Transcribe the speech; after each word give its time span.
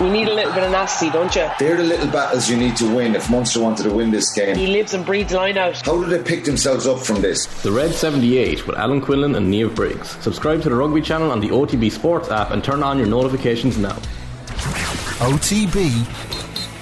You 0.00 0.10
need 0.10 0.28
a 0.28 0.34
little 0.34 0.52
bit 0.52 0.62
of 0.62 0.70
nasty, 0.70 1.08
don't 1.08 1.34
you? 1.34 1.48
They're 1.58 1.76
the 1.78 1.82
little 1.84 2.08
battles 2.08 2.50
you 2.50 2.56
need 2.56 2.76
to 2.76 2.94
win 2.94 3.14
if 3.14 3.30
Munster 3.30 3.60
wanted 3.60 3.84
to 3.84 3.94
win 3.94 4.10
this 4.10 4.30
game. 4.34 4.54
He 4.54 4.66
lives 4.66 4.92
and 4.92 5.06
breathes 5.06 5.32
line 5.32 5.56
out. 5.56 5.84
How 5.86 5.98
did 6.02 6.10
they 6.10 6.22
pick 6.22 6.44
themselves 6.44 6.86
up 6.86 7.00
from 7.00 7.22
this? 7.22 7.46
The 7.62 7.72
Red 7.72 7.92
78 7.92 8.66
with 8.66 8.76
Alan 8.76 9.00
Quinlan 9.00 9.34
and 9.36 9.52
Niamh 9.52 9.74
Briggs. 9.74 10.10
Subscribe 10.22 10.62
to 10.62 10.68
the 10.68 10.74
Rugby 10.74 11.00
channel 11.00 11.30
on 11.30 11.40
the 11.40 11.48
OTB 11.48 11.90
Sports 11.90 12.30
app 12.30 12.50
and 12.50 12.62
turn 12.62 12.82
on 12.82 12.98
your 12.98 13.06
notifications 13.06 13.78
now. 13.78 13.96
OTB 15.18 16.06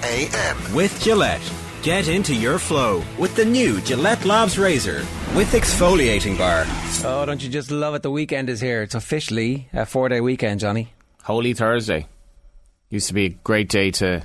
AM. 0.03 0.75
With 0.75 1.01
Gillette. 1.01 1.53
Get 1.83 2.09
into 2.09 2.35
your 2.35 2.59
flow 2.59 3.05
with 3.19 3.37
the 3.37 3.45
new 3.45 3.81
Gillette 3.83 4.25
Labs 4.25 4.59
Razor 4.59 5.05
with 5.37 5.53
exfoliating 5.53 6.37
bar. 6.37 6.65
Oh, 7.05 7.25
don't 7.27 7.43
you 7.43 7.49
just 7.51 7.71
love 7.71 7.95
it? 7.95 8.03
The 8.03 8.11
weekend 8.11 8.49
is 8.49 8.61
here. 8.61 8.83
It's 8.83 8.95
officially 8.95 9.69
a 9.73 9.87
four 9.87 10.09
day 10.09 10.21
weekend, 10.21 10.61
Johnny. 10.61 10.93
Holy 11.23 11.55
Thursday. 11.55 12.09
Used 12.95 13.09
to 13.09 13.15
be 13.15 13.27
a 13.27 13.31
great 13.31 13.69
day 13.69 13.91
to 13.91 14.23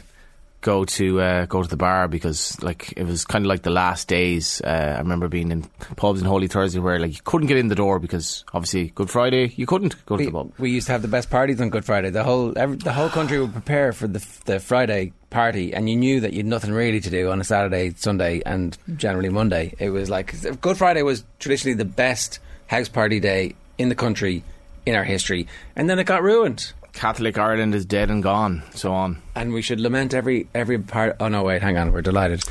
go 0.61 0.85
to 0.85 1.19
uh, 1.19 1.45
go 1.47 1.63
to 1.63 1.67
the 1.67 1.75
bar 1.75 2.07
because 2.07 2.61
like 2.61 2.93
it 2.95 3.03
was 3.03 3.25
kind 3.25 3.43
of 3.43 3.49
like 3.49 3.63
the 3.63 3.71
last 3.71 4.07
days. 4.07 4.61
Uh, 4.63 4.93
I 4.95 4.99
remember 4.99 5.27
being 5.27 5.51
in 5.51 5.63
pubs 5.95 6.21
on 6.21 6.27
Holy 6.27 6.47
Thursday 6.47 6.77
where 6.77 6.99
like 6.99 7.13
you 7.13 7.21
couldn't 7.23 7.47
get 7.47 7.57
in 7.57 7.67
the 7.69 7.73
door 7.73 7.97
because 7.97 8.45
obviously 8.53 8.89
Good 8.89 9.09
Friday 9.09 9.51
you 9.55 9.65
couldn't 9.65 9.95
go 10.05 10.17
to 10.17 10.19
We, 10.19 10.25
the 10.27 10.31
pub. 10.31 10.51
we 10.59 10.69
used 10.69 10.85
to 10.85 10.91
have 10.93 11.01
the 11.01 11.07
best 11.07 11.31
parties 11.31 11.59
on 11.59 11.71
Good 11.71 11.83
Friday. 11.83 12.11
The 12.11 12.23
whole 12.23 12.53
every, 12.55 12.75
the 12.75 12.93
whole 12.93 13.09
country 13.09 13.39
would 13.41 13.53
prepare 13.53 13.91
for 13.91 14.07
the 14.07 14.23
the 14.45 14.59
Friday 14.59 15.13
party, 15.31 15.73
and 15.73 15.89
you 15.89 15.95
knew 15.95 16.19
that 16.19 16.33
you'd 16.33 16.45
nothing 16.45 16.71
really 16.71 16.99
to 16.99 17.09
do 17.09 17.31
on 17.31 17.41
a 17.41 17.43
Saturday, 17.43 17.95
Sunday, 17.95 18.43
and 18.45 18.77
generally 18.97 19.29
Monday. 19.29 19.73
It 19.79 19.89
was 19.89 20.11
like 20.11 20.35
Good 20.61 20.77
Friday 20.77 21.01
was 21.01 21.23
traditionally 21.39 21.73
the 21.73 21.85
best 21.85 22.37
house 22.67 22.87
party 22.87 23.19
day 23.19 23.55
in 23.79 23.89
the 23.89 23.95
country 23.95 24.43
in 24.85 24.93
our 24.93 25.03
history, 25.03 25.47
and 25.75 25.89
then 25.89 25.97
it 25.97 26.03
got 26.03 26.21
ruined. 26.21 26.71
Catholic 26.93 27.37
Ireland 27.37 27.75
is 27.75 27.85
dead 27.85 28.09
and 28.09 28.21
gone. 28.21 28.63
So 28.73 28.91
on. 28.91 29.21
And 29.35 29.53
we 29.53 29.61
should 29.61 29.79
lament 29.79 30.13
every 30.13 30.47
every 30.53 30.79
part. 30.79 31.17
Oh 31.19 31.27
no, 31.27 31.43
wait, 31.43 31.61
hang 31.61 31.77
on, 31.77 31.91
we're 31.91 32.01
delighted. 32.01 32.43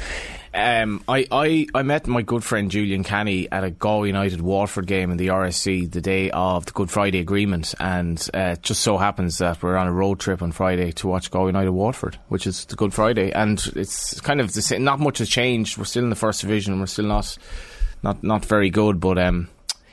Um, 0.55 1.05
I, 1.07 1.27
I, 1.31 1.67
I 1.75 1.83
met 1.83 2.07
my 2.07 2.23
good 2.23 2.43
friend 2.43 2.71
Julian 2.71 3.05
Canny 3.05 3.51
at 3.53 3.65
a 3.65 3.71
Galway 3.71 4.09
United 4.09 4.41
Waterford 4.41 4.87
game 4.87 5.11
in 5.11 5.19
the 5.19 5.29
RSC 5.29 5.91
the 5.91 6.01
day 6.01 6.31
of 6.31 6.65
the 6.67 6.73
Good 6.73 6.91
Friday 6.91 7.19
Agreement, 7.19 7.75
and 7.79 8.19
uh, 8.35 8.55
it 8.57 8.63
just 8.63 8.81
so 8.83 8.97
happens 8.97 9.39
that 9.39 9.63
we're 9.63 9.77
on 9.77 9.87
a 9.87 9.93
road 9.93 10.19
trip 10.21 10.41
on 10.41 10.53
Friday 10.53 10.91
to 10.93 11.07
watch 11.07 11.31
Galway 11.31 11.51
United 11.51 11.73
Waterford, 11.73 12.19
which 12.29 12.47
is 12.47 12.65
the 12.65 12.77
Good 12.77 12.95
Friday, 12.95 13.31
and 13.31 13.65
it's 13.77 14.21
kind 14.21 14.41
of 14.41 14.53
the 14.53 14.63
same. 14.63 14.85
Not 14.85 15.01
much 15.01 15.19
has 15.19 15.29
changed. 15.29 15.77
We're 15.77 15.85
still 15.85 16.05
in 16.05 16.11
the 16.11 16.17
first 16.17 16.41
division. 16.41 16.81
We're 16.81 16.87
still 16.87 17.07
not 17.07 17.37
not 18.03 18.25
not 18.25 18.45
very 18.45 18.71
good, 18.71 19.01
but 19.01 19.19
um, 19.19 19.49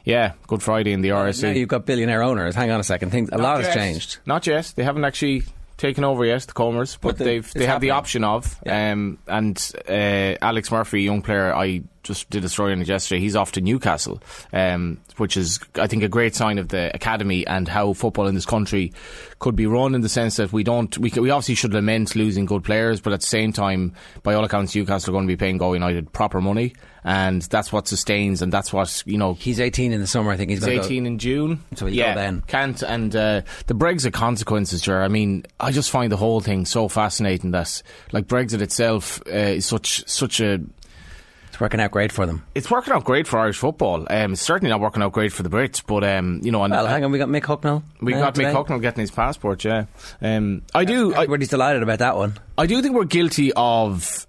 yeah, 0.06 0.34
Good 0.48 0.64
Friday 0.64 0.94
in 0.94 1.02
the 1.02 1.10
RSC. 1.10 1.44
Now 1.44 1.50
you've 1.50 1.68
got 1.70 1.86
billionaire 1.86 2.24
owners. 2.24 2.56
Hang 2.56 2.72
on 2.72 2.80
a 2.80 2.84
second, 2.84 3.10
things 3.10 3.30
a 3.30 3.38
Not 3.38 3.42
lot 3.44 3.58
yet. 3.58 3.66
has 3.68 3.76
changed. 3.76 4.18
Not 4.26 4.48
yet. 4.48 4.72
They 4.76 4.84
haven't 4.84 5.04
actually 5.04 5.44
taken 5.78 6.06
over 6.06 6.24
yet, 6.24 6.44
the 6.44 6.54
Comers, 6.54 6.98
but, 7.02 7.10
But 7.10 7.18
the- 7.18 7.24
they've 7.26 7.54
they 7.54 7.66
have 7.66 7.82
the 7.82 7.90
option 7.92 8.24
of. 8.24 8.58
Yeah. 8.66 8.92
Um, 8.94 9.18
and 9.28 9.72
uh, 9.90 10.38
Alex 10.42 10.72
Murphy, 10.72 11.02
young 11.02 11.22
player, 11.22 11.54
I 11.54 11.82
just 12.04 12.30
did 12.30 12.46
a 12.46 12.50
story 12.50 12.72
on 12.72 12.82
it 12.82 12.88
yesterday. 12.88 13.20
He's 13.20 13.36
off 13.36 13.52
to 13.54 13.62
Newcastle, 13.62 14.22
um, 14.54 15.00
which 15.18 15.36
is 15.36 15.60
I 15.76 15.88
think 15.88 16.04
a 16.04 16.08
great 16.08 16.34
sign 16.36 16.60
of 16.60 16.70
the 16.70 16.96
academy 16.96 17.46
and 17.48 17.68
how 17.68 17.92
football 17.94 18.28
in 18.28 18.36
this 18.36 18.46
country 18.46 18.94
could 19.40 19.56
be 19.58 19.66
run 19.66 19.96
in 19.96 20.02
the 20.02 20.08
sense 20.08 20.38
that 20.38 20.54
we 20.54 20.64
don't 20.64 20.96
we, 21.00 21.10
we 21.18 21.30
obviously 21.32 21.56
should 21.56 21.74
lament 21.74 22.16
losing 22.16 22.46
good 22.46 22.64
players, 22.64 23.02
but 23.02 23.12
at 23.12 23.20
the 23.22 23.28
same 23.28 23.52
time, 23.52 23.94
by 24.24 24.34
all 24.36 24.46
accounts, 24.46 24.76
Newcastle 24.76 25.10
are 25.10 25.14
going 25.14 25.26
to 25.28 25.32
be 25.32 25.36
paying 25.36 25.58
Go 25.58 25.74
United 25.74 26.14
proper 26.14 26.40
money, 26.40 26.74
and 27.06 27.44
that's 27.44 27.72
what 27.72 27.88
sustains 27.88 28.42
and 28.42 28.52
that's 28.52 28.74
what 28.74 29.04
you 29.06 29.18
know 29.18 29.36
He's 29.36 29.60
18 29.60 29.94
in 29.94 30.02
the 30.02 30.08
summer. 30.08 30.32
I 30.32 30.38
think 30.38 30.50
he's 30.50 30.60
He's 30.60 30.66
going 30.66 30.80
to 30.80 30.86
18 30.86 31.06
in 31.06 31.20
June. 31.20 31.64
So 31.76 31.86
yeah, 31.86 32.16
go 32.16 32.22
then. 32.22 32.42
Can't. 32.48 32.82
And 32.82 33.16
uh, 33.16 33.42
the 33.68 33.76
Brexit 33.76 34.12
consequences, 34.12 34.82
Ger. 34.82 35.04
I 35.04 35.08
mean, 35.08 35.46
I 35.60 35.72
just 35.72 35.92
find 35.92 36.12
the 36.12 36.18
whole 36.18 36.42
thing 36.42 36.66
so 36.66 36.88
fascinating 36.88 37.52
that, 37.52 37.82
like, 38.12 38.26
Brexit 38.28 38.62
itself 38.62 39.22
uh, 39.28 39.32
is 39.32 39.66
such 39.68 40.08
such 40.10 40.40
a. 40.42 40.60
It's 41.50 41.60
working 41.62 41.80
out 41.80 41.92
great 41.92 42.12
for 42.12 42.26
them. 42.26 42.44
It's 42.54 42.70
working 42.70 42.94
out 42.94 43.06
great 43.06 43.28
for 43.28 43.40
Irish 43.40 43.58
football. 43.60 44.06
Um, 44.10 44.34
it's 44.34 44.42
certainly 44.42 44.70
not 44.70 44.82
working 44.82 45.02
out 45.02 45.14
great 45.14 45.32
for 45.32 45.44
the 45.44 45.50
Brits, 45.50 45.82
but 45.86 46.04
um, 46.04 46.42
you 46.44 46.52
know, 46.52 46.64
and 46.64 46.72
Well, 46.74 46.86
hang 46.88 47.04
on, 47.06 47.12
we 47.12 47.18
got 47.18 47.30
Mick 47.30 47.44
Hucknall. 47.44 47.82
we 48.02 48.14
uh, 48.14 48.20
got 48.20 48.36
today. 48.36 48.52
Mick 48.52 48.66
Hucknall 48.66 48.82
getting 48.82 49.02
his 49.02 49.12
passport. 49.12 49.64
Yeah, 49.64 49.86
um, 50.22 50.64
I 50.74 50.84
do. 50.86 51.14
I, 51.14 51.18
Everybody's 51.24 51.50
delighted 51.50 51.84
about 51.84 52.00
that 52.00 52.18
one. 52.18 52.34
I 52.58 52.66
do 52.66 52.82
think 52.82 52.96
we're 52.96 53.06
guilty 53.06 53.54
of 53.54 54.28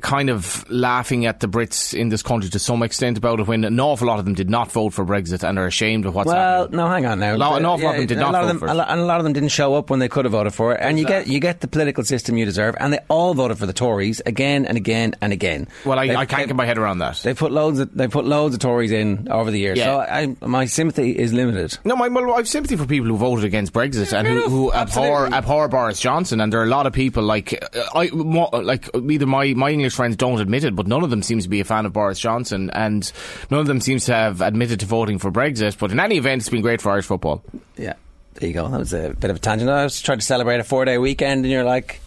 kind 0.00 0.30
of 0.30 0.68
laughing 0.70 1.26
at 1.26 1.40
the 1.40 1.46
Brits 1.46 1.94
in 1.94 2.08
this 2.08 2.22
country 2.22 2.50
to 2.50 2.58
some 2.58 2.82
extent 2.82 3.18
about 3.18 3.40
it 3.40 3.46
when 3.46 3.64
an 3.64 3.78
awful 3.80 4.08
lot 4.08 4.18
of 4.18 4.24
them 4.24 4.34
did 4.34 4.50
not 4.50 4.70
vote 4.72 4.90
for 4.90 5.04
Brexit 5.04 5.48
and 5.48 5.58
are 5.58 5.66
ashamed 5.66 6.06
of 6.06 6.14
what's 6.14 6.28
well, 6.28 6.62
happening. 6.62 6.76
no, 6.78 6.88
hang 6.88 7.06
on 7.06 7.20
now. 7.20 7.34
A 7.34 7.36
lot- 7.36 7.58
an 7.58 7.64
awful 7.66 7.86
lot 7.86 7.94
of 7.94 7.98
them 7.98 8.06
did 8.06 8.18
not 8.18 8.32
vote 8.32 8.46
them, 8.46 8.58
for 8.58 8.66
it. 8.66 8.70
and 8.70 9.00
a 9.00 9.04
lot 9.04 9.18
of 9.18 9.24
them 9.24 9.32
didn't 9.32 9.50
show 9.50 9.74
up 9.74 9.90
when 9.90 9.98
they 9.98 10.08
could 10.08 10.24
have 10.24 10.32
voted 10.32 10.54
for 10.54 10.72
it. 10.72 10.78
And 10.80 10.98
you 10.98 11.04
get 11.04 11.26
you 11.26 11.40
get 11.40 11.60
the 11.60 11.68
political 11.68 12.04
system 12.04 12.36
you 12.36 12.44
deserve. 12.44 12.76
And 12.80 12.92
they 12.92 13.00
all 13.08 13.34
voted 13.34 13.58
for 13.58 13.66
the 13.66 13.72
Tories 13.72 14.20
again 14.24 14.66
and 14.66 14.76
again 14.76 15.14
and 15.20 15.32
again. 15.32 15.68
Well, 15.84 15.98
I, 15.98 16.04
I 16.14 16.26
can't 16.26 16.46
get 16.46 16.56
my 16.56 16.66
head 16.66 16.78
around 16.78 16.98
that. 16.98 17.16
They 17.18 17.34
put 17.34 17.52
loads. 17.52 17.78
Of, 17.78 17.94
they 17.94 18.08
put 18.08 18.24
loads 18.24 18.54
of 18.54 18.60
Tories 18.60 18.92
in 18.92 19.28
over 19.30 19.50
the 19.50 19.58
years. 19.58 19.78
Yeah. 19.78 19.84
So 19.84 20.00
I, 20.00 20.46
my 20.46 20.64
sympathy 20.64 21.16
is 21.16 21.32
limited. 21.32 21.78
No, 21.84 21.96
my, 21.96 22.08
well, 22.08 22.34
I've 22.34 22.48
sympathy 22.48 22.76
for 22.76 22.86
people 22.86 23.08
who 23.08 23.16
voted 23.16 23.44
against 23.44 23.72
Brexit 23.72 24.12
and 24.16 24.26
who, 24.26 24.48
who 24.48 24.72
abhor 24.72 25.26
abhor 25.32 25.68
Boris 25.68 26.00
Johnson. 26.00 26.40
And 26.40 26.52
there 26.52 26.60
are 26.60 26.64
a 26.64 26.68
lot 26.68 26.86
of 26.86 26.92
people 26.92 27.22
like 27.22 27.52
uh, 27.74 27.82
I, 27.94 28.06
like 28.06 28.88
either 28.94 29.26
my, 29.26 29.54
my 29.54 29.70
English 29.70 29.89
friends 29.94 30.16
don't 30.16 30.40
admit 30.40 30.64
it, 30.64 30.74
but 30.74 30.86
none 30.86 31.02
of 31.04 31.10
them 31.10 31.22
seems 31.22 31.44
to 31.44 31.50
be 31.50 31.60
a 31.60 31.64
fan 31.64 31.86
of 31.86 31.92
Boris 31.92 32.18
Johnson, 32.18 32.70
and 32.70 33.10
none 33.50 33.60
of 33.60 33.66
them 33.66 33.80
seems 33.80 34.06
to 34.06 34.14
have 34.14 34.40
admitted 34.40 34.80
to 34.80 34.86
voting 34.86 35.18
for 35.18 35.30
Brexit. 35.30 35.78
But 35.78 35.92
in 35.92 36.00
any 36.00 36.16
event, 36.16 36.42
it's 36.42 36.48
been 36.48 36.62
great 36.62 36.80
for 36.80 36.90
Irish 36.90 37.06
football. 37.06 37.42
Yeah, 37.76 37.94
there 38.34 38.48
you 38.48 38.54
go. 38.54 38.68
That 38.68 38.78
was 38.78 38.92
a 38.92 39.14
bit 39.18 39.30
of 39.30 39.36
a 39.36 39.40
tangent. 39.40 39.70
I 39.70 39.84
was 39.84 40.00
trying 40.00 40.18
to 40.18 40.24
celebrate 40.24 40.60
a 40.60 40.64
four 40.64 40.84
day 40.84 40.98
weekend, 40.98 41.44
and 41.44 41.52
you're 41.52 41.64
like, 41.64 42.00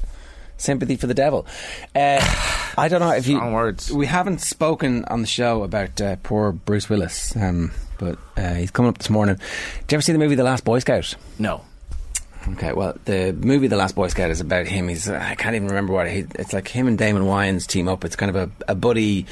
sympathy 0.57 0.95
for 0.95 1.07
the 1.07 1.13
devil. 1.13 1.45
Uh, 1.95 2.19
I 2.77 2.88
don't 2.88 2.99
know 3.01 3.11
if 3.11 3.27
you. 3.27 3.35
Strong 3.38 3.53
words. 3.53 3.91
We 3.91 4.05
haven't 4.05 4.41
spoken 4.41 5.05
on 5.05 5.22
the 5.22 5.27
show 5.27 5.63
about 5.63 5.99
uh, 6.01 6.16
poor 6.23 6.51
Bruce 6.51 6.89
Willis, 6.89 7.35
um, 7.35 7.72
but 7.97 8.17
uh, 8.38 8.53
he's 8.55 8.72
coming 8.72 8.89
up 8.89 8.97
this 8.97 9.09
morning. 9.09 9.35
Did 9.35 9.91
you 9.91 9.95
ever 9.97 10.01
see 10.01 10.13
the 10.13 10.19
movie 10.19 10.35
The 10.35 10.43
Last 10.43 10.63
Boy 10.63 10.79
Scout? 10.79 11.16
No. 11.38 11.63
Okay, 12.49 12.73
well, 12.73 12.97
the 13.05 13.33
movie 13.33 13.67
The 13.67 13.77
Last 13.77 13.95
Boy 13.95 14.07
Scout 14.07 14.29
is 14.29 14.41
about 14.41 14.67
him. 14.67 14.87
He's 14.87 15.09
I 15.09 15.35
can't 15.35 15.55
even 15.55 15.69
remember 15.69 15.93
what 15.93 16.09
he, 16.09 16.25
it's 16.35 16.53
like. 16.53 16.67
Him 16.67 16.87
and 16.87 16.97
Damon 16.97 17.23
Wayans 17.23 17.65
team 17.67 17.87
up. 17.87 18.03
It's 18.03 18.15
kind 18.15 18.35
of 18.35 18.35
a, 18.35 18.71
a 18.71 18.75
buddy 18.75 19.25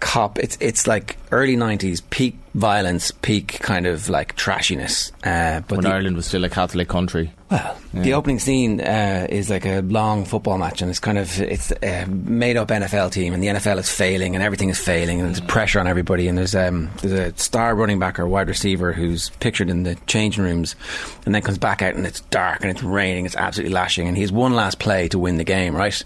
cop. 0.00 0.38
It's 0.38 0.56
it's 0.60 0.86
like 0.86 1.16
early 1.32 1.56
'90s 1.56 2.02
peak 2.10 2.36
violence, 2.54 3.10
peak 3.10 3.58
kind 3.60 3.86
of 3.86 4.08
like 4.08 4.36
trashiness. 4.36 5.10
Uh, 5.24 5.60
but 5.60 5.76
When 5.76 5.84
the, 5.84 5.90
Ireland 5.90 6.16
was 6.16 6.26
still 6.26 6.44
a 6.44 6.50
Catholic 6.50 6.88
country. 6.88 7.32
Well, 7.50 7.78
the 7.94 8.12
opening 8.12 8.38
scene 8.38 8.80
uh, 8.80 9.26
is 9.30 9.48
like 9.48 9.64
a 9.64 9.80
long 9.80 10.26
football 10.26 10.58
match, 10.58 10.82
and 10.82 10.90
it's 10.90 11.00
kind 11.00 11.16
of 11.16 11.40
it's 11.40 11.72
a 11.82 12.04
made 12.06 12.58
up 12.58 12.68
NFL 12.68 13.10
team, 13.12 13.32
and 13.32 13.42
the 13.42 13.48
NFL 13.48 13.78
is 13.78 13.90
failing, 13.90 14.34
and 14.34 14.44
everything 14.44 14.68
is 14.68 14.78
failing, 14.78 15.20
and 15.20 15.28
there's 15.28 15.40
pressure 15.40 15.80
on 15.80 15.86
everybody, 15.86 16.28
and 16.28 16.36
there's 16.36 16.54
um 16.54 16.90
there's 17.00 17.12
a 17.12 17.36
star 17.38 17.74
running 17.74 17.98
back 17.98 18.18
or 18.18 18.28
wide 18.28 18.48
receiver 18.48 18.92
who's 18.92 19.30
pictured 19.40 19.70
in 19.70 19.84
the 19.84 19.94
changing 20.06 20.44
rooms, 20.44 20.76
and 21.24 21.34
then 21.34 21.40
comes 21.40 21.56
back 21.56 21.80
out, 21.80 21.94
and 21.94 22.06
it's 22.06 22.20
dark, 22.22 22.60
and 22.60 22.70
it's 22.70 22.82
raining, 22.82 23.24
it's 23.24 23.36
absolutely 23.36 23.72
lashing, 23.72 24.06
and 24.06 24.16
he 24.16 24.22
has 24.22 24.32
one 24.32 24.54
last 24.54 24.78
play 24.78 25.08
to 25.08 25.18
win 25.18 25.36
the 25.36 25.44
game, 25.44 25.74
right? 25.74 26.04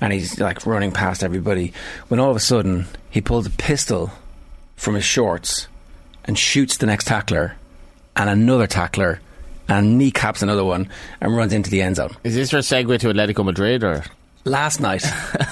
And 0.00 0.12
he's 0.12 0.38
like 0.38 0.64
running 0.64 0.92
past 0.92 1.24
everybody, 1.24 1.72
when 2.06 2.20
all 2.20 2.30
of 2.30 2.36
a 2.36 2.40
sudden 2.40 2.86
he 3.10 3.20
pulls 3.20 3.46
a 3.46 3.50
pistol 3.50 4.12
from 4.76 4.94
his 4.94 5.04
shorts 5.04 5.66
and 6.24 6.38
shoots 6.38 6.76
the 6.76 6.86
next 6.86 7.08
tackler 7.08 7.56
and 8.14 8.30
another 8.30 8.68
tackler 8.68 9.20
and 9.68 9.98
kneecaps 9.98 10.42
another 10.42 10.64
one 10.64 10.88
and 11.20 11.36
runs 11.36 11.52
into 11.52 11.70
the 11.70 11.82
end 11.82 11.96
zone. 11.96 12.16
Is 12.24 12.34
this 12.34 12.52
your 12.52 12.62
segue 12.62 12.98
to 13.00 13.08
Atletico 13.08 13.44
Madrid 13.44 13.84
or? 13.84 14.04
Last 14.44 14.80
night, 14.80 15.04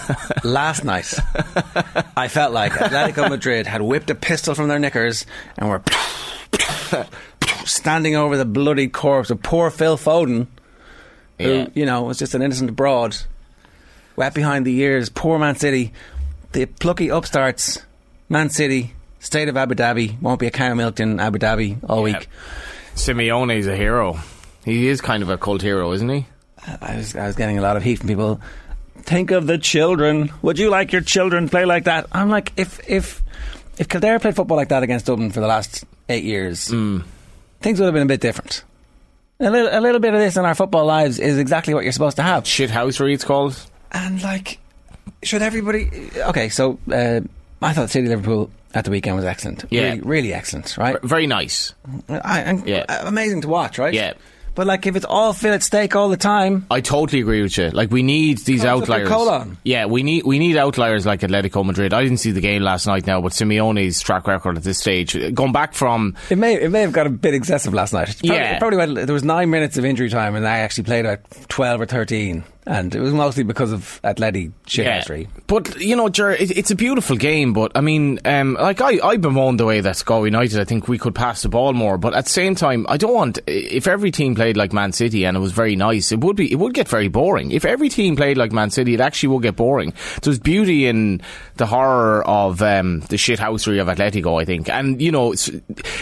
last 0.44 0.84
night, 0.84 1.12
I 2.16 2.28
felt 2.28 2.52
like 2.54 2.72
Atletico 2.72 3.28
Madrid 3.28 3.66
had 3.66 3.82
whipped 3.82 4.08
a 4.10 4.14
pistol 4.14 4.54
from 4.54 4.68
their 4.68 4.78
knickers 4.78 5.26
and 5.58 5.68
were 5.68 5.82
standing 7.64 8.16
over 8.16 8.36
the 8.36 8.44
bloody 8.44 8.88
corpse 8.88 9.30
of 9.30 9.42
poor 9.42 9.70
Phil 9.70 9.96
Foden, 9.98 10.46
who, 11.38 11.48
Yeah. 11.52 11.66
you 11.74 11.84
know, 11.86 12.02
was 12.04 12.18
just 12.18 12.34
an 12.34 12.42
innocent 12.42 12.74
broad, 12.76 13.16
wet 14.14 14.34
behind 14.34 14.64
the 14.66 14.76
ears. 14.80 15.08
Poor 15.08 15.38
Man 15.38 15.56
City, 15.56 15.92
the 16.52 16.66
plucky 16.66 17.10
upstarts, 17.10 17.78
Man 18.28 18.48
City, 18.50 18.94
state 19.20 19.48
of 19.48 19.56
Abu 19.56 19.74
Dhabi, 19.74 20.20
won't 20.22 20.40
be 20.40 20.46
a 20.46 20.50
cow 20.50 20.72
milked 20.74 21.00
in 21.00 21.20
Abu 21.20 21.38
Dhabi 21.38 21.78
all 21.88 22.08
Yeah. 22.08 22.18
week. 22.18 22.28
Simeone's 22.96 23.66
a 23.66 23.76
hero. 23.76 24.18
He 24.64 24.88
is 24.88 25.00
kind 25.00 25.22
of 25.22 25.28
a 25.28 25.38
cult 25.38 25.62
hero, 25.62 25.92
isn't 25.92 26.08
he? 26.08 26.26
I 26.80 26.96
was, 26.96 27.14
I 27.14 27.26
was 27.26 27.36
getting 27.36 27.58
a 27.58 27.62
lot 27.62 27.76
of 27.76 27.82
heat 27.84 28.00
from 28.00 28.08
people. 28.08 28.40
Think 29.02 29.30
of 29.30 29.46
the 29.46 29.58
children. 29.58 30.32
Would 30.42 30.58
you 30.58 30.70
like 30.70 30.92
your 30.92 31.02
children 31.02 31.48
play 31.48 31.64
like 31.64 31.84
that? 31.84 32.06
I'm 32.10 32.28
like, 32.30 32.52
if 32.56 32.80
if 32.88 33.22
if 33.78 33.88
Kildare 33.88 34.18
played 34.18 34.34
football 34.34 34.56
like 34.56 34.70
that 34.70 34.82
against 34.82 35.06
Dublin 35.06 35.30
for 35.30 35.40
the 35.40 35.46
last 35.46 35.84
eight 36.08 36.24
years, 36.24 36.66
things 37.60 37.78
would 37.78 37.86
have 37.86 37.94
been 37.94 38.02
a 38.02 38.06
bit 38.06 38.20
different. 38.20 38.64
A 39.38 39.50
little, 39.50 39.68
a 39.70 39.80
little 39.80 40.00
bit 40.00 40.14
of 40.14 40.18
this 40.18 40.36
in 40.36 40.44
our 40.46 40.54
football 40.54 40.86
lives 40.86 41.20
is 41.20 41.38
exactly 41.38 41.74
what 41.74 41.84
you're 41.84 41.92
supposed 41.92 42.16
to 42.16 42.22
have. 42.22 42.46
Shit 42.46 42.70
housery, 42.70 43.12
it's 43.12 43.24
called. 43.24 43.54
And 43.92 44.20
like, 44.22 44.58
should 45.22 45.42
everybody? 45.42 46.10
Okay, 46.16 46.48
so 46.48 46.78
uh, 46.90 47.20
I 47.60 47.72
thought 47.74 47.90
City 47.90 48.08
Liverpool 48.08 48.50
at 48.74 48.84
the 48.84 48.90
weekend 48.90 49.16
was 49.16 49.24
excellent. 49.24 49.64
Yeah. 49.70 49.82
really, 49.90 50.00
really 50.00 50.32
excellent, 50.34 50.76
right? 50.76 51.00
Very 51.02 51.26
nice. 51.26 51.74
I, 52.08 52.40
and 52.40 52.66
Yeah. 52.66 52.84
amazing 53.06 53.40
to 53.42 53.48
watch, 53.48 53.78
right? 53.78 53.94
Yeah. 53.94 54.12
But 54.54 54.66
like, 54.66 54.86
if 54.86 54.96
it's 54.96 55.04
all 55.04 55.34
fillet 55.34 55.58
steak 55.58 55.94
all 55.94 56.08
the 56.08 56.16
time, 56.16 56.64
I 56.70 56.80
totally 56.80 57.20
agree 57.20 57.42
with 57.42 57.58
you. 57.58 57.68
Like 57.68 57.90
we 57.90 58.02
need 58.02 58.38
these 58.38 58.62
Comes 58.62 58.64
up 58.64 58.80
with 58.80 58.90
outliers. 58.90 59.08
colon. 59.10 59.58
Yeah, 59.64 59.84
we 59.84 60.02
need 60.02 60.24
we 60.24 60.38
need 60.38 60.56
outliers 60.56 61.04
like 61.04 61.20
Atletico 61.20 61.62
Madrid. 61.62 61.92
I 61.92 62.02
didn't 62.02 62.20
see 62.20 62.30
the 62.30 62.40
game 62.40 62.62
last 62.62 62.86
night 62.86 63.06
now, 63.06 63.20
but 63.20 63.32
Simeone's 63.32 64.00
track 64.00 64.26
record 64.26 64.56
at 64.56 64.62
this 64.62 64.78
stage, 64.78 65.12
going 65.34 65.52
back 65.52 65.74
from 65.74 66.16
it 66.30 66.38
may 66.38 66.54
it 66.54 66.70
may 66.70 66.80
have 66.80 66.92
got 66.92 67.06
a 67.06 67.10
bit 67.10 67.34
excessive 67.34 67.74
last 67.74 67.92
night. 67.92 68.08
It 68.08 68.16
probably, 68.20 68.36
Yeah. 68.36 68.54
it 68.54 68.58
probably 68.58 68.78
went, 68.78 68.94
there 68.94 69.12
was 69.12 69.24
nine 69.24 69.50
minutes 69.50 69.76
of 69.76 69.84
injury 69.84 70.08
time, 70.08 70.34
and 70.34 70.48
I 70.48 70.60
actually 70.60 70.84
played 70.84 71.04
about 71.04 71.20
twelve 71.50 71.82
or 71.82 71.84
thirteen, 71.86 72.42
and 72.66 72.94
it 72.94 73.00
was 73.00 73.12
mostly 73.12 73.44
because 73.44 73.70
of 73.70 74.00
Atleti 74.02 74.52
shit 74.66 74.86
history. 74.86 75.28
But 75.46 75.80
you 75.80 75.94
know, 75.94 76.08
Ger, 76.08 76.32
it, 76.32 76.50
it's 76.50 76.72
a 76.72 76.74
beautiful 76.74 77.16
game. 77.16 77.52
But 77.52 77.72
I 77.76 77.80
mean, 77.80 78.18
um, 78.24 78.54
like 78.54 78.80
I, 78.80 78.98
I 79.02 79.16
bemoaned 79.16 79.60
the 79.60 79.64
way 79.64 79.80
that 79.80 80.02
Go 80.04 80.24
United. 80.24 80.58
I 80.58 80.64
think 80.64 80.88
we 80.88 80.98
could 80.98 81.14
pass 81.14 81.42
the 81.42 81.48
ball 81.48 81.72
more. 81.72 81.96
But 81.96 82.14
at 82.14 82.24
the 82.24 82.30
same 82.30 82.56
time, 82.56 82.84
I 82.88 82.96
don't 82.96 83.14
want 83.14 83.38
if 83.46 83.86
every 83.86 84.10
team 84.10 84.34
played 84.34 84.56
like 84.56 84.72
Man 84.72 84.92
City 84.92 85.24
and 85.24 85.36
it 85.36 85.40
was 85.40 85.52
very 85.52 85.76
nice. 85.76 86.10
It 86.10 86.20
would 86.20 86.34
be 86.34 86.50
it 86.50 86.56
would 86.56 86.74
get 86.74 86.88
very 86.88 87.08
boring. 87.08 87.52
If 87.52 87.64
every 87.64 87.88
team 87.88 88.16
played 88.16 88.36
like 88.36 88.50
Man 88.50 88.70
City, 88.70 88.94
it 88.94 89.00
actually 89.00 89.28
would 89.28 89.42
get 89.42 89.54
boring. 89.54 89.92
There's 90.22 90.40
beauty 90.40 90.86
in 90.86 91.22
the 91.54 91.66
horror 91.66 92.26
of 92.26 92.60
um, 92.62 93.00
the 93.00 93.16
shithousery 93.16 93.80
of 93.80 93.86
Atletico. 93.86 94.42
I 94.42 94.44
think, 94.44 94.68
and 94.68 95.00
you 95.00 95.12
know, 95.12 95.32
it's, 95.32 95.48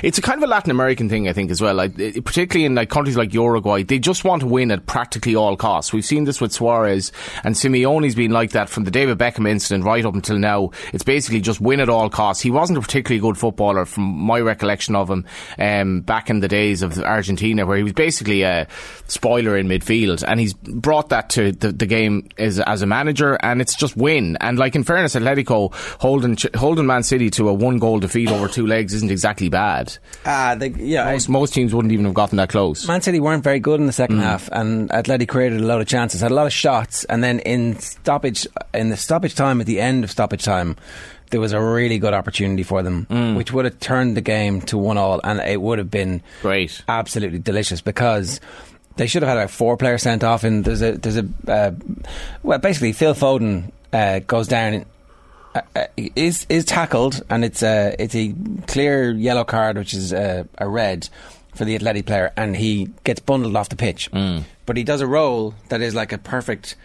it's 0.03 0.17
a 0.17 0.23
kind 0.23 0.43
of 0.43 0.49
a 0.49 0.51
Latin 0.51 0.71
American 0.71 1.11
thing. 1.11 1.29
I 1.29 1.35
think 1.35 1.51
as 1.51 1.61
well. 1.61 1.75
Like 1.75 1.95
particularly 2.25 2.65
in 2.65 2.75
like 2.75 2.89
countries 2.89 3.19
like 3.19 3.35
Uruguay, 3.35 3.83
they 3.83 3.99
just 3.99 4.25
want 4.25 4.41
to 4.41 4.47
win 4.47 4.71
at 4.71 4.87
practically 4.87 5.37
all 5.37 5.59
costs. 5.59 5.93
We've 5.93 6.05
seen 6.05 6.25
this 6.25 6.41
with 6.41 6.54
Suarez 6.55 7.13
and 7.43 7.55
Simeone's 7.55 8.15
been 8.15 8.31
like 8.31 8.53
that 8.53 8.69
from 8.69 8.85
the 8.85 8.91
David 8.91 9.19
Beckham 9.19 9.49
incident 9.49 9.85
right 9.85 10.05
up 10.05 10.15
until 10.15 10.39
now. 10.39 10.71
It's 10.93 11.05
basically 11.05 11.41
just 11.41 11.61
win 11.61 11.81
at 11.81 11.89
all 11.89 12.09
costs. 12.09 12.43
He 12.43 12.51
wasn't 12.51 12.79
a 12.79 12.81
particularly 12.81 13.21
good 13.21 13.37
footballer 13.37 13.85
from 13.85 14.05
my 14.05 14.41
recollection 14.41 14.95
of 14.97 15.11
him 15.11 15.25
um, 15.59 16.01
back 16.01 16.31
in 16.31 16.41
the 16.41 16.49
days 16.49 16.83
of 16.83 16.99
Argentina, 16.99 17.67
where 17.67 17.77
he 17.77 17.83
was 17.83 17.93
basically 17.93 18.43
a 18.43 18.67
spoiler 19.09 19.57
in 19.57 19.67
midfield, 19.69 20.25
and 20.27 20.41
he's 20.41 20.55
brought 20.55 21.09
that 21.11 21.31
to 21.31 21.53
the, 21.53 21.73
the 21.73 21.87
game 21.87 22.29
as, 22.39 22.61
as 22.61 22.83
a 22.83 22.87
manager, 22.87 23.35
and 23.43 23.61
it's 23.61 23.75
just 23.75 23.97
win. 23.97 24.37
And 24.41 24.59
like 24.59 24.75
in 24.75 24.85
fairness, 24.85 25.15
Atletico 25.15 25.73
holding 26.01 26.37
holding 26.55 26.87
Man 26.87 27.03
City 27.03 27.31
to 27.31 27.49
a 27.49 27.55
one 27.55 27.79
goal 27.79 27.99
defeat 27.99 28.31
over 28.31 28.49
two 28.49 28.67
legs 28.67 28.95
isn't 28.95 29.11
exactly 29.11 29.49
bad. 29.49 29.97
Ah, 30.25 30.55
they, 30.57 30.69
yeah, 30.69 31.11
Most, 31.13 31.29
most 31.29 31.55
teams 31.55 31.75
wouldn't 31.75 31.93
even 31.93 32.05
have 32.05 32.15
gotten 32.15 32.37
that 32.37 32.49
close. 32.49 32.87
Man 32.87 33.03
City 33.03 33.21
weren't 33.21 33.43
very 33.45 33.61
good 33.61 33.81
in 33.81 33.87
the 33.87 33.93
Mm. 33.95 34.05
second 34.05 34.19
half, 34.19 34.49
and 34.53 34.91
Atleti 34.91 35.27
created 35.29 35.61
a 35.61 35.65
lot 35.65 35.81
of 35.81 35.87
chances, 35.87 36.21
had 36.21 36.31
a 36.31 36.35
lot 36.35 36.44
of 36.45 36.53
shots, 36.53 37.05
and 37.05 37.23
then 37.23 37.41
in 37.41 37.79
stoppage, 37.79 38.47
in 38.73 38.89
the 38.91 38.97
stoppage 38.97 39.35
time, 39.35 39.61
at 39.61 39.67
the 39.67 39.81
end 39.81 40.05
of 40.05 40.11
stoppage 40.11 40.45
time, 40.45 40.77
there 41.31 41.41
was 41.41 41.53
a 41.53 41.61
really 41.61 41.99
good 41.99 42.15
opportunity 42.15 42.63
for 42.63 42.83
them, 42.83 43.07
Mm. 43.11 43.37
which 43.37 43.53
would 43.53 43.65
have 43.65 43.81
turned 43.81 44.17
the 44.17 44.21
game 44.21 44.61
to 44.63 44.79
one 44.79 44.99
all, 44.99 45.21
and 45.25 45.41
it 45.41 45.61
would 45.61 45.79
have 45.79 45.91
been 45.91 46.23
Great. 46.43 46.83
absolutely 46.89 47.39
delicious 47.39 47.81
because. 47.81 48.41
They 48.97 49.09
should 49.09 49.23
have 49.23 49.29
had 49.29 49.39
about 49.39 49.51
four 49.51 49.77
players 49.77 50.03
sent 50.03 50.23
off, 50.23 50.45
and 50.45 50.65
there's 50.65 50.81
a 50.81 50.93
there's 50.93 51.17
a 51.17 51.27
uh, 51.49 51.73
well, 52.45 52.61
basically 52.61 52.93
Phil 52.93 53.13
Foden 53.13 53.73
uh, 53.93 54.21
goes 54.21 54.47
down 54.47 54.85
uh, 55.53 55.63
uh, 55.75 55.87
is 55.97 56.47
is 56.49 56.65
tackled, 56.65 57.21
and 57.29 57.45
it's 57.45 57.65
a 57.65 57.97
it's 57.99 58.15
a 58.15 58.33
clear 58.69 59.11
yellow 59.11 59.43
card, 59.43 59.79
which 59.79 59.95
is 59.95 60.13
a, 60.13 60.47
a 60.59 60.69
red 60.69 61.09
for 61.55 61.65
the 61.65 61.79
Atleti 61.79 62.05
player, 62.05 62.33
and 62.37 62.57
he 62.57 62.91
gets 63.05 63.21
bundled 63.21 63.57
off 63.57 63.69
the 63.69 63.77
pitch. 63.77 64.11
But 64.67 64.77
he 64.77 64.83
does 64.85 65.01
a 65.01 65.07
roll 65.07 65.55
that 65.69 65.81
is 65.81 65.95
like 65.95 66.13
a 66.13 66.19
perfect, 66.19 66.77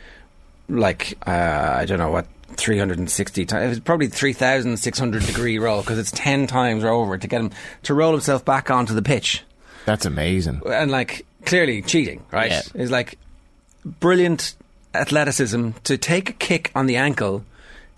like 0.68 1.18
uh, 1.28 1.74
I 1.78 1.86
don't 1.86 2.00
know 2.00 2.12
what. 2.12 2.28
360 2.58 3.46
times. 3.46 3.64
It 3.64 3.70
was 3.70 3.80
probably 3.80 4.08
3,600 4.08 5.26
degree 5.26 5.60
roll 5.60 5.82
because 5.82 6.00
it's 6.00 6.10
10 6.12 6.48
times 6.48 6.84
over 6.84 7.16
to 7.16 7.28
get 7.28 7.42
him 7.42 7.52
to 7.84 7.94
roll 7.94 8.12
himself 8.12 8.44
back 8.44 8.72
onto 8.72 8.96
the 8.96 9.04
pitch. 9.04 9.44
That's 9.86 10.06
amazing. 10.06 10.64
And 10.66 10.90
like, 10.90 11.28
clearly 11.46 11.84
cheating, 11.84 12.26
right? 12.32 12.50
Yeah. 12.50 12.62
Is 12.74 12.90
like 12.90 13.20
brilliant 13.86 14.56
athleticism 14.94 15.72
to 15.84 15.98
take 15.98 16.30
a 16.32 16.34
kick 16.34 16.72
on 16.76 16.88
the 16.88 16.98
ankle 16.98 17.46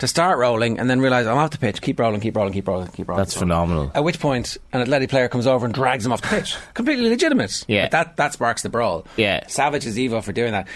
to 0.01 0.07
start 0.07 0.39
rolling 0.39 0.79
and 0.79 0.89
then 0.89 0.99
realise 0.99 1.27
I'm 1.27 1.37
off 1.37 1.51
the 1.51 1.59
pitch, 1.59 1.79
keep 1.79 1.99
rolling, 1.99 2.21
keep 2.21 2.35
rolling, 2.35 2.53
keep 2.53 2.67
rolling, 2.67 2.87
keep 2.87 3.07
rolling. 3.07 3.19
That's 3.19 3.35
keep 3.35 3.43
rolling. 3.43 3.67
phenomenal. 3.67 3.91
At 3.93 4.03
which 4.03 4.19
point, 4.19 4.57
an 4.73 4.81
Athletic 4.81 5.11
player 5.11 5.27
comes 5.27 5.45
over 5.45 5.63
and 5.63 5.75
drags 5.75 6.03
him 6.03 6.11
off 6.11 6.23
the 6.23 6.27
pitch. 6.27 6.57
Completely 6.73 7.07
legitimate. 7.07 7.63
Yeah. 7.67 7.83
But 7.83 7.91
that, 7.91 8.17
that 8.17 8.33
sparks 8.33 8.63
the 8.63 8.69
brawl. 8.69 9.05
Yeah. 9.15 9.43
Savić 9.43 9.85
is 9.85 9.99
evil 9.99 10.23
for 10.23 10.31
doing 10.31 10.53
that. 10.53 10.67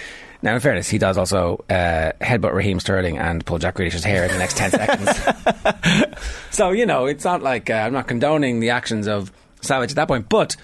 Now, 0.44 0.54
in 0.54 0.60
fairness, 0.60 0.88
he 0.88 1.00
does 1.00 1.18
also 1.18 1.66
uh, 1.72 2.12
headbutt 2.22 2.54
Raheem 2.54 2.80
Sterling 2.80 3.18
and 3.18 3.44
pull 3.44 3.57
Jack 3.57 3.77
Grealish's 3.77 4.04
hair 4.04 4.25
in 4.25 4.31
the 4.31 4.38
next 4.38 4.57
10 4.57 4.69
seconds. 5.89 6.16
so, 6.51 6.69
you 6.69 6.86
know, 6.86 7.07
it's 7.07 7.24
not 7.25 7.42
like 7.42 7.72
uh, 7.72 7.74
I'm 7.74 7.94
not 7.94 8.07
condoning 8.07 8.60
the 8.60 8.69
actions 8.69 9.07
of 9.07 9.31
Savić 9.62 9.89
at 9.89 9.95
that 9.95 10.07
point, 10.07 10.30
but 10.30 10.56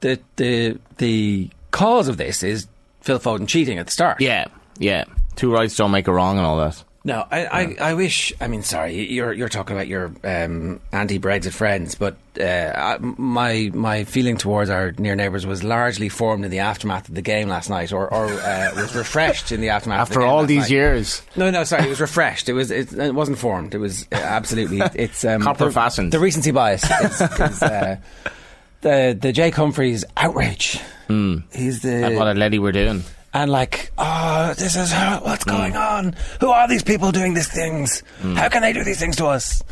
the, 0.00 0.20
the, 0.36 0.78
the 0.98 1.48
cause 1.70 2.08
of 2.08 2.18
this 2.18 2.42
is 2.42 2.66
Phil 3.00 3.18
Foden 3.18 3.48
cheating 3.48 3.78
at 3.78 3.86
the 3.86 3.92
start. 3.92 4.20
Yeah, 4.20 4.48
yeah. 4.76 5.04
Two 5.36 5.50
rights 5.50 5.74
don't 5.74 5.90
make 5.90 6.06
a 6.06 6.12
wrong 6.12 6.36
and 6.36 6.46
all 6.46 6.58
that. 6.58 6.84
No, 7.06 7.22
I, 7.30 7.44
I, 7.44 7.76
I 7.90 7.94
wish. 7.94 8.32
I 8.40 8.48
mean, 8.48 8.62
sorry, 8.62 9.12
you're 9.12 9.30
you're 9.30 9.50
talking 9.50 9.76
about 9.76 9.88
your 9.88 10.06
um, 10.24 10.80
anti-Brexit 10.90 11.52
friends, 11.52 11.94
but 11.96 12.16
uh, 12.40 12.96
my 13.00 13.70
my 13.74 14.04
feeling 14.04 14.38
towards 14.38 14.70
our 14.70 14.92
near 14.92 15.14
neighbours 15.14 15.44
was 15.44 15.62
largely 15.62 16.08
formed 16.08 16.46
in 16.46 16.50
the 16.50 16.60
aftermath 16.60 17.06
of 17.10 17.14
the 17.14 17.20
game 17.20 17.48
last 17.50 17.68
night, 17.68 17.92
or, 17.92 18.10
or 18.10 18.24
uh, 18.32 18.70
was 18.74 18.96
refreshed 18.96 19.52
in 19.52 19.60
the 19.60 19.68
aftermath. 19.68 20.00
of 20.00 20.08
the 20.08 20.12
After 20.14 20.20
game 20.20 20.28
all 20.30 20.46
these 20.46 20.60
night. 20.62 20.70
years. 20.70 21.20
No, 21.36 21.50
no, 21.50 21.62
sorry, 21.64 21.84
it 21.84 21.90
was 21.90 22.00
refreshed. 22.00 22.48
It 22.48 22.54
was 22.54 22.70
it, 22.70 22.90
it 22.94 23.14
wasn't 23.14 23.36
formed. 23.36 23.74
It 23.74 23.78
was 23.78 24.04
uh, 24.10 24.14
absolutely 24.16 24.80
it's 24.94 25.26
um, 25.26 25.42
Copper 25.42 25.66
the, 25.66 25.72
fastened. 25.72 26.10
The 26.10 26.20
recency 26.20 26.52
bias 26.52 26.90
uh, 26.90 27.96
the 28.80 29.18
the 29.20 29.32
Jake 29.32 29.54
Humphreys 29.56 30.06
outrage. 30.16 30.80
He's 31.08 31.82
the 31.82 31.88
That's 32.00 32.16
what 32.16 32.28
a 32.28 32.32
lady 32.34 32.58
we're 32.58 32.72
doing. 32.72 33.04
And 33.34 33.50
like, 33.50 33.90
oh, 33.98 34.54
this 34.56 34.76
is 34.76 34.90
how, 34.92 35.20
what's 35.22 35.44
going 35.44 35.76
on. 35.76 36.14
Who 36.40 36.48
are 36.50 36.68
these 36.68 36.84
people 36.84 37.10
doing 37.12 37.34
these 37.34 37.48
things? 37.52 38.02
How 38.22 38.48
can 38.48 38.62
they 38.62 38.72
do 38.72 38.84
these 38.84 39.00
things 39.00 39.16
to 39.16 39.26
us? 39.26 39.62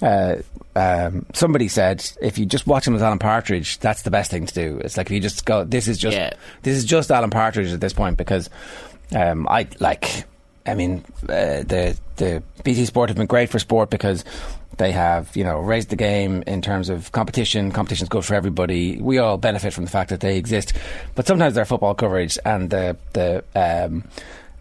Uh, 0.00 0.36
um, 0.76 1.26
somebody 1.34 1.66
said 1.66 2.08
if 2.22 2.38
you 2.38 2.46
just 2.46 2.66
watch 2.68 2.86
him 2.86 2.94
as 2.94 3.02
Alan 3.02 3.18
Partridge, 3.18 3.78
that's 3.80 4.02
the 4.02 4.12
best 4.12 4.30
thing 4.30 4.46
to 4.46 4.54
do. 4.54 4.80
It's 4.84 4.96
like 4.96 5.08
if 5.08 5.12
you 5.12 5.20
just 5.20 5.44
go, 5.44 5.64
this 5.64 5.88
is 5.88 5.98
just 5.98 6.16
Yeah. 6.16 6.34
this 6.62 6.76
is 6.76 6.84
just 6.84 7.10
Alan 7.10 7.30
Partridge 7.30 7.72
at 7.72 7.80
this 7.80 7.92
point 7.92 8.16
because 8.16 8.48
um, 9.14 9.46
I 9.48 9.66
like. 9.80 10.24
I 10.64 10.74
mean, 10.74 11.02
uh, 11.22 11.64
the 11.64 11.98
the 12.16 12.42
BT 12.62 12.84
Sport 12.84 13.08
have 13.08 13.16
been 13.16 13.26
great 13.26 13.48
for 13.48 13.58
sport 13.58 13.88
because 13.90 14.22
they 14.78 14.92
have 14.92 15.36
you 15.36 15.44
know 15.44 15.58
raised 15.58 15.90
the 15.90 15.96
game 15.96 16.42
in 16.46 16.62
terms 16.62 16.88
of 16.88 17.12
competition. 17.12 17.70
Competition's 17.72 18.08
good 18.08 18.24
for 18.24 18.34
everybody. 18.34 19.00
We 19.00 19.18
all 19.18 19.36
benefit 19.36 19.72
from 19.72 19.84
the 19.84 19.90
fact 19.90 20.10
that 20.10 20.20
they 20.20 20.36
exist. 20.38 20.72
But 21.14 21.26
sometimes 21.26 21.54
their 21.54 21.64
football 21.64 21.94
coverage 21.94 22.38
and 22.44 22.70
the 22.70 22.96
the 23.12 23.44
um, 23.54 24.04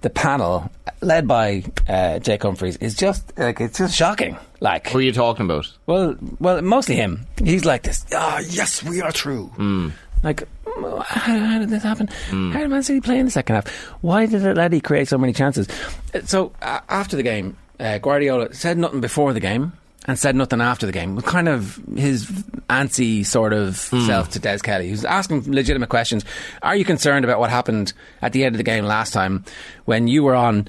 the 0.02 0.10
panel 0.10 0.70
led 1.02 1.28
by 1.28 1.64
uh, 1.88 2.20
Jake 2.20 2.44
Humphreys 2.44 2.78
is 2.78 2.96
just 2.96 3.38
like 3.38 3.60
it's 3.62 3.78
just 3.78 3.96
shocking. 3.96 4.38
Like 4.60 4.90
Who 4.90 5.00
are 5.00 5.02
you 5.02 5.12
talking 5.12 5.46
about? 5.46 5.72
well, 5.86 6.16
well, 6.40 6.62
mostly 6.62 6.96
him. 6.96 7.26
He's 7.44 7.64
like 7.66 7.84
this. 7.84 8.06
Ah, 8.14 8.40
yes, 8.50 8.84
we 8.84 9.02
are 9.02 9.12
true. 9.12 9.48
Hmm. 9.56 9.90
Like, 10.24 10.48
mm, 10.66 11.04
how, 11.06 11.38
how 11.38 11.60
did 11.60 11.70
this 11.70 11.84
happen? 11.84 12.08
How 12.08 12.60
did 12.60 12.70
Man 12.72 12.82
City 12.82 13.02
play 13.02 13.20
in 13.20 13.26
the 13.26 13.32
second 13.32 13.54
half? 13.56 13.68
Why 14.02 14.26
did 14.26 14.42
Atleti 14.42 14.84
create 14.84 15.08
so 15.08 15.18
many 15.20 15.32
chances? 15.32 15.68
Uh, 16.16 16.22
So 16.26 16.54
uh, 16.60 16.80
after 16.90 17.16
the 17.16 17.22
game, 17.22 17.56
uh, 17.80 18.00
Guardiola 18.00 18.52
said 18.56 18.80
nothing 18.80 19.00
before 19.00 19.32
the 19.34 19.40
game 19.40 19.74
and 20.08 20.18
said 20.18 20.36
nothing 20.36 20.62
after 20.62 20.86
the 20.86 20.92
game. 20.92 21.16
With 21.16 21.26
kind 21.26 21.50
of 21.50 21.80
his 21.96 22.26
antsy 22.70 23.26
sort 23.26 23.54
of 23.54 23.76
self 23.76 24.30
to 24.32 24.40
Des 24.40 24.60
Kelly, 24.60 24.90
who's 24.90 25.06
asking 25.06 25.52
legitimate 25.52 25.90
questions. 25.90 26.24
Are 26.62 26.76
you 26.76 26.86
concerned 26.86 27.26
about 27.26 27.40
what 27.40 27.50
happened 27.50 27.94
at 28.22 28.34
the 28.34 28.46
end 28.46 28.56
of 28.56 28.58
the 28.58 28.64
game 28.64 28.86
last 28.86 29.14
time 29.14 29.44
when 29.86 30.08
you 30.08 30.24
were 30.24 30.36
on 30.36 30.68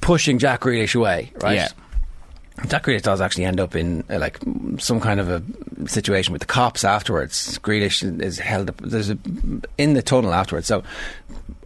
pushing 0.00 0.38
Jack 0.38 0.60
Grealish 0.60 0.94
away? 0.94 1.32
Right. 1.42 1.56
Yeah. 1.56 1.68
Jack 2.66 2.84
Grealish 2.84 3.02
does 3.02 3.20
actually 3.20 3.44
end 3.44 3.60
up 3.60 3.76
in 3.76 4.02
uh, 4.10 4.18
like 4.18 4.38
some 4.78 5.00
kind 5.00 5.20
of 5.20 5.28
a 5.28 5.42
situation 5.88 6.32
with 6.32 6.40
the 6.40 6.46
cops 6.46 6.84
afterwards. 6.84 7.58
Grealish 7.58 8.20
is 8.20 8.38
held 8.38 8.68
up. 8.70 8.78
There's 8.78 9.10
a 9.10 9.18
in 9.76 9.94
the 9.94 10.02
tunnel 10.02 10.34
afterwards. 10.34 10.66
So 10.66 10.82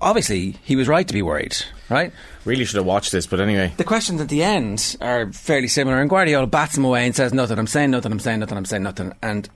obviously 0.01 0.57
he 0.65 0.77
was 0.77 0.89
right 0.89 1.07
to 1.07 1.15
be 1.15 1.23
worried, 1.23 1.57
right? 1.89 2.13
Really 2.45 2.65
should 2.65 2.77
have 2.77 2.87
watched 2.87 3.13
this, 3.13 3.27
but 3.27 3.41
anyway. 3.41 3.73
The 3.77 3.85
questions 3.85 4.21
at 4.21 4.29
the 4.29 4.43
end 4.43 4.97
are 5.01 5.33
fairly 5.33 5.69
similar, 5.69 6.01
and 6.01 6.11
Guardiola 6.11 6.47
bats 6.47 6.77
him 6.77 6.85
away 6.85 7.07
and 7.07 7.15
says 7.15 7.33
nothing. 7.33 7.59
I'm 7.59 7.67
saying 7.67 7.91
nothing. 7.91 8.13
I'm 8.13 8.19
saying 8.21 8.41
nothing. 8.41 8.59
I'm 8.59 8.65
saying 8.65 8.83
nothing. 8.83 9.13
And 9.23 9.49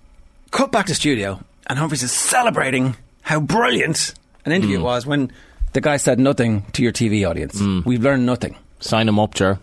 cut 0.50 0.72
back 0.72 0.86
to 0.86 0.94
studio, 0.94 1.40
and 1.66 1.78
Humphries 1.78 2.02
is 2.02 2.12
celebrating 2.12 2.96
how 3.22 3.40
brilliant 3.40 4.14
an 4.44 4.52
interview 4.52 4.78
it 4.78 4.82
was 4.82 5.06
when 5.06 5.32
the 5.72 5.80
guy 5.80 5.96
said 5.96 6.18
nothing 6.20 6.62
to 6.72 6.82
your 6.82 6.92
TV 6.92 7.28
audience. 7.28 7.60
We've 7.84 8.02
learned 8.02 8.24
nothing. 8.26 8.56
Sign 8.80 9.08
him 9.08 9.18
up, 9.18 9.34
Ger. 9.34 9.58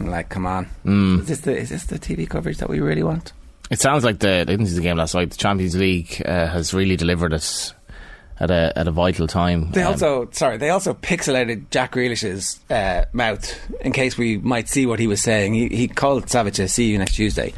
I'm 0.00 0.06
like, 0.06 0.28
come 0.30 0.46
on, 0.46 0.66
Mm. 0.84 1.20
is 1.20 1.28
this 1.28 1.40
the 1.40 1.56
is 1.56 1.68
this 1.68 1.84
the 1.84 1.98
TV 1.98 2.28
coverage 2.28 2.56
that 2.58 2.68
we 2.70 2.80
really 2.80 3.02
want? 3.02 3.32
It 3.70 3.80
sounds 3.80 4.02
like 4.04 4.18
the 4.18 4.40
I 4.40 4.44
didn't 4.44 4.66
see 4.66 4.74
the 4.76 4.80
game 4.80 4.96
last 4.96 5.14
night. 5.14 5.30
The 5.30 5.36
Champions 5.36 5.76
League 5.76 6.22
uh, 6.24 6.46
has 6.48 6.74
really 6.74 6.96
delivered 6.96 7.32
us 7.34 7.74
at 8.40 8.50
a 8.50 8.72
at 8.76 8.88
a 8.88 8.90
vital 8.90 9.26
time. 9.26 9.70
They 9.70 9.82
Um, 9.82 9.92
also, 9.92 10.28
sorry, 10.32 10.56
they 10.56 10.70
also 10.70 10.94
pixelated 10.94 11.70
Jack 11.70 11.92
Grealish's 11.92 12.58
uh, 12.70 13.04
mouth 13.12 13.54
in 13.80 13.92
case 13.92 14.18
we 14.18 14.38
might 14.38 14.68
see 14.68 14.86
what 14.86 14.98
he 14.98 15.06
was 15.06 15.20
saying. 15.22 15.54
He, 15.54 15.68
he 15.68 15.88
called 15.88 16.26
Savić 16.26 16.54
to 16.54 16.68
see 16.68 16.90
you 16.90 16.98
next 16.98 17.14
Tuesday, 17.14 17.52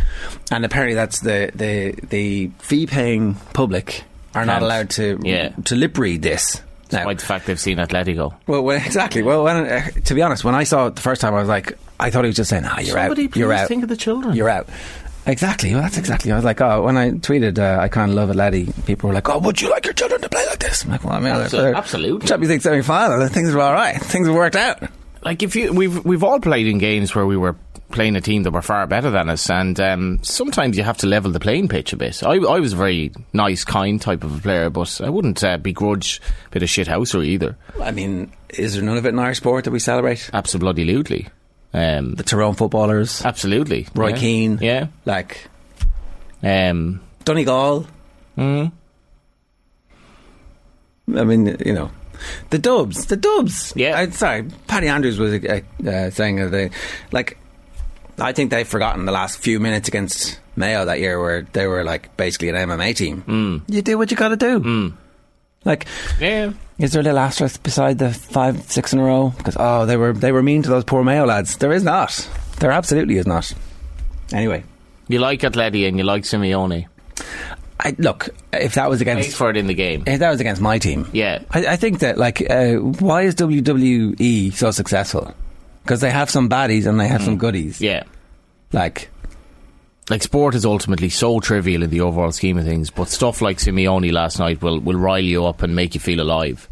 and 0.51 0.65
apparently 0.65 0.95
that's 0.95 1.21
the 1.21 1.51
the 1.55 1.95
the 2.09 2.51
fee 2.59 2.87
paying 2.87 3.35
public 3.55 4.05
are 4.35 4.45
not 4.45 4.63
allowed 4.63 4.91
to 4.91 5.19
Yeah. 5.23 5.49
to 5.65 5.75
lip 5.77 5.97
read 5.99 6.23
this. 6.23 6.61
Now, 6.93 6.99
Despite 6.99 7.19
the 7.19 7.25
fact 7.27 7.47
they've 7.47 7.59
seen 7.59 7.79
Atletico. 7.79 8.35
well, 8.47 8.63
well, 8.63 8.77
exactly. 8.77 9.21
Well, 9.23 9.43
when, 9.43 9.57
uh, 9.57 9.89
to 10.05 10.15
be 10.15 10.23
honest, 10.23 10.45
when 10.45 10.55
I 10.55 10.63
saw 10.63 10.87
it 10.87 10.95
the 10.95 11.03
first 11.03 11.21
time, 11.21 11.35
I 11.35 11.41
was 11.41 11.49
like, 11.49 11.77
I 11.99 12.11
thought 12.11 12.23
he 12.23 12.29
was 12.29 12.37
just 12.37 12.49
saying, 12.51 12.63
"Ah, 12.65 12.79
you're 12.79 12.95
Somebody 12.95 13.25
out. 13.25 13.35
You're 13.37 13.53
out. 13.53 13.67
think 13.67 13.83
of 13.83 13.89
the 13.89 13.97
children. 13.97 14.37
You're 14.37 14.49
out." 14.49 14.69
Exactly. 15.27 15.73
Well, 15.73 15.83
that's 15.83 15.99
exactly. 15.99 16.31
I 16.33 16.37
was 16.37 16.45
like, 16.45 16.61
oh, 16.61 16.83
when 16.83 16.97
I 16.97 17.11
tweeted, 17.11 17.59
uh, 17.59 17.81
I 17.81 17.89
kind 17.89 18.11
of 18.11 18.17
love 18.17 18.29
Atleti. 18.31 18.87
People 18.87 19.09
were 19.09 19.15
like, 19.15 19.29
oh, 19.29 19.39
would 19.39 19.61
you 19.61 19.69
like 19.71 19.85
your 19.85 19.95
children 19.95 20.21
to 20.23 20.29
play 20.29 20.47
like 20.47 20.61
this? 20.61 20.85
I'm 20.85 20.91
like, 20.91 21.03
well, 21.05 21.15
I 21.15 21.21
mean, 21.21 21.35
Abso- 21.35 21.51
they're- 21.51 21.75
absolutely. 21.75 22.27
Champions 22.29 22.51
League 22.53 22.63
semi 22.63 22.83
final. 22.83 23.27
Things 23.29 23.53
were 23.53 23.61
all 23.63 23.73
right. 23.73 24.01
Things 24.01 24.27
have 24.29 24.37
worked 24.37 24.57
out. 24.57 24.83
like 25.23 25.43
if 25.43 25.57
you 25.57 25.73
we've 25.73 26.05
we've 26.05 26.23
all 26.23 26.39
played 26.39 26.67
in 26.69 26.79
games 26.79 27.13
where 27.15 27.27
we 27.27 27.37
were 27.37 27.57
playing 27.91 28.17
a 28.17 28.21
team 28.21 28.43
that 28.43 28.51
were 28.51 28.63
far 28.63 28.87
better 28.87 29.11
than 29.11 29.29
us, 29.29 29.49
and 29.51 29.79
um, 29.81 30.19
sometimes 30.23 30.77
you 30.77 30.83
have 30.83 30.99
to 30.99 31.07
level 31.07 31.31
the 31.31 31.39
playing 31.41 31.69
pitch 31.69 31.93
a 31.93 31.97
bit. 31.97 32.23
I, 32.23 32.33
I 32.35 32.59
was 32.61 32.73
a 32.73 32.77
very 32.77 33.13
nice, 33.33 33.65
kind 33.65 34.01
type 34.01 34.25
of 34.25 34.37
a 34.39 34.41
player, 34.41 34.71
but 34.71 35.01
I 35.01 35.09
wouldn't 35.09 35.43
uh, 35.45 35.57
begrudge 35.57 36.21
a 36.47 36.51
bit 36.51 36.63
of 36.65 36.69
shithousery 36.69 37.27
either. 37.27 37.57
I 37.81 37.93
mean, 37.93 38.33
is 38.51 38.75
there 38.75 38.83
none 38.83 38.97
of 38.97 39.07
it 39.07 39.11
in 39.11 39.19
Irish 39.21 39.39
sport 39.39 39.65
that 39.65 39.71
we 39.71 39.79
celebrate? 39.79 40.31
Absolutely, 40.33 41.29
um, 41.77 42.15
The 42.15 42.23
Tyrone 42.25 42.55
footballers, 42.55 43.25
absolutely. 43.25 43.87
Roy 43.95 44.09
yeah. 44.09 44.17
Keane, 44.17 44.59
yeah. 44.61 44.87
like 45.05 45.49
Um, 46.43 47.01
Donegal. 47.25 47.87
mm, 48.37 48.73
I 51.17 51.25
mean, 51.25 51.57
you 51.65 51.73
know, 51.73 51.91
the 52.51 52.59
Dubs, 52.59 53.07
the 53.07 53.17
Dubs. 53.17 53.73
Yeah. 53.77 53.97
I, 53.99 54.11
sorry, 54.11 54.47
Paddy 54.67 54.89
Andrews 54.89 55.19
was 55.19 55.35
uh, 55.45 55.61
uh, 55.89 56.11
saying 56.11 56.37
that 56.37 56.51
they, 56.51 56.71
like, 57.13 57.39
I 58.19 58.33
think 58.33 58.51
they've 58.51 58.67
forgotten 58.67 59.05
the 59.05 59.13
last 59.13 59.39
few 59.39 59.61
minutes 59.61 59.89
against 59.89 60.41
Mayo 60.57 60.87
that 60.87 60.99
year, 61.01 61.21
where 61.21 61.43
they 61.53 61.67
were 61.67 61.85
like 61.85 62.17
basically 62.17 62.49
an 62.49 62.55
MMA 62.57 62.97
team. 62.97 63.23
Mm. 63.27 63.63
You 63.69 63.83
do 63.83 63.99
what 63.99 64.11
you 64.11 64.17
got 64.17 64.29
to 64.29 64.37
do. 64.37 64.61
Mm. 64.61 64.93
Like, 65.65 65.87
yeah. 66.21 66.53
Is 66.79 66.93
there 66.93 67.01
a 67.01 67.05
little 67.05 67.19
asterisk 67.19 67.63
beside 67.63 67.99
the 67.99 68.13
five, 68.13 68.71
six 68.71 68.93
in 68.93 68.99
a 68.99 69.05
row? 69.05 69.33
Because 69.37 69.57
oh, 69.59 69.87
they 69.87 69.97
were 69.97 70.13
they 70.13 70.33
were 70.33 70.43
mean 70.43 70.63
to 70.63 70.69
those 70.71 70.85
poor 70.85 71.03
Mayo 71.05 71.25
lads. 71.27 71.57
There 71.57 71.73
is 71.73 71.83
not. 71.83 72.29
There 72.61 72.71
absolutely 72.71 73.17
is 73.17 73.27
not. 73.27 73.53
Anyway, 74.33 74.65
You 75.09 75.19
like 75.21 75.41
Atleti 75.41 75.87
and 75.89 75.97
you 75.99 76.05
like 76.05 76.25
Simeone. 76.25 76.87
I, 77.79 77.95
look, 77.99 78.31
if 78.53 78.75
that 78.75 78.89
was 78.89 78.99
Pays 79.01 79.03
against 79.03 79.37
for 79.37 79.51
it 79.51 79.57
in 79.57 79.67
the 79.67 79.75
game. 79.75 80.05
if 80.07 80.19
that 80.21 80.31
was 80.31 80.41
against 80.41 80.61
my 80.63 80.79
team, 80.79 81.07
Yeah. 81.13 81.43
I, 81.51 81.67
I 81.67 81.77
think 81.77 81.99
that 82.01 82.17
like 82.19 82.41
uh, 82.51 82.75
why 82.77 83.23
is 83.23 83.35
WWE 83.35 84.53
so 84.55 84.71
successful? 84.71 85.33
Because 85.83 86.01
they 86.01 86.11
have 86.11 86.31
some 86.31 86.49
baddies 86.49 86.87
and 86.87 86.99
they 86.99 87.07
have 87.07 87.23
some 87.23 87.37
goodies. 87.39 87.81
Yeah. 87.81 88.03
Like 88.73 89.09
like 90.11 90.23
sport 90.23 90.55
is 90.55 90.65
ultimately 90.65 91.09
so 91.09 91.41
trivial 91.41 91.83
in 91.83 91.91
the 91.91 92.01
overall 92.01 92.33
scheme 92.33 92.59
of 92.59 92.65
things, 92.65 92.91
but 92.91 93.09
stuff 93.09 93.41
like 93.41 93.59
Simeone 93.59 94.13
last 94.13 94.39
night 94.39 94.63
will, 94.63 94.79
will 94.81 94.97
rile 94.99 95.19
you 95.25 95.45
up 95.47 95.63
and 95.63 95.75
make 95.75 95.95
you 95.95 96.01
feel 96.01 96.21
alive. 96.21 96.69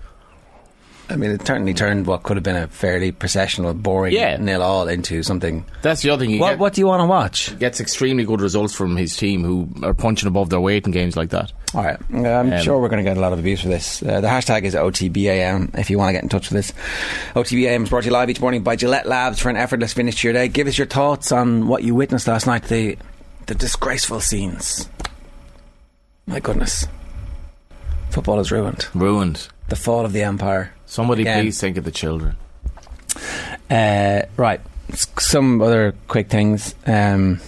I 1.11 1.17
mean, 1.17 1.33
it 1.33 1.47
certainly 1.47 1.75
turned 1.75 2.07
what 2.07 2.23
could 2.23 2.39
have 2.39 2.45
been 2.45 2.57
a 2.57 2.67
fairly 2.67 3.13
processional, 3.13 3.75
boring 3.75 4.15
Yeah. 4.15 4.39
nil 4.39 4.63
all 4.63 4.89
into 4.89 5.23
something. 5.23 5.67
That's 5.83 6.01
the 6.01 6.09
other 6.09 6.25
thing. 6.25 6.31
You 6.31 6.41
What 6.41 6.51
get, 6.53 6.59
What 6.61 6.73
do 6.73 6.81
you 6.81 6.87
want 6.87 7.01
to 7.03 7.07
watch? 7.07 7.59
gets 7.59 7.79
extremely 7.79 8.25
good 8.25 8.41
results 8.41 8.73
from 8.75 8.97
his 8.97 9.15
team 9.15 9.45
who 9.45 9.69
are 9.83 9.93
punching 9.93 10.27
above 10.27 10.49
their 10.49 10.61
weight 10.63 10.87
in 10.87 10.93
games 10.93 11.15
like 11.15 11.29
that. 11.31 11.53
All 11.75 11.85
right, 11.85 11.99
I'm 12.11 12.53
Um, 12.55 12.63
sure 12.63 12.79
we're 12.81 12.89
going 12.89 13.05
to 13.05 13.11
get 13.11 13.19
a 13.19 13.21
lot 13.21 13.35
of 13.35 13.39
abuse 13.39 13.61
for 13.61 13.69
this. 13.69 14.03
Uh, 14.03 14.23
the 14.23 14.29
hashtag 14.29 14.63
is 14.63 14.75
OTBAM 14.75 15.79
if 15.79 15.91
you 15.91 15.99
want 15.99 16.09
to 16.09 16.13
get 16.15 16.23
in 16.23 16.31
touch 16.31 16.49
with 16.51 16.59
us. 16.61 16.73
OTBAM 17.35 17.83
is 17.83 17.89
brought 17.91 18.05
to 18.05 18.07
you 18.07 18.13
live 18.13 18.31
each 18.31 18.41
morning 18.41 18.63
by 18.63 18.75
Gillette 18.75 19.07
Labs 19.07 19.41
for 19.41 19.51
an 19.51 19.57
effortless 19.59 19.93
finish 19.93 20.23
to 20.23 20.29
your 20.29 20.33
day. 20.33 20.49
Give 20.49 20.67
us 20.69 20.79
your 20.79 20.87
thoughts 20.87 21.33
on 21.33 21.67
what 21.69 21.83
you 21.83 21.95
witnessed 21.95 22.29
last 22.29 22.47
night, 22.47 22.65
the, 22.65 22.97
the 23.47 23.55
disgraceful 23.55 24.21
scenes. 24.21 24.89
My 26.27 26.41
goodness. 26.41 26.87
Football 28.11 28.41
is 28.41 28.51
ruined. 28.53 28.87
Ruined. 28.95 29.49
The 29.69 29.77
fall 29.77 30.05
of 30.05 30.13
the 30.13 30.23
empire. 30.23 30.73
Somebody 30.87 31.23
Again. 31.23 31.43
please 31.45 31.61
think 31.61 31.77
of 31.77 31.85
the 31.85 31.91
children. 31.91 32.37
Uh, 33.71 34.23
right. 34.37 34.61
S- 34.91 35.07
Some 35.19 35.61
other 35.63 35.95
quick 36.09 36.29
things. 36.29 36.75
Um, 36.87 37.41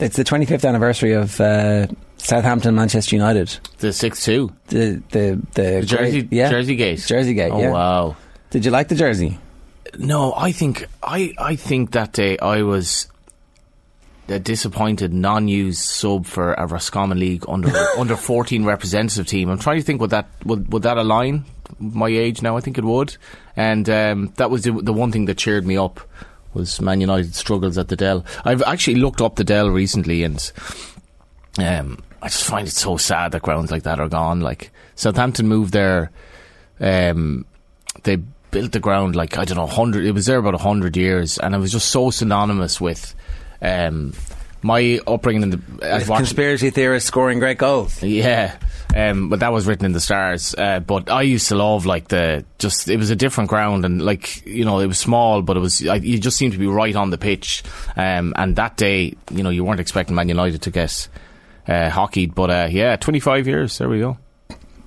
it's 0.00 0.16
the 0.16 0.24
25th 0.24 0.66
anniversary 0.68 1.12
of 1.12 1.40
uh, 1.40 1.86
Southampton 2.18 2.74
Manchester 2.74 3.16
United. 3.16 3.56
The 3.78 3.92
6 3.92 4.24
2. 4.24 4.52
The 4.68 5.02
the 5.10 5.40
the, 5.54 5.62
The 5.62 5.82
Jersey, 5.86 6.22
great- 6.22 6.32
yeah. 6.32 6.50
Jersey 6.50 6.76
Gate. 6.76 6.98
Jersey 7.00 7.34
Gate. 7.34 7.50
Oh, 7.52 7.60
yeah. 7.60 7.70
wow. 7.70 8.16
Did 8.50 8.64
you 8.64 8.70
like 8.70 8.88
the 8.88 8.94
jersey? 8.94 9.38
No, 9.98 10.32
I 10.36 10.52
think 10.52 10.86
I, 11.02 11.34
I 11.38 11.56
think 11.56 11.92
that 11.92 12.12
day 12.12 12.36
I 12.38 12.62
was 12.62 13.08
a 14.28 14.38
disappointed 14.38 15.12
non-used 15.12 15.82
sub 15.82 16.26
for 16.26 16.54
a 16.54 16.66
Roscommon 16.66 17.18
League 17.18 17.44
under 17.48 17.68
under 17.98 18.16
fourteen 18.16 18.64
representative 18.64 19.26
team. 19.26 19.48
I'm 19.50 19.58
trying 19.58 19.78
to 19.78 19.82
think 19.82 20.00
would 20.00 20.10
that 20.10 20.28
would 20.44 20.72
would 20.72 20.82
that 20.82 20.96
align 20.98 21.44
my 21.78 22.08
age 22.08 22.42
now? 22.42 22.56
I 22.56 22.60
think 22.60 22.78
it 22.78 22.84
would, 22.84 23.16
and 23.56 23.88
um, 23.88 24.32
that 24.36 24.50
was 24.50 24.62
the, 24.62 24.72
the 24.72 24.92
one 24.92 25.12
thing 25.12 25.26
that 25.26 25.38
cheered 25.38 25.66
me 25.66 25.76
up 25.76 26.00
was 26.54 26.80
Man 26.80 27.00
United 27.00 27.34
struggles 27.34 27.76
at 27.78 27.88
the 27.88 27.96
Dell. 27.96 28.24
I've 28.44 28.62
actually 28.62 28.96
looked 28.96 29.20
up 29.20 29.36
the 29.36 29.44
Dell 29.44 29.68
recently, 29.68 30.22
and 30.22 30.52
um, 31.58 32.02
I 32.22 32.28
just 32.28 32.44
find 32.44 32.66
it 32.66 32.72
so 32.72 32.96
sad 32.96 33.32
that 33.32 33.42
grounds 33.42 33.70
like 33.70 33.82
that 33.82 34.00
are 34.00 34.08
gone. 34.08 34.40
Like 34.40 34.70
Southampton 34.94 35.48
moved 35.48 35.72
there. 35.72 36.10
Um, 36.80 37.44
they 38.02 38.16
built 38.50 38.72
the 38.72 38.80
ground 38.80 39.16
like 39.16 39.36
I 39.36 39.44
don't 39.44 39.58
know, 39.58 39.66
hundred. 39.66 40.06
It 40.06 40.12
was 40.12 40.26
there 40.26 40.38
about 40.38 40.60
hundred 40.60 40.96
years, 40.96 41.38
and 41.38 41.54
it 41.54 41.58
was 41.58 41.72
just 41.72 41.90
so 41.90 42.10
synonymous 42.10 42.80
with 42.80 43.14
um, 43.64 44.12
my 44.62 44.98
upbringing 45.06 45.42
in 45.42 45.50
the 45.50 46.04
Conspiracy 46.06 46.70
theorists 46.70 47.06
scoring 47.06 47.38
great 47.38 47.58
goals. 47.58 48.02
yeah, 48.02 48.56
um, 48.94 49.28
but 49.28 49.40
that 49.40 49.52
was 49.52 49.66
written 49.66 49.84
in 49.84 49.92
the 49.92 50.00
stars. 50.00 50.54
Uh, 50.56 50.80
but 50.80 51.10
I 51.10 51.22
used 51.22 51.48
to 51.48 51.54
love 51.54 51.84
like 51.84 52.08
the 52.08 52.44
just 52.58 52.88
it 52.88 52.96
was 52.96 53.10
a 53.10 53.16
different 53.16 53.50
ground 53.50 53.84
and 53.84 54.02
like 54.02 54.44
you 54.46 54.64
know 54.64 54.80
it 54.80 54.86
was 54.86 54.98
small, 54.98 55.42
but 55.42 55.56
it 55.56 55.60
was 55.60 55.86
I, 55.86 55.96
you 55.96 56.18
just 56.18 56.36
seemed 56.36 56.52
to 56.52 56.58
be 56.58 56.66
right 56.66 56.96
on 56.96 57.10
the 57.10 57.18
pitch. 57.18 57.62
Um, 57.96 58.32
and 58.36 58.56
that 58.56 58.76
day, 58.76 59.14
you 59.30 59.42
know, 59.42 59.50
you 59.50 59.64
weren't 59.64 59.80
expecting 59.80 60.14
Man 60.14 60.28
United 60.28 60.62
to 60.62 60.70
get 60.70 61.08
uh, 61.68 61.90
hockeyed, 61.90 62.34
but 62.34 62.50
uh, 62.50 62.68
yeah, 62.70 62.96
twenty 62.96 63.20
five 63.20 63.46
years. 63.46 63.76
There 63.78 63.88
we 63.88 64.00
go. 64.00 64.16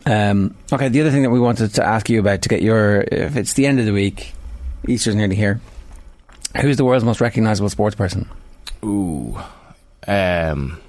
Um, 0.08 0.56
okay, 0.72 0.88
the 0.88 1.02
other 1.02 1.12
thing 1.12 1.24
that 1.24 1.32
we 1.32 1.40
wanted 1.40 1.74
to 1.76 1.86
ask 1.86 2.10
you 2.10 2.22
about 2.22 2.42
to 2.44 2.50
get 2.50 2.62
your, 2.62 3.02
if 3.02 3.36
it's 3.36 3.54
the 3.54 3.66
end 3.66 3.82
of 3.82 3.86
the 3.86 3.92
week, 3.92 4.34
Easter's 4.88 5.16
nearly 5.16 5.36
here. 5.36 5.60
Who's 6.62 6.78
the 6.78 6.86
world's 6.86 7.04
most 7.04 7.20
recognisable 7.20 7.68
sports 7.70 7.94
person? 7.94 8.30
Ooh. 8.84 9.38
Um. 10.08 10.80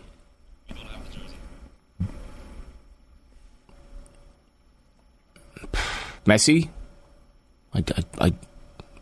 Messi? 6.24 6.68
I, 7.74 7.84
I, 8.20 8.26
I- 8.26 8.32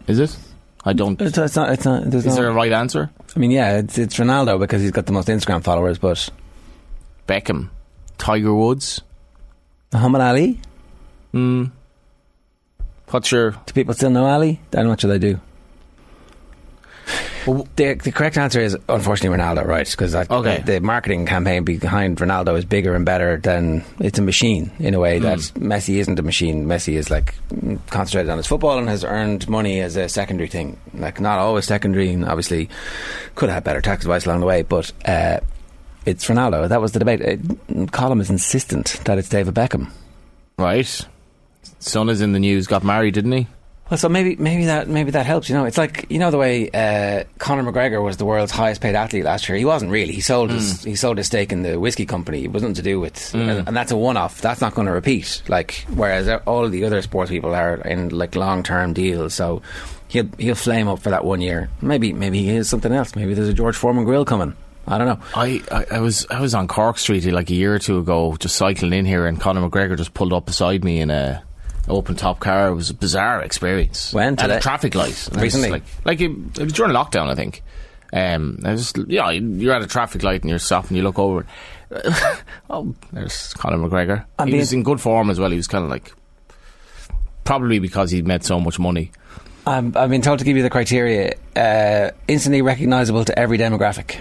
is 0.06 0.18
it? 0.20 0.36
I 0.84 0.92
don't. 0.92 1.20
It's, 1.20 1.36
it's 1.36 1.56
not. 1.56 1.70
It's 1.72 1.84
not. 1.84 2.04
There's 2.08 2.24
Is 2.26 2.36
no, 2.36 2.42
there 2.42 2.50
a 2.50 2.54
right 2.54 2.70
answer? 2.70 3.10
I 3.34 3.38
mean, 3.40 3.50
yeah, 3.50 3.78
it's, 3.78 3.98
it's 3.98 4.16
Ronaldo 4.16 4.60
because 4.60 4.82
he's 4.82 4.92
got 4.92 5.06
the 5.06 5.12
most 5.12 5.26
Instagram 5.26 5.64
followers. 5.64 5.98
But 5.98 6.28
Beckham, 7.26 7.70
Tiger 8.18 8.54
Woods. 8.54 9.02
Muhammad 9.92 10.20
Ali. 10.20 10.60
Hmm. 11.32 11.64
What's 13.10 13.32
your? 13.32 13.50
Do 13.50 13.72
people 13.74 13.94
still 13.94 14.10
know 14.10 14.26
Ali? 14.26 14.60
I'm 14.74 14.86
not 14.86 15.00
sure 15.00 15.10
they 15.10 15.18
do. 15.18 15.40
Well, 17.46 17.68
The, 17.76 17.94
the 17.94 18.10
correct 18.12 18.36
answer 18.36 18.60
is 18.60 18.76
unfortunately 18.88 19.38
Ronaldo, 19.38 19.64
right? 19.64 19.88
Because 19.88 20.14
Okay. 20.14 20.62
the, 20.64 20.72
the 20.72 20.80
marketing 20.80 21.26
campaign 21.26 21.62
behind 21.64 22.18
Ronaldo 22.18 22.58
is 22.58 22.64
bigger 22.64 22.94
and 22.94 23.04
better 23.04 23.36
than 23.38 23.84
it's 24.00 24.18
a 24.18 24.22
machine 24.22 24.70
in 24.78 24.94
a 24.94 24.98
way 25.00 25.18
that 25.20 25.40
Hmm. 25.40 25.72
Messi 25.72 25.96
isn't 25.98 26.18
a 26.18 26.22
machine. 26.22 26.66
Messi 26.66 26.94
is 26.94 27.08
like 27.10 27.34
mm, 27.54 27.78
concentrated 27.88 28.30
on 28.30 28.36
his 28.38 28.46
football 28.46 28.78
and 28.78 28.88
has 28.88 29.04
earned 29.04 29.48
money 29.48 29.80
as 29.80 29.96
a 29.96 30.08
secondary 30.08 30.48
thing. 30.48 30.76
Like 30.94 31.20
not 31.20 31.38
always 31.38 31.64
secondary, 31.66 32.10
and 32.12 32.24
obviously 32.24 32.68
could 33.36 33.48
have 33.48 33.54
had 33.56 33.64
better 33.64 33.80
tax 33.80 34.04
advice 34.04 34.26
along 34.26 34.40
the 34.40 34.46
way, 34.46 34.62
but. 34.62 34.92
Uh, 35.04 35.38
it's 36.04 36.26
Ronaldo. 36.28 36.68
That 36.68 36.80
was 36.80 36.92
the 36.92 37.00
debate. 37.00 37.20
Uh, 37.20 37.86
Colin 37.86 38.20
is 38.20 38.30
insistent 38.30 39.00
that 39.06 39.18
it's 39.18 39.28
David 39.28 39.54
Beckham. 39.54 39.90
right. 40.56 41.00
Son 41.80 42.08
is 42.08 42.20
in 42.20 42.30
the 42.32 42.38
news. 42.38 42.68
Got 42.68 42.84
married, 42.84 43.14
didn't 43.14 43.32
he? 43.32 43.46
Well, 43.88 43.98
so 43.98 44.08
maybe 44.08 44.34
maybe 44.36 44.64
that 44.66 44.88
maybe 44.88 45.12
that 45.12 45.26
helps. 45.26 45.48
You 45.48 45.54
know, 45.54 45.64
it's 45.64 45.78
like 45.78 46.06
you 46.10 46.18
know 46.18 46.32
the 46.32 46.38
way 46.38 46.68
uh, 46.70 47.24
Conor 47.38 47.70
McGregor 47.70 48.02
was 48.02 48.16
the 48.16 48.24
world's 48.24 48.50
highest 48.50 48.80
paid 48.80 48.96
athlete 48.96 49.24
last 49.24 49.48
year. 49.48 49.56
He 49.56 49.64
wasn't 49.64 49.92
really. 49.92 50.12
He 50.12 50.20
sold 50.20 50.50
his 50.50 50.82
he 50.82 50.96
sold 50.96 51.18
his 51.18 51.28
stake 51.28 51.52
in 51.52 51.62
the 51.62 51.78
whiskey 51.78 52.04
company. 52.04 52.44
It 52.44 52.52
wasn't 52.52 52.76
to 52.76 52.82
do 52.82 52.98
with, 52.98 53.32
and, 53.34 53.68
and 53.68 53.76
that's 53.76 53.92
a 53.92 53.96
one 53.96 54.16
off. 54.16 54.40
That's 54.40 54.60
not 54.60 54.74
going 54.74 54.86
to 54.86 54.92
repeat. 54.92 55.42
Like 55.48 55.86
whereas 55.94 56.28
all 56.46 56.68
the 56.68 56.84
other 56.84 57.00
sports 57.02 57.30
people 57.30 57.54
are 57.54 57.76
in 57.76 58.08
like 58.08 58.34
long 58.34 58.64
term 58.64 58.92
deals. 58.92 59.34
So 59.34 59.62
he'll 60.08 60.28
he'll 60.36 60.56
flame 60.56 60.88
up 60.88 60.98
for 60.98 61.10
that 61.10 61.24
one 61.24 61.40
year. 61.40 61.70
Maybe 61.80 62.12
maybe 62.12 62.42
he 62.42 62.56
is 62.56 62.68
something 62.68 62.92
else. 62.92 63.14
Maybe 63.14 63.34
there's 63.34 63.48
a 63.48 63.54
George 63.54 63.76
Foreman 63.76 64.04
grill 64.04 64.24
coming. 64.24 64.56
I 64.88 64.98
don't 64.98 65.06
know. 65.06 65.26
I, 65.34 65.62
I, 65.70 65.96
I 65.96 66.00
was 66.00 66.26
I 66.30 66.40
was 66.40 66.54
on 66.54 66.68
Cork 66.68 66.98
Street 66.98 67.24
like 67.26 67.50
a 67.50 67.54
year 67.54 67.74
or 67.74 67.78
two 67.78 67.98
ago, 67.98 68.36
just 68.38 68.56
cycling 68.56 68.92
in 68.92 69.04
here, 69.04 69.26
and 69.26 69.40
Conor 69.40 69.68
McGregor 69.68 69.96
just 69.96 70.14
pulled 70.14 70.32
up 70.32 70.46
beside 70.46 70.84
me 70.84 71.00
in 71.00 71.10
a 71.10 71.42
open 71.88 72.16
top 72.16 72.40
car. 72.40 72.68
It 72.68 72.74
was 72.74 72.90
a 72.90 72.94
bizarre 72.94 73.42
experience. 73.42 74.12
When? 74.12 74.38
at 74.38 74.50
a 74.50 74.60
traffic 74.60 74.94
light 74.94 75.28
And 75.28 75.38
I 75.38 75.42
was 75.44 75.54
Recently? 75.54 75.70
like 75.70 75.82
like 76.04 76.20
it, 76.20 76.30
it 76.58 76.64
was 76.64 76.72
during 76.72 76.92
lockdown, 76.92 77.28
I 77.28 77.34
think. 77.34 77.62
Um, 78.12 78.60
I 78.64 78.76
just, 78.76 78.96
yeah, 79.08 79.30
you're 79.30 79.74
at 79.74 79.82
a 79.82 79.86
traffic 79.86 80.22
light 80.22 80.42
and 80.42 80.50
you're 80.50 80.58
stopping. 80.58 80.96
You 80.96 81.02
look 81.02 81.18
over. 81.18 81.44
oh, 82.70 82.94
there's 83.12 83.52
Conor 83.54 83.78
McGregor. 83.78 84.24
I'm 84.38 84.48
he 84.48 84.56
was 84.56 84.72
in 84.72 84.82
good 84.82 85.00
form 85.00 85.30
as 85.30 85.38
well. 85.38 85.50
He 85.50 85.56
was 85.56 85.66
kind 85.66 85.84
of 85.84 85.90
like 85.90 86.12
probably 87.44 87.78
because 87.78 88.10
he'd 88.10 88.26
made 88.26 88.44
so 88.44 88.60
much 88.60 88.78
money. 88.78 89.10
I'm, 89.66 89.96
I've 89.96 90.10
been 90.10 90.22
told 90.22 90.38
to 90.38 90.44
give 90.44 90.56
you 90.56 90.62
the 90.62 90.70
criteria. 90.70 91.34
Uh, 91.54 92.10
instantly 92.28 92.62
recognisable 92.62 93.24
to 93.24 93.36
every 93.38 93.58
demographic. 93.58 94.16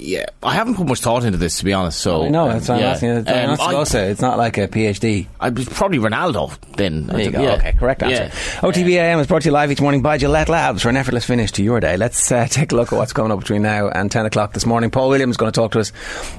Yeah, 0.00 0.26
I 0.44 0.54
haven't 0.54 0.76
put 0.76 0.86
much 0.86 1.00
thought 1.00 1.24
into 1.24 1.38
this 1.38 1.58
to 1.58 1.64
be 1.64 1.72
honest. 1.72 1.98
So 1.98 2.22
I 2.24 2.28
know, 2.28 2.44
um, 2.44 2.50
that's 2.50 2.68
what. 2.68 2.78
I'm 2.78 2.84
asking. 2.84 3.08
It's, 3.10 3.28
Um, 3.28 3.34
not 3.56 3.94
I- 3.94 3.98
it's 4.10 4.20
not 4.20 4.38
like 4.38 4.56
a 4.56 4.68
PhD. 4.68 5.26
I 5.40 5.48
was 5.48 5.68
probably 5.68 5.98
Ronaldo 5.98 6.52
then. 6.76 7.08
There 7.08 7.20
you 7.20 7.30
go. 7.32 7.42
Yeah. 7.42 7.54
Okay, 7.54 7.72
correct 7.72 8.02
answer. 8.04 8.30
Yeah. 8.32 8.60
OTBAM 8.60 9.20
is 9.20 9.26
brought 9.26 9.42
to 9.42 9.48
you 9.48 9.52
live 9.52 9.72
each 9.72 9.80
morning 9.80 10.00
by 10.00 10.16
Gillette 10.16 10.48
Labs 10.48 10.82
for 10.82 10.88
an 10.88 10.96
effortless 10.96 11.24
finish 11.24 11.50
to 11.52 11.64
your 11.64 11.80
day. 11.80 11.96
Let's 11.96 12.30
uh, 12.30 12.46
take 12.50 12.70
a 12.70 12.76
look 12.76 12.92
at 12.92 12.96
what's 12.96 13.12
coming 13.12 13.32
up 13.32 13.40
between 13.40 13.62
now 13.62 13.88
and 13.88 14.08
10 14.08 14.24
o'clock 14.26 14.52
this 14.52 14.64
morning. 14.66 14.90
Paul 14.90 15.08
Williams 15.08 15.32
is 15.32 15.36
going 15.36 15.50
to 15.50 15.60
talk 15.60 15.72
to 15.72 15.80
us 15.80 15.90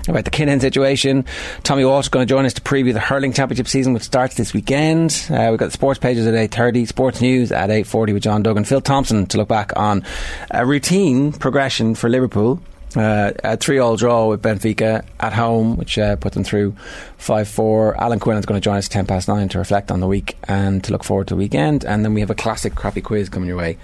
about 0.07 0.23
the 0.23 0.31
Kinahan 0.31 0.61
situation. 0.61 1.25
Tommy 1.63 1.83
Walsh 1.83 2.05
is 2.05 2.09
going 2.09 2.25
to 2.25 2.31
join 2.33 2.45
us 2.45 2.53
to 2.53 2.61
preview 2.61 2.93
the 2.93 2.99
hurling 3.01 3.33
championship 3.33 3.67
season, 3.67 3.93
which 3.93 4.03
starts 4.03 4.35
this 4.35 4.53
weekend. 4.53 5.27
Uh, 5.29 5.47
we've 5.49 5.59
got 5.59 5.65
the 5.65 5.71
sports 5.71 5.99
pages 5.99 6.25
at 6.25 6.33
8.30, 6.33 6.87
sports 6.87 7.19
news 7.19 7.51
at 7.51 7.69
8.40 7.69 8.13
with 8.13 8.23
John 8.23 8.41
Duggan. 8.41 8.63
Phil 8.63 8.79
Thompson 8.79 9.25
to 9.27 9.37
look 9.37 9.49
back 9.49 9.73
on 9.75 10.03
a 10.49 10.65
routine 10.65 11.33
progression 11.33 11.93
for 11.93 12.07
Liverpool. 12.09 12.61
Uh, 12.95 13.31
a 13.43 13.55
three-all 13.55 13.95
draw 13.97 14.27
with 14.27 14.41
Benfica 14.41 15.05
at 15.19 15.33
home, 15.33 15.77
which 15.77 15.97
uh, 15.99 16.15
put 16.15 16.33
them 16.33 16.43
through 16.43 16.75
five-four. 17.17 18.01
Alan 18.01 18.19
Quinlan's 18.19 18.45
going 18.45 18.59
to 18.59 18.63
join 18.63 18.77
us 18.77 18.85
at 18.87 18.91
ten 18.91 19.05
past 19.05 19.27
nine 19.27 19.47
to 19.49 19.59
reflect 19.59 19.91
on 19.91 19.99
the 19.99 20.07
week 20.07 20.37
and 20.47 20.83
to 20.83 20.91
look 20.91 21.03
forward 21.03 21.27
to 21.27 21.35
the 21.35 21.37
weekend. 21.37 21.85
And 21.85 22.03
then 22.03 22.13
we 22.13 22.21
have 22.21 22.29
a 22.31 22.35
classic 22.35 22.73
crappy 22.75 23.01
quiz 23.01 23.29
coming 23.29 23.47
your 23.47 23.57
way 23.57 23.77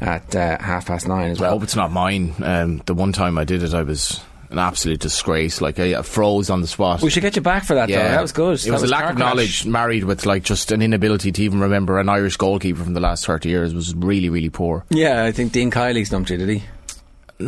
at 0.00 0.34
uh, 0.36 0.58
half 0.60 0.86
past 0.86 1.08
nine 1.08 1.30
as 1.30 1.40
well. 1.40 1.50
I 1.50 1.52
hope 1.52 1.62
it's 1.62 1.76
not 1.76 1.90
mine. 1.92 2.34
Um, 2.42 2.82
the 2.86 2.94
one 2.94 3.12
time 3.12 3.38
I 3.38 3.44
did 3.44 3.62
it, 3.62 3.72
I 3.72 3.82
was 3.82 4.20
an 4.50 4.58
absolute 4.58 5.00
disgrace. 5.00 5.60
Like 5.60 5.78
I, 5.80 5.98
I 5.98 6.02
froze 6.02 6.50
on 6.50 6.60
the 6.60 6.66
spot. 6.66 7.02
We 7.02 7.10
should 7.10 7.22
get 7.22 7.36
you 7.36 7.42
back 7.42 7.64
for 7.64 7.74
that. 7.74 7.88
though. 7.88 7.94
that 7.94 8.20
was 8.22 8.32
good. 8.32 8.58
It 8.58 8.64
That 8.66 8.72
was, 8.72 8.82
a 8.82 8.88
lack 8.88 9.10
of 9.10 9.18
knowledge 9.18 9.64
married 9.64 10.04
with 10.04 10.26
like 10.26 10.42
just 10.44 10.72
an 10.72 10.82
inability 10.82 11.32
to 11.32 11.42
even 11.42 11.60
remember 11.60 11.98
an 11.98 12.08
Irish 12.08 12.36
goalkeeper 12.36 12.82
from 12.84 12.92
the 12.94 13.00
last 13.00 13.24
thirty 13.24 13.48
years 13.48 13.74
was 13.74 13.94
really 13.94 14.28
really 14.28 14.50
poor. 14.50 14.84
Yeah, 14.90 15.24
I 15.24 15.32
think 15.32 15.52
Dean 15.52 15.70
Kiely 15.70 16.06
stumped 16.06 16.30
you, 16.30 16.36
did 16.36 16.48
he? 16.48 16.62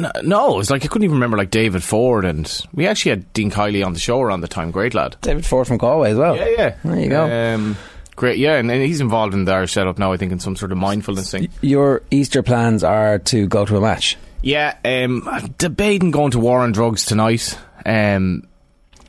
No, 0.01 0.11
no, 0.23 0.55
it 0.55 0.59
was 0.59 0.71
like 0.71 0.85
I 0.85 0.89
couldn't 0.89 1.05
even 1.05 1.17
remember 1.17 1.37
like 1.37 1.51
David 1.51 1.83
Forde 1.83 2.25
and 2.25 2.67
we 2.73 2.87
actually 2.87 3.11
had 3.11 3.33
Dean 3.33 3.51
Kiely 3.51 3.85
on 3.85 3.93
the 3.93 3.99
show 3.99 4.21
around 4.21 4.41
the 4.41 4.49
time. 4.49 4.71
Great 4.71 4.95
lad. 4.95 5.17
David 5.21 5.45
Forde 5.45 5.67
from 5.69 5.79
Galway 5.79 6.11
as 6.11 6.19
well. 6.19 6.37
Yeah, 6.37 6.49
yeah. 6.49 6.77
There 6.85 7.01
you 7.01 7.09
go. 7.09 7.55
Um, 7.55 7.77
great, 8.17 8.39
yeah, 8.39 8.57
and, 8.57 8.71
and 8.71 8.83
he's 8.83 9.01
involved 9.01 9.35
in 9.35 9.45
the 9.45 9.53
Irish 9.53 9.73
setup 9.73 9.99
now. 9.99 10.13
I 10.13 10.17
think 10.17 10.33
in 10.33 10.41
some 10.41 10.57
sort 10.57 10.73
of 10.73 10.79
mindfulness 10.79 11.31
thing. 11.31 11.49
Your 11.61 12.03
Easter 12.11 12.43
plans 12.43 12.83
are 12.83 13.19
to 13.21 13.47
go 13.47 13.65
to 13.65 13.77
a 13.77 13.81
match. 13.81 14.17
Yeah, 14.43 14.77
um, 14.85 15.27
I'm 15.27 15.55
debating 15.57 16.11
going 16.11 16.33
to 16.33 16.39
War 16.39 16.61
on 16.61 16.73
Drugs 16.73 17.07
tonight. 17.07 17.59
Um, 17.87 18.47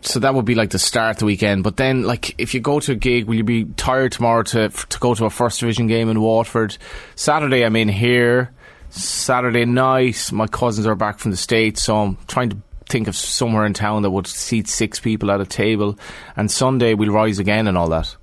so 0.01 0.19
that 0.19 0.33
would 0.33 0.45
be 0.45 0.55
like 0.55 0.69
the 0.69 0.79
start 0.79 1.15
of 1.15 1.19
the 1.19 1.25
weekend. 1.25 1.63
But 1.63 1.77
then, 1.77 2.03
like, 2.03 2.35
if 2.37 2.53
you 2.53 2.59
go 2.61 2.79
to 2.79 2.91
a 2.93 2.95
gig, 2.95 3.25
will 3.25 3.35
you 3.35 3.43
be 3.43 3.65
tired 3.65 4.11
tomorrow 4.11 4.43
to 4.43 4.69
to 4.69 4.99
go 4.99 5.15
to 5.15 5.25
a 5.25 5.29
first 5.29 5.59
division 5.59 5.87
game 5.87 6.09
in 6.09 6.21
Waterford? 6.21 6.77
Saturday, 7.15 7.65
I'm 7.65 7.75
in 7.75 7.89
here. 7.89 8.51
Saturday 8.89 9.65
night, 9.65 10.31
my 10.31 10.47
cousins 10.47 10.87
are 10.87 10.95
back 10.95 11.19
from 11.19 11.31
the 11.31 11.37
states, 11.37 11.83
so 11.83 11.97
I'm 11.97 12.17
trying 12.27 12.49
to 12.49 12.57
think 12.87 13.07
of 13.07 13.15
somewhere 13.15 13.65
in 13.65 13.73
town 13.73 14.03
that 14.03 14.11
would 14.11 14.27
seat 14.27 14.67
six 14.67 14.99
people 14.99 15.31
at 15.31 15.41
a 15.41 15.45
table. 15.45 15.97
And 16.35 16.49
Sunday, 16.49 16.93
we'll 16.93 17.11
rise 17.11 17.39
again 17.39 17.67
and 17.67 17.77
all 17.77 17.89
that. 17.89 18.15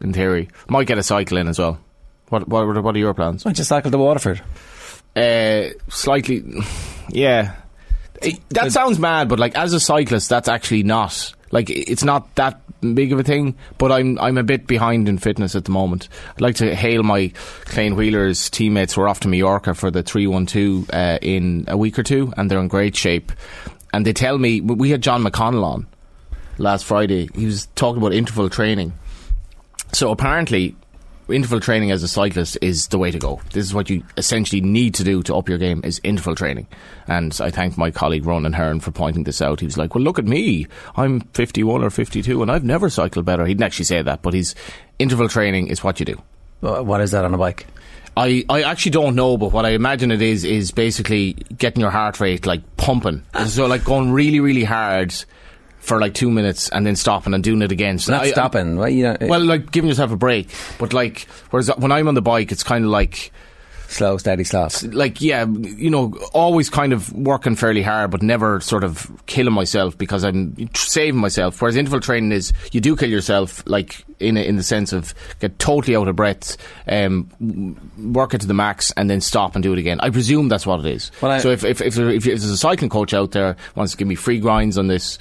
In 0.00 0.12
theory, 0.12 0.48
might 0.68 0.86
get 0.86 0.98
a 0.98 1.02
cycle 1.02 1.38
in 1.38 1.48
as 1.48 1.58
well. 1.58 1.78
What 2.28 2.46
what 2.48 2.82
what 2.82 2.94
are 2.94 2.98
your 2.98 3.14
plans? 3.14 3.44
Don't 3.44 3.56
you 3.56 3.64
cycle 3.64 3.90
to 3.90 3.98
Waterford? 3.98 4.42
Uh, 5.14 5.68
slightly, 5.88 6.44
yeah. 7.08 7.54
It- 8.20 8.40
that 8.50 8.72
sounds 8.72 8.98
mad, 8.98 9.28
but 9.28 9.38
like 9.38 9.56
as 9.56 9.72
a 9.72 9.80
cyclist, 9.80 10.28
that's 10.28 10.48
actually 10.48 10.82
not 10.82 11.32
like 11.50 11.70
it's 11.70 12.04
not 12.04 12.34
that 12.34 12.60
big 12.94 13.12
of 13.12 13.18
a 13.18 13.22
thing. 13.22 13.56
But 13.78 13.92
I'm 13.92 14.18
I'm 14.18 14.38
a 14.38 14.42
bit 14.42 14.66
behind 14.66 15.08
in 15.08 15.18
fitness 15.18 15.54
at 15.54 15.64
the 15.64 15.70
moment. 15.70 16.08
I'd 16.34 16.40
like 16.40 16.56
to 16.56 16.74
hail 16.74 17.02
my 17.02 17.32
Clane 17.64 17.96
Wheelers 17.96 18.50
teammates 18.50 18.94
who 18.94 19.02
are 19.02 19.08
off 19.08 19.20
to 19.20 19.28
Mallorca 19.28 19.74
for 19.74 19.90
the 19.90 20.02
three 20.02 20.26
one 20.26 20.46
two 20.46 20.86
uh, 20.92 21.18
in 21.22 21.64
a 21.68 21.76
week 21.76 21.98
or 21.98 22.02
two, 22.02 22.32
and 22.36 22.50
they're 22.50 22.60
in 22.60 22.68
great 22.68 22.96
shape. 22.96 23.32
And 23.92 24.04
they 24.04 24.12
tell 24.12 24.38
me 24.38 24.60
we 24.60 24.90
had 24.90 25.02
John 25.02 25.22
McConnell 25.22 25.64
on 25.64 25.86
last 26.58 26.84
Friday. 26.84 27.28
He 27.34 27.46
was 27.46 27.66
talking 27.74 27.98
about 27.98 28.12
interval 28.12 28.50
training. 28.50 28.92
So 29.92 30.10
apparently, 30.10 30.76
interval 31.28 31.60
training 31.60 31.90
as 31.90 32.02
a 32.02 32.08
cyclist 32.08 32.58
is 32.62 32.88
the 32.88 32.98
way 32.98 33.10
to 33.10 33.18
go. 33.18 33.40
This 33.52 33.66
is 33.66 33.74
what 33.74 33.90
you 33.90 34.02
essentially 34.16 34.60
need 34.60 34.94
to 34.94 35.04
do 35.04 35.22
to 35.24 35.34
up 35.34 35.48
your 35.48 35.58
game 35.58 35.80
is 35.84 36.00
interval 36.04 36.34
training. 36.34 36.66
And 37.08 37.36
I 37.42 37.50
thank 37.50 37.76
my 37.76 37.90
colleague 37.90 38.26
Ronan 38.26 38.52
Hearn 38.52 38.80
for 38.80 38.90
pointing 38.90 39.24
this 39.24 39.42
out. 39.42 39.60
He 39.60 39.66
was 39.66 39.76
like, 39.76 39.94
"Well, 39.94 40.04
look 40.04 40.18
at 40.18 40.26
me. 40.26 40.66
I'm 40.96 41.20
51 41.34 41.82
or 41.82 41.90
52, 41.90 42.42
and 42.42 42.50
I've 42.50 42.64
never 42.64 42.88
cycled 42.90 43.24
better." 43.24 43.44
He 43.44 43.54
didn't 43.54 43.64
actually 43.64 43.86
say 43.86 44.02
that, 44.02 44.22
but 44.22 44.34
his 44.34 44.54
interval 44.98 45.28
training 45.28 45.68
is 45.68 45.82
what 45.82 46.00
you 46.00 46.06
do. 46.06 46.22
What 46.60 47.00
is 47.00 47.10
that 47.10 47.24
on 47.24 47.34
a 47.34 47.38
bike? 47.38 47.66
I, 48.16 48.44
I 48.48 48.62
actually 48.62 48.92
don't 48.92 49.14
know, 49.14 49.36
but 49.36 49.52
what 49.52 49.66
I 49.66 49.70
imagine 49.70 50.10
it 50.10 50.22
is 50.22 50.42
is 50.42 50.70
basically 50.70 51.34
getting 51.58 51.82
your 51.82 51.90
heart 51.90 52.18
rate 52.18 52.46
like 52.46 52.62
pumping. 52.78 53.22
So 53.46 53.66
like 53.66 53.84
going 53.84 54.10
really 54.10 54.40
really 54.40 54.64
hard 54.64 55.14
for 55.86 56.00
like 56.00 56.14
two 56.14 56.30
minutes 56.30 56.68
and 56.70 56.84
then 56.86 56.96
stopping 56.96 57.32
and 57.32 57.42
doing 57.44 57.62
it 57.62 57.70
again. 57.72 57.98
So 57.98 58.12
Not 58.12 58.24
I- 58.24 58.30
stopping. 58.30 58.76
Well, 58.76 58.88
you 58.88 59.04
know, 59.04 59.16
well, 59.20 59.40
like 59.44 59.70
giving 59.70 59.88
yourself 59.88 60.10
a 60.12 60.16
break, 60.16 60.48
but 60.78 60.92
like, 60.92 61.26
whereas 61.50 61.70
when 61.78 61.92
I'm 61.92 62.08
on 62.08 62.14
the 62.14 62.22
bike, 62.22 62.50
it's 62.52 62.62
kind 62.64 62.84
of 62.84 62.90
like, 62.90 63.30
slow, 63.88 64.18
steady, 64.18 64.42
stop. 64.42 64.72
like 64.82 65.20
yeah, 65.20 65.46
you 65.46 65.90
know, 65.90 66.12
always 66.32 66.68
kind 66.68 66.92
of 66.92 67.12
working 67.12 67.54
fairly 67.54 67.82
hard, 67.82 68.10
but 68.10 68.20
never 68.20 68.60
sort 68.60 68.82
of 68.82 69.08
killing 69.26 69.54
myself 69.54 69.96
because 69.96 70.24
I'm 70.24 70.56
tr- 70.72 70.86
saving 70.86 71.20
myself. 71.20 71.62
Whereas 71.62 71.76
interval 71.76 72.00
training 72.00 72.32
is 72.32 72.52
you 72.72 72.80
do 72.80 72.96
kill 72.96 73.08
yourself, 73.08 73.62
like 73.66 74.04
in 74.18 74.36
a, 74.36 74.40
in 74.40 74.56
the 74.56 74.62
sense 74.64 74.92
of 74.92 75.14
get 75.38 75.58
totally 75.60 75.94
out 75.94 76.08
of 76.08 76.16
breath, 76.16 76.56
um, 76.88 77.76
work 78.12 78.34
it 78.34 78.40
to 78.40 78.46
the 78.48 78.54
max, 78.54 78.90
and 78.96 79.08
then 79.08 79.20
stop 79.20 79.54
and 79.54 79.62
do 79.62 79.72
it 79.72 79.78
again. 79.78 80.00
I 80.00 80.10
presume 80.10 80.48
that's 80.48 80.66
what 80.66 80.80
it 80.80 80.86
is. 80.86 81.12
Well, 81.22 81.30
I- 81.30 81.38
so 81.38 81.50
if 81.50 81.62
if 81.64 81.80
if, 81.80 81.94
there, 81.94 82.10
if 82.10 82.24
there's 82.24 82.44
a 82.44 82.56
cycling 82.56 82.90
coach 82.90 83.14
out 83.14 83.30
there 83.30 83.56
wants 83.76 83.92
to 83.92 83.98
give 83.98 84.08
me 84.08 84.16
free 84.16 84.40
grinds 84.40 84.78
on 84.78 84.88
this, 84.88 85.18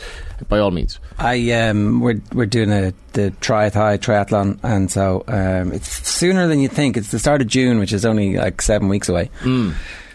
by 0.50 0.60
all 0.60 0.71
means. 0.71 1.00
I 1.17 1.52
um, 1.52 2.00
we're 2.02 2.21
we're 2.34 2.45
doing 2.45 2.71
a 2.71 2.93
the 3.13 3.32
triathlon 3.41 3.98
triathlon, 4.00 4.60
and 4.63 4.91
so 4.91 5.24
um, 5.28 5.71
it's 5.71 6.08
sooner 6.08 6.48
than 6.48 6.60
you 6.60 6.67
think. 6.67 6.98
It's 6.98 7.12
the 7.12 7.19
start 7.19 7.41
of 7.41 7.48
June, 7.48 7.80
which 7.80 7.93
is 7.93 8.06
only 8.06 8.38
like 8.38 8.62
seven 8.62 8.89
weeks 8.89 9.10
away. 9.10 9.30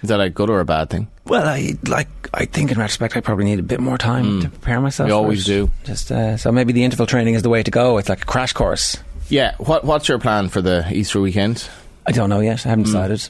Is 0.02 0.08
that 0.08 0.20
a 0.20 0.30
good 0.30 0.48
or 0.48 0.60
a 0.60 0.64
bad 0.64 0.90
thing? 0.90 1.08
Well, 1.26 1.46
I 1.46 1.74
like. 1.86 2.08
I 2.32 2.44
think 2.46 2.70
in 2.70 2.78
retrospect, 2.78 3.16
I 3.16 3.20
probably 3.20 3.44
need 3.44 3.58
a 3.58 3.62
bit 3.62 3.80
more 3.80 3.98
time 3.98 4.40
to 4.42 4.48
prepare 4.48 4.80
myself. 4.80 5.08
We 5.08 5.12
always 5.12 5.44
do. 5.44 5.70
Just 5.84 6.10
uh, 6.10 6.36
so 6.36 6.50
maybe 6.52 6.72
the 6.72 6.84
interval 6.84 7.06
training 7.06 7.34
is 7.34 7.42
the 7.42 7.48
way 7.50 7.62
to 7.62 7.70
go. 7.70 7.98
It's 7.98 8.08
like 8.08 8.22
a 8.22 8.26
crash 8.26 8.52
course. 8.52 8.96
Yeah. 9.28 9.54
What 9.58 9.84
What's 9.84 10.08
your 10.08 10.18
plan 10.18 10.48
for 10.48 10.62
the 10.62 10.86
Easter 10.92 11.20
weekend? 11.20 11.68
I 12.06 12.12
don't 12.12 12.30
know 12.30 12.40
yet. 12.40 12.64
I 12.66 12.70
haven't 12.70 12.84
decided. 12.84 13.28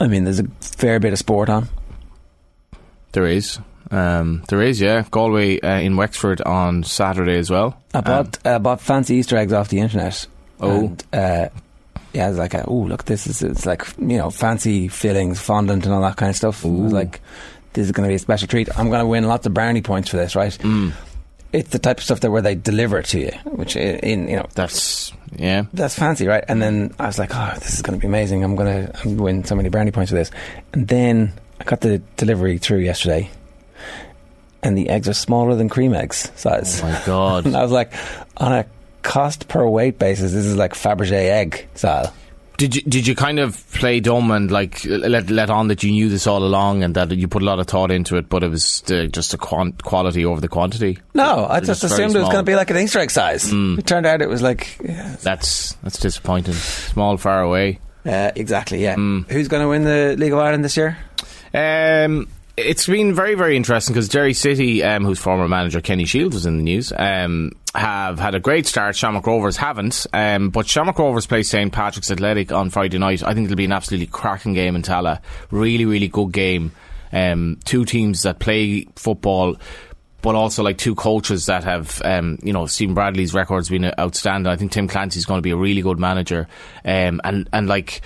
I 0.00 0.06
mean, 0.06 0.24
there's 0.24 0.40
a 0.40 0.44
fair 0.60 0.98
bit 1.00 1.12
of 1.12 1.18
sport 1.18 1.48
on. 1.48 1.68
There 3.12 3.26
is. 3.26 3.58
Um, 3.90 4.42
there 4.48 4.62
is, 4.62 4.80
yeah. 4.80 5.04
Galway 5.10 5.60
uh, 5.60 5.78
in 5.80 5.96
Wexford 5.96 6.40
on 6.42 6.82
Saturday 6.84 7.36
as 7.38 7.50
well. 7.50 7.80
I 7.94 8.00
bought 8.00 8.38
I 8.46 8.58
bought 8.58 8.80
fancy 8.80 9.14
Easter 9.16 9.36
eggs 9.36 9.52
off 9.52 9.68
the 9.68 9.80
internet. 9.80 10.26
Oh. 10.60 10.78
And, 10.80 11.04
uh, 11.12 11.48
yeah, 12.12 12.28
it's 12.30 12.38
like, 12.38 12.54
oh 12.54 12.74
look, 12.88 13.04
this 13.04 13.26
is 13.26 13.42
it's 13.42 13.66
like 13.66 13.86
you 13.98 14.16
know 14.18 14.30
fancy 14.30 14.88
fillings, 14.88 15.40
fondant, 15.40 15.84
and 15.84 15.94
all 15.94 16.02
that 16.02 16.16
kind 16.16 16.30
of 16.30 16.36
stuff. 16.36 16.64
It 16.64 16.68
was 16.70 16.92
like 16.92 17.20
this 17.74 17.86
is 17.86 17.92
going 17.92 18.06
to 18.06 18.10
be 18.10 18.16
a 18.16 18.18
special 18.18 18.48
treat. 18.48 18.68
I'm 18.78 18.88
going 18.88 19.00
to 19.00 19.06
win 19.06 19.24
lots 19.28 19.46
of 19.46 19.54
brownie 19.54 19.82
points 19.82 20.08
for 20.10 20.16
this, 20.16 20.34
right? 20.34 20.52
Mm. 20.52 20.92
It's 21.52 21.70
the 21.70 21.78
type 21.78 21.98
of 21.98 22.04
stuff 22.04 22.20
that 22.20 22.30
where 22.30 22.42
they 22.42 22.54
deliver 22.54 22.98
it 22.98 23.06
to 23.06 23.20
you, 23.20 23.30
which 23.44 23.76
i- 23.76 23.80
in 23.80 24.28
you 24.28 24.36
know 24.36 24.46
That's 24.54 25.12
yeah. 25.36 25.64
that's 25.72 25.94
fancy, 25.98 26.26
right? 26.26 26.44
And 26.48 26.60
then 26.60 26.94
I 26.98 27.06
was 27.06 27.18
like, 27.18 27.30
oh, 27.34 27.52
this 27.58 27.74
is 27.74 27.82
going 27.82 27.98
to 27.98 28.00
be 28.00 28.06
amazing. 28.06 28.42
I'm 28.44 28.56
going 28.56 28.86
to 28.92 29.08
win 29.08 29.44
so 29.44 29.54
many 29.54 29.68
brownie 29.70 29.90
points 29.92 30.10
for 30.10 30.16
this. 30.16 30.30
And 30.72 30.88
then 30.88 31.32
I 31.60 31.64
got 31.64 31.80
the 31.80 31.98
delivery 32.16 32.58
through 32.58 32.78
yesterday, 32.80 33.30
and 34.62 34.76
the 34.76 34.88
eggs 34.88 35.08
are 35.08 35.14
smaller 35.14 35.54
than 35.54 35.68
cream 35.68 35.94
eggs 35.94 36.30
size. 36.36 36.80
Oh 36.82 36.86
my 36.90 37.02
god. 37.06 37.46
And 37.46 37.56
I 37.56 37.62
was 37.62 37.72
like, 37.72 37.92
on 38.36 38.52
a 38.52 38.66
cost 39.02 39.48
per 39.48 39.66
weight 39.66 39.98
basis, 39.98 40.32
this 40.32 40.44
is 40.44 40.56
like 40.56 40.74
Fabergé 40.74 41.12
egg 41.30 41.66
style. 41.74 42.12
did 42.58 42.74
you 42.74 42.82
Did 42.82 43.06
you 43.06 43.14
kind 43.14 43.38
of 43.38 43.64
play 43.72 44.00
dumb 44.00 44.30
and 44.32 44.50
like 44.50 44.84
let 44.84 45.30
let 45.30 45.48
on 45.48 45.68
that 45.68 45.82
you 45.84 45.92
knew 45.92 46.08
this 46.08 46.26
all 46.26 46.42
along 46.42 46.82
and 46.82 46.94
that 46.96 47.12
you 47.12 47.28
put 47.28 47.42
a 47.42 47.44
lot 47.44 47.60
of 47.60 47.66
thought 47.68 47.90
into 47.92 48.16
it, 48.16 48.28
but 48.28 48.42
it 48.42 48.48
was 48.50 48.82
uh, 48.90 49.06
just 49.06 49.32
a 49.32 49.38
quant- 49.38 49.82
quality 49.84 50.24
over 50.24 50.40
the 50.40 50.48
quantity? 50.48 50.98
No, 51.14 51.46
I 51.48 51.60
just 51.60 51.80
just 51.82 51.84
assumed 51.92 52.16
it 52.16 52.18
was 52.18 52.28
going 52.28 52.44
to 52.44 52.50
be 52.50 52.56
like 52.56 52.70
an 52.70 52.78
Easter 52.78 52.98
egg 52.98 53.10
size. 53.12 53.50
It 53.52 53.86
turned 53.86 54.06
out 54.06 54.20
it 54.22 54.28
was 54.28 54.42
like, 54.42 54.76
yeah, 54.84 55.14
That's 55.22 55.74
that's 55.84 55.98
disappointing. 56.00 56.54
Small, 56.54 57.16
far 57.16 57.40
away. 57.42 57.78
uh, 58.04 58.32
exactly, 58.34 58.82
yeah. 58.82 58.96
Who's 58.96 59.46
going 59.48 59.62
to 59.62 59.68
win 59.68 59.84
the 59.84 60.16
League 60.18 60.32
of 60.32 60.38
Ireland 60.40 60.64
this 60.64 60.76
year? 60.76 60.98
Um, 61.54 62.26
it's 62.58 62.86
been 62.86 63.14
very, 63.14 63.34
very 63.34 63.56
interesting 63.56 63.94
because 63.94 64.08
Derry 64.08 64.34
City, 64.34 64.82
um, 64.82 65.04
whose 65.04 65.18
former 65.18 65.48
manager 65.48 65.80
Kenny 65.80 66.04
Shiels 66.04 66.34
was 66.34 66.46
in 66.46 66.56
the 66.56 66.62
news, 66.62 66.92
um, 66.96 67.52
have 67.74 68.18
had 68.18 68.34
a 68.34 68.40
great 68.40 68.66
start. 68.66 68.96
Shamrock 68.96 69.26
Rovers 69.26 69.56
haven't, 69.56 70.06
um, 70.12 70.50
but 70.50 70.66
Shamrock 70.66 70.98
Rovers 70.98 71.26
play 71.26 71.42
St 71.42 71.72
Patrick's 71.72 72.10
Athletic 72.10 72.52
on 72.52 72.70
Friday 72.70 72.98
night. 72.98 73.22
I 73.22 73.34
think 73.34 73.46
it'll 73.46 73.56
be 73.56 73.64
an 73.64 73.72
absolutely 73.72 74.06
cracking 74.08 74.54
game 74.54 74.74
in 74.76 74.82
Tallaght. 74.82 75.20
Really, 75.50 75.84
really 75.84 76.08
good 76.08 76.32
game. 76.32 76.72
Um, 77.12 77.58
two 77.64 77.84
teams 77.84 78.22
that 78.22 78.38
play 78.38 78.86
football 78.96 79.56
but 80.20 80.34
also 80.34 80.62
like 80.62 80.78
two 80.78 80.94
coaches 80.94 81.46
that 81.46 81.64
have, 81.64 82.02
um, 82.04 82.38
you 82.42 82.52
know, 82.52 82.66
Stephen 82.66 82.94
Bradley's 82.94 83.34
record's 83.34 83.68
been 83.68 83.92
outstanding. 83.98 84.52
I 84.52 84.56
think 84.56 84.72
Tim 84.72 84.88
Clancy's 84.88 85.24
going 85.24 85.38
to 85.38 85.42
be 85.42 85.52
a 85.52 85.56
really 85.56 85.80
good 85.80 85.98
manager, 85.98 86.48
um, 86.84 87.20
and 87.24 87.48
and 87.52 87.68
like. 87.68 88.02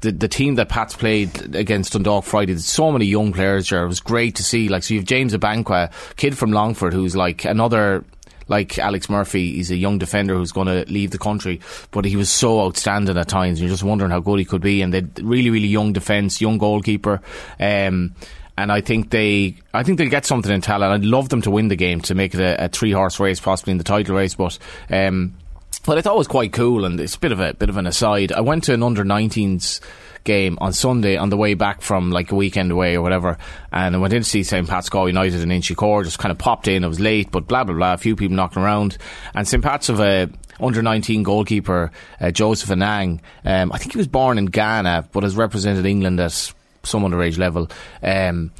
The, 0.00 0.12
the 0.12 0.28
team 0.28 0.54
that 0.56 0.68
Pats 0.68 0.94
played 0.94 1.56
against 1.56 1.92
Dundalk 1.92 2.24
Friday, 2.24 2.52
there's 2.52 2.66
so 2.66 2.92
many 2.92 3.06
young 3.06 3.32
players 3.32 3.68
there. 3.68 3.84
It 3.84 3.88
was 3.88 4.00
great 4.00 4.36
to 4.36 4.44
see. 4.44 4.68
Like, 4.68 4.84
so 4.84 4.94
you 4.94 5.00
have 5.00 5.06
James 5.06 5.34
Abankwah, 5.34 5.90
kid 6.16 6.38
from 6.38 6.52
Longford, 6.52 6.92
who's 6.92 7.16
like 7.16 7.44
another 7.44 8.04
like 8.48 8.78
Alex 8.78 9.08
Murphy, 9.08 9.52
he's 9.54 9.70
a 9.70 9.76
young 9.76 9.98
defender 9.98 10.34
who's 10.34 10.52
going 10.52 10.66
to 10.66 10.90
leave 10.90 11.10
the 11.10 11.18
country, 11.18 11.60
but 11.90 12.04
he 12.04 12.16
was 12.16 12.30
so 12.30 12.60
outstanding 12.60 13.16
at 13.16 13.28
times. 13.28 13.60
You're 13.60 13.70
just 13.70 13.82
wondering 13.82 14.10
how 14.10 14.20
good 14.20 14.38
he 14.38 14.44
could 14.44 14.62
be. 14.62 14.82
And 14.82 14.92
they 14.92 15.02
really, 15.22 15.50
really 15.50 15.68
young 15.68 15.92
defence, 15.92 16.40
young 16.40 16.58
goalkeeper. 16.58 17.20
Um, 17.60 18.14
and 18.56 18.72
I 18.72 18.80
think 18.80 19.10
they, 19.10 19.56
I 19.72 19.84
think 19.84 19.98
they'll 19.98 20.08
get 20.08 20.26
something 20.26 20.50
in 20.50 20.60
Tallaght. 20.60 20.90
I'd 20.90 21.04
love 21.04 21.28
them 21.28 21.42
to 21.42 21.50
win 21.50 21.68
the 21.68 21.76
game 21.76 22.00
to 22.02 22.14
make 22.14 22.34
it 22.34 22.40
a, 22.40 22.64
a 22.64 22.68
three 22.68 22.90
horse 22.90 23.20
race, 23.20 23.38
possibly 23.38 23.70
in 23.70 23.78
the 23.78 23.84
title 23.84 24.16
race. 24.16 24.34
But 24.34 24.58
um, 24.90 25.34
what 25.88 25.96
I 25.96 26.02
thought 26.02 26.18
was 26.18 26.28
quite 26.28 26.52
cool, 26.52 26.84
and 26.84 27.00
it's 27.00 27.16
a 27.16 27.18
bit 27.18 27.32
of 27.32 27.40
a 27.40 27.54
bit 27.54 27.70
of 27.70 27.78
an 27.78 27.86
aside. 27.86 28.30
I 28.30 28.42
went 28.42 28.64
to 28.64 28.74
an 28.74 28.82
under 28.82 29.04
19s 29.04 29.80
game 30.22 30.58
on 30.60 30.74
Sunday 30.74 31.16
on 31.16 31.30
the 31.30 31.36
way 31.36 31.54
back 31.54 31.80
from 31.80 32.10
like 32.10 32.30
a 32.30 32.34
weekend 32.34 32.70
away 32.70 32.94
or 32.94 33.00
whatever, 33.00 33.38
and 33.72 33.96
I 33.96 33.98
went 33.98 34.12
in 34.12 34.22
to 34.22 34.28
see 34.28 34.42
St 34.42 34.68
Pat's 34.68 34.90
Galway 34.90 35.10
United 35.10 35.40
in 35.40 35.48
Inchicore. 35.48 36.04
Just 36.04 36.18
kind 36.18 36.30
of 36.30 36.36
popped 36.36 36.68
in. 36.68 36.84
I 36.84 36.88
was 36.88 37.00
late, 37.00 37.30
but 37.30 37.48
blah 37.48 37.64
blah 37.64 37.74
blah. 37.74 37.94
A 37.94 37.96
few 37.96 38.16
people 38.16 38.36
knocking 38.36 38.62
around, 38.62 38.98
and 39.34 39.48
St 39.48 39.64
Pat's 39.64 39.86
have 39.86 40.00
a 40.00 40.28
under 40.60 40.82
19 40.82 41.22
goalkeeper 41.22 41.90
uh, 42.20 42.30
Joseph 42.32 42.68
Anang. 42.68 43.20
Um, 43.46 43.72
I 43.72 43.78
think 43.78 43.92
he 43.92 43.98
was 43.98 44.08
born 44.08 44.36
in 44.36 44.46
Ghana, 44.46 45.08
but 45.12 45.22
has 45.22 45.36
represented 45.36 45.86
England 45.86 46.20
at 46.20 46.52
some 46.82 47.02
underage 47.02 47.38
level. 47.38 47.70
Um, 48.02 48.50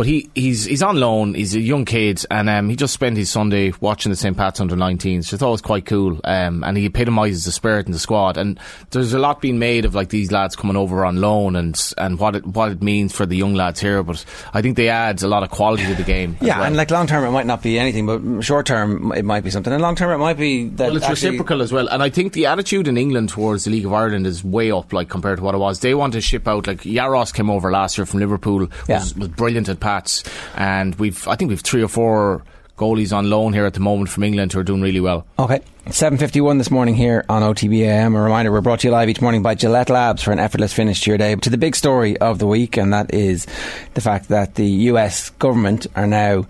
but 0.00 0.06
he, 0.06 0.30
he's 0.34 0.64
he's 0.64 0.82
on 0.82 0.98
loan. 0.98 1.34
He's 1.34 1.54
a 1.54 1.60
young 1.60 1.84
kid, 1.84 2.24
and 2.30 2.48
um, 2.48 2.70
he 2.70 2.74
just 2.74 2.94
spent 2.94 3.18
his 3.18 3.28
Sunday 3.28 3.74
watching 3.82 4.08
the 4.08 4.16
St 4.16 4.34
Pat's 4.34 4.58
under 4.58 4.74
19s. 4.74 5.26
So 5.26 5.36
I 5.36 5.38
thought 5.38 5.48
it 5.48 5.50
was 5.50 5.60
quite 5.60 5.84
cool. 5.84 6.18
Um, 6.24 6.64
and 6.64 6.78
he 6.78 6.86
epitomises 6.86 7.44
the 7.44 7.52
spirit 7.52 7.84
in 7.84 7.92
the 7.92 7.98
squad. 7.98 8.38
And 8.38 8.58
there's 8.92 9.12
a 9.12 9.18
lot 9.18 9.42
being 9.42 9.58
made 9.58 9.84
of 9.84 9.94
like 9.94 10.08
these 10.08 10.32
lads 10.32 10.56
coming 10.56 10.74
over 10.74 11.04
on 11.04 11.20
loan 11.20 11.54
and 11.54 11.78
and 11.98 12.18
what 12.18 12.34
it 12.34 12.46
what 12.46 12.72
it 12.72 12.82
means 12.82 13.12
for 13.14 13.26
the 13.26 13.36
young 13.36 13.52
lads 13.52 13.78
here. 13.78 14.02
But 14.02 14.24
I 14.54 14.62
think 14.62 14.78
they 14.78 14.88
add 14.88 15.22
a 15.22 15.28
lot 15.28 15.42
of 15.42 15.50
quality 15.50 15.84
to 15.84 15.94
the 15.94 16.02
game. 16.02 16.38
Yeah, 16.40 16.56
well. 16.56 16.68
and 16.68 16.76
like 16.76 16.90
long 16.90 17.06
term 17.06 17.22
it 17.24 17.32
might 17.32 17.44
not 17.44 17.62
be 17.62 17.78
anything, 17.78 18.06
but 18.06 18.40
short 18.42 18.64
term 18.64 19.12
it 19.12 19.26
might 19.26 19.44
be 19.44 19.50
something. 19.50 19.70
And 19.70 19.82
long 19.82 19.96
term 19.96 20.12
it 20.12 20.16
might 20.16 20.38
be 20.38 20.68
that. 20.68 20.86
Well, 20.88 20.96
it's 20.96 21.10
reciprocal 21.10 21.60
as 21.60 21.74
well. 21.74 21.88
And 21.88 22.02
I 22.02 22.08
think 22.08 22.32
the 22.32 22.46
attitude 22.46 22.88
in 22.88 22.96
England 22.96 23.28
towards 23.28 23.64
the 23.64 23.70
League 23.70 23.84
of 23.84 23.92
Ireland 23.92 24.26
is 24.26 24.42
way 24.42 24.70
up, 24.70 24.94
like 24.94 25.10
compared 25.10 25.40
to 25.40 25.44
what 25.44 25.54
it 25.54 25.58
was. 25.58 25.80
They 25.80 25.94
want 25.94 26.14
to 26.14 26.22
ship 26.22 26.48
out. 26.48 26.66
Like 26.66 26.84
Jaros 26.84 27.34
came 27.34 27.50
over 27.50 27.70
last 27.70 27.98
year 27.98 28.06
from 28.06 28.20
Liverpool, 28.20 28.60
was, 28.60 28.68
Yeah. 28.88 29.04
was 29.18 29.28
brilliant 29.28 29.68
at 29.68 29.78
Pats 29.90 30.22
and 30.54 30.94
we've 30.96 31.26
I 31.26 31.34
think 31.34 31.48
we've 31.48 31.60
three 31.60 31.82
or 31.82 31.88
four 31.88 32.44
goalies 32.76 33.12
on 33.14 33.28
loan 33.28 33.52
here 33.52 33.66
at 33.66 33.74
the 33.74 33.80
moment 33.80 34.08
from 34.08 34.22
England 34.22 34.52
who 34.52 34.60
are 34.60 34.64
doing 34.64 34.80
really 34.80 35.00
well. 35.00 35.26
Okay. 35.38 35.60
7.51 35.86 36.58
this 36.58 36.70
morning 36.70 36.94
here 36.94 37.24
on 37.28 37.42
OTBAM. 37.42 38.16
A 38.16 38.20
reminder, 38.20 38.52
we're 38.52 38.60
brought 38.60 38.80
to 38.80 38.88
you 38.88 38.92
live 38.92 39.08
each 39.08 39.20
morning 39.20 39.42
by 39.42 39.54
Gillette 39.54 39.90
Labs 39.90 40.22
for 40.22 40.32
an 40.32 40.38
effortless 40.38 40.72
finish 40.72 41.02
to 41.02 41.10
your 41.10 41.18
day. 41.18 41.34
To 41.34 41.50
the 41.50 41.58
big 41.58 41.74
story 41.74 42.16
of 42.18 42.38
the 42.38 42.46
week, 42.46 42.78
and 42.78 42.92
that 42.92 43.12
is 43.12 43.46
the 43.94 44.00
fact 44.00 44.28
that 44.28 44.54
the 44.54 44.66
US 44.92 45.30
government 45.30 45.88
are 45.96 46.06
now 46.06 46.46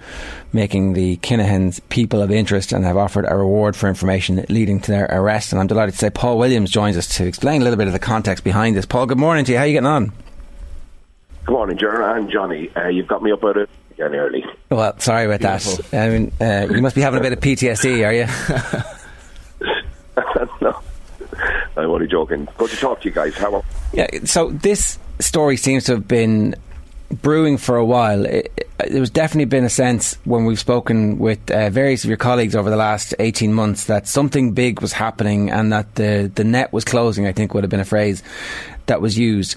making 0.53 0.92
the 0.92 1.16
Kinahans 1.16 1.81
people 1.88 2.22
of 2.22 2.31
interest 2.31 2.72
and 2.72 2.85
have 2.85 2.96
offered 2.96 3.24
a 3.26 3.37
reward 3.37 3.74
for 3.74 3.88
information 3.88 4.44
leading 4.48 4.79
to 4.81 4.90
their 4.92 5.07
arrest. 5.07 5.53
And 5.53 5.61
I'm 5.61 5.66
delighted 5.66 5.92
to 5.92 5.98
say 5.98 6.11
Paul 6.11 6.38
Williams 6.38 6.70
joins 6.70 6.96
us 6.96 7.09
to 7.16 7.26
explain 7.26 7.62
a 7.62 7.64
little 7.64 7.79
bit 7.79 7.87
of 7.87 7.94
the 7.94 7.98
context 7.98 8.44
behind 8.44 8.76
this. 8.76 8.87
Paul, 8.87 9.07
good 9.07 9.18
morning 9.18 9.44
to 9.46 9.53
you. 9.53 9.59
How 9.59 9.64
are 9.64 9.66
you 9.66 9.72
getting 9.72 9.87
on? 9.87 10.12
Good 11.44 11.53
morning, 11.53 11.79
Gerard 11.79 12.18
and 12.18 12.31
Johnny. 12.31 12.70
Uh, 12.76 12.88
you've 12.88 13.09
got 13.09 13.22
me 13.22 13.33
up 13.33 13.42
out 13.44 13.57
of 13.57 13.68
again 13.92 14.14
early. 14.14 14.44
Well, 14.70 14.98
sorry 14.98 15.26
about 15.26 15.40
that. 15.40 15.94
I 15.94 16.09
mean, 16.09 16.33
uh, 16.40 16.68
you 16.70 16.81
must 16.81 16.94
be 16.94 17.03
having 17.03 17.20
a 17.20 17.22
bit 17.22 17.33
of 17.33 17.40
PTSD, 17.40 18.07
are 18.07 18.12
you? 18.12 18.26
no, 20.61 20.81
I'm 21.76 21.90
only 21.90 22.07
joking. 22.07 22.48
Good 22.57 22.70
to 22.70 22.76
talk 22.76 23.00
to 23.03 23.09
you 23.09 23.14
guys. 23.14 23.37
How 23.37 23.55
are 23.55 23.62
Yeah, 23.92 24.07
so 24.24 24.50
this 24.50 24.98
story 25.18 25.57
seems 25.57 25.85
to 25.85 25.92
have 25.92 26.07
been 26.09 26.55
brewing 27.11 27.59
for 27.59 27.76
a 27.76 27.85
while. 27.85 28.24
It, 28.24 28.53
it, 28.57 28.70
there's 28.90 29.11
definitely 29.11 29.46
been 29.46 29.64
a 29.64 29.70
sense 29.70 30.16
when 30.24 30.44
we've 30.44 30.59
spoken 30.59 31.18
with 31.18 31.50
uh, 31.50 31.70
various 31.70 32.05
of 32.05 32.09
your 32.09 32.16
colleagues 32.16 32.55
over 32.55 32.70
the 32.70 32.76
last 32.76 33.14
18 33.18 33.53
months 33.53 33.85
that 33.87 34.07
something 34.07 34.53
big 34.53 34.81
was 34.81 34.92
happening 34.92 35.50
and 35.50 35.72
that 35.72 35.96
the, 35.96 36.31
the 36.35 36.44
net 36.44 36.72
was 36.72 36.85
closing, 36.85 37.26
I 37.26 37.33
think 37.33 37.55
would 37.55 37.64
have 37.64 37.70
been 37.70 37.81
a 37.81 37.85
phrase 37.85 38.22
that 38.87 39.00
was 39.00 39.18
used. 39.18 39.57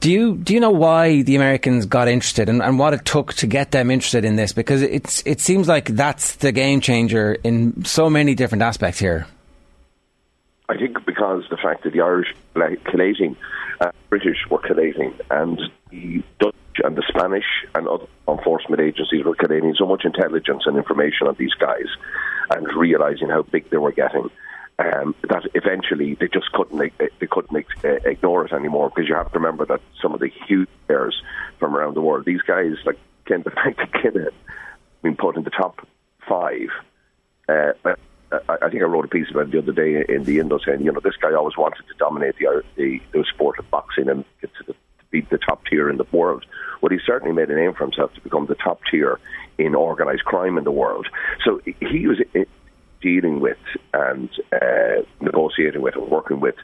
Do 0.00 0.10
you 0.10 0.36
do 0.36 0.54
you 0.54 0.60
know 0.60 0.70
why 0.70 1.20
the 1.22 1.36
Americans 1.36 1.84
got 1.84 2.08
interested 2.08 2.48
and, 2.48 2.62
and 2.62 2.78
what 2.78 2.94
it 2.94 3.04
took 3.04 3.34
to 3.34 3.46
get 3.46 3.70
them 3.70 3.90
interested 3.90 4.24
in 4.24 4.36
this? 4.36 4.54
Because 4.54 4.80
it's 4.80 5.22
it 5.26 5.40
seems 5.40 5.68
like 5.68 5.86
that's 5.90 6.36
the 6.36 6.52
game 6.52 6.80
changer 6.80 7.36
in 7.44 7.84
so 7.84 8.08
many 8.08 8.34
different 8.34 8.62
aspects 8.62 8.98
here. 8.98 9.26
I 10.70 10.76
think 10.78 11.04
because 11.04 11.44
the 11.50 11.58
fact 11.58 11.84
that 11.84 11.92
the 11.92 12.00
Irish 12.00 12.34
collating, 12.84 13.36
uh, 13.80 13.90
British 14.08 14.38
were 14.48 14.60
collating, 14.60 15.12
and 15.30 15.60
the 15.90 16.22
Dutch 16.38 16.54
and 16.82 16.96
the 16.96 17.02
Spanish 17.08 17.44
and 17.74 17.86
other 17.86 18.06
enforcement 18.26 18.80
agencies 18.80 19.24
were 19.24 19.34
collating 19.34 19.74
so 19.76 19.84
much 19.84 20.06
intelligence 20.06 20.62
and 20.64 20.78
information 20.78 21.26
on 21.26 21.34
these 21.38 21.52
guys, 21.54 21.88
and 22.50 22.66
realizing 22.74 23.28
how 23.28 23.42
big 23.42 23.68
they 23.68 23.76
were 23.76 23.92
getting. 23.92 24.30
Um, 24.80 25.14
that 25.28 25.42
eventually 25.52 26.14
they 26.14 26.28
just 26.28 26.50
couldn't 26.52 26.78
they 26.78 27.26
couldn't 27.26 27.66
uh, 27.84 27.88
ignore 28.08 28.46
it 28.46 28.52
anymore 28.54 28.88
because 28.88 29.10
you 29.10 29.14
have 29.14 29.30
to 29.32 29.38
remember 29.38 29.66
that 29.66 29.82
some 30.00 30.14
of 30.14 30.20
the 30.20 30.30
huge 30.46 30.70
players 30.86 31.22
from 31.58 31.76
around 31.76 31.94
the 31.94 32.00
world, 32.00 32.24
these 32.24 32.40
guys 32.40 32.76
like 32.86 32.98
Ken 33.26 33.42
the 33.42 33.50
that 33.50 33.92
Ken 33.92 34.28
been 35.02 35.16
put 35.16 35.36
in 35.36 35.44
the 35.44 35.50
top 35.50 35.86
five. 36.26 36.68
Uh, 37.46 37.72
I, 38.48 38.70
think 38.70 38.82
I 38.82 38.86
wrote 38.86 39.04
a 39.04 39.08
piece 39.08 39.30
about 39.30 39.48
it 39.48 39.50
the 39.50 39.58
other 39.58 39.72
day 39.72 40.04
in 40.08 40.24
the 40.24 40.38
Indo 40.38 40.58
saying, 40.58 40.80
you 40.82 40.92
know, 40.92 41.00
this 41.02 41.16
guy 41.16 41.34
always 41.34 41.56
wanted 41.56 41.82
to 41.88 41.94
dominate 41.98 42.36
the 42.38 42.62
the, 42.76 43.00
the 43.12 43.24
sport 43.34 43.58
of 43.58 43.70
boxing 43.70 44.08
and 44.08 44.24
get 44.40 44.54
to, 44.54 44.64
the, 44.68 44.72
to 44.72 45.04
beat 45.10 45.28
the 45.30 45.38
top 45.38 45.64
tier 45.66 45.90
in 45.90 45.98
the 45.98 46.06
world. 46.12 46.46
Well, 46.80 46.90
he 46.90 47.00
certainly 47.04 47.34
made 47.34 47.50
a 47.50 47.56
name 47.56 47.74
for 47.74 47.84
himself 47.84 48.14
to 48.14 48.20
become 48.20 48.46
the 48.46 48.54
top 48.54 48.80
tier 48.90 49.18
in 49.58 49.74
organised 49.74 50.24
crime 50.24 50.56
in 50.56 50.64
the 50.64 50.70
world. 50.70 51.08
So 51.44 51.60
he 51.64 52.06
was 52.06 52.18
dealing 53.00 53.40
with 53.40 53.58
and 53.94 54.28
uh, 54.52 55.02
negotiating 55.20 55.82
with 55.82 55.96
and 55.96 56.08
working 56.08 56.40
with 56.40 56.54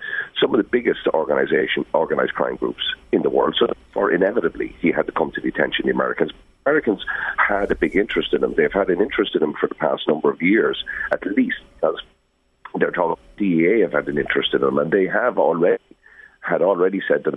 some 0.40 0.55
of 0.55 0.59
the 0.59 0.68
biggest 0.68 1.07
organisation 1.09 1.85
organised 1.94 2.35
crime 2.35 2.57
groups 2.57 2.83
in 3.12 3.22
the 3.22 3.31
world. 3.31 3.57
So, 3.59 3.72
or 3.94 4.12
inevitably, 4.12 4.75
he 4.81 4.92
had 4.92 5.07
to 5.07 5.12
come 5.12 5.33
to 5.33 5.40
the 5.40 5.49
attention 5.49 5.85
of 5.85 5.87
the 5.87 5.92
Americans. 5.92 6.33
Americans 6.66 7.05
had 7.38 7.70
a 7.70 7.75
big 7.75 7.96
interest 7.96 8.35
in 8.35 8.42
him. 8.42 8.55
They've 8.57 8.72
had 8.72 8.90
an 8.90 9.01
interest 9.01 9.35
in 9.35 9.42
him 9.42 9.55
for 9.59 9.68
the 9.68 9.75
past 9.77 10.03
number 10.09 10.31
of 10.31 10.42
years, 10.42 10.85
at 11.12 11.25
least 11.27 11.59
because 11.75 12.01
they're 12.79 12.90
talking. 12.90 13.22
DEA 13.38 13.81
have 13.81 13.92
had 13.92 14.09
an 14.09 14.18
interest 14.18 14.55
in 14.55 14.62
him, 14.62 14.79
and 14.79 14.90
they 14.90 15.07
have 15.07 15.38
already 15.38 15.83
had 16.40 16.62
already 16.62 17.03
said 17.09 17.25
that 17.25 17.35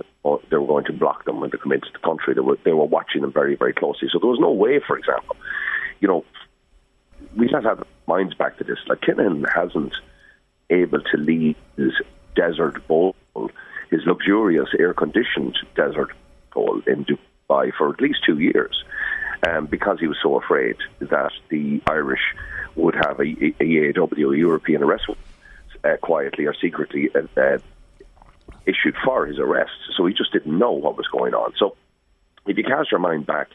they 0.50 0.56
were 0.56 0.66
going 0.66 0.84
to 0.84 0.92
block 0.92 1.24
them 1.24 1.40
when 1.40 1.50
they 1.50 1.58
come 1.58 1.72
into 1.72 1.88
the 1.92 1.98
country. 1.98 2.34
They 2.34 2.40
were 2.40 2.58
they 2.64 2.72
were 2.72 2.84
watching 2.84 3.22
them 3.22 3.32
very 3.32 3.56
very 3.56 3.72
closely. 3.72 4.08
So 4.12 4.18
there 4.18 4.30
was 4.30 4.38
no 4.40 4.52
way, 4.52 4.80
for 4.86 4.96
example, 4.96 5.36
you 6.00 6.08
know, 6.08 6.24
we 7.36 7.48
have 7.52 7.64
had 7.64 7.82
minds 8.14 8.34
back 8.34 8.58
to 8.58 8.64
this. 8.64 8.80
Like 8.88 9.00
Kinahan 9.06 9.38
hasn't 9.60 9.94
able 10.68 11.02
to 11.10 11.16
leave 11.30 11.56
his 11.76 11.94
desert 12.34 12.76
bowl, 12.88 13.14
his 13.90 14.02
luxurious 14.12 14.70
air 14.78 14.94
conditioned 15.02 15.56
desert 15.82 16.10
bowl 16.52 16.76
in 16.92 16.98
Dubai 17.08 17.64
for 17.76 17.86
at 17.94 18.00
least 18.00 18.20
two 18.28 18.38
years, 18.38 18.74
um, 19.46 19.66
because 19.66 19.98
he 20.00 20.08
was 20.12 20.18
so 20.22 20.30
afraid 20.42 20.76
that 20.98 21.32
the 21.48 21.80
Irish 21.98 22.26
would 22.76 22.96
have 23.04 23.16
a, 23.26 23.28
a 23.62 23.66
EAW, 23.72 24.34
a 24.34 24.38
European 24.48 24.82
arrest 24.82 25.06
uh, 25.84 25.96
quietly 26.08 26.44
or 26.46 26.54
secretly 26.66 27.10
uh, 27.14 27.40
uh, 27.40 27.58
issued 28.66 28.96
for 29.04 29.26
his 29.26 29.38
arrest. 29.38 29.78
So 29.96 30.06
he 30.06 30.14
just 30.14 30.32
didn't 30.32 30.56
know 30.62 30.72
what 30.72 30.96
was 30.96 31.08
going 31.08 31.34
on. 31.34 31.52
So 31.58 31.76
if 32.46 32.56
you 32.58 32.64
cast 32.64 32.90
your 32.90 33.00
mind 33.00 33.26
back 33.26 33.48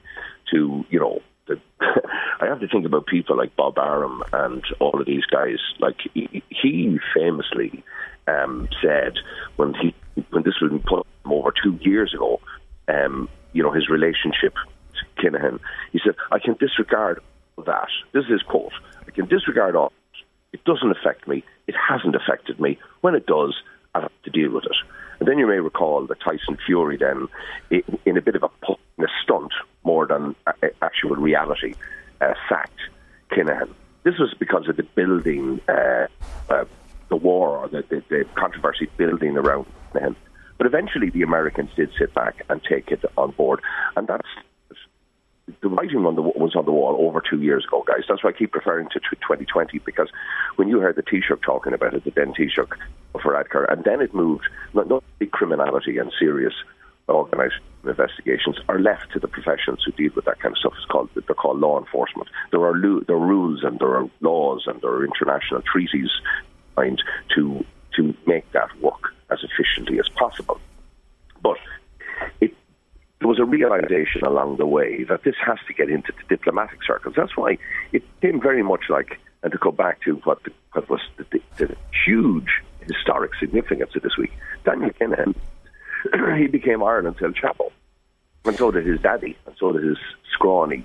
to, 0.52 0.86
you 0.90 1.00
know, 1.00 1.22
I 1.80 2.46
have 2.46 2.60
to 2.60 2.68
think 2.68 2.86
about 2.86 3.06
people 3.06 3.38
like 3.38 3.56
Bob 3.56 3.78
Arum 3.78 4.24
and 4.34 4.64
all 4.80 5.00
of 5.00 5.06
these 5.06 5.26
guys. 5.26 5.58
Like 5.80 5.98
he, 6.14 6.44
he 6.50 7.00
famously 7.14 7.84
um, 8.28 8.68
said 8.82 9.14
when 9.56 9.74
he 9.76 9.94
when 10.32 10.44
this 10.44 10.60
was 10.62 10.72
put 10.86 11.06
over 11.26 11.54
two 11.64 11.78
years 11.82 12.14
ago, 12.14 12.40
um, 12.88 13.30
you 13.54 13.64
know, 13.64 13.72
his 13.72 13.90
relationship 13.90 14.54
to 14.94 15.22
Kinahan, 15.22 15.60
he 15.92 16.00
said, 16.04 16.16
"I 16.32 16.40
can 16.40 16.56
disregard 16.60 17.20
that." 17.66 17.90
This 18.12 18.26
is 18.26 18.32
his 18.32 18.44
quote. 18.44 18.74
"I 19.08 19.12
can 19.12 19.28
disregard 19.28 19.76
all. 19.76 19.92
It 20.54 20.64
doesn't 20.64 20.92
affect 20.92 21.28
me. 21.28 21.44
It 21.68 21.76
hasn't 21.76 22.16
affected 22.16 22.60
me. 22.60 22.78
When 23.02 23.16
it 23.16 23.26
does, 23.26 23.56
I 23.94 24.02
have 24.02 24.12
to 24.24 24.30
deal 24.30 24.52
with 24.52 24.66
it." 24.66 24.78
And 25.20 25.30
then 25.30 25.38
you 25.38 25.48
may 25.48 25.60
recall 25.60 26.06
that 26.08 26.20
Tyson 26.20 26.58
Fury 26.66 26.98
then, 26.98 27.28
in 28.06 28.18
a 28.18 28.22
bit 28.22 28.36
of 28.36 28.44
a, 28.44 28.72
a 28.72 29.08
stunt, 29.24 29.54
more 29.86 30.08
than 30.08 30.36
actual 30.82 31.16
reality. 31.16 31.74
Uh, 32.22 32.34
sacked 32.50 32.80
Kinahan. 33.32 33.70
This 34.04 34.18
was 34.20 34.34
because 34.40 34.68
of 34.70 34.78
the 34.78 34.84
building, 34.84 35.60
uh, 35.68 36.08
uh, 36.50 36.66
the 37.10 37.16
war, 37.16 37.58
or 37.58 37.68
the, 37.68 37.84
the, 37.90 38.04
the 38.10 38.26
controversy 38.36 38.88
building 38.98 39.38
around 39.38 39.66
Kinahan. 39.94 40.16
But 40.58 40.68
eventually, 40.68 41.10
the 41.10 41.22
Americans 41.24 41.72
did 41.76 41.92
sit 42.00 42.14
back 42.14 42.46
and 42.50 42.64
take 42.64 42.92
it 42.92 43.04
on 43.18 43.32
board, 43.32 43.62
and 43.98 44.08
that's 44.08 44.28
the 45.62 45.70
writing 45.70 46.06
on 46.06 46.16
the 46.16 46.22
was 46.22 46.56
on 46.56 46.66
the 46.66 46.72
wall 46.72 46.96
over 47.08 47.22
two 47.22 47.42
years 47.42 47.66
ago, 47.66 47.84
guys. 47.86 48.04
That's 48.08 48.24
why 48.24 48.32
I 48.32 48.34
keep 48.34 48.56
referring 48.56 48.88
to 48.90 49.00
2020 49.00 49.80
because 49.80 50.10
when 50.56 50.68
you 50.68 50.80
heard 50.80 50.96
the 50.96 51.04
Taoiseach 51.04 51.44
talking 51.44 51.74
about 51.74 51.94
it, 51.94 52.04
the 52.04 52.12
then 52.12 52.34
Taoiseach 52.34 52.68
for 53.12 53.22
Varadkar, 53.22 53.72
and 53.72 53.84
then 53.84 54.02
it 54.02 54.14
moved. 54.14 54.46
Not, 54.74 54.90
not 54.90 55.04
criminality 55.32 55.98
and 55.98 56.12
serious 56.18 56.54
organised 57.14 57.56
investigations 57.84 58.58
are 58.68 58.80
left 58.80 59.12
to 59.14 59.20
the 59.20 59.28
professionals 59.28 59.84
who 59.86 59.92
deal 59.92 60.12
with 60.16 60.26
that 60.26 60.40
kind 60.40 60.54
of 60.54 60.58
stuff. 60.58 60.74
It's 60.78 60.86
called 60.86 61.10
they're 61.14 61.36
called 61.36 61.60
law 61.60 61.80
enforcement. 61.80 62.30
There 62.52 62.66
are 62.66 62.76
lo- 62.76 63.02
there 63.06 63.16
are 63.16 63.20
rules 63.20 63.64
and 63.64 63.80
there 63.80 63.96
are 63.96 64.10
laws 64.22 64.64
and 64.66 64.82
there 64.82 64.92
are 64.92 65.06
international 65.06 65.62
treaties 65.62 66.10
designed 66.76 67.04
to 67.36 67.64
to 67.96 68.14
make 68.26 68.52
that 68.52 68.70
work 68.82 69.14
as 69.32 69.40
efficiently 69.44 70.00
as 70.00 70.10
possible. 70.10 70.60
But 71.42 71.60
it 72.42 72.56
there 73.20 73.28
was 73.28 73.40
a 73.40 73.46
realization 73.46 74.24
along 74.24 74.58
the 74.58 74.66
way 74.66 75.04
that 75.04 75.24
this 75.24 75.36
has 75.46 75.58
to 75.68 75.74
get 75.74 75.90
into 75.90 76.12
the 76.12 76.36
diplomatic 76.36 76.80
circles. 76.84 77.16
That's 77.16 77.38
why 77.38 77.58
it 77.92 78.04
came 78.22 78.42
very 78.42 78.64
much 78.64 78.90
like, 78.90 79.20
and 79.44 79.52
to 79.52 79.58
go 79.58 79.72
back 79.72 80.02
to 80.02 80.16
what, 80.26 80.44
the, 80.44 80.52
what 80.74 80.90
was 80.90 81.02
the, 81.18 81.26
the, 81.32 81.66
the 81.66 81.78
huge 82.06 82.62
historic 82.82 83.34
significance 83.36 83.96
of 83.96 84.02
this 84.02 84.18
week, 84.18 84.34
Daniel 84.64 84.92
Kinahan, 84.92 85.34
he 86.38 86.48
became 86.48 86.84
Ireland's 86.84 87.22
El 87.22 87.32
Chapo. 87.32 87.72
And 88.46 88.56
so 88.56 88.72
did 88.72 88.86
his 88.86 89.02
daddy, 89.02 89.36
and 89.46 89.56
so 89.58 89.72
did 89.72 89.84
his 89.84 89.98
scrawny, 90.32 90.84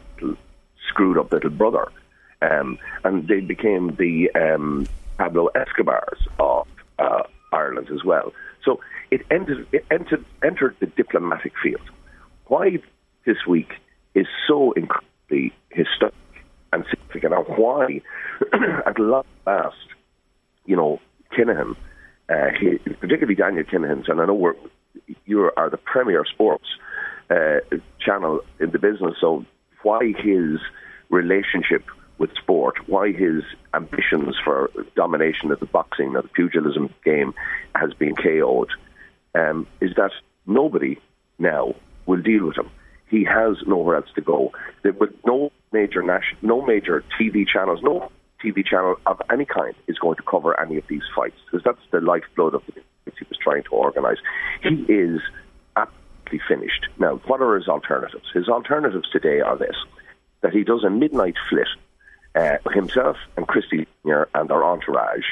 screwed 0.88 1.18
up 1.18 1.30
little 1.32 1.50
brother. 1.50 1.88
Um, 2.42 2.78
and 3.04 3.28
they 3.28 3.40
became 3.40 3.96
the 3.96 4.30
um, 4.34 4.86
Pablo 5.18 5.48
Escobars 5.54 6.26
of 6.38 6.66
uh, 6.98 7.24
Ireland 7.52 7.88
as 7.92 8.02
well. 8.02 8.32
So 8.64 8.80
it 9.10 9.20
entered, 9.30 9.66
it 9.72 9.84
entered, 9.90 10.24
entered 10.42 10.76
the 10.80 10.86
diplomatic 10.86 11.52
field 11.62 11.82
why 12.50 12.78
this 13.24 13.46
week 13.46 13.74
is 14.14 14.26
so 14.48 14.72
incredibly 14.72 15.52
historic 15.70 16.14
and 16.72 16.84
significant, 16.90 17.32
and 17.32 17.56
why, 17.56 18.02
at 18.86 18.98
last, 18.98 19.76
you 20.66 20.76
know, 20.76 21.00
Kinahan, 21.32 21.76
uh, 22.28 22.50
he, 22.60 22.78
particularly 22.94 23.36
Daniel 23.36 23.64
Kinahan's, 23.64 24.08
and 24.08 24.20
I 24.20 24.26
know 24.26 24.34
we're, 24.34 24.54
you 25.26 25.50
are 25.56 25.70
the 25.70 25.76
premier 25.76 26.24
sports 26.24 26.66
uh, 27.30 27.58
channel 28.00 28.40
in 28.58 28.70
the 28.70 28.78
business, 28.78 29.14
so 29.20 29.44
why 29.82 30.12
his 30.18 30.58
relationship 31.08 31.84
with 32.18 32.34
sport, 32.34 32.76
why 32.88 33.12
his 33.12 33.42
ambitions 33.72 34.36
for 34.44 34.70
domination 34.94 35.50
of 35.50 35.58
the 35.58 35.66
boxing, 35.66 36.14
of 36.16 36.22
the 36.24 36.28
pugilism 36.28 36.92
game 37.04 37.32
has 37.74 37.94
been 37.94 38.14
KO'd, 38.14 38.70
um, 39.34 39.66
is 39.80 39.94
that 39.96 40.10
nobody 40.46 40.98
now 41.38 41.74
will 42.06 42.20
deal 42.20 42.46
with 42.46 42.58
him. 42.58 42.70
He 43.08 43.24
has 43.24 43.56
nowhere 43.66 43.96
else 43.96 44.10
to 44.14 44.20
go. 44.20 44.52
With 44.84 45.14
no 45.24 45.50
major 45.72 46.02
national, 46.02 46.38
no 46.42 46.66
major 46.66 47.02
TV 47.18 47.46
channels, 47.46 47.80
no 47.82 48.10
TV 48.44 48.64
channel 48.64 48.96
of 49.06 49.20
any 49.30 49.44
kind 49.44 49.74
is 49.86 49.98
going 49.98 50.16
to 50.16 50.22
cover 50.22 50.58
any 50.60 50.76
of 50.76 50.84
these 50.88 51.02
fights 51.14 51.36
because 51.46 51.64
that's 51.64 51.80
the 51.90 52.00
lifeblood 52.00 52.54
of 52.54 52.62
the 52.66 52.80
he 53.04 53.26
was 53.28 53.38
trying 53.38 53.62
to 53.64 53.70
organise. 53.70 54.18
He 54.62 54.84
is 54.88 55.20
absolutely 55.76 56.40
finished. 56.48 56.86
Now, 56.98 57.16
what 57.26 57.40
are 57.40 57.56
his 57.56 57.68
alternatives? 57.68 58.26
His 58.32 58.48
alternatives 58.48 59.08
today 59.10 59.40
are 59.40 59.56
this: 59.56 59.76
that 60.42 60.52
he 60.52 60.64
does 60.64 60.84
a 60.84 60.90
midnight 60.90 61.36
flit 61.48 61.68
uh, 62.34 62.58
himself 62.72 63.16
and 63.36 63.46
Christy 63.46 63.86
and 64.04 64.48
their 64.48 64.64
entourage 64.64 65.26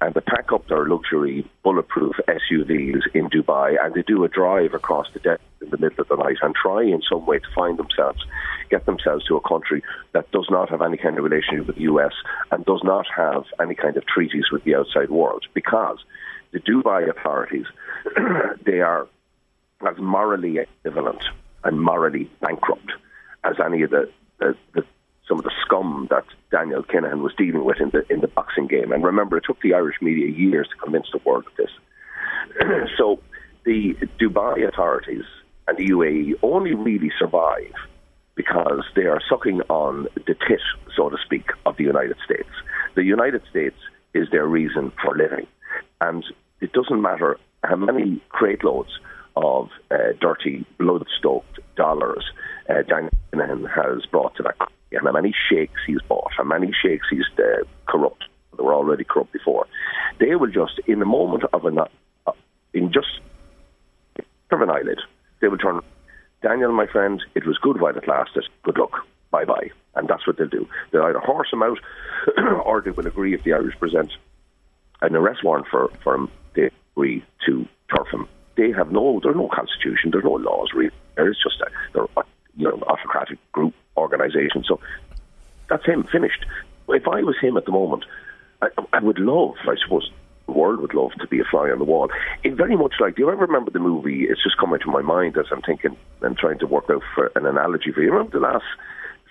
and 0.00 0.14
they 0.14 0.20
pack 0.20 0.52
up 0.52 0.66
their 0.68 0.86
luxury 0.86 1.46
bulletproof 1.62 2.16
SUVs 2.26 3.02
in 3.14 3.28
Dubai 3.28 3.76
and 3.82 3.94
they 3.94 4.02
do 4.02 4.24
a 4.24 4.28
drive 4.28 4.72
across 4.74 5.06
the 5.12 5.18
desert 5.18 5.40
in 5.60 5.70
the 5.70 5.78
middle 5.78 6.00
of 6.00 6.08
the 6.08 6.16
night 6.16 6.38
and 6.42 6.54
try 6.54 6.82
in 6.82 7.02
some 7.08 7.26
way 7.26 7.38
to 7.38 7.46
find 7.54 7.78
themselves, 7.78 8.24
get 8.70 8.86
themselves 8.86 9.24
to 9.26 9.36
a 9.36 9.48
country 9.48 9.82
that 10.12 10.30
does 10.30 10.46
not 10.50 10.70
have 10.70 10.80
any 10.80 10.96
kind 10.96 11.18
of 11.18 11.24
relationship 11.24 11.66
with 11.66 11.76
the 11.76 11.82
US 11.82 12.12
and 12.50 12.64
does 12.64 12.80
not 12.82 13.06
have 13.14 13.44
any 13.60 13.74
kind 13.74 13.96
of 13.96 14.06
treaties 14.06 14.50
with 14.50 14.64
the 14.64 14.74
outside 14.74 15.10
world 15.10 15.44
because 15.52 15.98
the 16.52 16.60
Dubai 16.60 17.08
authorities, 17.08 17.66
they 18.64 18.80
are 18.80 19.06
as 19.86 19.96
morally 19.98 20.58
equivalent 20.58 21.22
and 21.64 21.80
morally 21.80 22.30
bankrupt 22.40 22.92
as 23.44 23.56
any 23.64 23.82
of 23.82 23.90
the, 23.90 24.10
the, 24.38 24.56
the 24.74 24.84
some 25.28 25.38
of 25.38 25.44
the 25.44 25.52
scum 25.64 26.08
that 26.10 26.24
Daniel 26.50 26.82
Kinahan 26.82 27.22
was 27.22 27.32
dealing 27.38 27.64
with 27.64 27.80
in 27.80 27.90
the 27.90 28.04
in 28.12 28.20
the 28.20 28.28
boxing 28.28 28.66
game. 28.66 28.90
And 28.92 29.04
remember, 29.04 29.36
it 29.36 29.44
took 29.46 29.60
the 29.62 29.74
Irish 29.74 29.96
media 30.02 30.26
years 30.26 30.68
to 30.68 30.76
convince 30.76 31.06
the 31.12 31.20
world 31.24 31.44
of 31.46 31.56
this. 31.56 31.70
so 32.98 33.20
the 33.64 33.94
Dubai 34.18 34.66
authorities 34.66 35.24
and 35.68 35.78
the 35.78 35.88
UAE 35.88 36.34
only 36.42 36.74
really 36.74 37.12
survive 37.18 37.72
because 38.34 38.84
they 38.96 39.04
are 39.04 39.20
sucking 39.28 39.60
on 39.68 40.08
the 40.14 40.34
tit, 40.34 40.60
so 40.96 41.10
to 41.10 41.16
speak, 41.24 41.46
of 41.66 41.76
the 41.76 41.84
United 41.84 42.16
States. 42.24 42.48
The 42.94 43.04
United 43.04 43.42
States 43.50 43.76
is 44.14 44.28
their 44.30 44.46
reason 44.46 44.92
for 45.02 45.16
living, 45.16 45.46
and 46.00 46.24
it 46.60 46.72
doesn't 46.72 47.00
matter 47.00 47.38
how 47.64 47.76
many 47.76 48.20
crate 48.28 48.64
loads 48.64 48.90
of 49.36 49.70
uh, 49.90 50.12
dirty, 50.20 50.64
blood-stoked 50.78 51.60
dollars 51.76 52.24
uh, 52.68 52.82
Daniel 52.82 53.66
has 53.68 54.04
brought 54.06 54.34
to 54.36 54.42
that 54.42 54.58
country 54.58 54.74
and 54.92 55.06
how 55.06 55.12
many 55.12 55.34
sheikhs 55.48 55.80
he's 55.86 56.02
bought, 56.08 56.30
how 56.36 56.44
many 56.44 56.72
sheikhs 56.72 57.06
he's 57.10 57.24
uh, 57.38 57.64
corrupt. 57.86 58.24
They 58.56 58.64
were 58.64 58.74
already 58.74 59.04
corrupt 59.04 59.32
before. 59.32 59.66
They 60.18 60.34
will 60.34 60.50
just, 60.50 60.80
in 60.86 60.98
the 60.98 61.06
moment 61.06 61.44
of 61.52 61.64
an, 61.64 61.78
uh, 61.78 62.32
in 62.74 62.92
just 62.92 63.20
of 64.50 64.60
an 64.60 64.70
eyelid, 64.70 65.00
they 65.40 65.48
will 65.48 65.58
turn. 65.58 65.80
Daniel, 66.42 66.72
my 66.72 66.86
friend, 66.86 67.22
it 67.34 67.46
was 67.46 67.58
good 67.58 67.80
while 67.80 67.96
it 67.96 68.08
lasted. 68.08 68.44
Good 68.62 68.78
luck. 68.78 69.06
Bye 69.30 69.44
bye. 69.44 69.70
And 69.94 70.08
that's 70.08 70.26
what 70.26 70.38
they'll 70.38 70.48
do. 70.48 70.68
They'll 70.90 71.02
either 71.02 71.20
horse 71.20 71.52
him 71.52 71.62
out, 71.62 71.78
or 72.64 72.80
they 72.80 72.90
will 72.90 73.06
agree 73.06 73.34
if 73.34 73.44
the 73.44 73.52
Irish 73.52 73.78
present 73.78 74.10
an 75.02 75.16
arrest 75.16 75.44
warrant 75.44 75.66
for, 75.70 75.90
for 76.02 76.14
him. 76.14 76.30
They 76.54 76.70
agree 76.94 77.24
to 77.46 77.66
turf 77.94 78.08
him. 78.12 78.28
They 78.56 78.72
have 78.72 78.92
no. 78.92 79.20
There's 79.22 79.36
no 79.36 79.48
constitution. 79.48 80.10
There's 80.10 80.24
no 80.24 80.32
laws. 80.32 80.68
Really, 80.74 80.94
there's 81.16 81.38
just 81.42 81.60
a, 81.60 81.70
they're 81.92 82.04
a 82.16 82.22
you 82.56 82.68
know 82.68 82.82
autocratic 82.86 83.38
group 83.52 83.74
organisation. 83.96 84.64
So 84.66 84.80
that's 85.68 85.84
him 85.86 86.04
finished. 86.04 86.44
If 86.88 87.06
I 87.06 87.22
was 87.22 87.36
him 87.40 87.56
at 87.56 87.64
the 87.64 87.72
moment, 87.72 88.04
I, 88.60 88.68
I 88.92 89.00
would 89.00 89.18
love, 89.18 89.54
I 89.62 89.76
suppose, 89.82 90.10
the 90.46 90.52
world 90.52 90.80
would 90.80 90.94
love 90.94 91.12
to 91.20 91.26
be 91.28 91.38
a 91.38 91.44
fly 91.44 91.70
on 91.70 91.78
the 91.78 91.84
wall. 91.84 92.10
It 92.42 92.54
very 92.56 92.76
much 92.76 92.94
like, 93.00 93.14
do 93.14 93.22
you 93.22 93.30
ever 93.30 93.46
remember 93.46 93.70
the 93.70 93.78
movie? 93.78 94.24
It's 94.24 94.42
just 94.42 94.58
coming 94.58 94.80
to 94.80 94.90
my 94.90 95.02
mind 95.02 95.36
as 95.38 95.46
I'm 95.52 95.62
thinking 95.62 95.96
and 96.22 96.36
trying 96.36 96.58
to 96.58 96.66
work 96.66 96.90
out 96.90 97.02
for 97.14 97.30
an 97.36 97.46
analogy 97.46 97.92
for 97.92 98.02
you. 98.02 98.10
Remember 98.10 98.38
the 98.38 98.44
last 98.44 98.64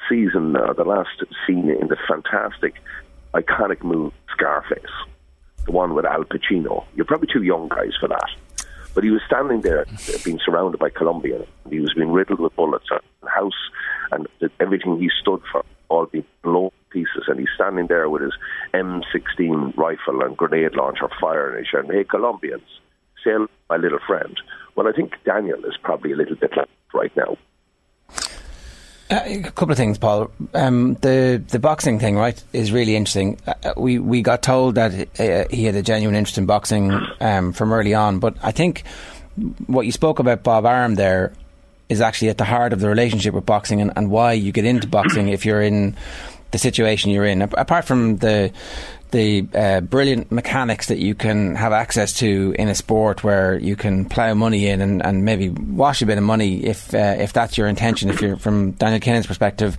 season, 0.07 0.55
uh, 0.55 0.73
the 0.73 0.85
last 0.85 1.21
scene 1.45 1.69
in 1.69 1.89
the 1.89 1.97
fantastic, 2.07 2.75
iconic 3.33 3.83
movie 3.83 4.15
Scarface, 4.31 4.79
the 5.69 5.75
one 5.75 5.93
with 5.93 6.05
Al 6.05 6.23
Pacino. 6.23 6.83
You're 6.95 7.05
probably 7.05 7.29
too 7.31 7.43
young 7.43 7.69
guys 7.69 7.93
for 7.99 8.07
that. 8.09 8.29
But 8.95 9.03
he 9.03 9.11
was 9.11 9.21
standing 9.27 9.61
there, 9.61 9.85
being 10.25 10.39
surrounded 10.43 10.79
by 10.79 10.89
Colombians. 10.89 11.45
He 11.69 11.79
was 11.79 11.93
being 11.93 12.11
riddled 12.11 12.39
with 12.39 12.55
bullets. 12.55 12.87
And 12.91 13.29
house 13.29 13.69
and 14.11 14.27
everything 14.59 14.97
he 14.99 15.09
stood 15.21 15.41
for 15.51 15.63
all 15.89 16.07
being 16.07 16.25
blown 16.41 16.71
pieces. 16.89 17.25
And 17.27 17.39
he's 17.39 17.49
standing 17.53 17.85
there 17.85 18.09
with 18.09 18.23
his 18.23 18.33
M16 18.73 19.77
rifle 19.77 20.23
and 20.23 20.35
grenade 20.35 20.75
launcher 20.75 21.07
firing. 21.21 21.59
He's 21.59 21.67
shouting, 21.67 21.91
"Hey, 21.91 22.03
Colombians, 22.03 22.79
sail 23.23 23.45
my 23.69 23.77
little 23.77 23.99
friend." 24.07 24.35
Well, 24.75 24.87
I 24.87 24.91
think 24.91 25.13
Daniel 25.23 25.63
is 25.65 25.77
probably 25.77 26.13
a 26.13 26.15
little 26.15 26.35
bit 26.35 26.57
like 26.57 26.69
right 26.93 27.15
now. 27.15 27.37
Uh, 29.09 29.21
a 29.25 29.41
couple 29.41 29.71
of 29.71 29.77
things, 29.77 29.97
Paul. 29.97 30.29
Um, 30.53 30.93
the 31.01 31.43
the 31.47 31.57
boxing 31.57 31.97
thing, 31.97 32.15
right, 32.15 32.41
is 32.53 32.71
really 32.71 32.95
interesting. 32.95 33.39
Uh, 33.47 33.73
we 33.75 33.97
we 33.97 34.21
got 34.21 34.43
told 34.43 34.75
that 34.75 34.91
uh, 35.19 35.47
he 35.49 35.63
had 35.65 35.75
a 35.75 35.81
genuine 35.81 36.15
interest 36.15 36.37
in 36.37 36.45
boxing 36.45 36.91
um, 37.19 37.51
from 37.53 37.73
early 37.73 37.95
on, 37.95 38.19
but 38.19 38.35
I 38.43 38.51
think 38.51 38.83
what 39.65 39.87
you 39.87 39.91
spoke 39.91 40.19
about 40.19 40.43
Bob 40.43 40.65
Arum 40.65 40.95
there 40.95 41.33
is 41.87 42.01
actually 42.01 42.29
at 42.29 42.37
the 42.37 42.45
heart 42.45 42.71
of 42.71 42.81
the 42.81 42.87
relationship 42.87 43.33
with 43.33 43.47
boxing 43.47 43.81
and, 43.81 43.91
and 43.95 44.11
why 44.11 44.33
you 44.33 44.51
get 44.51 44.65
into 44.65 44.87
boxing 44.87 45.29
if 45.29 45.43
you're 45.43 45.61
in 45.61 45.95
the 46.51 46.59
situation 46.59 47.09
you're 47.09 47.25
in. 47.25 47.41
Apart 47.41 47.85
from 47.85 48.17
the 48.17 48.51
the 49.11 49.47
uh, 49.53 49.81
brilliant 49.81 50.31
mechanics 50.31 50.87
that 50.87 50.99
you 50.99 51.15
can 51.15 51.55
have 51.55 51.73
access 51.73 52.13
to 52.13 52.53
in 52.57 52.67
a 52.67 52.75
sport 52.75 53.23
where 53.23 53.57
you 53.57 53.75
can 53.75 54.05
plough 54.05 54.33
money 54.33 54.67
in 54.67 54.81
and, 54.81 55.03
and 55.03 55.25
maybe 55.25 55.49
wash 55.49 56.01
a 56.01 56.05
bit 56.05 56.17
of 56.17 56.23
money 56.23 56.63
if 56.63 56.93
uh, 56.93 57.15
if 57.17 57.33
that's 57.33 57.57
your 57.57 57.67
intention. 57.67 58.09
If 58.09 58.21
you're 58.21 58.37
from 58.37 58.71
Daniel 58.71 58.99
Kinahan's 58.99 59.27
perspective, 59.27 59.77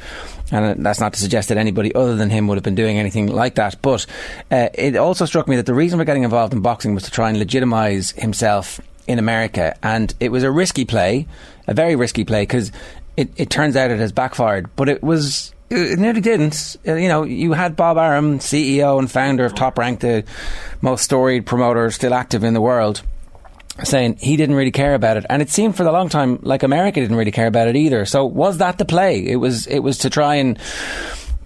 and 0.50 0.84
that's 0.84 1.00
not 1.00 1.12
to 1.12 1.20
suggest 1.20 1.48
that 1.48 1.58
anybody 1.58 1.94
other 1.94 2.16
than 2.16 2.30
him 2.30 2.48
would 2.48 2.56
have 2.56 2.64
been 2.64 2.74
doing 2.74 2.98
anything 2.98 3.28
like 3.28 3.54
that. 3.54 3.80
But 3.82 4.06
uh, 4.50 4.68
it 4.74 4.96
also 4.96 5.24
struck 5.24 5.48
me 5.48 5.56
that 5.56 5.66
the 5.66 5.74
reason 5.74 5.98
for 5.98 6.04
getting 6.04 6.24
involved 6.24 6.52
in 6.52 6.60
boxing 6.60 6.94
was 6.94 7.04
to 7.04 7.10
try 7.10 7.30
and 7.30 7.38
legitimise 7.38 8.18
himself 8.18 8.80
in 9.06 9.18
America, 9.18 9.76
and 9.82 10.12
it 10.20 10.30
was 10.30 10.42
a 10.42 10.50
risky 10.50 10.84
play, 10.84 11.26
a 11.66 11.74
very 11.74 11.96
risky 11.96 12.24
play 12.24 12.42
because 12.42 12.72
it, 13.16 13.30
it 13.36 13.50
turns 13.50 13.76
out 13.76 13.90
it 13.90 13.98
has 13.98 14.12
backfired. 14.12 14.68
But 14.76 14.88
it 14.88 15.02
was 15.02 15.54
it 15.70 15.98
nearly 15.98 16.20
didn't. 16.20 16.76
Uh, 16.86 16.94
You 16.94 17.08
know, 17.08 17.22
you 17.22 17.52
had 17.52 17.76
Bob 17.76 17.96
Arum, 17.96 18.38
CEO 18.38 18.98
and 18.98 19.10
founder 19.10 19.44
of 19.44 19.54
Top 19.54 19.78
Rank, 19.78 20.00
the 20.00 20.24
most 20.80 21.04
storied 21.04 21.46
promoter 21.46 21.90
still 21.90 22.12
active 22.14 22.44
in 22.44 22.54
the 22.54 22.60
world, 22.60 23.02
saying 23.84 24.16
he 24.20 24.36
didn't 24.36 24.56
really 24.56 24.70
care 24.72 24.94
about 24.94 25.16
it, 25.16 25.24
and 25.30 25.40
it 25.40 25.48
seemed 25.50 25.76
for 25.76 25.84
a 25.84 25.92
long 25.92 26.08
time 26.08 26.38
like 26.42 26.62
America 26.62 27.00
didn't 27.00 27.16
really 27.16 27.30
care 27.30 27.46
about 27.46 27.68
it 27.68 27.76
either. 27.76 28.04
So 28.04 28.24
was 28.26 28.58
that 28.58 28.78
the 28.78 28.84
play? 28.84 29.24
It 29.26 29.36
was. 29.36 29.66
It 29.66 29.80
was 29.80 29.98
to 29.98 30.10
try 30.10 30.36
and 30.36 30.58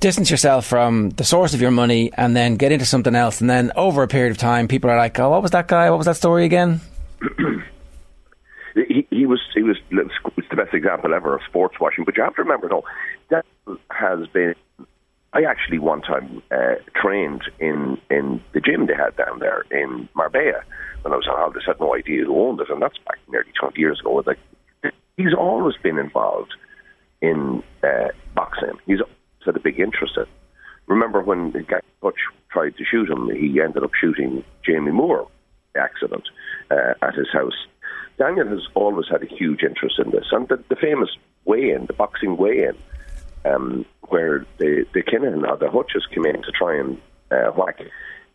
distance 0.01 0.31
yourself 0.31 0.67
from 0.67 1.11
the 1.11 1.25
source 1.25 1.55
of 1.55 1.63
your 1.63 1.71
money 1.71 2.13
and 2.15 2.37
then 2.37 2.57
get 2.57 2.73
into 2.73 2.85
something 2.85 3.15
else, 3.15 3.41
and 3.41 3.49
then 3.49 3.73
over 3.77 4.03
a 4.03 4.09
period 4.09 4.31
of 4.33 4.39
time, 4.39 4.69
people 4.69 4.91
are 4.91 4.97
like, 4.97 5.19
"Oh, 5.21 5.31
what 5.31 5.43
was 5.43 5.51
that 5.53 5.69
guy? 5.69 5.91
What 5.91 5.99
was 5.99 6.07
that 6.07 6.17
story 6.17 6.45
again?" 6.45 6.81
he, 8.75 9.07
he 9.11 9.27
was 9.27 9.41
he 9.55 9.63
was 9.63 9.77
it's 9.91 10.49
the 10.51 10.57
best 10.57 10.75
example 10.75 11.15
ever 11.15 11.37
of 11.37 11.43
sports 11.49 11.79
washing. 11.81 12.05
But 12.05 12.17
you 12.17 12.23
have 12.25 12.35
to 12.37 12.43
remember, 12.43 12.69
though, 12.69 12.85
that 13.31 13.45
has 13.91 14.27
been. 14.29 14.55
I 15.33 15.43
actually 15.43 15.79
one 15.79 16.01
time 16.01 16.43
uh, 16.51 16.77
trained 16.95 17.43
in 17.59 17.99
in 18.11 18.41
the 18.53 18.61
gym 18.61 18.87
they 18.87 18.95
had 18.95 19.17
down 19.17 19.41
there 19.41 19.65
in 19.71 20.09
Marbella 20.15 20.63
when 21.03 21.13
I 21.13 21.17
was 21.17 21.27
on 21.29 21.37
holidays. 21.37 21.65
Had 21.67 21.81
no 21.81 21.95
idea 21.95 22.25
who 22.25 22.39
owned 22.41 22.61
it, 22.61 22.71
and 22.71 22.81
that's 22.81 22.99
back 22.99 23.19
nearly 23.29 23.51
twenty 23.59 23.81
years 23.81 24.01
ago. 24.01 24.23
Like 24.27 24.39
he's 25.17 25.35
always 25.37 25.77
been 25.83 25.99
involved 25.99 26.55
in 27.21 27.63
uh, 27.83 28.09
boxing. 28.35 28.79
He's 28.87 29.01
had 29.45 29.57
a 29.57 29.61
big 29.61 29.81
interest 29.81 30.15
in. 30.17 30.23
it. 30.23 30.29
Remember 30.87 31.21
when 31.21 31.51
Gary 31.51 31.83
Hutch 32.03 32.21
tried 32.51 32.77
to 32.77 32.85
shoot 32.85 33.11
him? 33.11 33.31
He 33.31 33.61
ended 33.61 33.83
up 33.83 33.93
shooting 34.01 34.45
Jamie 34.65 34.93
Moore. 34.93 35.29
Accident 35.77 36.23
uh, 36.71 36.95
at 37.03 37.17
his 37.17 37.27
house. 37.33 37.67
Daniel 38.17 38.47
has 38.47 38.61
always 38.75 39.07
had 39.11 39.25
a 39.25 39.27
huge 39.27 39.65
interest 39.65 39.99
in 39.99 40.13
this, 40.13 40.27
and 40.31 40.47
the, 40.47 40.63
the 40.69 40.77
famous 40.77 41.09
weigh-in, 41.47 41.87
the 41.87 41.93
boxing 41.93 42.37
weigh-in, 42.37 42.77
um, 43.45 43.85
where 44.09 44.47
the 44.59 44.87
the 44.93 45.03
Kinahan 45.03 45.49
or 45.49 45.57
the 45.57 45.71
Hutches 45.71 46.07
came 46.13 46.27
in 46.27 46.43
to 46.43 46.53
try 46.53 46.79
and 46.79 47.01
uh, 47.31 47.51
whack 47.51 47.81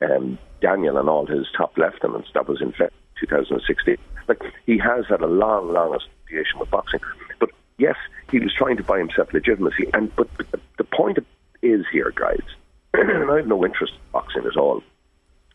um, 0.02 0.38
Daniel 0.62 0.98
and 0.98 1.10
all 1.10 1.26
his 1.26 1.48
top 1.56 1.78
lieutenants. 1.78 2.30
That 2.34 2.48
was 2.48 2.62
in 2.62 2.72
Fe- 2.72 2.90
2016. 3.20 3.98
Like 4.28 4.42
he 4.66 4.78
has 4.78 5.06
had 5.08 5.22
a 5.22 5.28
long, 5.28 5.74
long 5.74 5.96
association 5.96 6.60
with 6.60 6.70
boxing, 6.70 7.00
but 7.40 7.50
yes, 7.78 7.96
he 8.32 8.40
was 8.40 8.54
trying 8.54 8.78
to 8.78 8.84
buy 8.84 9.00
himself 9.00 9.34
legitimacy. 9.34 9.90
And 9.94 10.16
but 10.16 10.30
the, 10.38 10.60
the 10.78 10.84
point 10.84 11.18
is 11.62 11.86
here, 11.92 12.14
guys, 12.16 12.44
and 12.94 13.32
I 13.32 13.38
have 13.38 13.48
no 13.48 13.66
interest 13.66 13.94
in 13.94 14.00
boxing 14.12 14.46
at 14.46 14.58
all, 14.58 14.84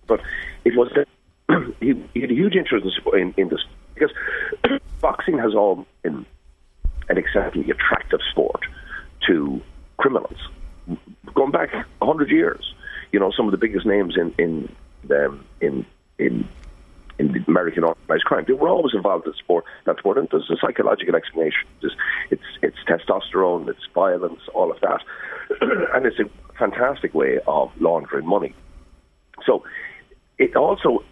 but 0.06 0.20
it 0.64 0.76
was 0.76 0.92
that 0.96 1.08
he, 1.80 1.94
he 2.14 2.20
had 2.20 2.30
a 2.30 2.34
huge 2.34 2.54
interest 2.56 2.86
in, 2.86 3.18
in, 3.18 3.34
in 3.36 3.48
this 3.48 3.64
because 3.94 4.10
boxing 5.00 5.38
has 5.38 5.54
all 5.54 5.86
been 6.02 6.26
an 7.08 7.18
exceptionally 7.18 7.70
attractive 7.70 8.20
sport 8.30 8.62
to 9.26 9.60
criminals. 9.96 10.38
Going 11.34 11.50
back 11.50 11.70
hundred 12.02 12.30
years, 12.30 12.74
you 13.12 13.20
know, 13.20 13.30
some 13.30 13.46
of 13.46 13.52
the 13.52 13.58
biggest 13.58 13.86
names 13.86 14.16
in 14.16 14.34
in 14.38 14.76
um, 15.10 15.44
in 15.60 15.86
in 16.18 16.48
in 17.18 17.44
American 17.46 17.84
organized 17.84 18.24
crime, 18.24 18.44
they 18.46 18.52
were 18.52 18.68
always 18.68 18.94
involved 18.94 19.26
in 19.26 19.32
sport. 19.34 19.64
That's 19.84 20.00
and 20.04 20.28
there's 20.30 20.50
a 20.50 20.56
psychological 20.56 21.14
explanation. 21.16 21.66
It's, 21.82 21.94
it's 22.30 22.42
it's 22.62 22.76
testosterone, 22.88 23.68
it's 23.68 23.86
violence, 23.94 24.40
all 24.52 24.70
of 24.70 24.80
that, 24.80 25.00
and 25.94 26.06
it's 26.06 26.18
a 26.18 26.28
fantastic 26.58 27.14
way 27.14 27.38
of 27.46 27.70
laundering 27.80 28.26
money. 28.26 28.54
So 29.46 29.64
it 30.38 30.56
also 30.56 31.04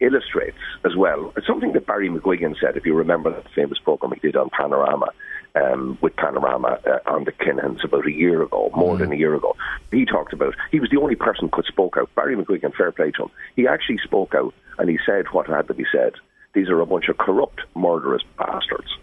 illustrates 0.00 0.58
as 0.84 0.96
well 0.96 1.32
it's 1.36 1.46
something 1.46 1.72
that 1.72 1.86
Barry 1.86 2.08
McGuigan 2.08 2.58
said. 2.60 2.76
If 2.76 2.84
you 2.86 2.94
remember 2.94 3.30
that 3.30 3.50
famous 3.54 3.78
program 3.78 4.12
he 4.12 4.20
did 4.20 4.36
on 4.36 4.50
Panorama 4.50 5.08
um, 5.54 5.98
with 6.00 6.16
Panorama 6.16 6.78
uh, 6.86 7.10
on 7.10 7.24
the 7.24 7.32
Kinahans 7.32 7.84
about 7.84 8.06
a 8.06 8.12
year 8.12 8.42
ago, 8.42 8.70
more 8.74 8.96
than 8.96 9.12
a 9.12 9.16
year 9.16 9.34
ago, 9.34 9.56
he 9.90 10.04
talked 10.04 10.32
about. 10.32 10.54
He 10.70 10.80
was 10.80 10.90
the 10.90 11.00
only 11.00 11.14
person 11.14 11.48
who 11.48 11.50
could 11.50 11.66
spoke 11.66 11.96
out. 11.98 12.14
Barry 12.14 12.36
McGuigan, 12.36 12.74
fair 12.74 12.92
play 12.92 13.10
to 13.12 13.24
him. 13.24 13.30
He 13.56 13.66
actually 13.66 13.98
spoke 13.98 14.34
out 14.34 14.54
and 14.78 14.88
he 14.88 14.98
said 15.04 15.26
what 15.32 15.46
had 15.46 15.68
to 15.68 15.74
be 15.74 15.84
said. 15.92 16.14
These 16.54 16.68
are 16.68 16.80
a 16.80 16.86
bunch 16.86 17.08
of 17.08 17.18
corrupt, 17.18 17.60
murderous 17.74 18.22
bastards, 18.38 18.96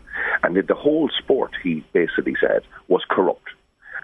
and 0.44 0.56
the 0.56 0.76
whole 0.76 1.10
sport, 1.18 1.52
he 1.64 1.84
basically 1.94 2.36
said, 2.40 2.62
was 2.88 3.04
corrupt, 3.10 3.50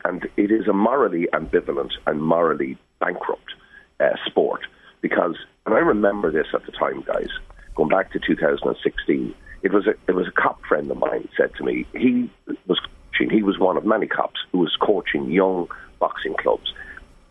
and 0.03 0.27
it 0.35 0.51
is 0.51 0.67
a 0.67 0.73
morally 0.73 1.27
ambivalent 1.33 1.91
and 2.07 2.23
morally 2.23 2.77
bankrupt 2.99 3.53
uh, 3.99 4.15
sport 4.25 4.61
because, 5.01 5.35
and 5.65 5.75
I 5.75 5.79
remember 5.79 6.31
this 6.31 6.47
at 6.53 6.65
the 6.65 6.71
time, 6.71 7.03
guys, 7.05 7.29
going 7.75 7.89
back 7.89 8.11
to 8.13 8.19
2016. 8.19 9.35
It 9.65 9.73
was 9.73 9.87
a 9.87 9.95
it 10.07 10.13
was 10.13 10.27
a 10.27 10.31
cop 10.31 10.63
friend 10.65 10.91
of 10.91 10.97
mine 10.97 11.27
said 11.35 11.51
to 11.55 11.63
me 11.63 11.87
he 11.93 12.29
was 12.67 12.79
coaching. 12.79 13.31
He 13.31 13.41
was 13.41 13.57
one 13.57 13.77
of 13.77 13.83
many 13.83 14.05
cops 14.05 14.39
who 14.51 14.59
was 14.59 14.77
coaching 14.79 15.31
young 15.31 15.67
boxing 15.99 16.35
clubs. 16.35 16.71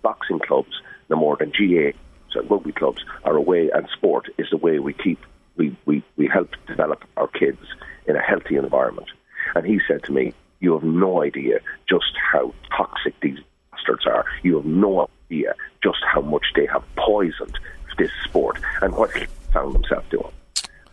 Boxing 0.03 0.41
clubs, 0.41 0.81
no 1.09 1.17
more 1.17 1.37
than 1.37 1.51
GAA 1.51 1.97
so 2.33 2.43
rugby 2.43 2.73
clubs, 2.73 3.05
are 3.23 3.37
a 3.37 3.41
way, 3.41 3.71
and 3.73 3.89
sport 3.91 4.29
is 4.37 4.49
the 4.51 4.57
way 4.57 4.81
we 4.81 4.93
keep 4.95 5.21
we, 5.55 5.77
we, 5.87 6.03
we 6.17 6.27
help 6.27 6.51
develop 6.67 7.05
our 7.17 7.29
kids 7.29 7.63
in 8.09 8.17
a 8.17 8.21
healthy 8.21 8.57
environment. 8.57 9.07
And 9.55 9.65
he 9.65 9.79
said 9.87 10.03
to 10.03 10.13
me, 10.13 10.35
"You 10.59 10.73
have 10.73 10.83
no 10.83 11.23
idea 11.23 11.61
just 11.89 12.17
how 12.33 12.53
toxic 12.77 13.15
these 13.21 13.39
bastards 13.71 14.07
are. 14.07 14.25
You 14.43 14.57
have 14.57 14.67
no 14.67 15.07
idea 15.31 15.55
just 15.85 16.03
how 16.13 16.23
much 16.23 16.47
they 16.57 16.67
have 16.67 16.83
poisoned 16.97 17.57
this 17.97 18.11
sport 18.25 18.59
and 18.83 18.93
what 18.97 19.17
he 19.17 19.27
found 19.53 19.73
himself 19.75 20.11
doing. 20.11 20.33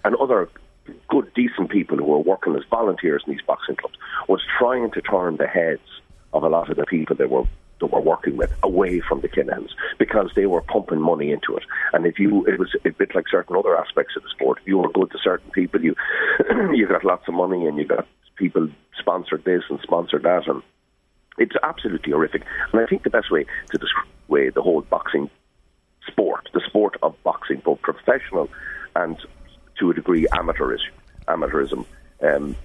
And 0.04 0.16
other 0.18 0.48
good, 1.10 1.32
decent 1.34 1.70
people 1.70 1.98
who 1.98 2.06
were 2.06 2.20
working 2.20 2.56
as 2.56 2.64
volunteers 2.70 3.24
in 3.26 3.34
these 3.34 3.46
boxing 3.46 3.76
clubs 3.76 3.98
was 4.28 4.42
trying 4.58 4.92
to 4.92 5.02
turn 5.02 5.38
the 5.38 5.48
heads 5.48 5.82
of 6.34 6.44
a 6.44 6.50
lot 6.50 6.70
of 6.70 6.78
the 6.78 6.86
people 6.86 7.16
they 7.16 7.26
were 7.26 7.44
that 7.82 7.88
were 7.92 8.00
working 8.00 8.38
with 8.38 8.52
away 8.64 9.02
from 9.02 9.22
the 9.22 9.28
Kinahans 9.28 9.72
because 9.98 10.32
they 10.36 10.46
were 10.46 10.62
pumping 10.62 11.02
money 11.02 11.32
into 11.32 11.58
it. 11.58 11.64
And 11.94 12.06
if 12.06 12.20
you, 12.20 12.46
it 12.46 12.60
was 12.60 12.74
a 12.86 12.92
bit 12.92 13.14
like 13.14 13.26
certain 13.28 13.56
other 13.56 13.76
aspects 13.76 14.16
of 14.16 14.24
the 14.24 14.30
sport. 14.30 14.60
If 14.62 14.68
you 14.68 14.78
were 14.78 14.92
good 14.92 15.12
to 15.12 15.18
certain 15.22 15.50
people, 15.52 15.84
you 15.84 15.96
you 16.74 16.88
got 16.88 17.04
lots 17.04 17.28
of 17.28 17.34
money 17.34 17.66
and 17.66 17.78
you 17.78 17.86
got 17.86 18.08
people 18.36 18.70
sponsored 19.00 19.44
this 19.44 19.64
and 19.70 19.80
sponsored 19.82 20.24
that, 20.24 20.48
and 20.48 20.62
it's 21.38 21.56
absolutely 21.64 22.12
horrific. 22.12 22.44
And 22.72 22.82
I 22.82 22.86
think 22.86 23.04
the 23.04 23.10
best 23.10 23.32
way 23.32 23.46
to 23.72 23.78
describe 23.78 24.54
the 24.54 24.62
whole 24.62 24.82
boxing 24.82 25.30
sport, 26.08 26.50
the 26.54 26.62
sport 26.66 26.98
of 27.04 27.16
boxing, 27.24 27.62
both 27.66 27.82
professional 27.82 28.50
and 28.96 29.18
to 29.82 29.92
a 29.92 29.94
degree 29.94 30.26
amateurism, 30.32 30.92
amateurism 31.28 31.86
um, 32.24 32.56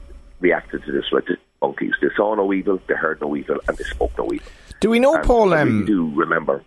reacted 0.40 0.84
to 0.84 0.92
this 0.92 1.04
like 1.10 1.26
the 1.26 1.36
monkeys. 1.60 1.92
They 2.00 2.08
saw 2.16 2.34
no 2.36 2.52
evil, 2.52 2.78
they 2.86 2.94
heard 2.94 3.20
no 3.20 3.34
evil, 3.36 3.56
and 3.66 3.76
they 3.76 3.84
spoke 3.84 4.16
no 4.16 4.32
evil. 4.32 4.46
Do 4.80 4.90
we 4.90 5.00
know, 5.00 5.14
And 5.16 5.24
Paul? 5.24 5.52
I 5.54 5.62
Um, 5.62 5.84
do 5.86 6.12
remember. 6.14 6.62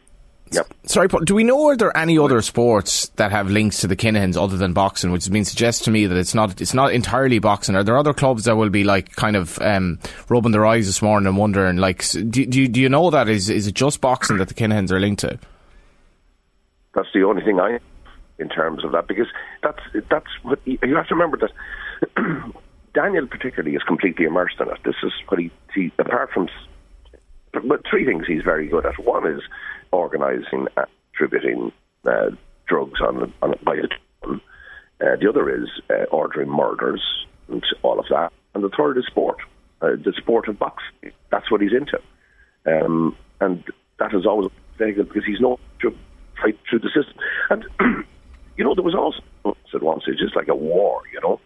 Yep. 0.51 0.65
Sorry, 0.87 1.07
Paul. 1.07 1.19
Do 1.19 1.35
we 1.35 1.43
know 1.43 1.67
are 1.69 1.77
there 1.77 1.95
any 1.95 2.17
other 2.17 2.41
sports 2.41 3.09
that 3.17 3.29
have 3.31 3.51
links 3.51 3.81
to 3.81 3.87
the 3.87 3.95
Kinahans 3.95 4.35
other 4.35 4.57
than 4.57 4.73
boxing? 4.73 5.11
Which 5.11 5.29
means 5.29 5.47
suggests 5.47 5.83
to 5.85 5.91
me 5.91 6.07
that 6.07 6.17
it's 6.17 6.33
not 6.33 6.59
it's 6.59 6.73
not 6.73 6.91
entirely 6.91 7.37
boxing. 7.37 7.75
Are 7.75 7.83
there 7.83 7.95
other 7.99 8.15
clubs 8.15 8.45
that 8.45 8.55
will 8.57 8.71
be 8.71 8.83
like 8.83 9.15
kind 9.15 9.35
of 9.35 9.59
um, 9.61 9.99
rubbing 10.27 10.51
their 10.51 10.65
eyes 10.65 10.87
this 10.87 11.03
morning 11.03 11.27
and 11.27 11.37
wondering 11.37 11.77
like, 11.77 12.03
do, 12.09 12.23
do, 12.47 12.61
you- 12.61 12.67
do 12.67 12.81
you 12.81 12.89
know 12.89 13.11
that 13.11 13.29
is 13.29 13.47
is 13.51 13.67
it 13.67 13.75
just 13.75 14.01
boxing 14.01 14.37
that 14.37 14.47
the 14.47 14.55
Kinahans 14.55 14.89
are 14.91 14.99
linked 14.99 15.19
to? 15.21 15.37
That's 16.95 17.07
the 17.13 17.23
only 17.25 17.43
thing 17.43 17.59
I, 17.59 17.79
in 18.39 18.49
terms 18.49 18.83
of 18.83 18.91
that, 18.91 19.07
because 19.07 19.27
that's 19.61 19.81
that's 20.09 20.31
what 20.43 20.59
you 20.65 20.95
have 20.95 21.07
to 21.07 21.15
remember 21.15 21.37
that 21.37 21.51
Daniel 22.93 23.27
particularly 23.27 23.75
is 23.75 23.83
completely 23.83 24.25
immersed 24.25 24.59
in 24.59 24.67
it. 24.67 24.77
This 24.83 24.95
is 25.03 25.11
what 25.27 25.39
he, 25.39 25.51
he 25.73 25.91
apart 25.99 26.31
from, 26.31 26.49
but 27.51 27.81
three 27.89 28.05
things 28.05 28.25
he's 28.27 28.43
very 28.43 28.67
good 28.67 28.85
at. 28.85 29.03
One 29.03 29.27
is 29.27 29.41
organising 29.91 30.67
and 30.75 30.87
distributing 31.11 31.71
uh, 32.05 32.31
drugs 32.67 33.01
on 33.01 33.33
on 33.41 33.55
by 33.63 33.75
the 33.75 33.89
ton. 34.23 34.41
Uh, 35.01 35.15
the 35.19 35.29
other 35.29 35.49
is 35.49 35.69
uh, 35.89 36.03
ordering 36.11 36.49
murders 36.49 37.01
and 37.47 37.63
all 37.83 37.99
of 37.99 38.05
that, 38.09 38.31
and 38.53 38.63
the 38.63 38.69
third 38.69 38.97
is 38.97 39.05
sport, 39.05 39.37
uh, 39.81 39.91
the 40.03 40.13
sport 40.17 40.47
of 40.47 40.59
boxing. 40.59 41.11
That's 41.31 41.49
what 41.51 41.61
he's 41.61 41.73
into, 41.73 41.99
um, 42.65 43.15
and 43.39 43.63
that 43.99 44.13
is 44.13 44.25
always 44.25 44.51
very 44.77 44.93
good 44.93 45.07
because 45.09 45.25
he's 45.25 45.39
no 45.39 45.59
to 45.81 45.95
fight 46.41 46.57
through 46.69 46.79
the 46.79 46.89
system. 46.89 47.15
And 47.49 48.05
you 48.59 48.65
know, 48.65 48.75
there 48.75 48.83
was 48.83 48.93
also 48.93 49.55
at 49.73 49.81
one 49.81 50.01
stage 50.01 50.17
it's 50.19 50.35
like 50.35 50.49
a 50.49 50.55
war, 50.55 51.01
you 51.13 51.21
know. 51.21 51.39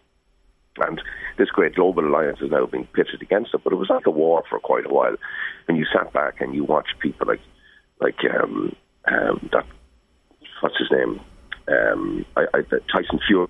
And 0.78 1.00
this 1.38 1.50
great 1.50 1.76
global 1.76 2.04
alliance 2.04 2.40
is 2.42 2.50
now 2.50 2.66
being 2.66 2.88
pitted 2.88 3.22
against 3.22 3.54
it, 3.54 3.62
but 3.64 3.72
it 3.72 3.76
was 3.76 3.92
like 3.92 4.08
a 4.08 4.12
war 4.12 4.44
for 4.50 4.60
quite 4.60 4.88
a 4.88 4.90
while. 4.90 5.16
And 5.68 5.78
you 5.78 5.86
sat 5.94 6.12
back 6.12 6.42
and 6.42 6.56
you 6.56 6.64
watched 6.64 6.96
people 7.00 7.28
like, 7.28 7.42
like 8.02 8.18
um, 8.34 8.76
um, 9.08 9.48
that, 9.52 9.64
what's 10.62 10.80
his 10.80 10.90
name, 10.90 11.22
um, 11.68 12.26
I, 12.36 12.46
I, 12.52 12.62
Tyson 12.92 13.20
Fury. 13.28 13.48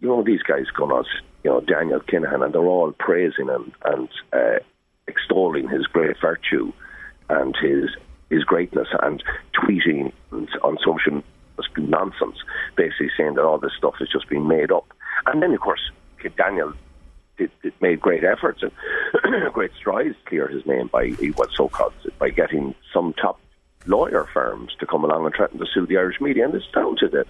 You 0.00 0.08
know 0.08 0.24
these 0.24 0.42
guys 0.42 0.64
going 0.74 1.04
you 1.44 1.50
know 1.50 1.60
Daniel 1.60 2.00
Kinahan, 2.00 2.42
and 2.42 2.54
they're 2.54 2.62
all 2.62 2.92
praising 2.98 3.48
him 3.48 3.72
and 3.84 4.08
uh, 4.32 4.60
extolling 5.06 5.68
his 5.68 5.86
great 5.86 6.16
virtue 6.22 6.72
and 7.28 7.54
his 7.62 7.90
his 8.30 8.44
greatness 8.44 8.88
and 9.02 9.22
tweeting 9.54 10.10
on 10.32 10.78
social 10.82 11.22
media 11.68 11.82
nonsense, 11.82 12.36
basically 12.76 13.10
saying 13.16 13.34
that 13.34 13.44
all 13.44 13.58
this 13.58 13.72
stuff 13.76 13.94
is 14.00 14.08
just 14.10 14.28
being 14.28 14.46
made 14.46 14.72
up. 14.72 14.86
And 15.26 15.42
then, 15.42 15.52
of 15.52 15.60
course, 15.60 15.90
Kid 16.20 16.36
Daniel 16.36 16.72
did, 17.38 17.50
did 17.62 17.74
made 17.80 18.00
great 18.00 18.24
efforts, 18.24 18.62
and 18.62 18.72
great 19.52 19.72
strides 19.78 20.16
to 20.16 20.28
clear 20.28 20.48
his 20.48 20.64
name 20.66 20.88
by 20.88 21.10
what 21.36 21.50
so-called 21.52 21.92
by 22.18 22.30
getting 22.30 22.74
some 22.92 23.12
top 23.14 23.38
lawyer 23.86 24.28
firms 24.32 24.72
to 24.78 24.86
come 24.86 25.04
along 25.04 25.26
and 25.26 25.34
threaten 25.34 25.58
to 25.58 25.66
sue 25.72 25.86
the 25.86 25.96
Irish 25.96 26.20
media, 26.20 26.44
and 26.44 26.54
it's 26.54 26.66
down 26.72 26.96
to 26.96 27.08
the 27.08 27.26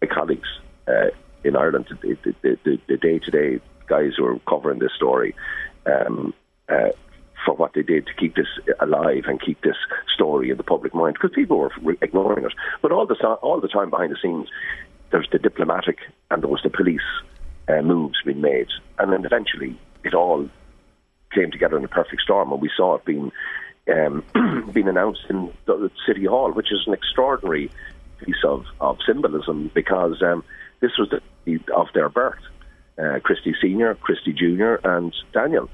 my 0.00 0.06
colleagues 0.06 0.48
uh, 0.88 1.08
in 1.44 1.56
Ireland, 1.56 1.86
the, 2.00 2.78
the 2.86 2.96
day-to-day 2.96 3.60
guys 3.86 4.12
who 4.16 4.24
are 4.24 4.38
covering 4.48 4.78
this 4.78 4.92
story. 4.96 5.34
Um, 5.86 6.32
uh, 6.68 6.90
for 7.44 7.54
what 7.54 7.74
they 7.74 7.82
did 7.82 8.06
to 8.06 8.14
keep 8.14 8.36
this 8.36 8.46
alive 8.80 9.24
and 9.26 9.40
keep 9.40 9.60
this 9.62 9.76
story 10.14 10.50
in 10.50 10.56
the 10.56 10.62
public 10.62 10.94
mind, 10.94 11.14
because 11.14 11.34
people 11.34 11.58
were 11.58 11.96
ignoring 12.02 12.44
it. 12.44 12.52
But 12.82 12.92
all 12.92 13.06
the 13.06 13.14
all 13.42 13.60
the 13.60 13.68
time 13.68 13.90
behind 13.90 14.12
the 14.12 14.18
scenes, 14.22 14.48
there's 15.10 15.28
the 15.32 15.38
diplomatic 15.38 15.98
and 16.30 16.42
there 16.42 16.50
was 16.50 16.62
the 16.62 16.70
police 16.70 17.00
uh, 17.68 17.82
moves 17.82 18.18
being 18.24 18.40
made, 18.40 18.68
and 18.98 19.12
then 19.12 19.24
eventually 19.24 19.78
it 20.04 20.14
all 20.14 20.48
came 21.32 21.50
together 21.50 21.78
in 21.78 21.84
a 21.84 21.88
perfect 21.88 22.22
storm, 22.22 22.52
and 22.52 22.60
we 22.60 22.70
saw 22.76 22.96
it 22.96 23.04
being 23.04 23.30
um, 23.92 24.24
being 24.72 24.88
announced 24.88 25.22
in 25.28 25.52
the 25.66 25.90
city 26.06 26.24
hall, 26.24 26.52
which 26.52 26.72
is 26.72 26.86
an 26.86 26.94
extraordinary 26.94 27.70
piece 28.24 28.44
of, 28.44 28.66
of 28.80 28.98
symbolism 29.06 29.70
because 29.74 30.22
um, 30.22 30.44
this 30.80 30.92
was 30.98 31.08
the 31.10 31.60
of 31.74 31.88
their 31.94 32.08
birth. 32.08 32.40
Uh, 32.98 33.18
Christy 33.22 33.54
Senior, 33.62 33.94
Christy 33.94 34.32
Junior, 34.32 34.76
and 34.84 35.14
Daniel, 35.32 35.70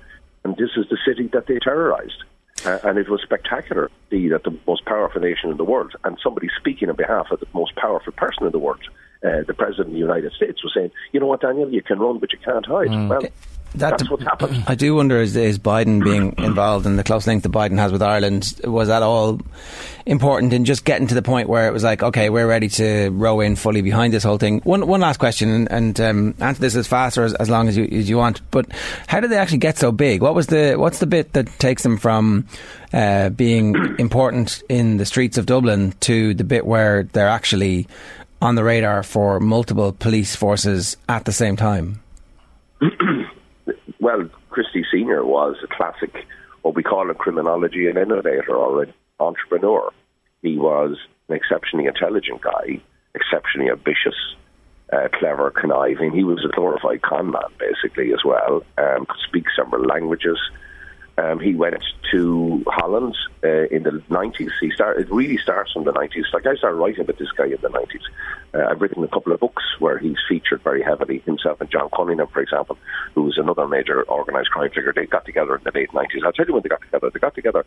and 0.46 0.56
this 0.56 0.70
is 0.76 0.86
the 0.88 0.98
city 1.04 1.28
that 1.32 1.48
they 1.48 1.58
terrorised. 1.58 2.22
Uh, 2.64 2.78
and 2.84 2.98
it 2.98 3.08
was 3.08 3.20
spectacular 3.20 3.90
see 4.10 4.28
that 4.28 4.44
the 4.44 4.56
most 4.66 4.84
powerful 4.84 5.20
nation 5.20 5.50
in 5.50 5.56
the 5.56 5.64
world, 5.64 5.92
and 6.04 6.16
somebody 6.22 6.48
speaking 6.56 6.88
on 6.88 6.94
behalf 6.94 7.26
of 7.32 7.40
the 7.40 7.46
most 7.52 7.74
powerful 7.74 8.12
person 8.12 8.46
in 8.46 8.52
the 8.52 8.58
world, 8.58 8.84
uh, 9.24 9.42
the 9.46 9.54
President 9.54 9.88
of 9.88 9.92
the 9.92 9.98
United 9.98 10.32
States, 10.32 10.62
was 10.62 10.72
saying, 10.72 10.92
you 11.12 11.18
know 11.18 11.26
what, 11.26 11.40
Daniel, 11.40 11.68
you 11.70 11.82
can 11.82 11.98
run, 11.98 12.18
but 12.18 12.32
you 12.32 12.38
can't 12.38 12.64
hide. 12.64 12.88
Mm. 12.88 13.08
Well, 13.08 13.22
that 13.78 13.98
That's 13.98 14.10
what's 14.10 14.22
happened. 14.22 14.64
I 14.66 14.74
do 14.74 14.94
wonder 14.94 15.20
is, 15.20 15.36
is 15.36 15.58
Biden 15.58 16.02
being 16.02 16.34
involved 16.38 16.86
in 16.86 16.96
the 16.96 17.04
close 17.04 17.26
link 17.26 17.42
that 17.42 17.52
Biden 17.52 17.78
has 17.78 17.92
with 17.92 18.02
Ireland 18.02 18.60
was 18.64 18.88
that 18.88 19.02
all 19.02 19.40
important 20.06 20.52
in 20.52 20.64
just 20.64 20.84
getting 20.84 21.06
to 21.08 21.14
the 21.14 21.22
point 21.22 21.48
where 21.48 21.66
it 21.66 21.72
was 21.72 21.82
like 21.82 22.00
okay 22.00 22.30
we're 22.30 22.46
ready 22.46 22.68
to 22.68 23.08
row 23.10 23.40
in 23.40 23.56
fully 23.56 23.82
behind 23.82 24.12
this 24.12 24.22
whole 24.22 24.38
thing. 24.38 24.60
One 24.60 24.86
one 24.86 25.00
last 25.00 25.18
question 25.18 25.50
and, 25.50 25.70
and 25.70 26.00
um, 26.00 26.34
answer 26.40 26.60
this 26.60 26.76
as 26.76 26.86
fast 26.86 27.18
or 27.18 27.24
as, 27.24 27.34
as 27.34 27.50
long 27.50 27.68
as 27.68 27.76
you, 27.76 27.84
as 27.84 28.08
you 28.08 28.16
want. 28.16 28.40
But 28.50 28.66
how 29.06 29.20
did 29.20 29.30
they 29.30 29.38
actually 29.38 29.58
get 29.58 29.78
so 29.78 29.92
big? 29.92 30.22
What 30.22 30.34
was 30.34 30.46
the 30.46 30.76
what's 30.76 30.98
the 30.98 31.06
bit 31.06 31.32
that 31.34 31.46
takes 31.58 31.82
them 31.82 31.96
from 31.96 32.46
uh, 32.92 33.30
being 33.30 33.74
important 33.98 34.62
in 34.68 34.96
the 34.96 35.06
streets 35.06 35.38
of 35.38 35.46
Dublin 35.46 35.92
to 36.00 36.34
the 36.34 36.44
bit 36.44 36.66
where 36.66 37.04
they're 37.04 37.28
actually 37.28 37.86
on 38.40 38.54
the 38.54 38.64
radar 38.64 39.02
for 39.02 39.40
multiple 39.40 39.92
police 39.92 40.36
forces 40.36 40.96
at 41.08 41.24
the 41.24 41.32
same 41.32 41.56
time? 41.56 42.00
well, 44.06 44.28
Christy 44.50 44.84
Senior 44.92 45.24
was 45.24 45.56
a 45.64 45.66
classic, 45.66 46.14
what 46.62 46.76
we 46.76 46.84
call 46.84 47.10
a 47.10 47.14
criminology 47.14 47.88
and 47.88 47.98
innovator 47.98 48.54
or 48.54 48.84
an 48.84 48.94
entrepreneur. 49.18 49.92
He 50.42 50.56
was 50.56 50.96
an 51.28 51.34
exceptionally 51.34 51.86
intelligent 51.86 52.40
guy, 52.40 52.80
exceptionally 53.16 53.68
ambitious, 53.68 54.14
uh, 54.92 55.08
clever, 55.12 55.50
conniving. 55.50 56.12
He 56.12 56.22
was 56.22 56.44
a 56.44 56.54
glorified 56.54 57.02
con 57.02 57.32
man, 57.32 57.50
basically, 57.58 58.12
as 58.12 58.20
well. 58.24 58.62
Um, 58.78 59.06
could 59.06 59.26
speak 59.26 59.46
several 59.56 59.84
languages. 59.84 60.38
Um, 61.18 61.40
he 61.40 61.54
went 61.54 61.82
to 62.12 62.62
Holland 62.66 63.16
uh, 63.42 63.66
in 63.70 63.84
the 63.84 64.02
90s. 64.10 64.50
He 64.60 64.70
started, 64.70 65.06
it 65.06 65.12
really 65.12 65.38
starts 65.38 65.72
from 65.72 65.84
the 65.84 65.92
90s. 65.92 66.24
Like 66.32 66.46
I 66.46 66.54
started 66.56 66.76
writing 66.76 67.00
about 67.00 67.18
this 67.18 67.32
guy 67.32 67.46
in 67.46 67.58
the 67.62 67.68
90s. 67.68 68.02
Uh, 68.54 68.70
I've 68.70 68.80
written 68.80 69.02
a 69.02 69.08
couple 69.08 69.32
of 69.32 69.40
books 69.40 69.62
where 69.78 69.98
he's 69.98 70.18
featured 70.28 70.62
very 70.62 70.82
heavily. 70.82 71.20
Himself 71.20 71.60
and 71.60 71.70
John 71.70 71.88
Cunningham, 71.94 72.26
for 72.28 72.42
example, 72.42 72.76
who 73.14 73.22
was 73.22 73.38
another 73.38 73.66
major 73.66 74.06
organised 74.08 74.50
crime 74.50 74.70
figure. 74.70 74.92
They 74.92 75.06
got 75.06 75.24
together 75.24 75.56
in 75.56 75.64
the 75.64 75.72
late 75.72 75.90
90s. 75.92 76.24
I'll 76.24 76.32
tell 76.32 76.46
you 76.46 76.52
when 76.52 76.62
they 76.62 76.68
got 76.68 76.82
together. 76.82 77.10
They 77.10 77.20
got 77.20 77.34
together 77.34 77.64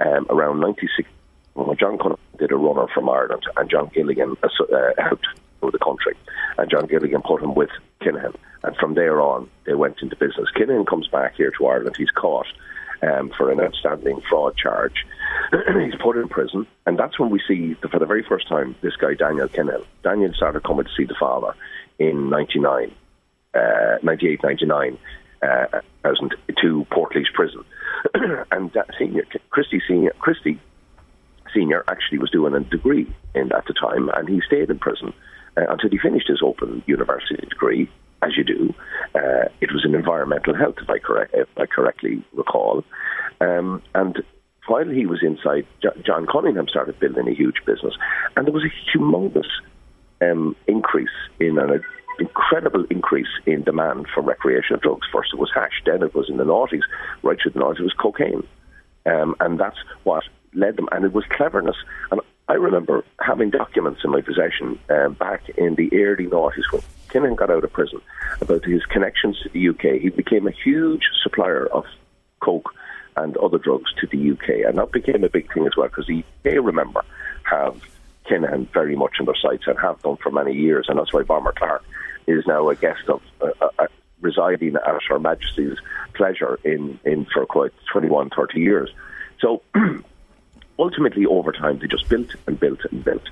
um, 0.00 0.26
around 0.28 0.60
96. 0.60 1.08
When 1.54 1.76
John 1.76 1.96
Cunningham 1.96 2.18
did 2.38 2.52
a 2.52 2.56
runner 2.56 2.86
from 2.92 3.08
Ireland, 3.08 3.44
and 3.56 3.70
John 3.70 3.90
Gilligan 3.94 4.36
uh, 4.42 4.46
uh 4.74 4.92
helped 4.98 5.26
the 5.60 5.78
country. 5.78 6.14
And 6.58 6.70
John 6.70 6.86
Gilligan 6.86 7.22
put 7.22 7.42
him 7.42 7.54
with 7.54 7.70
Kinahan. 8.00 8.34
And 8.62 8.76
from 8.76 8.94
there 8.94 9.20
on, 9.20 9.48
they 9.64 9.74
went 9.74 9.96
into 10.02 10.16
business. 10.16 10.48
Kinahan 10.56 10.86
comes 10.86 11.08
back 11.08 11.36
here 11.36 11.52
to 11.58 11.66
Ireland. 11.66 11.96
He's 11.96 12.10
caught 12.10 12.46
um, 13.02 13.30
for 13.36 13.50
an 13.50 13.60
outstanding 13.60 14.20
fraud 14.28 14.56
charge. 14.56 15.06
He's 15.52 15.94
put 16.00 16.16
in 16.16 16.28
prison, 16.28 16.66
and 16.86 16.98
that's 16.98 17.18
when 17.18 17.30
we 17.30 17.40
see, 17.46 17.74
for 17.74 17.98
the 17.98 18.06
very 18.06 18.22
first 18.22 18.48
time, 18.48 18.74
this 18.82 18.96
guy, 18.96 19.14
Daniel 19.14 19.48
Kinahan. 19.48 19.84
Daniel 20.02 20.32
started 20.34 20.62
coming 20.62 20.84
to 20.84 20.90
see 20.96 21.04
the 21.04 21.16
father 21.18 21.54
in 21.98 22.30
99, 22.30 22.94
uh, 23.54 23.98
98, 24.02 24.42
99, 24.42 24.98
uh, 25.42 25.66
to 26.60 26.86
Portlaoise 26.90 27.32
prison. 27.32 27.64
and 28.50 28.72
that 28.72 28.88
senior, 28.98 29.24
Christy 29.50 29.80
Senior, 29.86 30.12
Christy 30.18 30.58
Senior 31.54 31.84
actually 31.88 32.18
was 32.18 32.30
doing 32.30 32.54
a 32.54 32.60
degree 32.60 33.12
in 33.34 33.52
at 33.52 33.66
the 33.66 33.74
time, 33.74 34.08
and 34.14 34.28
he 34.28 34.40
stayed 34.46 34.70
in 34.70 34.78
prison 34.78 35.12
uh, 35.56 35.66
until 35.68 35.90
he 35.90 35.98
finished 35.98 36.28
his 36.28 36.42
open 36.42 36.82
university 36.86 37.46
degree 37.46 37.90
as 38.22 38.36
you 38.36 38.44
do. 38.44 38.74
Uh, 39.14 39.48
it 39.60 39.72
was 39.72 39.84
in 39.84 39.94
environmental 39.94 40.54
health, 40.54 40.76
if 40.80 40.88
I, 40.88 40.98
correct, 40.98 41.34
if 41.34 41.48
I 41.56 41.66
correctly 41.66 42.22
recall. 42.32 42.84
Um, 43.40 43.82
and 43.94 44.22
while 44.66 44.88
he 44.88 45.06
was 45.06 45.22
inside, 45.22 45.66
John 46.04 46.26
Cunningham 46.26 46.68
started 46.68 47.00
building 47.00 47.28
a 47.28 47.34
huge 47.34 47.56
business, 47.66 47.94
and 48.36 48.46
there 48.46 48.52
was 48.52 48.64
a 48.64 48.96
humongous 48.96 49.48
um, 50.20 50.54
increase 50.66 51.08
in 51.40 51.58
an 51.58 51.82
incredible 52.18 52.84
increase 52.90 53.28
in 53.46 53.62
demand 53.62 54.06
for 54.14 54.22
recreational 54.22 54.80
drugs. 54.80 55.06
First, 55.12 55.30
it 55.32 55.40
was 55.40 55.50
hash, 55.54 55.82
then 55.86 56.02
it 56.02 56.14
was 56.14 56.28
in 56.28 56.36
the 56.36 56.44
noughties, 56.44 56.82
right 57.22 57.38
through 57.40 57.52
the 57.52 57.60
noughties, 57.60 57.80
it 57.80 57.84
was 57.84 57.94
cocaine, 57.94 58.46
um, 59.06 59.34
and 59.40 59.58
that's 59.58 59.78
what 60.04 60.24
led 60.54 60.76
them. 60.76 60.88
And 60.92 61.04
it 61.04 61.12
was 61.12 61.24
cleverness. 61.30 61.76
And 62.10 62.20
I 62.48 62.54
remember 62.54 63.04
having 63.20 63.50
documents 63.50 64.02
in 64.04 64.10
my 64.10 64.20
possession 64.20 64.78
uh, 64.90 65.08
back 65.08 65.48
in 65.56 65.76
the 65.76 65.88
early 65.94 66.26
noughties 66.26 66.70
Kinahan 67.10 67.36
got 67.36 67.50
out 67.50 67.64
of 67.64 67.72
prison 67.72 68.00
about 68.40 68.64
his 68.64 68.84
connections 68.86 69.40
to 69.42 69.48
the 69.48 69.68
UK. 69.68 70.00
He 70.00 70.08
became 70.10 70.46
a 70.46 70.52
huge 70.52 71.02
supplier 71.22 71.66
of 71.66 71.84
coke 72.40 72.74
and 73.16 73.36
other 73.36 73.58
drugs 73.58 73.92
to 74.00 74.06
the 74.06 74.30
UK, 74.30 74.66
and 74.66 74.78
that 74.78 74.92
became 74.92 75.24
a 75.24 75.28
big 75.28 75.52
thing 75.52 75.66
as 75.66 75.76
well 75.76 75.88
because 75.88 76.06
the 76.06 76.24
UK, 76.44 76.64
remember, 76.64 77.04
have 77.44 77.80
Kinahan 78.26 78.68
very 78.72 78.96
much 78.96 79.16
in 79.18 79.26
their 79.26 79.34
sights 79.34 79.64
and 79.66 79.78
have 79.78 80.00
done 80.02 80.16
for 80.16 80.30
many 80.30 80.54
years, 80.54 80.86
and 80.88 80.98
that's 80.98 81.12
why 81.12 81.22
Bomber 81.22 81.52
Clark 81.52 81.84
is 82.26 82.46
now 82.46 82.68
a 82.68 82.76
guest 82.76 83.08
of 83.08 83.20
uh, 83.40 83.50
uh, 83.60 83.68
uh 83.78 83.86
residing 84.20 84.76
at 84.76 85.02
Her 85.08 85.18
Majesty's 85.18 85.78
pleasure 86.14 86.58
in, 86.62 87.00
in 87.04 87.24
for 87.26 87.46
quite 87.46 87.72
21, 87.90 88.30
30 88.30 88.60
years. 88.60 88.90
So 89.40 89.62
ultimately, 90.78 91.26
over 91.26 91.52
time, 91.52 91.78
they 91.78 91.86
just 91.86 92.08
built 92.08 92.34
and 92.46 92.60
built 92.60 92.80
and 92.90 93.02
built. 93.02 93.22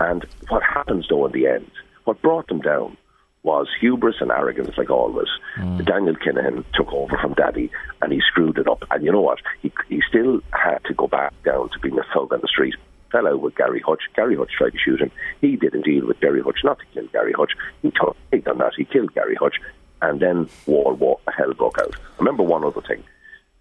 And 0.00 0.24
what 0.48 0.62
happens, 0.62 1.06
though, 1.08 1.24
in 1.26 1.32
the 1.32 1.46
end, 1.46 1.70
what 2.04 2.20
brought 2.20 2.46
them 2.48 2.60
down 2.60 2.96
was 3.44 3.68
hubris 3.78 4.16
and 4.20 4.30
arrogance, 4.30 4.76
like 4.76 4.90
always. 4.90 5.28
Mm. 5.56 5.84
Daniel 5.84 6.16
Kinahan 6.16 6.64
took 6.72 6.92
over 6.92 7.16
from 7.18 7.34
Daddy 7.34 7.70
and 8.02 8.12
he 8.12 8.20
screwed 8.20 8.58
it 8.58 8.66
up. 8.66 8.82
And 8.90 9.04
you 9.04 9.12
know 9.12 9.20
what? 9.20 9.38
He, 9.60 9.70
he 9.88 10.00
still 10.08 10.40
had 10.52 10.78
to 10.86 10.94
go 10.94 11.06
back 11.06 11.32
down 11.44 11.68
to 11.68 11.78
being 11.78 11.98
a 11.98 12.04
thug 12.12 12.32
on 12.32 12.40
the 12.40 12.48
street. 12.48 12.74
Fell 13.12 13.28
out 13.28 13.40
with 13.40 13.54
Gary 13.54 13.82
Hutch. 13.86 14.00
Gary 14.16 14.34
Hutch 14.34 14.50
tried 14.56 14.72
to 14.72 14.78
shoot 14.78 15.00
him. 15.00 15.12
He 15.42 15.56
did 15.56 15.74
not 15.74 15.84
deal 15.84 16.06
with 16.06 16.20
Gary 16.20 16.40
Hutch 16.40 16.60
not 16.64 16.78
to 16.78 16.86
kill 16.86 17.06
Gary 17.08 17.34
Hutch. 17.34 17.52
He 17.82 17.90
took 17.90 18.16
take 18.32 18.48
on 18.48 18.58
that. 18.58 18.72
He 18.76 18.86
killed 18.86 19.14
Gary 19.14 19.36
Hutch. 19.36 19.60
And 20.00 20.20
then 20.20 20.48
war, 20.66 20.94
war, 20.94 21.20
hell 21.36 21.52
broke 21.52 21.78
out. 21.78 21.94
Remember 22.18 22.42
one 22.42 22.64
other 22.64 22.80
thing. 22.80 23.04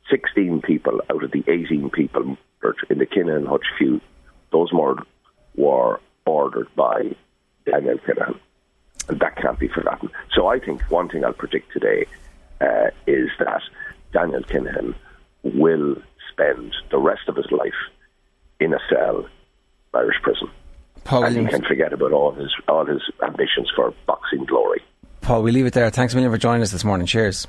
16 0.09 0.61
people 0.61 1.01
out 1.09 1.23
of 1.23 1.31
the 1.31 1.43
18 1.47 1.89
people 1.89 2.37
murdered 2.61 2.87
in 2.89 2.99
the 2.99 3.05
Kinahan 3.05 3.47
Hutch 3.47 3.65
feud, 3.77 4.01
those 4.51 4.71
murders 4.71 5.05
were 5.55 5.99
ordered 6.25 6.73
by 6.75 7.15
Daniel 7.65 7.97
Kinahan 7.97 8.39
and 9.07 9.19
that 9.19 9.35
can't 9.37 9.59
be 9.59 9.67
forgotten. 9.67 10.09
So 10.33 10.47
I 10.47 10.59
think 10.59 10.81
one 10.89 11.09
thing 11.09 11.23
I'll 11.23 11.33
predict 11.33 11.71
today 11.71 12.05
uh, 12.61 12.89
is 13.07 13.29
that 13.39 13.61
Daniel 14.11 14.41
Kinahan 14.43 14.95
will 15.43 15.95
spend 16.31 16.73
the 16.91 16.97
rest 16.97 17.27
of 17.27 17.35
his 17.35 17.51
life 17.51 17.73
in 18.59 18.73
a 18.73 18.79
cell 18.89 19.19
in 19.19 19.99
Irish 19.99 20.21
prison. 20.21 20.49
Paul 21.03 21.25
and 21.25 21.35
he 21.35 21.45
can 21.45 21.63
forget 21.63 21.91
about 21.91 22.13
all 22.13 22.31
his 22.31 22.49
all 22.67 22.85
his 22.85 23.01
ambitions 23.21 23.69
for 23.75 23.93
boxing 24.07 24.45
glory. 24.45 24.81
Paul, 25.21 25.43
we 25.43 25.51
leave 25.51 25.65
it 25.65 25.73
there. 25.73 25.89
Thanks 25.89 26.13
a 26.13 26.15
million 26.15 26.31
for 26.31 26.37
joining 26.37 26.61
us 26.61 26.71
this 26.71 26.83
morning. 26.83 27.07
Cheers. 27.07 27.47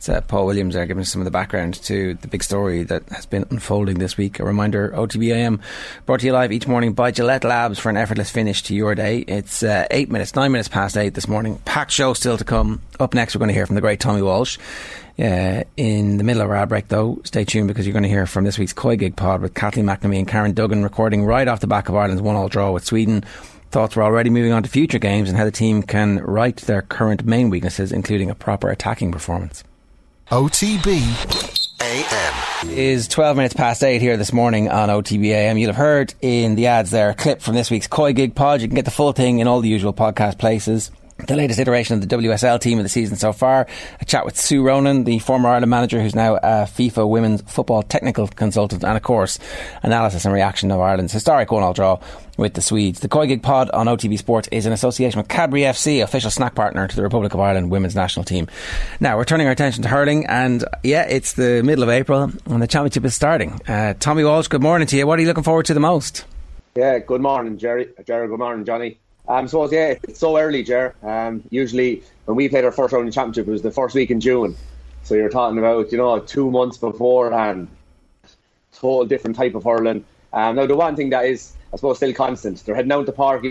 It's 0.00 0.08
uh, 0.08 0.22
Paul 0.22 0.46
Williams 0.46 0.72
there 0.72 0.86
giving 0.86 1.02
us 1.02 1.10
some 1.10 1.20
of 1.20 1.26
the 1.26 1.30
background 1.30 1.74
to 1.82 2.14
the 2.14 2.26
big 2.26 2.42
story 2.42 2.84
that 2.84 3.06
has 3.10 3.26
been 3.26 3.44
unfolding 3.50 3.98
this 3.98 4.16
week. 4.16 4.40
A 4.40 4.44
reminder, 4.44 4.88
OTBAM 4.96 5.60
brought 6.06 6.20
to 6.20 6.26
you 6.26 6.32
live 6.32 6.52
each 6.52 6.66
morning 6.66 6.94
by 6.94 7.10
Gillette 7.10 7.44
Labs 7.44 7.78
for 7.78 7.90
an 7.90 7.98
effortless 7.98 8.30
finish 8.30 8.62
to 8.62 8.74
your 8.74 8.94
day. 8.94 9.18
It's 9.18 9.62
uh, 9.62 9.86
eight 9.90 10.10
minutes, 10.10 10.34
nine 10.34 10.52
minutes 10.52 10.70
past 10.70 10.96
eight 10.96 11.12
this 11.12 11.28
morning. 11.28 11.58
Packed 11.66 11.90
show 11.90 12.14
still 12.14 12.38
to 12.38 12.44
come. 12.44 12.80
Up 12.98 13.12
next, 13.12 13.34
we're 13.34 13.40
going 13.40 13.48
to 13.48 13.54
hear 13.54 13.66
from 13.66 13.74
the 13.74 13.82
great 13.82 14.00
Tommy 14.00 14.22
Walsh. 14.22 14.56
Uh, 15.18 15.64
in 15.76 16.16
the 16.16 16.24
middle 16.24 16.40
of 16.40 16.50
our 16.50 16.66
break, 16.66 16.88
though, 16.88 17.20
stay 17.24 17.44
tuned 17.44 17.68
because 17.68 17.86
you're 17.86 17.92
going 17.92 18.02
to 18.02 18.08
hear 18.08 18.26
from 18.26 18.44
this 18.44 18.58
week's 18.58 18.72
COYGIG 18.72 19.16
pod 19.16 19.42
with 19.42 19.52
Kathleen 19.52 19.84
McNamee 19.84 20.20
and 20.20 20.26
Karen 20.26 20.54
Duggan 20.54 20.82
recording 20.82 21.26
right 21.26 21.46
off 21.46 21.60
the 21.60 21.66
back 21.66 21.90
of 21.90 21.94
Ireland's 21.94 22.22
one-all 22.22 22.48
draw 22.48 22.72
with 22.72 22.86
Sweden. 22.86 23.22
Thoughts 23.70 23.96
were 23.96 24.02
already 24.02 24.30
moving 24.30 24.52
on 24.52 24.62
to 24.62 24.70
future 24.70 24.98
games 24.98 25.28
and 25.28 25.36
how 25.36 25.44
the 25.44 25.50
team 25.50 25.82
can 25.82 26.20
right 26.20 26.56
their 26.56 26.80
current 26.80 27.26
main 27.26 27.50
weaknesses, 27.50 27.92
including 27.92 28.30
a 28.30 28.34
proper 28.34 28.70
attacking 28.70 29.12
performance. 29.12 29.62
OTB 30.30 30.94
AM. 31.82 32.70
is 32.70 33.08
12 33.08 33.36
minutes 33.36 33.52
past 33.52 33.82
8 33.82 34.00
here 34.00 34.16
this 34.16 34.32
morning 34.32 34.68
on 34.68 34.88
OTB 34.88 35.24
AM. 35.24 35.58
You'll 35.58 35.70
have 35.70 35.76
heard 35.76 36.14
in 36.20 36.54
the 36.54 36.68
ads 36.68 36.92
there 36.92 37.10
a 37.10 37.14
clip 37.14 37.42
from 37.42 37.56
this 37.56 37.68
week's 37.68 37.88
COYGIG 37.88 38.36
Pod. 38.36 38.62
You 38.62 38.68
can 38.68 38.76
get 38.76 38.84
the 38.84 38.92
full 38.92 39.12
thing 39.12 39.40
in 39.40 39.48
all 39.48 39.60
the 39.60 39.68
usual 39.68 39.92
podcast 39.92 40.38
places. 40.38 40.92
The 41.26 41.34
latest 41.34 41.58
iteration 41.58 41.94
of 42.00 42.08
the 42.08 42.16
WSL 42.16 42.60
team 42.60 42.78
of 42.78 42.84
the 42.84 42.88
season 42.88 43.16
so 43.16 43.32
far. 43.32 43.66
A 44.00 44.04
chat 44.04 44.24
with 44.24 44.38
Sue 44.38 44.62
Ronan, 44.62 45.02
the 45.02 45.18
former 45.18 45.48
Ireland 45.48 45.68
manager 45.68 46.00
who's 46.00 46.14
now 46.14 46.36
a 46.36 46.64
FIFA 46.64 47.08
women's 47.08 47.42
football 47.42 47.82
technical 47.82 48.28
consultant, 48.28 48.84
and 48.84 48.96
of 48.96 49.02
course, 49.02 49.40
analysis 49.82 50.24
and 50.24 50.32
reaction 50.32 50.70
of 50.70 50.78
Ireland's 50.80 51.12
historic 51.12 51.50
one-all 51.50 51.72
draw 51.72 51.98
with 52.40 52.54
the 52.54 52.62
Swedes. 52.62 53.00
The 53.00 53.08
COYGIG 53.08 53.42
Pod 53.42 53.70
on 53.70 53.86
OTB 53.86 54.18
Sports 54.18 54.48
is 54.50 54.66
in 54.66 54.72
association 54.72 55.18
with 55.18 55.28
Cadbury 55.28 55.62
FC, 55.62 56.02
official 56.02 56.30
snack 56.30 56.54
partner 56.54 56.88
to 56.88 56.96
the 56.96 57.02
Republic 57.02 57.34
of 57.34 57.40
Ireland 57.40 57.70
women's 57.70 57.94
national 57.94 58.24
team. 58.24 58.48
Now, 58.98 59.16
we're 59.16 59.26
turning 59.26 59.46
our 59.46 59.52
attention 59.52 59.82
to 59.82 59.88
hurling, 59.88 60.26
and 60.26 60.64
yeah, 60.82 61.02
it's 61.02 61.34
the 61.34 61.62
middle 61.62 61.84
of 61.84 61.90
April, 61.90 62.32
and 62.46 62.62
the 62.62 62.66
championship 62.66 63.04
is 63.04 63.14
starting. 63.14 63.60
Uh, 63.68 63.94
Tommy 64.00 64.24
Walsh, 64.24 64.48
good 64.48 64.62
morning 64.62 64.88
to 64.88 64.96
you. 64.96 65.06
What 65.06 65.18
are 65.18 65.22
you 65.22 65.28
looking 65.28 65.44
forward 65.44 65.66
to 65.66 65.74
the 65.74 65.80
most? 65.80 66.24
Yeah, 66.74 66.98
good 66.98 67.20
morning, 67.20 67.58
Jerry. 67.58 67.88
Jerry, 68.06 68.26
good 68.26 68.38
morning, 68.38 68.64
Johnny. 68.64 68.98
Um, 69.28 69.46
so 69.46 69.70
yeah, 69.70 69.94
it's 70.02 70.18
so 70.18 70.36
early, 70.38 70.62
Jer. 70.62 70.94
Um, 71.02 71.42
usually 71.50 72.02
when 72.24 72.36
we 72.36 72.48
played 72.48 72.64
our 72.64 72.72
first 72.72 72.92
round 72.92 73.06
in 73.06 73.12
championship, 73.12 73.46
it 73.48 73.50
was 73.50 73.62
the 73.62 73.70
first 73.70 73.94
week 73.94 74.10
in 74.10 74.20
June. 74.20 74.56
So 75.02 75.14
you're 75.14 75.28
talking 75.28 75.58
about 75.58 75.92
you 75.92 75.98
know 75.98 76.18
two 76.20 76.50
months 76.50 76.78
beforehand, 76.78 77.68
total 78.72 79.04
different 79.04 79.36
type 79.36 79.54
of 79.54 79.64
hurling. 79.64 80.04
Um, 80.32 80.56
now 80.56 80.66
the 80.66 80.76
one 80.76 80.96
thing 80.96 81.10
that 81.10 81.26
is, 81.26 81.52
I 81.72 81.76
suppose, 81.76 81.98
still 81.98 82.12
constant. 82.12 82.64
They're 82.64 82.74
heading 82.74 82.88
down 82.88 83.06
to 83.06 83.12
Park 83.12 83.44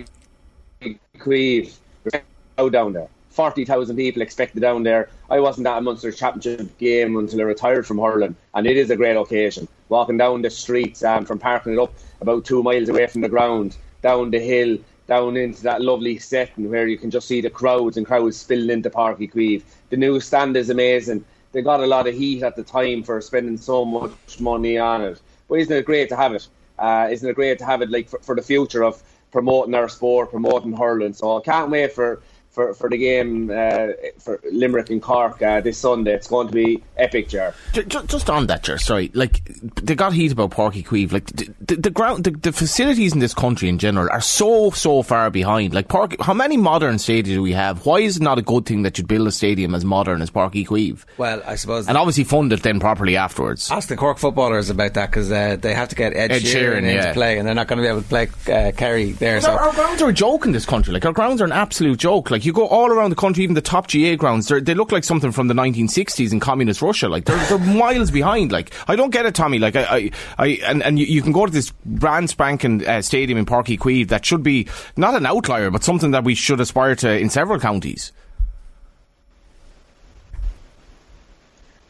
Queeve. 1.19 1.77
There's 2.03 2.23
a 2.57 2.69
down 2.69 2.93
there. 2.93 3.07
Forty 3.29 3.63
thousand 3.63 3.95
people 3.95 4.21
expected 4.21 4.59
down 4.59 4.83
there. 4.83 5.09
I 5.29 5.39
wasn't 5.39 5.67
at 5.67 5.77
a 5.77 5.81
Munster 5.81 6.11
Championship 6.11 6.77
game 6.77 7.15
until 7.15 7.39
I 7.39 7.43
retired 7.43 7.87
from 7.87 7.99
hurling, 7.99 8.35
and 8.53 8.67
it 8.67 8.75
is 8.75 8.89
a 8.89 8.95
great 8.95 9.15
occasion. 9.15 9.67
Walking 9.87 10.17
down 10.17 10.41
the 10.41 10.49
streets 10.49 11.03
um, 11.03 11.25
from 11.25 11.39
parking 11.39 11.73
it 11.73 11.79
up 11.79 11.93
about 12.19 12.45
two 12.45 12.63
miles 12.63 12.89
away 12.89 13.07
from 13.07 13.21
the 13.21 13.29
ground, 13.29 13.77
down 14.01 14.31
the 14.31 14.39
hill, 14.39 14.77
down 15.07 15.37
into 15.37 15.63
that 15.63 15.81
lovely 15.81 16.17
setting 16.19 16.69
where 16.69 16.87
you 16.87 16.97
can 16.97 17.11
just 17.11 17.27
see 17.27 17.39
the 17.41 17.49
crowds 17.49 17.97
and 17.97 18.05
crowds 18.05 18.37
spilling 18.37 18.69
into 18.69 18.89
Páirc 18.89 19.17
Uí 19.17 19.31
Chaoimh. 19.31 19.63
The 19.89 19.97
new 19.97 20.19
stand 20.19 20.57
is 20.57 20.69
amazing. 20.69 21.23
They 21.51 21.61
got 21.61 21.79
a 21.79 21.87
lot 21.87 22.07
of 22.07 22.15
heat 22.15 22.43
at 22.43 22.55
the 22.55 22.63
time 22.63 23.03
for 23.03 23.21
spending 23.21 23.57
so 23.57 23.85
much 23.85 24.39
money 24.39 24.77
on 24.77 25.01
it. 25.01 25.21
But 25.47 25.59
isn't 25.59 25.75
it 25.75 25.85
great 25.85 26.09
to 26.09 26.15
have 26.15 26.33
it? 26.33 26.47
Uh, 26.79 27.07
isn't 27.11 27.29
it 27.29 27.35
great 27.35 27.59
to 27.59 27.65
have 27.65 27.81
it 27.81 27.89
like 27.89 28.09
for, 28.09 28.19
for 28.19 28.35
the 28.35 28.41
future 28.41 28.83
of 28.83 29.01
promoting 29.31 29.75
our 29.75 29.89
sport, 29.89 30.31
promoting 30.31 30.73
hurling? 30.73 31.13
So 31.13 31.37
I 31.37 31.41
can't 31.41 31.69
wait 31.69 31.93
for 31.93 32.21
for, 32.59 32.73
for 32.73 32.89
the 32.89 32.97
game 32.97 33.49
uh, 33.49 33.87
for 34.17 34.41
Limerick 34.51 34.89
and 34.89 35.01
Cork 35.01 35.41
uh, 35.41 35.61
this 35.61 35.77
Sunday. 35.77 36.13
It's 36.13 36.27
going 36.27 36.47
to 36.47 36.53
be 36.53 36.83
epic, 36.97 37.29
Jar. 37.29 37.53
Just, 37.71 38.07
just 38.07 38.29
on 38.29 38.47
that, 38.47 38.63
Jar. 38.63 38.77
Sorry, 38.77 39.11
like 39.13 39.45
they 39.75 39.95
got 39.95 40.11
heat 40.11 40.33
about 40.33 40.51
Páirc 40.51 40.73
Uí 40.73 40.85
Chaoimh. 40.85 41.11
Like 41.13 41.27
the, 41.27 41.53
the, 41.61 41.75
the 41.77 41.89
ground, 41.89 42.25
the, 42.25 42.31
the, 42.31 42.51
facilities 42.51 43.13
in 43.13 43.19
this 43.19 43.33
country 43.33 43.69
in 43.69 43.77
general 43.77 44.09
are 44.11 44.19
so 44.19 44.71
so 44.71 45.03
far 45.03 45.29
behind. 45.29 45.73
Like 45.73 45.87
Park, 45.87 46.19
how 46.19 46.33
many 46.33 46.57
modern 46.57 46.95
stadiums 46.95 47.25
do 47.27 47.41
we 47.41 47.53
have? 47.53 47.85
Why 47.85 47.99
is 47.99 48.17
it 48.17 48.23
not 48.23 48.37
a 48.37 48.41
good 48.41 48.65
thing 48.65 48.81
that 48.81 48.97
you 48.97 49.05
build 49.05 49.27
a 49.27 49.31
stadium 49.31 49.73
as 49.73 49.85
modern 49.85 50.21
as 50.21 50.29
Páirc 50.29 50.51
Uí 50.51 50.67
Chaoimh? 50.67 51.05
Well, 51.17 51.41
I 51.45 51.55
suppose, 51.55 51.87
and 51.87 51.97
obviously 51.97 52.25
fund 52.25 52.51
it 52.51 52.61
then 52.61 52.81
properly 52.81 53.15
afterwards. 53.15 53.71
Ask 53.71 53.87
the 53.87 53.95
Cork 53.95 54.17
footballers 54.17 54.69
about 54.69 54.95
that 54.95 55.11
because 55.11 55.31
uh, 55.31 55.55
they 55.55 55.73
have 55.73 55.87
to 55.89 55.95
get 55.95 56.13
Ed, 56.13 56.33
Ed 56.33 56.41
Sheeran, 56.41 56.73
Sheeran, 56.73 56.77
into 56.79 56.93
yeah. 56.93 57.13
play, 57.13 57.37
and 57.37 57.47
they're 57.47 57.55
not 57.55 57.67
going 57.67 57.77
to 57.77 57.83
be 57.83 57.87
able 57.87 58.01
to 58.01 58.07
play 58.07 58.27
uh, 58.53 58.73
Kerry 58.73 59.13
there. 59.13 59.39
So 59.39 59.51
Our, 59.51 59.59
our 59.59 59.73
grounds 59.73 60.01
are 60.01 60.09
a 60.09 60.13
joke 60.13 60.45
in 60.45 60.51
this 60.51 60.65
country. 60.65 60.93
Like 60.93 61.05
our 61.05 61.13
grounds 61.13 61.41
are 61.41 61.45
an 61.45 61.53
absolute 61.53 61.99
joke. 61.99 62.29
Like 62.31 62.48
you 62.49 62.53
go 62.53 62.67
all 62.67 62.87
around 62.87 63.11
the 63.11 63.15
country, 63.15 63.43
even 63.43 63.53
the 63.53 63.61
top 63.61 63.87
GAA 63.87 64.15
grounds, 64.15 64.47
they're- 64.47 64.59
look 64.79 64.91
like 64.91 65.03
something 65.03 65.31
from 65.31 65.47
the 65.47 65.53
1960s 65.53 66.31
in 66.31 66.39
communist 66.39 66.81
Russia. 66.81 67.07
Like 67.07 67.25
they're, 67.25 67.37
they're 67.45 67.59
miles 67.75 68.09
behind. 68.09 68.51
Like 68.51 68.73
I 68.87 68.95
don't 68.95 69.11
get 69.11 69.27
it, 69.27 69.35
Tommy. 69.35 69.59
Like 69.59 69.75
I, 69.75 69.83
I, 69.83 70.11
I 70.39 70.47
and, 70.65 70.81
and 70.81 70.97
you, 70.97 71.05
you 71.05 71.21
can 71.21 71.31
go 71.31 71.45
to 71.45 71.51
this 71.51 71.71
brand 71.85 72.31
spanking 72.31 72.87
uh, 72.87 73.03
stadium 73.03 73.37
in 73.37 73.45
Páirc 73.45 73.65
Uí 73.65 73.77
Chaoimh 73.77 74.07
that 74.07 74.25
should 74.25 74.41
be 74.41 74.67
not 74.97 75.13
an 75.13 75.27
outlier, 75.27 75.69
but 75.69 75.83
something 75.83 76.09
that 76.11 76.23
we 76.23 76.33
should 76.33 76.59
aspire 76.59 76.95
to 76.95 77.15
in 77.19 77.29
several 77.29 77.59
counties. 77.59 78.11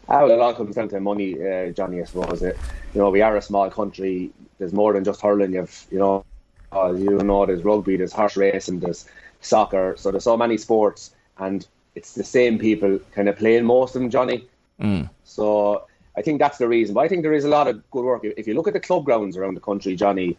Ah, 0.10 0.26
it 0.26 0.40
all 0.40 0.54
comes 0.56 0.76
down 0.76 0.90
to 0.90 1.00
money, 1.00 1.36
uh, 1.36 1.72
Johnny. 1.72 2.02
I 2.02 2.04
suppose 2.04 2.42
it. 2.42 2.58
You 2.94 3.02
know, 3.02 3.12
we 3.12 3.22
are 3.22 3.38
a 3.38 3.42
small 3.42 3.70
country. 3.70 4.32
There's 4.58 4.74
more 4.74 4.92
than 4.94 5.04
just 5.06 5.22
hurling. 5.22 5.54
You've, 5.54 5.88
you 5.92 6.00
know, 6.00 6.26
uh, 6.74 6.92
you 6.92 7.12
know, 7.12 7.46
there's 7.46 7.64
rugby, 7.64 7.96
there's 7.98 8.12
horse 8.12 8.36
racing, 8.36 8.80
there's 8.80 9.06
soccer. 9.42 9.96
So 9.98 10.12
there's 10.12 10.24
so 10.24 10.38
many 10.38 10.58
sports, 10.58 11.12
and 11.38 11.66
it's 11.96 12.14
the 12.14 12.24
same 12.24 12.60
people 12.60 13.00
kind 13.12 13.30
of 13.30 13.38
playing 13.38 13.66
most 13.66 13.96
of 13.96 14.02
them, 14.02 14.10
Johnny. 14.10 14.48
Mm. 14.80 15.10
So 15.24 15.86
I 16.16 16.22
think 16.22 16.40
that's 16.40 16.58
the 16.58 16.68
reason. 16.68 16.96
But 16.96 17.02
I 17.02 17.08
think 17.08 17.24
there 17.24 17.34
is 17.34 17.46
a 17.46 17.50
lot 17.50 17.68
of 17.68 17.90
good 17.92 18.04
work. 18.04 18.24
If 18.24 18.48
you 18.48 18.54
look 18.54 18.68
at 18.68 18.74
the 18.74 18.80
club 18.80 19.06
grounds 19.06 19.38
around 19.38 19.56
the 19.56 19.62
country, 19.62 19.96
Johnny, 19.96 20.38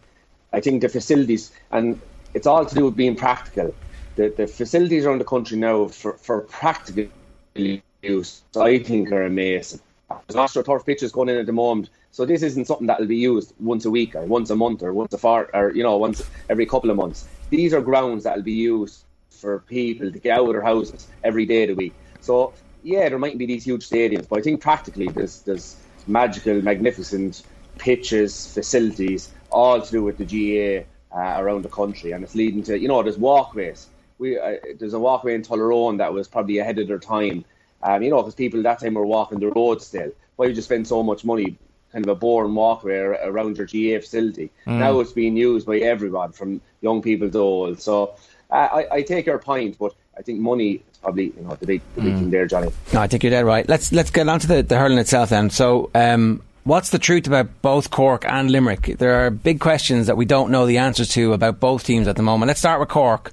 I 0.52 0.60
think 0.60 0.82
the 0.82 0.88
facilities, 0.88 1.52
and 1.70 2.00
it's 2.34 2.46
all 2.46 2.64
to 2.64 2.74
do 2.74 2.86
with 2.86 2.96
being 2.96 3.16
practical. 3.16 3.74
The, 4.16 4.28
the 4.36 4.46
facilities 4.46 5.06
around 5.06 5.18
the 5.18 5.24
country 5.24 5.56
now 5.56 5.86
for, 5.86 6.14
for 6.14 6.42
practical 6.42 7.06
use, 7.54 8.42
I 8.56 8.78
think, 8.78 9.12
are 9.12 9.22
amazing. 9.22 9.80
There's 10.28 10.36
AstroTurf 10.36 10.84
pitches 10.84 11.12
going 11.12 11.28
in 11.28 11.36
at 11.36 11.46
the 11.46 11.52
moment, 11.52 11.88
so 12.10 12.24
this 12.24 12.42
isn't 12.42 12.66
something 12.66 12.88
that 12.88 12.98
will 12.98 13.06
be 13.06 13.16
used 13.16 13.54
once 13.60 13.84
a 13.84 13.90
week 13.90 14.16
or 14.16 14.24
once 14.24 14.50
a 14.50 14.56
month 14.56 14.82
or 14.82 14.92
once 14.92 15.12
a 15.14 15.18
far 15.18 15.48
or 15.54 15.70
you 15.70 15.84
know 15.84 15.96
once 15.96 16.28
every 16.48 16.66
couple 16.66 16.90
of 16.90 16.96
months. 16.96 17.28
These 17.50 17.74
are 17.74 17.80
grounds 17.80 18.24
that 18.24 18.36
will 18.36 18.42
be 18.42 18.52
used 18.52 19.04
for 19.30 19.60
people 19.60 20.10
to 20.10 20.18
get 20.18 20.38
out 20.38 20.46
of 20.46 20.52
their 20.52 20.62
houses 20.62 21.08
every 21.24 21.46
day 21.46 21.64
of 21.64 21.70
the 21.70 21.74
week. 21.74 21.94
So 22.20 22.54
yeah, 22.82 23.08
there 23.08 23.18
mightn't 23.18 23.38
be 23.38 23.46
these 23.46 23.64
huge 23.64 23.88
stadiums, 23.88 24.28
but 24.28 24.38
I 24.38 24.42
think 24.42 24.60
practically 24.60 25.08
there's 25.08 25.40
there's 25.40 25.76
magical, 26.06 26.62
magnificent 26.62 27.42
pitches, 27.78 28.52
facilities, 28.52 29.30
all 29.50 29.80
to 29.80 29.90
do 29.90 30.02
with 30.02 30.18
the 30.18 30.24
GAA 30.24 30.84
uh, 31.16 31.40
around 31.40 31.62
the 31.62 31.68
country, 31.68 32.12
and 32.12 32.22
it's 32.22 32.34
leading 32.34 32.62
to 32.64 32.78
you 32.78 32.88
know 32.88 33.02
there's 33.02 33.18
walkways. 33.18 33.88
We 34.18 34.38
uh, 34.38 34.56
there's 34.78 34.94
a 34.94 35.00
walkway 35.00 35.34
in 35.34 35.42
Tullaroan 35.42 35.98
that 35.98 36.12
was 36.12 36.28
probably 36.28 36.58
ahead 36.58 36.78
of 36.78 36.88
their 36.88 36.98
time. 36.98 37.44
Um, 37.82 38.02
you 38.02 38.10
know, 38.10 38.18
because 38.18 38.34
people 38.34 38.62
that 38.62 38.80
time 38.80 38.94
were 38.94 39.06
walking 39.06 39.40
the 39.40 39.48
road 39.48 39.80
still. 39.80 40.12
Why 40.36 40.46
would 40.46 40.56
you 40.56 40.62
spend 40.62 40.86
so 40.86 41.02
much 41.02 41.24
money, 41.24 41.56
kind 41.92 42.04
of 42.04 42.08
a 42.08 42.14
boring 42.14 42.54
walkway 42.54 42.96
around 42.98 43.58
your 43.58 43.66
GAA 43.66 44.00
facility? 44.00 44.50
Now 44.66 45.00
it's 45.00 45.12
being 45.12 45.36
used 45.36 45.66
by 45.66 45.78
everyone, 45.78 46.32
from 46.32 46.60
young 46.80 47.02
people 47.02 47.30
to 47.30 47.38
old. 47.38 47.80
So 47.80 48.14
uh, 48.50 48.68
I, 48.72 48.86
I 48.96 49.02
take 49.02 49.26
your 49.26 49.38
point, 49.38 49.78
but 49.78 49.94
I 50.16 50.22
think 50.22 50.40
money 50.40 50.82
is 50.92 50.98
probably 50.98 51.32
you 51.36 51.42
know 51.42 51.56
the 51.56 51.66
big, 51.66 51.82
the 51.94 52.02
big 52.02 52.14
thing 52.14 52.30
there, 52.30 52.46
Johnny. 52.46 52.70
No, 52.92 53.00
I 53.00 53.06
think 53.06 53.22
you're 53.22 53.30
dead 53.30 53.44
right. 53.44 53.68
Let's 53.68 53.92
let's 53.92 54.10
get 54.10 54.28
on 54.28 54.40
to 54.40 54.46
the, 54.46 54.62
the 54.62 54.76
hurling 54.76 54.98
itself 54.98 55.30
then. 55.30 55.50
So, 55.50 55.90
um, 55.94 56.42
what's 56.64 56.90
the 56.90 56.98
truth 56.98 57.26
about 57.26 57.62
both 57.62 57.90
Cork 57.90 58.24
and 58.24 58.50
Limerick? 58.50 58.98
There 58.98 59.26
are 59.26 59.30
big 59.30 59.60
questions 59.60 60.06
that 60.08 60.16
we 60.16 60.24
don't 60.24 60.50
know 60.50 60.66
the 60.66 60.78
answers 60.78 61.08
to 61.10 61.32
about 61.32 61.60
both 61.60 61.84
teams 61.84 62.08
at 62.08 62.16
the 62.16 62.22
moment. 62.22 62.48
Let's 62.48 62.60
start 62.60 62.80
with 62.80 62.88
Cork. 62.88 63.32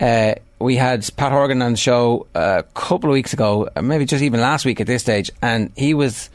Uh, 0.00 0.34
we 0.58 0.76
had 0.76 1.08
Pat 1.16 1.32
Horgan 1.32 1.62
on 1.62 1.72
the 1.72 1.78
show 1.78 2.26
a 2.34 2.64
couple 2.74 3.08
of 3.10 3.14
weeks 3.14 3.32
ago, 3.32 3.68
uh, 3.74 3.82
maybe 3.82 4.04
just 4.04 4.22
even 4.22 4.40
last 4.40 4.64
week 4.64 4.80
at 4.80 4.86
this 4.86 5.02
stage, 5.02 5.30
and 5.40 5.72
he 5.76 5.94
was 5.94 6.28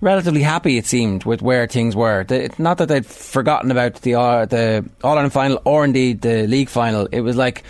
relatively 0.00 0.42
happy, 0.42 0.78
it 0.78 0.86
seemed, 0.86 1.24
with 1.24 1.42
where 1.42 1.66
things 1.66 1.96
were. 1.96 2.24
The, 2.24 2.52
not 2.58 2.78
that 2.78 2.88
they'd 2.88 3.06
forgotten 3.06 3.70
about 3.70 3.94
the 4.02 4.14
uh, 4.14 4.46
the 4.46 4.88
All 5.02 5.12
Ireland 5.12 5.32
final 5.32 5.60
or 5.64 5.84
indeed 5.84 6.22
the 6.22 6.46
league 6.46 6.68
final. 6.68 7.06
It 7.12 7.20
was 7.20 7.36
like 7.36 7.64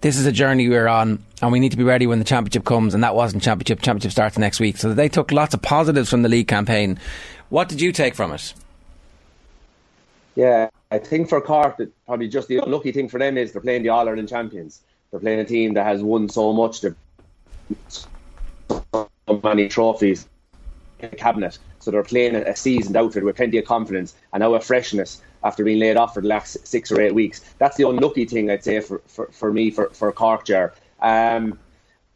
this 0.00 0.16
is 0.16 0.26
a 0.26 0.32
journey 0.32 0.68
we're 0.68 0.88
on, 0.88 1.22
and 1.42 1.52
we 1.52 1.60
need 1.60 1.70
to 1.70 1.76
be 1.76 1.84
ready 1.84 2.06
when 2.06 2.18
the 2.18 2.24
championship 2.24 2.64
comes. 2.64 2.94
And 2.94 3.02
that 3.04 3.14
wasn't 3.14 3.42
championship. 3.42 3.80
Championship 3.80 4.12
starts 4.12 4.38
next 4.38 4.60
week, 4.60 4.76
so 4.76 4.92
they 4.94 5.08
took 5.08 5.32
lots 5.32 5.54
of 5.54 5.62
positives 5.62 6.10
from 6.10 6.22
the 6.22 6.28
league 6.28 6.48
campaign. 6.48 6.98
What 7.48 7.68
did 7.68 7.80
you 7.80 7.92
take 7.92 8.14
from 8.14 8.32
it? 8.32 8.54
Yeah, 10.34 10.68
I 10.90 10.98
think 10.98 11.28
for 11.28 11.40
Cork, 11.40 11.80
probably 12.06 12.28
just 12.28 12.48
the 12.48 12.58
unlucky 12.58 12.92
thing 12.92 13.08
for 13.08 13.18
them 13.18 13.36
is 13.36 13.52
they're 13.52 13.60
playing 13.60 13.82
the 13.82 13.88
All 13.88 14.08
Ireland 14.08 14.28
champions. 14.28 14.82
They're 15.10 15.20
playing 15.20 15.40
a 15.40 15.44
team 15.44 15.74
that 15.74 15.84
has 15.84 16.02
won 16.02 16.28
so 16.28 16.52
much, 16.52 16.82
they've 16.82 16.94
so 17.88 19.40
many 19.42 19.68
trophies 19.68 20.28
cabinet. 21.16 21.58
So 21.80 21.90
they're 21.90 22.02
playing 22.02 22.34
a, 22.34 22.56
seasoned 22.56 22.96
outfit 22.96 23.24
with 23.24 23.36
plenty 23.36 23.58
of 23.58 23.64
confidence 23.64 24.14
and 24.32 24.40
now 24.40 24.54
a 24.54 24.60
freshness 24.60 25.22
after 25.44 25.64
being 25.64 25.78
laid 25.78 25.96
off 25.96 26.14
for 26.14 26.20
the 26.20 26.28
last 26.28 26.66
six 26.66 26.90
or 26.90 27.00
eight 27.00 27.14
weeks. 27.14 27.40
That's 27.58 27.76
the 27.76 27.88
unlucky 27.88 28.24
thing 28.24 28.50
I'd 28.50 28.64
say 28.64 28.80
for, 28.80 29.00
for, 29.06 29.26
for 29.26 29.52
me 29.52 29.70
for, 29.70 29.90
for 29.90 30.10
Cork, 30.12 30.44
Jar. 30.44 30.74
Um, 31.00 31.58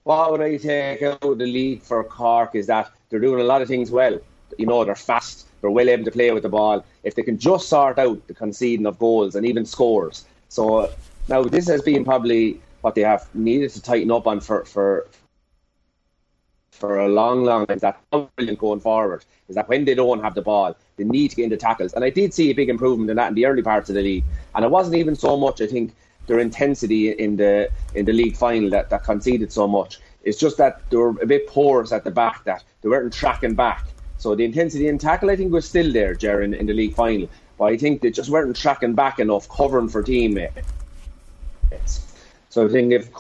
what 0.05 0.33
would 0.33 0.41
I 0.41 0.57
take 0.57 1.03
out 1.03 1.23
of 1.23 1.39
the 1.39 1.47
league 1.47 1.83
for 1.83 2.03
Cork 2.03 2.55
is 2.55 2.67
that 2.67 2.91
they're 3.09 3.21
doing 3.21 3.41
a 3.41 3.45
lot 3.45 3.63
of 3.63 3.69
things 3.69 3.91
well. 3.91 4.19
You 4.59 4.67
know, 4.67 4.85
they're 4.85 4.97
fast, 4.97 5.47
they're 5.61 5.71
well 5.71 5.89
able 5.89 6.05
to 6.05 6.11
play 6.11 6.31
with 6.33 6.43
the 6.43 6.49
ball. 6.49 6.85
If 7.05 7.15
they 7.15 7.23
can 7.23 7.39
just 7.39 7.69
sort 7.69 7.99
out 7.99 8.27
the 8.27 8.35
conceding 8.35 8.87
of 8.87 8.99
goals 8.99 9.37
and 9.37 9.47
even 9.47 9.65
scores. 9.65 10.25
So 10.49 10.91
now 11.29 11.45
this 11.45 11.69
has 11.69 11.83
been 11.83 12.05
probably 12.05 12.61
what 12.81 12.95
they 12.97 13.03
have 13.03 13.33
needed 13.35 13.71
to 13.71 13.83
tighten 13.83 14.11
up 14.11 14.27
on 14.27 14.41
for 14.41 14.65
for 14.65 15.07
for 16.73 16.99
a 17.01 17.09
long, 17.09 17.45
long 17.45 17.67
time. 17.67 17.79
That's 17.79 17.99
brilliant 18.11 18.59
going 18.59 18.81
forward. 18.81 19.25
Is 19.49 19.55
that 19.55 19.69
when 19.69 19.85
they 19.85 19.95
don't 19.95 20.23
have 20.23 20.35
the 20.35 20.43
ball, 20.43 20.77
they 20.97 21.05
need 21.05 21.29
to 21.29 21.37
get 21.37 21.45
into 21.45 21.57
tackles. 21.57 21.93
And 21.93 22.05
I 22.05 22.11
did 22.11 22.35
see 22.35 22.51
a 22.51 22.55
big 22.55 22.69
improvement 22.69 23.11
in 23.11 23.17
that 23.17 23.29
in 23.29 23.35
the 23.35 23.47
early 23.47 23.63
parts 23.63 23.89
of 23.89 23.95
the 23.95 24.03
league. 24.03 24.25
And 24.55 24.65
it 24.65 24.71
wasn't 24.71 24.97
even 24.97 25.15
so 25.15 25.37
much, 25.37 25.61
I 25.61 25.67
think, 25.67 25.95
their 26.27 26.39
intensity 26.39 27.11
in 27.11 27.37
the 27.37 27.71
in 27.95 28.05
the 28.05 28.13
league 28.13 28.37
final 28.37 28.71
that, 28.71 28.91
that 28.91 29.05
conceded 29.05 29.53
so 29.53 29.69
much. 29.69 30.01
It's 30.25 30.39
just 30.39 30.57
that 30.59 30.81
they 30.91 30.97
were 30.97 31.11
a 31.21 31.27
bit 31.27 31.47
porous 31.49 31.93
at 31.93 32.05
the 32.05 32.11
back, 32.11 32.45
that 32.45 32.65
they 32.81 32.89
weren't 32.89 33.13
tracking 33.13 33.55
back. 33.55 33.87
So 34.19 34.35
the 34.37 34.45
intensity 34.45 34.87
in 34.87 34.99
tackle, 34.99 35.31
I 35.31 35.37
think, 35.37 35.53
was 35.53 35.69
still 35.69 35.93
there, 35.93 36.15
Jerry, 36.15 36.45
in, 36.45 36.55
in 36.55 36.67
the 36.67 36.73
league 36.73 36.95
final. 36.95 37.29
But 37.59 37.65
I 37.67 37.77
think 37.77 38.03
they 38.03 38.11
just 38.11 38.31
weren't 38.31 38.57
tracking 38.57 38.95
back 38.95 39.19
enough, 39.19 39.49
covering 39.49 39.89
for 39.89 40.03
teammates. 40.03 40.63
So 42.51 42.67
I 42.67 42.69
think 42.69 42.93
if 42.93 43.13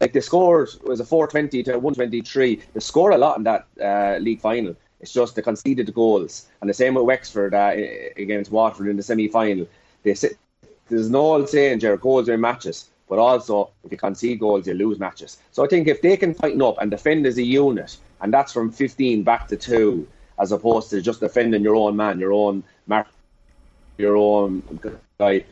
like 0.00 0.12
the 0.12 0.22
score 0.22 0.68
was 0.84 1.00
a 1.00 1.04
420 1.04 1.62
to 1.64 1.72
123, 1.72 2.62
they 2.72 2.80
scored 2.80 3.14
a 3.14 3.18
lot 3.18 3.38
in 3.38 3.44
that 3.44 3.66
uh, 3.82 4.18
league 4.18 4.40
final. 4.40 4.76
It's 5.00 5.12
just 5.12 5.36
they 5.36 5.42
conceded 5.42 5.92
goals, 5.94 6.48
and 6.60 6.68
the 6.68 6.74
same 6.74 6.94
with 6.94 7.04
Wexford 7.04 7.54
uh, 7.54 7.72
against 8.16 8.50
Waterford 8.50 8.88
in 8.88 8.96
the 8.96 9.02
semi-final. 9.02 9.68
They 10.02 10.14
there's 10.88 11.10
no 11.10 11.20
old 11.20 11.48
saying, 11.48 11.80
Jared, 11.80 12.00
goals 12.00 12.28
are 12.28 12.34
in 12.34 12.40
matches, 12.40 12.88
but 13.08 13.18
also 13.18 13.70
if 13.84 13.92
you 13.92 13.98
concede 13.98 14.40
goals, 14.40 14.66
you 14.66 14.74
lose 14.74 14.98
matches. 14.98 15.38
So 15.52 15.64
I 15.64 15.68
think 15.68 15.86
if 15.86 16.02
they 16.02 16.16
can 16.16 16.34
tighten 16.34 16.62
up 16.62 16.76
and 16.80 16.90
defend 16.90 17.26
as 17.26 17.38
a 17.38 17.42
unit, 17.42 17.96
and 18.20 18.32
that's 18.32 18.52
from 18.52 18.72
15 18.72 19.22
back 19.22 19.48
to 19.48 19.56
two, 19.56 20.08
as 20.38 20.52
opposed 20.52 20.90
to 20.90 21.00
just 21.02 21.20
defending 21.20 21.62
your 21.62 21.76
own 21.76 21.96
man, 21.96 22.18
your 22.18 22.32
own 22.32 22.62
mark, 22.86 23.06
your 23.98 24.16
own 24.16 24.62
guy. 25.18 25.44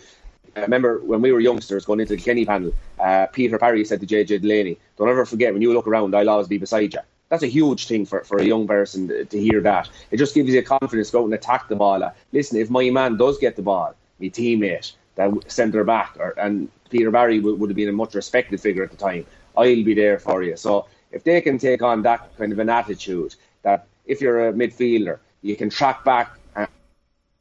I 0.57 0.61
remember 0.61 1.01
when 1.01 1.21
we 1.21 1.33
were 1.33 1.41
youngsters 1.41 1.85
going 1.85 2.01
into 2.01 2.17
the 2.17 2.23
Kenny 2.23 2.47
panel, 2.47 2.73
uh, 2.99 3.27
Peter 3.27 3.59
Barry 3.59 3.85
said 3.85 4.01
to 4.01 4.07
JJ 4.07 4.41
Delaney, 4.41 4.79
Don't 4.97 5.11
ever 5.11 5.27
forget 5.27 5.53
when 5.53 5.61
you 5.61 5.73
look 5.75 5.87
around, 5.87 6.15
I'll 6.15 6.31
always 6.31 6.49
be 6.49 6.57
beside 6.57 6.95
you. 6.95 7.01
That's 7.29 7.43
a 7.43 7.49
huge 7.49 7.87
thing 7.87 8.07
for, 8.07 8.25
for 8.25 8.39
a 8.39 8.45
young 8.45 8.67
person 8.67 9.27
to, 9.27 9.39
hear 9.39 9.61
that. 9.61 9.91
It 10.11 10.17
just 10.17 10.35
gives 10.35 10.49
you 10.49 10.63
confidence 10.63 11.09
to 11.09 11.13
go 11.13 11.25
and 11.25 11.35
attack 11.35 11.69
the 11.69 11.77
ball. 11.77 12.03
Uh, 12.03 12.13
listen, 12.33 12.59
if 12.59 12.71
my 12.71 12.89
man 12.89 13.17
does 13.17 13.37
get 13.39 13.57
the 13.57 13.63
ball, 13.63 13.95
my 14.19 14.29
teammate, 14.29 14.93
that 15.17 15.31
centre 15.51 15.85
back, 15.85 16.17
or, 16.19 16.35
and 16.39 16.71
Peter 16.89 17.11
Barry 17.11 17.41
would, 17.41 17.59
would 17.61 17.69
have 17.69 17.77
been 17.77 17.89
a 17.89 17.93
much 17.93 18.15
respected 18.15 18.61
figure 18.61 18.83
at 18.83 18.91
the 18.91 18.97
time, 18.97 19.27
I'll 19.57 19.65
be 19.65 19.93
there 19.95 20.19
for 20.19 20.43
you. 20.43 20.57
So 20.57 20.87
if 21.11 21.25
they 21.25 21.41
can 21.41 21.59
take 21.59 21.83
on 21.83 22.03
that 22.03 22.35
kind 22.39 22.53
of 22.53 22.59
an 22.61 22.71
attitude, 22.71 23.35
that 23.63 23.87
if 24.07 24.21
you're 24.23 24.49
a 24.49 24.53
midfielder, 24.53 25.19
you 25.43 25.57
can 25.57 25.69
track 25.69 26.05
back 26.05 26.39
and, 26.55 26.69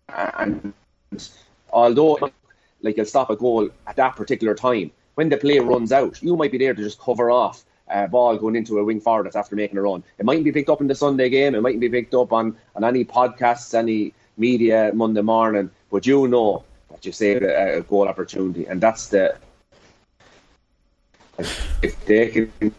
and 0.09 0.73
although 1.71 2.17
like 2.85 2.97
you'll 2.97 3.05
stop 3.05 3.29
a 3.29 3.35
goal 3.35 3.69
at 3.87 3.95
that 3.97 4.15
particular 4.15 4.55
time, 4.55 4.91
when 5.15 5.29
the 5.29 5.37
player 5.37 5.63
runs 5.63 5.91
out, 5.91 6.21
you 6.21 6.35
might 6.35 6.51
be 6.51 6.57
there 6.57 6.73
to 6.73 6.81
just 6.81 6.99
cover 6.99 7.31
off 7.31 7.65
uh, 7.89 8.07
ball 8.07 8.37
going 8.37 8.55
into 8.55 8.79
a 8.79 8.83
wing 8.83 8.99
forward 9.01 9.25
that's 9.25 9.35
after 9.35 9.55
making 9.55 9.77
a 9.77 9.81
run. 9.81 10.03
It 10.17 10.25
mightn't 10.25 10.45
be 10.45 10.51
picked 10.51 10.69
up 10.69 10.81
in 10.81 10.87
the 10.87 10.95
Sunday 10.95 11.29
game. 11.29 11.55
It 11.55 11.61
mightn't 11.61 11.81
be 11.81 11.89
picked 11.89 12.13
up 12.13 12.31
on, 12.31 12.55
on 12.75 12.83
any 12.83 13.05
podcasts, 13.05 13.73
any 13.73 14.13
media 14.37 14.91
Monday 14.93 15.21
morning. 15.21 15.69
But 15.91 16.05
you 16.05 16.27
know 16.27 16.63
that 16.89 17.05
you 17.05 17.11
saved 17.11 17.43
a, 17.43 17.77
a 17.77 17.81
goal 17.81 18.07
opportunity, 18.07 18.65
and 18.65 18.81
that's 18.81 19.07
the. 19.07 19.37
If 21.81 22.05
they 22.05 22.29
can 22.29 22.73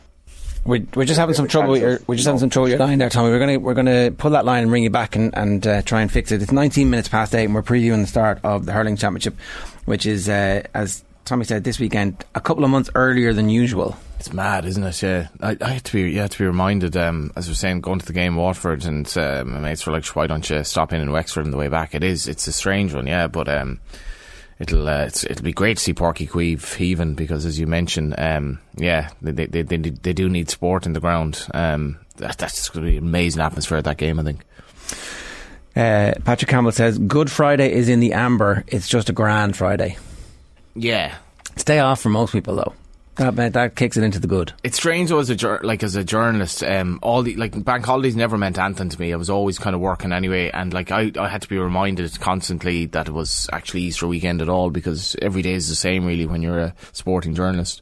we're, 0.66 0.86
we're 0.94 1.04
just 1.04 1.18
having 1.18 1.34
some 1.34 1.48
trouble. 1.48 1.76
Your, 1.76 2.00
we're 2.06 2.16
just 2.16 2.26
having 2.26 2.40
some 2.40 2.50
trouble 2.50 2.64
with 2.64 2.78
your 2.78 2.86
line 2.86 2.98
there, 2.98 3.08
Tommy. 3.08 3.30
We're 3.30 3.38
gonna 3.38 3.58
we're 3.58 3.74
gonna 3.74 4.10
pull 4.10 4.32
that 4.32 4.44
line 4.44 4.62
and 4.62 4.70
bring 4.70 4.82
you 4.82 4.90
back 4.90 5.16
and, 5.16 5.36
and 5.36 5.66
uh, 5.66 5.82
try 5.82 6.02
and 6.02 6.10
fix 6.10 6.32
it. 6.32 6.42
It's 6.42 6.52
19 6.52 6.90
minutes 6.90 7.08
past 7.08 7.34
eight, 7.34 7.44
and 7.44 7.54
we're 7.54 7.62
previewing 7.62 8.02
the 8.02 8.06
start 8.06 8.40
of 8.44 8.66
the 8.66 8.72
hurling 8.72 8.96
championship, 8.96 9.36
which 9.84 10.06
is 10.06 10.28
uh, 10.28 10.62
as 10.74 11.04
Tommy 11.24 11.44
said 11.44 11.64
this 11.64 11.80
weekend, 11.80 12.24
a 12.34 12.40
couple 12.40 12.64
of 12.64 12.70
months 12.70 12.88
earlier 12.94 13.32
than 13.32 13.48
usual. 13.48 13.96
It's 14.18 14.32
mad, 14.32 14.64
isn't 14.64 14.82
it? 14.82 15.02
Yeah, 15.02 15.28
I, 15.40 15.56
I 15.60 15.68
had 15.70 15.84
to 15.84 15.92
be, 15.92 16.10
yeah, 16.10 16.26
to 16.26 16.38
be 16.38 16.46
reminded. 16.46 16.96
Um, 16.96 17.32
as 17.36 17.48
we 17.48 17.52
are 17.52 17.56
saying, 17.56 17.80
going 17.80 17.98
to 17.98 18.06
the 18.06 18.12
game 18.12 18.36
Waterford, 18.36 18.84
and 18.84 19.06
uh, 19.18 19.44
my 19.44 19.58
mates 19.58 19.86
were 19.86 19.92
like, 19.92 20.06
"Why 20.06 20.26
don't 20.26 20.48
you 20.48 20.64
stop 20.64 20.92
in 20.92 21.00
in 21.00 21.10
Wexford 21.10 21.44
on 21.44 21.50
the 21.50 21.56
way 21.56 21.68
back?" 21.68 21.94
It 21.94 22.02
is, 22.04 22.28
it's 22.28 22.46
a 22.46 22.52
strange 22.52 22.94
one, 22.94 23.06
yeah, 23.06 23.26
but 23.26 23.48
um, 23.48 23.80
it'll 24.58 24.88
uh, 24.88 25.06
it'll 25.06 25.44
be 25.44 25.52
great 25.52 25.78
to 25.78 25.82
see 25.82 25.94
Uí 25.94 26.28
Chaoimh 26.28 26.74
heaving 26.74 27.14
because, 27.14 27.44
as 27.44 27.58
you 27.58 27.66
mentioned, 27.66 28.14
um, 28.18 28.58
yeah, 28.76 29.10
they, 29.22 29.46
they 29.46 29.62
they 29.62 29.76
they 29.76 30.12
do 30.12 30.28
need 30.28 30.50
sport 30.50 30.86
in 30.86 30.92
the 30.92 31.00
ground. 31.00 31.46
Um, 31.52 31.98
that, 32.16 32.38
that's 32.38 32.68
going 32.68 32.84
to 32.84 32.90
be 32.90 32.96
an 32.98 33.04
amazing 33.04 33.42
atmosphere 33.42 33.78
at 33.78 33.84
that 33.84 33.98
game, 33.98 34.18
I 34.18 34.22
think. 34.22 34.42
Uh, 35.74 36.14
Patrick 36.24 36.48
Campbell 36.50 36.72
says, 36.72 36.98
"Good 36.98 37.30
Friday 37.30 37.72
is 37.72 37.88
in 37.88 38.00
the 38.00 38.14
amber. 38.14 38.64
It's 38.66 38.88
just 38.88 39.10
a 39.10 39.12
grand 39.12 39.56
Friday." 39.56 39.98
Yeah, 40.74 41.14
stay 41.56 41.78
off 41.78 42.00
for 42.00 42.08
most 42.08 42.32
people 42.32 42.56
though. 42.56 42.74
That 43.16 43.54
that 43.54 43.76
kicks 43.76 43.96
it 43.96 44.04
into 44.04 44.18
the 44.18 44.26
good. 44.26 44.52
It's 44.62 44.76
strange 44.76 45.08
though, 45.08 45.18
as 45.18 45.30
a 45.30 45.58
like 45.62 45.82
as 45.82 45.96
a 45.96 46.04
journalist, 46.04 46.62
um, 46.62 46.98
all 47.02 47.22
the 47.22 47.34
like 47.36 47.64
bank 47.64 47.86
holidays 47.86 48.14
never 48.14 48.36
meant 48.36 48.58
anything 48.58 48.90
to 48.90 49.00
me. 49.00 49.12
I 49.12 49.16
was 49.16 49.30
always 49.30 49.58
kind 49.58 49.74
of 49.74 49.80
working 49.80 50.12
anyway, 50.12 50.50
and 50.50 50.74
like 50.74 50.90
I, 50.90 51.10
I 51.18 51.28
had 51.28 51.40
to 51.42 51.48
be 51.48 51.58
reminded 51.58 52.20
constantly 52.20 52.84
that 52.86 53.08
it 53.08 53.12
was 53.12 53.48
actually 53.52 53.82
Easter 53.82 54.06
weekend 54.06 54.42
at 54.42 54.50
all 54.50 54.68
because 54.68 55.16
every 55.22 55.40
day 55.40 55.54
is 55.54 55.70
the 55.70 55.74
same 55.74 56.04
really 56.04 56.26
when 56.26 56.42
you're 56.42 56.58
a 56.58 56.74
sporting 56.92 57.34
journalist. 57.34 57.80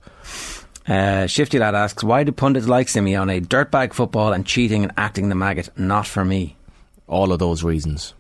Uh, 0.87 1.26
Shifty 1.26 1.59
lad 1.59 1.74
asks, 1.74 2.05
why 2.05 2.24
do 2.24 2.30
pundits 2.32 2.68
like 2.68 2.87
Simeone? 2.89 3.47
Dirtbag 3.47 3.93
football 3.93 4.32
and 4.32 4.47
cheating 4.47 4.82
and 4.85 4.93
acting 4.97 5.30
the 5.30 5.35
maggot. 5.35 5.70
Not 5.78 6.07
for 6.07 6.24
me. 6.24 6.57
All 7.07 7.32
of 7.32 7.39
those 7.39 7.64
reasons. 7.64 8.14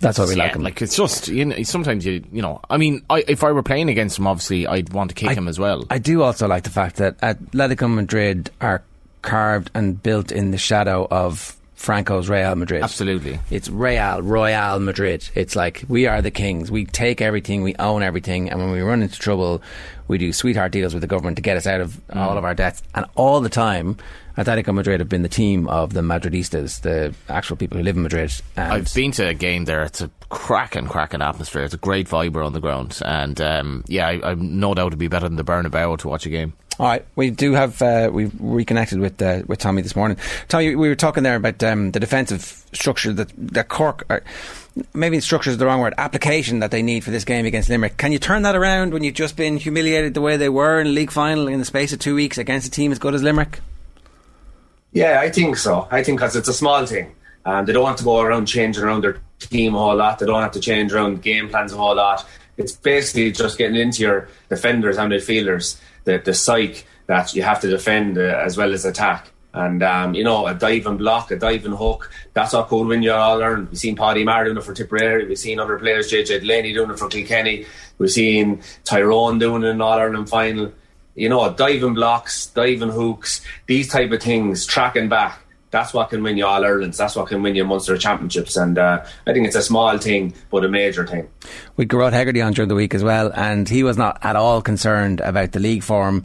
That's 0.00 0.18
why 0.18 0.24
we 0.24 0.34
yeah, 0.34 0.44
like 0.44 0.56
him. 0.56 0.62
Like 0.62 0.82
it's 0.82 0.96
just 0.96 1.28
you 1.28 1.44
know, 1.44 1.62
sometimes 1.62 2.04
you 2.04 2.24
you 2.32 2.42
know. 2.42 2.60
I 2.68 2.78
mean, 2.78 3.02
I, 3.10 3.22
if 3.28 3.44
I 3.44 3.52
were 3.52 3.62
playing 3.62 3.88
against 3.90 4.18
him, 4.18 4.26
obviously 4.26 4.66
I'd 4.66 4.92
want 4.92 5.10
to 5.10 5.14
kick 5.14 5.28
I, 5.28 5.34
him 5.34 5.46
as 5.46 5.58
well. 5.58 5.84
I 5.90 5.98
do 5.98 6.22
also 6.22 6.48
like 6.48 6.64
the 6.64 6.70
fact 6.70 6.96
that 6.96 7.18
Atletico 7.18 7.92
Madrid 7.92 8.50
are 8.60 8.82
carved 9.22 9.70
and 9.74 10.02
built 10.02 10.32
in 10.32 10.50
the 10.50 10.58
shadow 10.58 11.06
of 11.10 11.56
Franco's 11.80 12.28
Real 12.28 12.54
Madrid. 12.56 12.82
Absolutely. 12.82 13.40
It's 13.50 13.68
Real, 13.68 14.20
Royal 14.20 14.78
Madrid. 14.80 15.28
It's 15.34 15.56
like 15.56 15.82
we 15.88 16.06
are 16.06 16.20
the 16.20 16.30
kings. 16.30 16.70
We 16.70 16.84
take 16.84 17.20
everything, 17.20 17.62
we 17.62 17.74
own 17.76 18.02
everything, 18.02 18.50
and 18.50 18.58
when 18.60 18.70
we 18.70 18.80
run 18.80 19.02
into 19.02 19.18
trouble, 19.18 19.62
we 20.08 20.18
do 20.18 20.32
sweetheart 20.32 20.72
deals 20.72 20.92
with 20.94 21.00
the 21.00 21.06
government 21.06 21.36
to 21.36 21.42
get 21.42 21.56
us 21.56 21.66
out 21.66 21.80
of 21.80 22.00
mm. 22.08 22.16
all 22.16 22.36
of 22.36 22.44
our 22.44 22.54
debts. 22.54 22.82
And 22.94 23.06
all 23.16 23.40
the 23.40 23.48
time, 23.48 23.96
Atletico 24.40 24.72
Madrid 24.72 25.00
have 25.00 25.08
been 25.08 25.20
the 25.20 25.28
team 25.28 25.68
of 25.68 25.92
the 25.92 26.00
Madridistas, 26.00 26.80
the 26.80 27.14
actual 27.28 27.56
people 27.56 27.76
who 27.76 27.84
live 27.84 27.96
in 27.96 28.02
Madrid. 28.02 28.32
I've 28.56 28.92
been 28.94 29.12
to 29.12 29.28
a 29.28 29.34
game 29.34 29.66
there. 29.66 29.82
It's 29.82 30.00
a 30.00 30.10
cracking, 30.30 30.86
cracking 30.86 31.20
atmosphere. 31.20 31.62
It's 31.62 31.74
a 31.74 31.78
great 31.78 32.08
vibe 32.08 32.42
on 32.42 32.54
the 32.54 32.60
ground. 32.60 32.98
And 33.04 33.38
um, 33.40 33.84
yeah, 33.86 34.08
I, 34.08 34.30
I've 34.30 34.40
no 34.40 34.72
doubt 34.72 34.88
it'd 34.88 34.98
be 34.98 35.08
better 35.08 35.28
than 35.28 35.36
the 35.36 35.44
Bernabeu 35.44 35.98
to 35.98 36.08
watch 36.08 36.24
a 36.24 36.30
game. 36.30 36.54
All 36.78 36.86
right, 36.86 37.04
we 37.14 37.28
do 37.28 37.52
have 37.52 37.82
uh, 37.82 38.08
we've 38.10 38.32
reconnected 38.40 39.00
with 39.00 39.20
uh, 39.20 39.42
with 39.46 39.58
Tommy 39.58 39.82
this 39.82 39.94
morning. 39.94 40.16
Tommy, 40.48 40.74
we 40.74 40.88
were 40.88 40.94
talking 40.94 41.22
there 41.22 41.36
about 41.36 41.62
um, 41.62 41.90
the 41.90 42.00
defensive 42.00 42.64
structure 42.72 43.12
that 43.12 43.30
that 43.36 43.68
Cork, 43.68 44.06
are, 44.08 44.22
maybe 44.94 45.20
structure 45.20 45.50
is 45.50 45.58
the 45.58 45.66
wrong 45.66 45.80
word, 45.80 45.92
application 45.98 46.60
that 46.60 46.70
they 46.70 46.80
need 46.80 47.04
for 47.04 47.10
this 47.10 47.26
game 47.26 47.44
against 47.44 47.68
Limerick. 47.68 47.98
Can 47.98 48.12
you 48.12 48.18
turn 48.18 48.40
that 48.42 48.56
around 48.56 48.94
when 48.94 49.04
you've 49.04 49.12
just 49.12 49.36
been 49.36 49.58
humiliated 49.58 50.14
the 50.14 50.22
way 50.22 50.38
they 50.38 50.48
were 50.48 50.80
in 50.80 50.86
the 50.86 50.92
league 50.94 51.10
final 51.10 51.48
in 51.48 51.58
the 51.58 51.66
space 51.66 51.92
of 51.92 51.98
two 51.98 52.14
weeks 52.14 52.38
against 52.38 52.68
a 52.68 52.70
team 52.70 52.92
as 52.92 52.98
good 52.98 53.14
as 53.14 53.22
Limerick? 53.22 53.60
Yeah, 54.92 55.20
I 55.20 55.30
think 55.30 55.56
so. 55.56 55.86
I 55.90 56.02
think 56.02 56.18
because 56.18 56.36
it's 56.36 56.48
a 56.48 56.52
small 56.52 56.84
thing. 56.86 57.14
and 57.44 57.66
they 57.66 57.72
don't 57.72 57.84
want 57.84 57.98
to 57.98 58.04
go 58.04 58.20
around 58.20 58.46
changing 58.46 58.82
around 58.84 59.02
their 59.02 59.20
team 59.38 59.74
a 59.74 59.78
whole 59.78 59.96
lot. 59.96 60.18
They 60.18 60.26
don't 60.26 60.42
have 60.42 60.52
to 60.52 60.60
change 60.60 60.92
around 60.92 61.22
game 61.22 61.48
plans 61.48 61.72
a 61.72 61.76
whole 61.76 61.94
lot. 61.94 62.26
It's 62.56 62.72
basically 62.72 63.32
just 63.32 63.56
getting 63.56 63.76
into 63.80 64.02
your 64.02 64.28
defenders 64.48 64.98
and 64.98 65.12
midfielders, 65.12 65.80
the, 66.04 66.18
the 66.18 66.34
psyche 66.34 66.82
that 67.06 67.34
you 67.34 67.42
have 67.42 67.60
to 67.60 67.70
defend 67.70 68.18
uh, 68.18 68.42
as 68.44 68.56
well 68.56 68.72
as 68.72 68.84
attack. 68.84 69.30
And, 69.52 69.82
um, 69.82 70.14
you 70.14 70.22
know, 70.22 70.46
a 70.46 70.54
diving 70.54 70.96
block, 70.98 71.30
a 71.32 71.36
diving 71.36 71.72
hook, 71.72 72.10
that's 72.34 72.52
what 72.52 72.68
could 72.68 72.86
win 72.86 73.02
you 73.02 73.12
All 73.12 73.42
Ireland. 73.42 73.68
We've 73.70 73.78
seen 73.78 73.96
Paddy 73.96 74.22
Maher 74.22 74.44
doing 74.44 74.58
it 74.58 74.62
for 74.64 74.74
Tipperary. 74.74 75.26
We've 75.26 75.38
seen 75.38 75.58
other 75.58 75.78
players, 75.78 76.12
JJ 76.12 76.40
Delaney 76.40 76.72
doing 76.72 76.90
it 76.90 76.98
for 76.98 77.08
Kilkenny. 77.08 77.66
We've 77.98 78.10
seen 78.10 78.62
Tyrone 78.84 79.38
doing 79.38 79.64
it 79.64 79.68
in 79.68 79.80
All 79.80 79.98
Ireland 79.98 80.28
final 80.28 80.72
you 81.14 81.28
know, 81.28 81.52
diving 81.52 81.94
blocks, 81.94 82.46
diving 82.46 82.90
hooks, 82.90 83.40
these 83.66 83.88
type 83.88 84.10
of 84.12 84.22
things, 84.22 84.66
tracking 84.66 85.08
back. 85.08 85.40
That's 85.70 85.94
what 85.94 86.10
can 86.10 86.22
win 86.22 86.36
you 86.36 86.46
All 86.46 86.64
Irelands. 86.64 86.98
That's 86.98 87.14
what 87.14 87.28
can 87.28 87.42
win 87.42 87.54
you 87.54 87.64
Munster 87.64 87.96
Championships. 87.96 88.56
And 88.56 88.76
uh, 88.76 89.04
I 89.26 89.32
think 89.32 89.46
it's 89.46 89.54
a 89.54 89.62
small 89.62 89.98
thing, 89.98 90.34
but 90.50 90.64
a 90.64 90.68
major 90.68 91.06
thing. 91.06 91.28
We 91.76 91.84
got 91.84 92.12
Hegarty 92.12 92.42
on 92.42 92.54
during 92.54 92.68
the 92.68 92.74
week 92.74 92.92
as 92.92 93.04
well, 93.04 93.30
and 93.34 93.68
he 93.68 93.84
was 93.84 93.96
not 93.96 94.18
at 94.22 94.34
all 94.34 94.62
concerned 94.62 95.20
about 95.20 95.52
the 95.52 95.60
league 95.60 95.84
form 95.84 96.24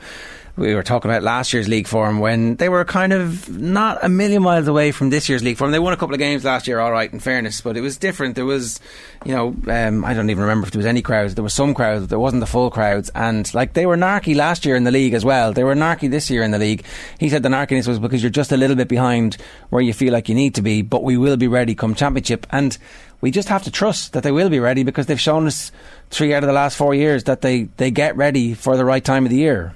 we 0.57 0.73
were 0.73 0.83
talking 0.83 1.11
about 1.11 1.21
last 1.21 1.51
year's 1.51 1.67
league 1.67 1.87
form 1.87 2.19
when 2.19 2.55
they 2.55 2.69
were 2.69 2.85
kind 2.85 3.11
of 3.11 3.49
not 3.49 4.01
a 4.03 4.07
million 4.07 4.41
miles 4.41 4.67
away 4.67 4.91
from 4.91 5.09
this 5.09 5.27
year's 5.27 5.43
league 5.43 5.57
form. 5.57 5.71
They 5.71 5.79
won 5.79 5.91
a 5.91 5.97
couple 5.97 6.15
of 6.15 6.19
games 6.19 6.45
last 6.45 6.65
year, 6.65 6.79
all 6.79 6.93
right, 6.93 7.11
in 7.11 7.19
fairness, 7.19 7.59
but 7.59 7.75
it 7.75 7.81
was 7.81 7.97
different. 7.97 8.35
There 8.35 8.45
was, 8.45 8.79
you 9.25 9.35
know, 9.35 9.53
um, 9.67 10.05
I 10.05 10.13
don't 10.13 10.29
even 10.29 10.43
remember 10.43 10.65
if 10.65 10.71
there 10.71 10.79
was 10.79 10.85
any 10.85 11.01
crowds. 11.01 11.35
There 11.35 11.43
were 11.43 11.49
some 11.49 11.73
crowds, 11.73 12.03
but 12.03 12.09
there 12.09 12.19
wasn't 12.19 12.39
the 12.39 12.47
full 12.47 12.71
crowds. 12.71 13.11
And 13.13 13.53
like 13.53 13.73
they 13.73 13.85
were 13.85 13.97
narky 13.97 14.33
last 14.33 14.65
year 14.65 14.77
in 14.77 14.85
the 14.85 14.91
league 14.91 15.13
as 15.13 15.25
well. 15.25 15.51
They 15.51 15.65
were 15.65 15.75
narky 15.75 16.09
this 16.09 16.29
year 16.29 16.41
in 16.41 16.51
the 16.51 16.59
league. 16.59 16.85
He 17.19 17.27
said 17.27 17.43
the 17.43 17.49
narkiness 17.49 17.87
was 17.87 17.99
because 17.99 18.23
you're 18.23 18.29
just 18.29 18.53
a 18.53 18.57
little 18.57 18.77
bit 18.77 18.87
behind 18.87 19.35
where 19.71 19.81
you 19.81 19.93
feel 19.93 20.13
like 20.13 20.29
you 20.29 20.35
need 20.35 20.55
to 20.55 20.61
be, 20.61 20.81
but 20.81 21.03
we 21.03 21.17
will 21.17 21.37
be 21.37 21.49
ready 21.49 21.75
come 21.75 21.95
championship. 21.95 22.47
And 22.51 22.77
we 23.19 23.29
just 23.29 23.49
have 23.49 23.63
to 23.63 23.71
trust 23.71 24.13
that 24.13 24.23
they 24.23 24.31
will 24.31 24.49
be 24.49 24.59
ready 24.61 24.83
because 24.83 25.07
they've 25.07 25.19
shown 25.19 25.47
us 25.47 25.73
three 26.11 26.33
out 26.33 26.43
of 26.43 26.47
the 26.47 26.53
last 26.53 26.77
four 26.77 26.95
years 26.95 27.25
that 27.25 27.41
they, 27.41 27.63
they 27.75 27.91
get 27.91 28.15
ready 28.15 28.53
for 28.53 28.77
the 28.77 28.85
right 28.85 29.03
time 29.03 29.25
of 29.25 29.31
the 29.31 29.37
year. 29.37 29.73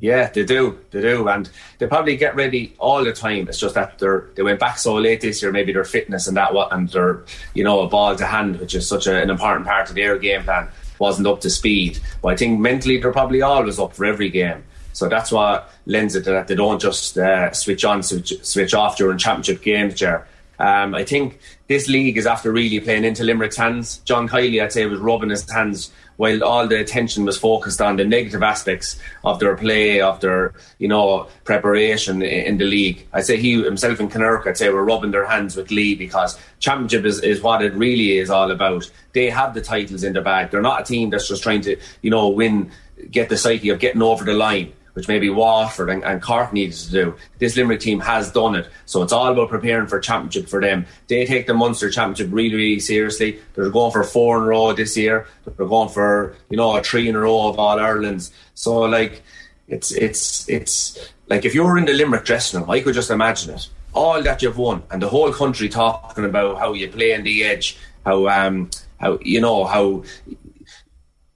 Yeah, 0.00 0.30
they 0.30 0.44
do, 0.44 0.78
they 0.92 1.00
do, 1.00 1.28
and 1.28 1.50
they 1.78 1.86
probably 1.88 2.16
get 2.16 2.36
ready 2.36 2.74
all 2.78 3.02
the 3.02 3.12
time. 3.12 3.48
It's 3.48 3.58
just 3.58 3.74
that 3.74 3.98
they're 3.98 4.26
they 4.36 4.42
went 4.42 4.60
back 4.60 4.78
so 4.78 4.94
late 4.94 5.20
this 5.20 5.42
year, 5.42 5.50
maybe 5.50 5.72
their 5.72 5.84
fitness 5.84 6.28
and 6.28 6.36
that, 6.36 6.54
what, 6.54 6.72
and 6.72 6.88
their 6.90 7.24
you 7.54 7.64
know 7.64 7.80
a 7.80 7.88
ball 7.88 8.14
to 8.14 8.26
hand, 8.26 8.60
which 8.60 8.74
is 8.74 8.88
such 8.88 9.08
a, 9.08 9.20
an 9.20 9.28
important 9.28 9.66
part 9.66 9.88
of 9.88 9.96
their 9.96 10.16
game 10.16 10.44
plan. 10.44 10.68
wasn't 11.00 11.26
up 11.26 11.40
to 11.40 11.50
speed. 11.50 11.98
But 12.22 12.28
I 12.28 12.36
think 12.36 12.60
mentally 12.60 12.98
they're 12.98 13.12
probably 13.12 13.42
always 13.42 13.78
up 13.80 13.94
for 13.94 14.04
every 14.04 14.30
game. 14.30 14.62
So 14.92 15.08
that's 15.08 15.30
what 15.30 15.72
lends 15.86 16.14
it 16.14 16.24
to 16.24 16.30
that 16.30 16.48
they 16.48 16.54
don't 16.56 16.80
just 16.80 17.16
uh, 17.18 17.52
switch 17.52 17.84
on, 17.84 18.02
switch, 18.02 18.32
switch 18.44 18.74
off 18.74 18.96
during 18.96 19.18
championship 19.18 19.62
games, 19.62 19.94
Ger. 19.94 20.26
Um, 20.58 20.94
I 20.94 21.04
think 21.04 21.38
this 21.68 21.88
league 21.88 22.18
is 22.18 22.26
after 22.26 22.50
really 22.50 22.80
playing 22.80 23.04
into 23.04 23.22
Limerick's 23.22 23.56
hands. 23.56 23.98
John 23.98 24.28
Kiely, 24.28 24.60
I'd 24.62 24.72
say, 24.72 24.86
was 24.86 24.98
rubbing 24.98 25.30
his 25.30 25.48
hands 25.48 25.92
while 26.18 26.42
all 26.42 26.66
the 26.66 26.78
attention 26.78 27.24
was 27.24 27.38
focused 27.38 27.80
on 27.80 27.96
the 27.96 28.04
negative 28.04 28.42
aspects 28.42 29.00
of 29.24 29.38
their 29.38 29.56
play, 29.56 30.00
of 30.00 30.20
their, 30.20 30.52
you 30.78 30.88
know, 30.88 31.28
preparation 31.44 32.22
in 32.22 32.58
the 32.58 32.64
league. 32.64 33.06
I'd 33.12 33.24
say 33.24 33.36
he 33.36 33.62
himself 33.62 34.00
and 34.00 34.10
Kinnerk, 34.10 34.46
I'd 34.46 34.58
say, 34.58 34.68
were 34.68 34.84
rubbing 34.84 35.12
their 35.12 35.26
hands 35.26 35.56
with 35.56 35.70
Lee 35.70 35.94
because 35.94 36.36
championship 36.58 37.04
is, 37.04 37.22
is 37.22 37.40
what 37.40 37.62
it 37.62 37.72
really 37.74 38.18
is 38.18 38.30
all 38.30 38.50
about. 38.50 38.90
They 39.12 39.30
have 39.30 39.54
the 39.54 39.62
titles 39.62 40.02
in 40.02 40.12
their 40.12 40.22
bag. 40.22 40.50
They're 40.50 40.60
not 40.60 40.80
a 40.80 40.84
team 40.84 41.10
that's 41.10 41.28
just 41.28 41.44
trying 41.44 41.60
to, 41.62 41.76
you 42.02 42.10
know, 42.10 42.28
win, 42.28 42.72
get 43.10 43.28
the 43.28 43.36
psyche 43.36 43.68
of 43.70 43.78
getting 43.78 44.02
over 44.02 44.24
the 44.24 44.34
line 44.34 44.72
which 44.98 45.06
maybe 45.06 45.30
Waterford 45.30 45.90
and, 45.90 46.02
and 46.02 46.20
Cork 46.20 46.52
needed 46.52 46.74
to 46.74 46.90
do. 46.90 47.14
This 47.38 47.56
Limerick 47.56 47.78
team 47.78 48.00
has 48.00 48.32
done 48.32 48.56
it. 48.56 48.66
So 48.84 49.04
it's 49.04 49.12
all 49.12 49.30
about 49.30 49.48
preparing 49.48 49.86
for 49.86 50.00
championship 50.00 50.48
for 50.48 50.60
them. 50.60 50.86
They 51.06 51.24
take 51.24 51.46
the 51.46 51.54
Munster 51.54 51.88
championship 51.88 52.30
really, 52.32 52.56
really 52.56 52.80
seriously. 52.80 53.38
They're 53.54 53.70
going 53.70 53.92
for 53.92 54.02
four 54.02 54.38
in 54.38 54.42
a 54.42 54.46
row 54.46 54.72
this 54.72 54.96
year. 54.96 55.28
They're 55.44 55.68
going 55.68 55.90
for, 55.90 56.34
you 56.50 56.56
know, 56.56 56.76
a 56.76 56.82
three 56.82 57.08
in 57.08 57.14
a 57.14 57.20
row 57.20 57.46
of 57.46 57.60
all 57.60 57.78
Ireland's. 57.78 58.32
So 58.54 58.80
like 58.80 59.22
it's 59.68 59.92
it's 59.92 60.48
it's 60.48 60.98
like 61.28 61.44
if 61.44 61.54
you 61.54 61.62
were 61.62 61.78
in 61.78 61.84
the 61.84 61.92
Limerick 61.92 62.24
dressing 62.24 62.58
room, 62.58 62.68
I 62.68 62.80
could 62.80 62.94
just 62.94 63.12
imagine 63.12 63.54
it. 63.54 63.68
All 63.92 64.20
that 64.20 64.42
you've 64.42 64.58
won 64.58 64.82
and 64.90 65.00
the 65.00 65.08
whole 65.08 65.32
country 65.32 65.68
talking 65.68 66.24
about 66.24 66.58
how 66.58 66.72
you 66.72 66.88
play 66.88 67.14
on 67.14 67.22
the 67.22 67.44
edge, 67.44 67.78
how 68.04 68.26
um 68.26 68.68
how 68.98 69.20
you 69.22 69.40
know 69.40 69.64
how 69.64 70.02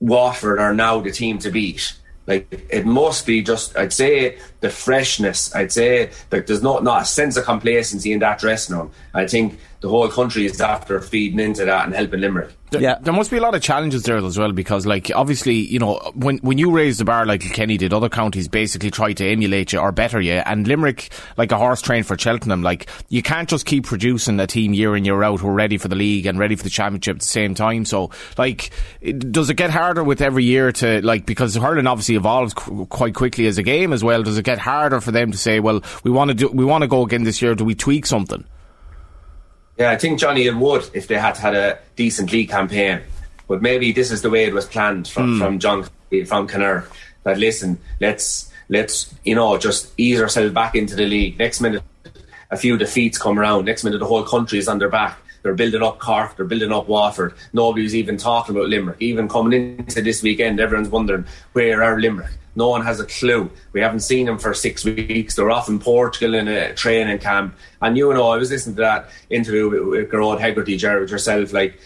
Waterford 0.00 0.58
are 0.58 0.74
now 0.74 1.00
the 1.00 1.12
team 1.12 1.38
to 1.38 1.50
beat 1.52 1.94
like 2.26 2.66
it 2.70 2.86
must 2.86 3.26
be 3.26 3.42
just 3.42 3.76
I'd 3.76 3.92
say 3.92 4.38
the 4.60 4.70
freshness. 4.70 5.54
I'd 5.54 5.72
say 5.72 6.10
like 6.30 6.46
there's 6.46 6.62
not 6.62 6.84
not 6.84 7.02
a 7.02 7.04
sense 7.04 7.36
of 7.36 7.44
complacency 7.44 8.12
in 8.12 8.20
that 8.20 8.38
dressing 8.38 8.76
room. 8.76 8.90
I 9.12 9.26
think 9.26 9.58
the 9.80 9.88
whole 9.88 10.08
country 10.08 10.46
is 10.46 10.60
after 10.60 11.00
feeding 11.00 11.40
into 11.40 11.64
that 11.64 11.86
and 11.86 11.94
helping 11.94 12.20
Limerick. 12.20 12.50
There, 12.72 12.80
yeah, 12.80 12.98
there 13.00 13.12
must 13.12 13.30
be 13.30 13.36
a 13.36 13.40
lot 13.42 13.54
of 13.54 13.60
challenges 13.60 14.02
there 14.04 14.16
as 14.16 14.38
well 14.38 14.52
because, 14.52 14.86
like, 14.86 15.10
obviously, 15.14 15.54
you 15.56 15.78
know, 15.78 16.00
when 16.14 16.38
when 16.38 16.56
you 16.56 16.70
raise 16.70 16.96
the 16.96 17.04
bar 17.04 17.26
like 17.26 17.42
Kenny 17.52 17.76
did, 17.76 17.92
other 17.92 18.08
counties 18.08 18.48
basically 18.48 18.90
try 18.90 19.12
to 19.12 19.26
emulate 19.26 19.72
you 19.74 19.78
or 19.78 19.92
better 19.92 20.20
you. 20.20 20.32
And 20.32 20.66
Limerick, 20.66 21.10
like 21.36 21.52
a 21.52 21.58
horse 21.58 21.82
trained 21.82 22.06
for 22.06 22.18
Cheltenham, 22.18 22.62
like 22.62 22.88
you 23.10 23.22
can't 23.22 23.48
just 23.48 23.66
keep 23.66 23.84
producing 23.84 24.40
a 24.40 24.46
team 24.46 24.72
year 24.72 24.96
in 24.96 25.04
year 25.04 25.22
out 25.22 25.40
who 25.40 25.48
are 25.48 25.52
ready 25.52 25.76
for 25.76 25.88
the 25.88 25.96
league 25.96 26.24
and 26.24 26.38
ready 26.38 26.56
for 26.56 26.62
the 26.64 26.70
championship 26.70 27.16
at 27.16 27.20
the 27.20 27.26
same 27.26 27.54
time. 27.54 27.84
So, 27.84 28.10
like, 28.38 28.70
does 29.18 29.50
it 29.50 29.54
get 29.54 29.70
harder 29.70 30.02
with 30.02 30.22
every 30.22 30.44
year 30.44 30.72
to 30.72 31.04
like 31.04 31.26
because 31.26 31.54
hurling 31.54 31.86
obviously 31.86 32.16
evolves 32.16 32.54
qu- 32.54 32.86
quite 32.86 33.14
quickly 33.14 33.46
as 33.46 33.58
a 33.58 33.62
game 33.62 33.92
as 33.92 34.02
well? 34.02 34.22
Does 34.22 34.38
it 34.38 34.44
get 34.44 34.58
harder 34.58 35.00
for 35.02 35.10
them 35.10 35.30
to 35.30 35.38
say, 35.38 35.60
well, 35.60 35.82
we 36.04 36.10
want 36.10 36.28
to 36.30 36.34
do, 36.34 36.48
we 36.48 36.64
want 36.64 36.82
to 36.82 36.88
go 36.88 37.02
again 37.02 37.24
this 37.24 37.42
year? 37.42 37.54
Do 37.54 37.64
we 37.64 37.74
tweak 37.74 38.06
something? 38.06 38.44
Yeah, 39.78 39.90
I 39.90 39.96
think 39.96 40.18
Johnny 40.18 40.46
it 40.46 40.56
would 40.56 40.88
if 40.92 41.06
they 41.08 41.18
had 41.18 41.36
had 41.36 41.54
a 41.54 41.78
decent 41.96 42.32
league 42.32 42.50
campaign. 42.50 43.00
But 43.48 43.62
maybe 43.62 43.92
this 43.92 44.10
is 44.10 44.22
the 44.22 44.30
way 44.30 44.44
it 44.44 44.54
was 44.54 44.66
planned 44.66 45.08
from, 45.08 45.34
mm. 45.34 45.38
from 45.38 45.58
John 45.58 45.84
from 46.26 46.48
Kinner. 46.48 46.86
That 47.24 47.38
listen, 47.38 47.78
let's 48.00 48.52
let's 48.68 49.14
you 49.24 49.34
know 49.34 49.56
just 49.58 49.92
ease 49.96 50.20
ourselves 50.20 50.52
back 50.52 50.74
into 50.74 50.94
the 50.94 51.06
league. 51.06 51.38
Next 51.38 51.60
minute, 51.60 51.82
a 52.50 52.56
few 52.56 52.76
defeats 52.76 53.18
come 53.18 53.38
around. 53.38 53.64
Next 53.64 53.84
minute, 53.84 53.98
the 53.98 54.06
whole 54.06 54.24
country 54.24 54.58
is 54.58 54.68
on 54.68 54.78
their 54.78 54.88
back. 54.88 55.18
They're 55.42 55.54
building 55.54 55.82
up 55.82 55.98
Cork. 55.98 56.36
They're 56.36 56.46
building 56.46 56.72
up 56.72 56.88
Waterford. 56.88 57.34
Nobody's 57.52 57.94
even 57.94 58.16
talking 58.16 58.54
about 58.54 58.68
Limerick. 58.68 58.98
Even 59.00 59.28
coming 59.28 59.78
into 59.78 60.02
this 60.02 60.22
weekend, 60.22 60.60
everyone's 60.60 60.88
wondering 60.88 61.24
where 61.52 61.82
are 61.82 62.00
Limerick. 62.00 62.32
No 62.54 62.68
one 62.68 62.82
has 62.82 63.00
a 63.00 63.06
clue. 63.06 63.50
We 63.72 63.80
haven't 63.80 64.00
seen 64.00 64.26
them 64.26 64.38
for 64.38 64.52
six 64.52 64.84
weeks. 64.84 65.34
They're 65.34 65.50
off 65.50 65.68
in 65.68 65.78
Portugal 65.78 66.34
in 66.34 66.48
a 66.48 66.74
training 66.74 67.18
camp. 67.18 67.56
And 67.80 67.96
you 67.96 68.12
know, 68.12 68.28
I 68.28 68.36
was 68.36 68.50
listening 68.50 68.76
to 68.76 68.82
that 68.82 69.08
interview 69.30 69.70
with, 69.70 69.82
with 69.82 70.10
Gearóid 70.10 70.38
Hegarty, 70.38 70.76
Jared, 70.76 71.10
yourself. 71.10 71.52
Like, 71.52 71.80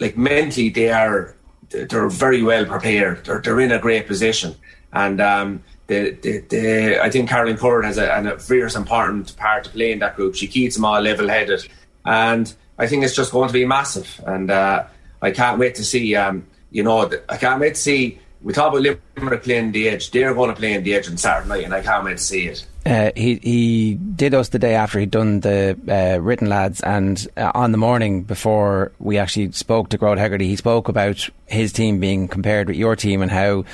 like 0.00 0.16
mentally, 0.16 0.70
they 0.70 0.90
are 0.90 1.36
they're 1.72 2.08
very 2.08 2.42
well 2.42 2.64
prepared. 2.64 3.24
They're, 3.24 3.40
they're 3.40 3.60
in 3.60 3.72
a 3.72 3.78
great 3.78 4.06
position, 4.06 4.54
and 4.92 5.20
um, 5.20 5.62
they, 5.86 6.10
they, 6.10 6.38
they, 6.38 7.00
I 7.00 7.10
think 7.10 7.28
Caroline 7.28 7.56
Currid 7.56 7.84
has 7.84 7.98
a, 7.98 8.08
a 8.08 8.36
very 8.36 8.70
important 8.74 9.36
part 9.36 9.64
to 9.64 9.70
play 9.70 9.92
in 9.92 9.98
that 10.00 10.16
group. 10.16 10.34
She 10.34 10.46
keeps 10.46 10.74
them 10.74 10.84
all 10.84 11.00
level-headed, 11.00 11.66
and 12.04 12.54
I 12.78 12.86
think 12.86 13.04
it's 13.04 13.14
just 13.14 13.32
going 13.32 13.48
to 13.48 13.52
be 13.52 13.64
massive. 13.64 14.20
And 14.26 14.50
uh, 14.50 14.84
I 15.20 15.30
can't 15.30 15.58
wait 15.58 15.76
to 15.76 15.84
see. 15.84 16.14
Um, 16.16 16.46
you 16.70 16.82
know, 16.82 17.10
I 17.28 17.36
can't 17.36 17.60
wait 17.60 17.74
to 17.74 17.80
see 17.80 18.18
we 18.42 18.52
talk 18.52 18.72
about 18.72 18.98
Limerick 19.16 19.42
playing 19.44 19.72
the 19.72 19.88
edge. 19.88 20.10
They're 20.10 20.34
going 20.34 20.50
to 20.50 20.56
play 20.56 20.74
in 20.74 20.82
the 20.82 20.94
edge 20.94 21.08
on 21.08 21.16
Saturday 21.16 21.48
night, 21.48 21.64
and 21.64 21.74
I 21.74 21.80
can't 21.80 22.04
wait 22.04 22.18
to 22.18 22.22
see 22.22 22.46
it. 22.46 22.66
Uh, 22.84 23.12
he 23.14 23.36
he 23.36 23.94
did 23.94 24.34
us 24.34 24.48
the 24.48 24.58
day 24.58 24.74
after 24.74 24.98
he'd 24.98 25.12
done 25.12 25.40
the 25.40 25.78
uh, 25.88 26.20
written 26.20 26.48
lads, 26.48 26.80
and 26.80 27.28
uh, 27.36 27.52
on 27.54 27.70
the 27.70 27.78
morning 27.78 28.24
before 28.24 28.90
we 28.98 29.18
actually 29.18 29.52
spoke 29.52 29.88
to 29.90 29.98
Gearóid 29.98 30.18
Hegarty, 30.18 30.46
he 30.46 30.56
spoke 30.56 30.88
about 30.88 31.28
his 31.46 31.72
team 31.72 32.00
being 32.00 32.26
compared 32.26 32.66
with 32.66 32.76
your 32.76 32.96
team 32.96 33.22
and 33.22 33.30
how 33.30 33.64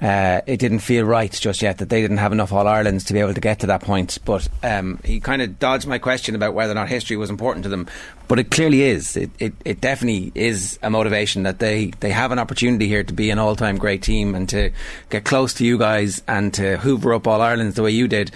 uh, 0.00 0.42
it 0.46 0.58
didn't 0.58 0.80
feel 0.80 1.06
right 1.06 1.32
just 1.32 1.62
yet 1.62 1.78
that 1.78 1.88
they 1.88 2.02
didn't 2.02 2.18
have 2.18 2.32
enough 2.32 2.52
All 2.52 2.68
Irelands 2.68 3.04
to 3.04 3.14
be 3.14 3.20
able 3.20 3.32
to 3.32 3.40
get 3.40 3.60
to 3.60 3.66
that 3.68 3.80
point. 3.80 4.18
But 4.24 4.46
um, 4.62 5.00
he 5.04 5.20
kind 5.20 5.40
of 5.40 5.58
dodged 5.58 5.86
my 5.86 5.98
question 5.98 6.34
about 6.34 6.52
whether 6.52 6.72
or 6.72 6.74
not 6.74 6.88
history 6.88 7.16
was 7.16 7.30
important 7.30 7.62
to 7.62 7.70
them. 7.70 7.86
But 8.28 8.38
it 8.38 8.50
clearly 8.50 8.82
is. 8.82 9.16
It, 9.16 9.30
it, 9.38 9.54
it 9.64 9.80
definitely 9.80 10.32
is 10.34 10.78
a 10.82 10.90
motivation 10.90 11.44
that 11.44 11.60
they, 11.60 11.92
they 12.00 12.10
have 12.10 12.30
an 12.30 12.38
opportunity 12.38 12.88
here 12.88 13.04
to 13.04 13.12
be 13.12 13.30
an 13.30 13.38
all 13.38 13.56
time 13.56 13.78
great 13.78 14.02
team 14.02 14.34
and 14.34 14.48
to 14.50 14.70
get 15.08 15.24
close 15.24 15.54
to 15.54 15.64
you 15.64 15.78
guys 15.78 16.22
and 16.28 16.52
to 16.54 16.76
hoover 16.78 17.14
up 17.14 17.26
All 17.26 17.40
Irelands 17.40 17.76
the 17.76 17.82
way 17.82 17.90
you 17.90 18.06
did. 18.06 18.30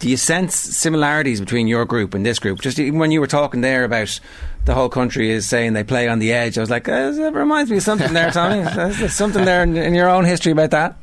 Do 0.00 0.10
you 0.10 0.16
sense 0.16 0.56
similarities 0.56 1.38
between 1.38 1.68
your 1.68 1.84
group 1.84 2.14
and 2.14 2.26
this 2.26 2.40
group? 2.40 2.60
Just 2.60 2.80
even 2.80 2.98
when 2.98 3.12
you 3.12 3.20
were 3.20 3.28
talking 3.28 3.60
there 3.60 3.84
about 3.84 4.18
the 4.64 4.74
whole 4.74 4.88
country 4.88 5.30
is 5.30 5.46
saying 5.46 5.74
they 5.74 5.84
play 5.84 6.08
on 6.08 6.18
the 6.18 6.32
edge, 6.32 6.58
I 6.58 6.60
was 6.60 6.70
like, 6.70 6.88
uh, 6.88 7.12
it 7.14 7.32
reminds 7.34 7.70
me 7.70 7.76
of 7.76 7.84
something 7.84 8.12
there, 8.12 8.32
Tommy. 8.32 8.62
There's 8.74 9.14
something 9.14 9.44
there 9.44 9.62
in, 9.62 9.76
in 9.76 9.94
your 9.94 10.08
own 10.08 10.24
history 10.24 10.50
about 10.50 10.72
that. 10.72 10.96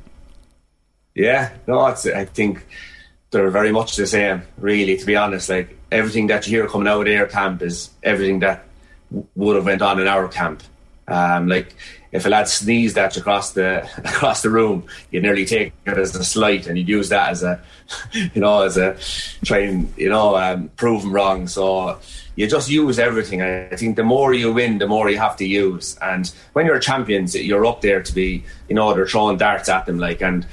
Yeah, 1.15 1.51
no, 1.67 1.87
it's, 1.87 2.05
I 2.05 2.25
think 2.25 2.65
they're 3.31 3.49
very 3.49 3.71
much 3.71 3.95
the 3.95 4.07
same, 4.07 4.43
really, 4.57 4.97
to 4.97 5.05
be 5.05 5.15
honest. 5.15 5.49
Like, 5.49 5.77
everything 5.91 6.27
that 6.27 6.47
you 6.47 6.57
hear 6.57 6.67
coming 6.67 6.87
out 6.87 7.01
of 7.01 7.05
their 7.05 7.27
camp 7.27 7.61
is 7.61 7.89
everything 8.01 8.39
that 8.39 8.65
would 9.35 9.55
have 9.55 9.65
went 9.65 9.81
on 9.81 9.99
in 9.99 10.07
our 10.07 10.27
camp. 10.27 10.63
Um, 11.07 11.47
like, 11.49 11.75
if 12.11 12.25
a 12.25 12.29
lad 12.29 12.47
sneezed 12.47 12.97
at 12.97 13.15
you 13.15 13.21
across 13.21 13.53
the 13.53 13.89
across 13.97 14.41
the 14.41 14.49
room, 14.49 14.85
you'd 15.11 15.23
nearly 15.23 15.45
take 15.45 15.73
it 15.85 15.97
as 15.97 16.15
a 16.15 16.23
slight, 16.23 16.67
and 16.67 16.77
you'd 16.77 16.89
use 16.89 17.09
that 17.09 17.29
as 17.29 17.43
a, 17.43 17.61
you 18.11 18.41
know, 18.41 18.63
as 18.63 18.77
a 18.77 18.97
try 19.43 19.59
and 19.59 19.93
you 19.97 20.09
know 20.09 20.35
um, 20.35 20.69
prove 20.75 21.03
them 21.03 21.13
wrong. 21.13 21.47
So 21.47 21.99
you 22.35 22.47
just 22.47 22.69
use 22.69 22.99
everything. 22.99 23.41
I 23.41 23.75
think 23.75 23.95
the 23.95 24.03
more 24.03 24.33
you 24.33 24.53
win, 24.53 24.77
the 24.77 24.87
more 24.87 25.09
you 25.09 25.17
have 25.17 25.35
to 25.37 25.45
use. 25.45 25.97
And 26.01 26.31
when 26.53 26.65
you're 26.65 26.79
champions, 26.79 27.35
you're 27.35 27.65
up 27.65 27.81
there 27.81 28.01
to 28.01 28.13
be, 28.13 28.43
you 28.69 28.75
know, 28.75 28.93
they're 28.93 29.07
throwing 29.07 29.37
darts 29.37 29.69
at 29.69 29.85
them, 29.85 29.99
like 29.99 30.21
and 30.21 30.45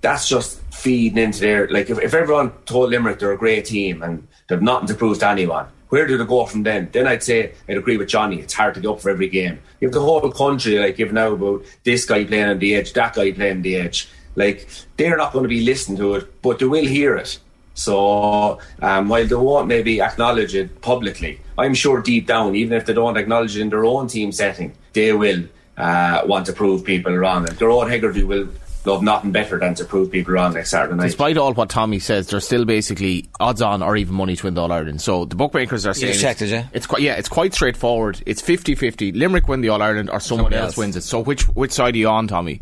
that's 0.00 0.28
just 0.28 0.60
feeding 0.72 1.18
into 1.18 1.40
their 1.40 1.68
like 1.68 1.90
if, 1.90 1.98
if 1.98 2.14
everyone 2.14 2.52
told 2.64 2.90
Limerick 2.90 3.18
they're 3.18 3.32
a 3.32 3.38
great 3.38 3.64
team 3.64 4.02
and 4.02 4.26
they've 4.48 4.62
nothing 4.62 4.88
to 4.88 4.94
prove 4.94 5.18
to 5.20 5.28
anyone, 5.28 5.66
where 5.88 6.06
do 6.06 6.18
they 6.18 6.24
go 6.24 6.46
from 6.46 6.62
then? 6.62 6.88
Then 6.92 7.06
I'd 7.06 7.22
say 7.22 7.52
I'd 7.68 7.78
agree 7.78 7.96
with 7.96 8.08
Johnny. 8.08 8.40
It's 8.40 8.54
hard 8.54 8.74
to 8.74 8.80
get 8.80 8.88
up 8.88 9.00
for 9.00 9.10
every 9.10 9.28
game. 9.28 9.60
Have 9.80 9.92
the 9.92 10.00
whole 10.00 10.30
country 10.30 10.78
like 10.78 10.96
giving 10.96 11.18
out 11.18 11.34
about 11.34 11.64
this 11.84 12.04
guy 12.04 12.24
playing 12.24 12.48
on 12.48 12.58
the 12.58 12.74
edge, 12.74 12.92
that 12.92 13.14
guy 13.14 13.32
playing 13.32 13.58
on 13.58 13.62
the 13.62 13.76
edge. 13.76 14.08
Like 14.34 14.68
they're 14.96 15.16
not 15.16 15.32
going 15.32 15.44
to 15.44 15.48
be 15.48 15.62
listening 15.62 15.98
to 15.98 16.14
it, 16.16 16.42
but 16.42 16.58
they 16.58 16.66
will 16.66 16.84
hear 16.84 17.16
it. 17.16 17.38
So 17.74 18.58
um, 18.80 19.08
while 19.08 19.26
they 19.26 19.34
won't 19.34 19.68
maybe 19.68 20.00
acknowledge 20.00 20.54
it 20.54 20.80
publicly, 20.80 21.40
I'm 21.58 21.74
sure 21.74 22.00
deep 22.00 22.26
down, 22.26 22.54
even 22.54 22.76
if 22.76 22.86
they 22.86 22.94
don't 22.94 23.16
acknowledge 23.16 23.56
it 23.56 23.60
in 23.60 23.70
their 23.70 23.84
own 23.84 24.08
team 24.08 24.32
setting, 24.32 24.74
they 24.94 25.12
will 25.12 25.44
uh, 25.76 26.22
want 26.24 26.46
to 26.46 26.52
prove 26.52 26.84
people 26.84 27.14
wrong. 27.14 27.46
And 27.46 27.58
Gearóid 27.58 27.90
Hegarty 27.90 28.24
will 28.24 28.48
love 28.86 29.02
nothing 29.02 29.32
better 29.32 29.58
than 29.58 29.74
to 29.74 29.84
prove 29.84 30.10
people 30.10 30.34
wrong 30.34 30.54
next 30.54 30.70
Saturday 30.70 30.94
night. 30.94 31.06
Despite 31.06 31.36
all 31.36 31.52
what 31.52 31.68
Tommy 31.68 31.98
says, 31.98 32.28
they're 32.28 32.40
still 32.40 32.64
basically 32.64 33.28
odds 33.40 33.60
on 33.60 33.82
or 33.82 33.96
even 33.96 34.14
money 34.14 34.36
to 34.36 34.44
win 34.46 34.54
the 34.54 34.62
All 34.62 34.72
Ireland. 34.72 35.02
So 35.02 35.24
the 35.24 35.36
bookmakers 35.36 35.86
are 35.86 35.94
saying 35.94 36.14
you 36.14 36.18
checked 36.18 36.42
it, 36.42 36.48
yeah? 36.48 36.68
it's 36.72 36.86
quite 36.86 37.02
yeah, 37.02 37.14
it's 37.16 37.28
quite 37.28 37.52
straightforward. 37.52 38.22
It's 38.26 38.40
50-50. 38.40 39.16
Limerick 39.16 39.48
win 39.48 39.60
the 39.60 39.68
All 39.70 39.82
Ireland 39.82 40.10
or 40.10 40.20
someone 40.20 40.52
else. 40.52 40.68
else. 40.68 40.76
wins 40.76 40.96
it. 40.96 41.02
So 41.02 41.20
which 41.20 41.42
which 41.48 41.72
side 41.72 41.94
are 41.94 41.98
you 41.98 42.08
on, 42.08 42.28
Tommy? 42.28 42.60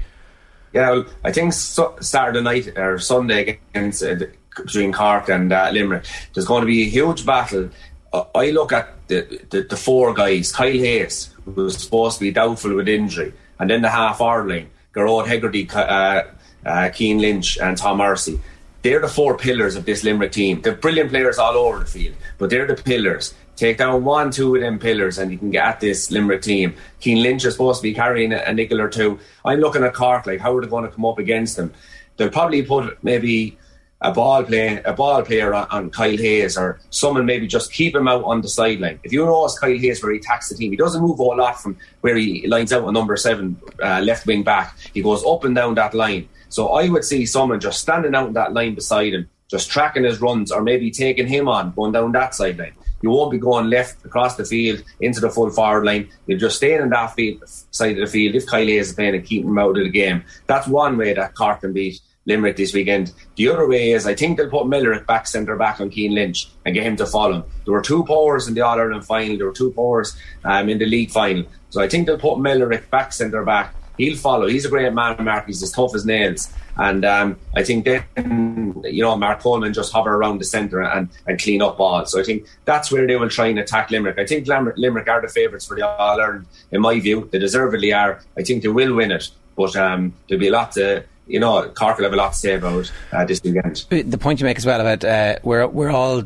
Yeah, 0.73 0.91
well, 0.91 1.05
I 1.23 1.31
think 1.31 1.53
so, 1.53 1.97
Saturday 2.01 2.41
night 2.41 2.77
or 2.77 2.99
Sunday 2.99 3.61
against 3.75 4.03
uh, 4.03 4.17
between 4.57 4.93
Cork 4.93 5.29
and 5.29 5.53
uh, 5.53 5.71
Limerick, 5.73 6.05
there's 6.33 6.47
going 6.47 6.63
to 6.63 6.67
be 6.67 6.83
a 6.83 6.89
huge 6.89 7.25
battle. 7.25 7.71
Uh, 8.13 8.25
I 8.35 8.51
look 8.51 8.73
at 8.73 9.09
the, 9.09 9.41
the, 9.51 9.63
the 9.63 9.77
four 9.77 10.15
guys: 10.15 10.53
Kyle 10.53 10.73
Hayes, 10.73 11.33
who's 11.45 11.77
supposed 11.77 12.19
to 12.19 12.25
be 12.25 12.33
doubtful 12.33 12.75
with 12.75 12.89
injury, 12.89 13.33
and 13.59 13.71
then 13.71 13.83
the 13.83 13.91
half 13.91 14.21
hour 14.21 14.49
line. 14.49 14.71
Gearóid 14.95 15.27
Hegarty, 15.27 15.69
uh, 15.75 16.23
uh, 16.65 16.91
Cian 16.91 17.19
Lynch, 17.19 17.59
and 17.59 17.77
Tom 17.77 17.99
Morrissey. 17.99 18.41
They're 18.83 19.01
the 19.01 19.09
four 19.09 19.39
pillars 19.39 19.77
of 19.77 19.87
this 19.87 20.05
Limerick 20.05 20.33
team. 20.33 20.61
They're 20.61 20.75
brilliant 20.75 21.11
players 21.11 21.39
all 21.39 21.55
over 21.55 21.79
the 21.79 21.87
field, 21.87 22.17
but 22.37 22.51
they're 22.51 22.67
the 22.67 22.75
pillars. 22.75 23.33
take 23.57 23.79
down 23.79 24.05
one, 24.05 24.31
two 24.31 24.57
of 24.57 24.61
them 24.61 24.79
pillars, 24.79 25.17
and 25.17 25.33
you 25.33 25.39
can 25.39 25.51
get 25.51 25.65
at 25.65 25.81
this 25.81 26.11
Limerick 26.11 26.43
team. 26.43 26.75
Cian 27.01 27.23
Lynch 27.23 27.45
is 27.45 27.55
supposed 27.55 27.81
to 27.81 27.83
be 27.83 27.95
carrying 27.95 28.33
a, 28.33 28.39
a 28.39 28.53
nickel 28.53 28.81
or 28.81 28.91
two. 28.91 29.19
I'm 29.45 29.61
looking 29.61 29.85
at 29.85 29.95
Cork, 29.95 30.27
like 30.27 30.41
how 30.41 30.55
are 30.55 30.61
they 30.61 30.69
going 30.69 30.85
to 30.85 30.91
come 30.91 31.07
up 31.07 31.19
against 31.19 31.57
them? 31.57 31.73
They'll 32.17 32.31
probably 32.31 32.63
put 32.63 33.03
maybe 33.03 33.57
a 34.01 34.13
ball 34.13 34.45
play, 34.45 34.83
a 34.85 34.93
ball 34.93 35.23
player 35.23 35.55
on, 35.55 35.67
on, 35.71 35.91
Kyle 35.91 36.17
Hayes 36.17 36.59
or 36.59 36.79
someone 36.91 37.25
maybe 37.25 37.47
just 37.47 37.73
keep 37.73 37.95
him 37.95 38.07
out 38.07 38.25
on 38.25 38.43
the 38.43 38.49
sideline. 38.49 39.01
If 39.03 39.13
you 39.13 39.25
know 39.25 39.45
it's 39.45 39.59
Kyle 39.59 39.77
Hayes 39.77 40.03
where 40.03 40.13
he 40.13 40.19
attacks 40.19 40.49
the 40.49 40.57
team, 40.57 40.71
he 40.71 40.77
doesn't 40.77 41.01
move 41.01 41.19
a 41.19 41.23
whole 41.23 41.37
lot 41.37 41.61
from 41.61 41.77
where 42.03 42.17
he 42.17 42.47
lines 42.47 42.73
out 42.73 42.85
on 42.85 42.93
number 42.93 43.17
seven 43.17 43.57
uh, 43.83 44.01
left 44.01 44.27
wing 44.27 44.43
back. 44.43 44.77
He 44.93 45.03
goes 45.03 45.25
up 45.25 45.45
and 45.45 45.55
down 45.55 45.75
that 45.77 45.95
line. 45.95 46.29
So 46.49 46.69
I 46.69 46.89
would 46.89 47.05
see 47.05 47.27
someone 47.27 47.61
just 47.61 47.81
standing 47.81 48.15
out 48.15 48.29
in 48.29 48.35
that 48.35 48.53
line 48.53 48.75
beside 48.75 49.15
him, 49.15 49.29
just 49.49 49.71
tracking 49.71 50.05
his 50.05 50.21
runs 50.21 50.53
or 50.53 50.63
maybe 50.63 50.91
taking 50.91 51.27
him 51.27 51.49
on, 51.49 51.73
going 51.73 51.93
down 51.93 52.13
that 52.13 52.35
sideline. 52.35 52.75
You 53.03 53.11
won't 53.11 53.33
be 53.33 53.39
going 53.39 53.69
left 53.69 54.05
across 54.05 54.37
the 54.37 54.45
field 54.45 54.83
into 55.01 55.21
the 55.21 55.31
full 55.31 55.51
forward 55.51 55.85
line. 55.85 56.09
You're 56.27 56.39
just 56.39 56.57
staying 56.57 56.81
in 56.81 56.91
that 56.91 57.15
field, 57.15 57.43
side 57.71 57.99
of 57.99 58.07
the 58.07 58.07
field 58.07 58.35
if 58.35 58.47
Kyle 58.47 58.65
Hayes 58.65 58.89
is 58.89 58.95
playing 58.95 59.15
and 59.15 59.25
keeping 59.25 59.51
him 59.51 59.59
out 59.59 59.77
of 59.77 59.85
the 59.85 59.91
game. 59.91 60.25
That's 60.47 60.67
one 60.67 60.97
way 60.97 61.13
that 61.13 61.35
Cork 61.35 61.61
can 61.61 61.73
beat 61.73 62.01
Limerick 62.27 62.57
this 62.57 62.73
weekend. 62.73 63.13
The 63.37 63.49
other 63.49 63.69
way 63.69 63.93
is 63.93 64.07
I 64.07 64.15
think 64.15 64.39
they'll 64.39 64.51
put 64.51 64.67
Miller 64.67 64.95
at 64.95 65.07
back 65.07 65.27
centre 65.27 65.57
back 65.57 65.81
on 65.81 65.91
Cian 65.91 66.15
Lynch 66.15 66.49
and 66.65 66.75
get 66.75 66.85
him 66.85 66.97
to 66.97 67.07
follow. 67.07 67.45
There 67.65 67.75
were 67.75 67.83
two 67.83 68.05
powers 68.05 68.49
in 68.49 68.55
the 68.55 68.63
All 68.63 68.79
Ireland 68.79 69.05
final, 69.05 69.37
there 69.37 69.47
were 69.47 69.53
two 69.53 69.73
powers 69.73 70.17
um, 70.45 70.69
in 70.69 70.79
the 70.79 70.87
league 70.87 71.11
final. 71.11 71.45
So 71.71 71.83
I 71.83 71.89
think 71.89 72.07
they'll 72.07 72.19
put 72.19 72.39
Miller 72.39 72.73
at 72.73 72.91
back 72.91 73.13
centre 73.13 73.45
back. 73.45 73.75
He'll 73.97 74.17
follow. 74.17 74.49
He's 74.49 74.65
a 74.65 74.69
great 74.69 74.93
man, 74.93 75.23
Mark. 75.25 75.47
He's 75.47 75.63
as 75.63 75.71
tough 75.71 75.95
as 75.95 76.05
nails. 76.05 76.53
And 76.77 77.05
um, 77.05 77.37
I 77.55 77.63
think 77.63 77.85
then, 77.85 78.83
you 78.85 79.03
know, 79.03 79.17
Mark 79.17 79.41
Coleman 79.41 79.73
just 79.73 79.93
hover 79.93 80.17
around 80.17 80.39
the 80.39 80.45
centre 80.45 80.83
and, 80.83 81.09
and 81.29 81.41
clean 81.41 81.63
up 81.63 81.79
balls. 81.79 82.11
So 82.11 82.21
I 82.21 82.25
think 82.25 82.47
that's 82.65 82.91
where 82.91 83.07
they 83.07 83.15
will 83.15 83.29
try 83.29 83.47
and 83.47 83.59
attack 83.61 83.93
Limerick. 83.93 84.19
I 84.19 84.27
think 84.27 84.49
Limerick 84.49 85.09
are 85.09 85.23
the 85.23 85.29
favourites 85.29 85.67
for 85.67 85.77
the 85.77 85.87
All 85.87 86.21
Ireland, 86.21 86.47
in 86.73 86.81
my 86.81 86.99
view. 86.99 87.29
They 87.31 87.39
deservedly 87.39 87.93
are. 87.93 88.21
I 88.37 88.43
think 88.43 88.65
they 88.65 88.69
will 88.69 88.95
win 88.95 89.13
it. 89.13 89.31
But 89.57 89.77
um, 89.77 90.13
there'll 90.29 90.41
be 90.41 90.49
a 90.49 90.53
lot 90.53 90.73
to 90.73 91.05
you 91.27 91.41
know, 91.41 91.69
Cork 91.71 91.97
will 91.97 92.05
have 92.05 92.13
a 92.13 92.17
lot 92.17 92.33
to 92.33 92.39
say 92.39 92.55
about 92.55 92.91
uh, 93.13 93.25
this 93.25 93.43
weekend. 93.43 93.77
The 93.89 94.19
point 94.19 94.41
you 94.41 94.45
make 94.45 94.59
as 94.59 94.67
well 94.67 94.81
about 94.81 95.05
uh, 95.05 95.39
we're 95.43 95.67
we're 95.67 95.91
all 95.91 96.25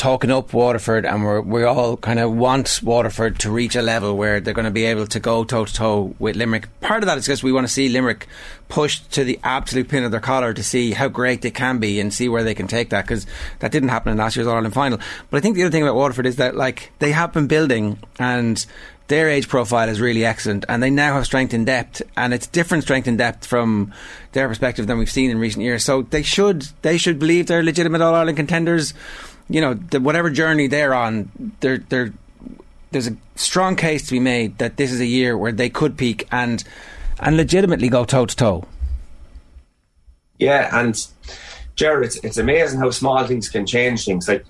talking 0.00 0.30
up 0.30 0.54
Waterford 0.54 1.04
and 1.04 1.22
we're, 1.22 1.42
we 1.42 1.62
all 1.62 1.96
kind 1.98 2.18
of 2.18 2.32
want 2.32 2.80
Waterford 2.82 3.38
to 3.40 3.50
reach 3.50 3.76
a 3.76 3.82
level 3.82 4.16
where 4.16 4.40
they're 4.40 4.54
going 4.54 4.64
to 4.64 4.70
be 4.70 4.86
able 4.86 5.06
to 5.06 5.20
go 5.20 5.44
toe 5.44 5.66
to 5.66 5.74
toe 5.74 6.14
with 6.18 6.36
Limerick. 6.36 6.68
Part 6.80 7.02
of 7.02 7.06
that 7.06 7.18
is 7.18 7.26
because 7.26 7.42
we 7.42 7.52
want 7.52 7.66
to 7.66 7.72
see 7.72 7.90
Limerick 7.90 8.26
pushed 8.70 9.10
to 9.12 9.24
the 9.24 9.38
absolute 9.42 9.88
pin 9.88 10.04
of 10.04 10.10
their 10.10 10.20
collar 10.20 10.54
to 10.54 10.62
see 10.62 10.92
how 10.92 11.08
great 11.08 11.42
they 11.42 11.50
can 11.50 11.78
be 11.78 12.00
and 12.00 12.14
see 12.14 12.30
where 12.30 12.42
they 12.42 12.54
can 12.54 12.66
take 12.66 12.88
that 12.90 13.04
because 13.04 13.26
that 13.58 13.72
didn't 13.72 13.90
happen 13.90 14.12
in 14.12 14.16
last 14.16 14.36
year's 14.36 14.46
All 14.46 14.54
Ireland 14.54 14.72
final. 14.72 14.98
But 15.28 15.36
I 15.36 15.40
think 15.40 15.56
the 15.56 15.64
other 15.64 15.70
thing 15.70 15.82
about 15.82 15.96
Waterford 15.96 16.24
is 16.24 16.36
that 16.36 16.56
like 16.56 16.92
they 16.98 17.12
have 17.12 17.34
been 17.34 17.46
building 17.46 17.98
and 18.18 18.64
their 19.10 19.28
age 19.28 19.48
profile 19.48 19.88
is 19.88 20.00
really 20.00 20.24
excellent, 20.24 20.64
and 20.68 20.80
they 20.80 20.88
now 20.88 21.14
have 21.14 21.26
strength 21.26 21.52
in 21.52 21.64
depth, 21.64 22.00
and 22.16 22.32
it's 22.32 22.46
different 22.46 22.84
strength 22.84 23.08
in 23.08 23.16
depth 23.16 23.44
from 23.44 23.92
their 24.32 24.46
perspective 24.46 24.86
than 24.86 24.98
we've 24.98 25.10
seen 25.10 25.30
in 25.30 25.38
recent 25.38 25.64
years. 25.64 25.84
So 25.84 26.02
they 26.02 26.22
should 26.22 26.62
they 26.82 26.96
should 26.96 27.18
believe 27.18 27.48
they're 27.48 27.62
legitimate 27.62 28.00
All 28.00 28.14
Ireland 28.14 28.36
contenders. 28.36 28.94
You 29.48 29.60
know, 29.60 29.74
the, 29.74 29.98
whatever 30.00 30.30
journey 30.30 30.68
they're 30.68 30.94
on, 30.94 31.52
they're 31.58 31.78
they're 31.78 32.12
there's 32.92 33.08
a 33.08 33.16
strong 33.34 33.74
case 33.74 34.06
to 34.06 34.12
be 34.12 34.20
made 34.20 34.58
that 34.58 34.76
this 34.76 34.92
is 34.92 35.00
a 35.00 35.06
year 35.06 35.36
where 35.36 35.52
they 35.52 35.68
could 35.68 35.98
peak 35.98 36.28
and 36.30 36.62
and 37.18 37.36
legitimately 37.36 37.88
go 37.88 38.04
toe 38.04 38.26
to 38.26 38.36
toe. 38.36 38.64
Yeah, 40.38 40.70
and 40.72 40.96
Jared, 41.74 42.06
it's, 42.06 42.16
it's 42.24 42.38
amazing 42.38 42.78
how 42.78 42.90
small 42.90 43.26
things 43.26 43.48
can 43.48 43.66
change 43.66 44.04
things. 44.04 44.28
Like 44.28 44.46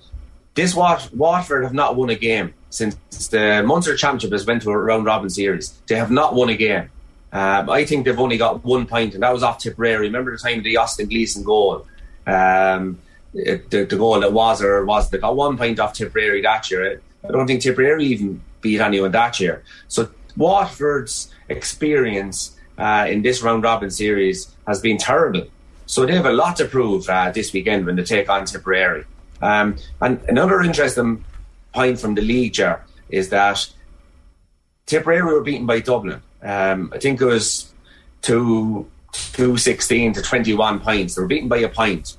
this, 0.61 0.75
Wat- 0.75 1.13
Waterford 1.15 1.65
have 1.65 1.73
not 1.73 1.97
won 1.97 2.11
a 2.11 2.15
game 2.15 2.53
since 2.69 2.95
the 3.29 3.63
Munster 3.65 3.97
Championship 3.97 4.33
has 4.33 4.47
went 4.47 4.63
to 4.63 4.71
a 4.71 4.77
round 4.77 5.05
robin 5.07 5.31
series. 5.31 5.73
They 5.89 5.97
have 5.97 6.11
not 6.11 6.35
won 6.35 6.51
a 6.51 6.57
game. 6.57 6.91
Um, 7.33 7.71
I 7.71 7.85
think 7.85 8.05
they've 8.05 8.19
only 8.19 8.37
got 8.37 8.65
one 8.65 8.87
point, 8.87 9.15
and 9.15 9.23
that 9.23 9.33
was 9.33 9.43
off 9.43 9.59
Tipperary. 9.59 10.07
Remember 10.07 10.33
the 10.33 10.39
time 10.39 10.59
of 10.59 10.65
the 10.65 10.77
Austin 10.77 11.09
Gleeson 11.09 11.45
goal? 11.45 11.87
Um, 12.27 12.99
the, 13.33 13.87
the, 13.89 13.97
goal 13.97 14.21
that 14.21 14.33
was 14.33 14.61
or 14.63 14.85
was 14.85 15.09
they 15.11 15.19
got 15.19 15.37
one 15.37 15.57
point 15.57 15.79
off 15.79 15.95
Tipperary 15.95 16.43
that 16.43 16.71
year. 16.71 17.01
I 17.27 17.29
don't 17.29 17.47
think 17.47 17.63
Tipperary 17.63 18.05
even 18.07 18.43
beat 18.61 18.81
anyone 18.81 19.13
that 19.13 19.39
year. 19.41 19.63
So 19.89 20.11
Waterford's 20.37 21.33
experience 21.49 22.57
uh, 22.77 23.07
in 23.09 23.23
this 23.23 23.43
round 23.43 23.63
robin 23.63 23.91
series 23.91 24.55
has 24.67 24.81
been 24.81 24.99
terrible. 24.99 25.47
So 25.87 26.05
they 26.07 26.15
have 26.15 26.27
a 26.27 26.33
lot 26.33 26.57
to 26.57 26.67
prove 26.67 27.09
uh, 27.09 27.31
this 27.31 27.53
weekend 27.53 27.87
when 27.87 27.97
they 27.97 28.05
take 28.05 28.29
on 28.29 28.45
Tipperary. 28.45 29.05
Um, 29.43 29.77
and 30.01 30.21
another 30.29 30.61
interesting 30.61 31.25
point 31.75 31.99
from 31.99 32.15
the 32.15 32.23
league, 32.23 32.55
Jar, 32.55 32.85
is 33.09 33.31
that 33.31 33.67
Tipperary 34.87 35.23
were 35.23 35.43
beaten 35.43 35.67
by 35.67 35.81
Dublin. 35.81 36.21
Um, 36.43 36.93
I 36.95 36.99
think 36.99 37.21
it 37.21 37.25
was 37.25 37.73
two, 38.23 38.91
two 39.13 39.57
sixteen 39.57 40.13
to 40.15 40.23
21 40.23 40.81
points. 40.81 41.15
They 41.15 41.23
were 41.23 41.29
beaten 41.29 41.49
by 41.49 41.59
a 41.59 41.69
point 41.69 42.17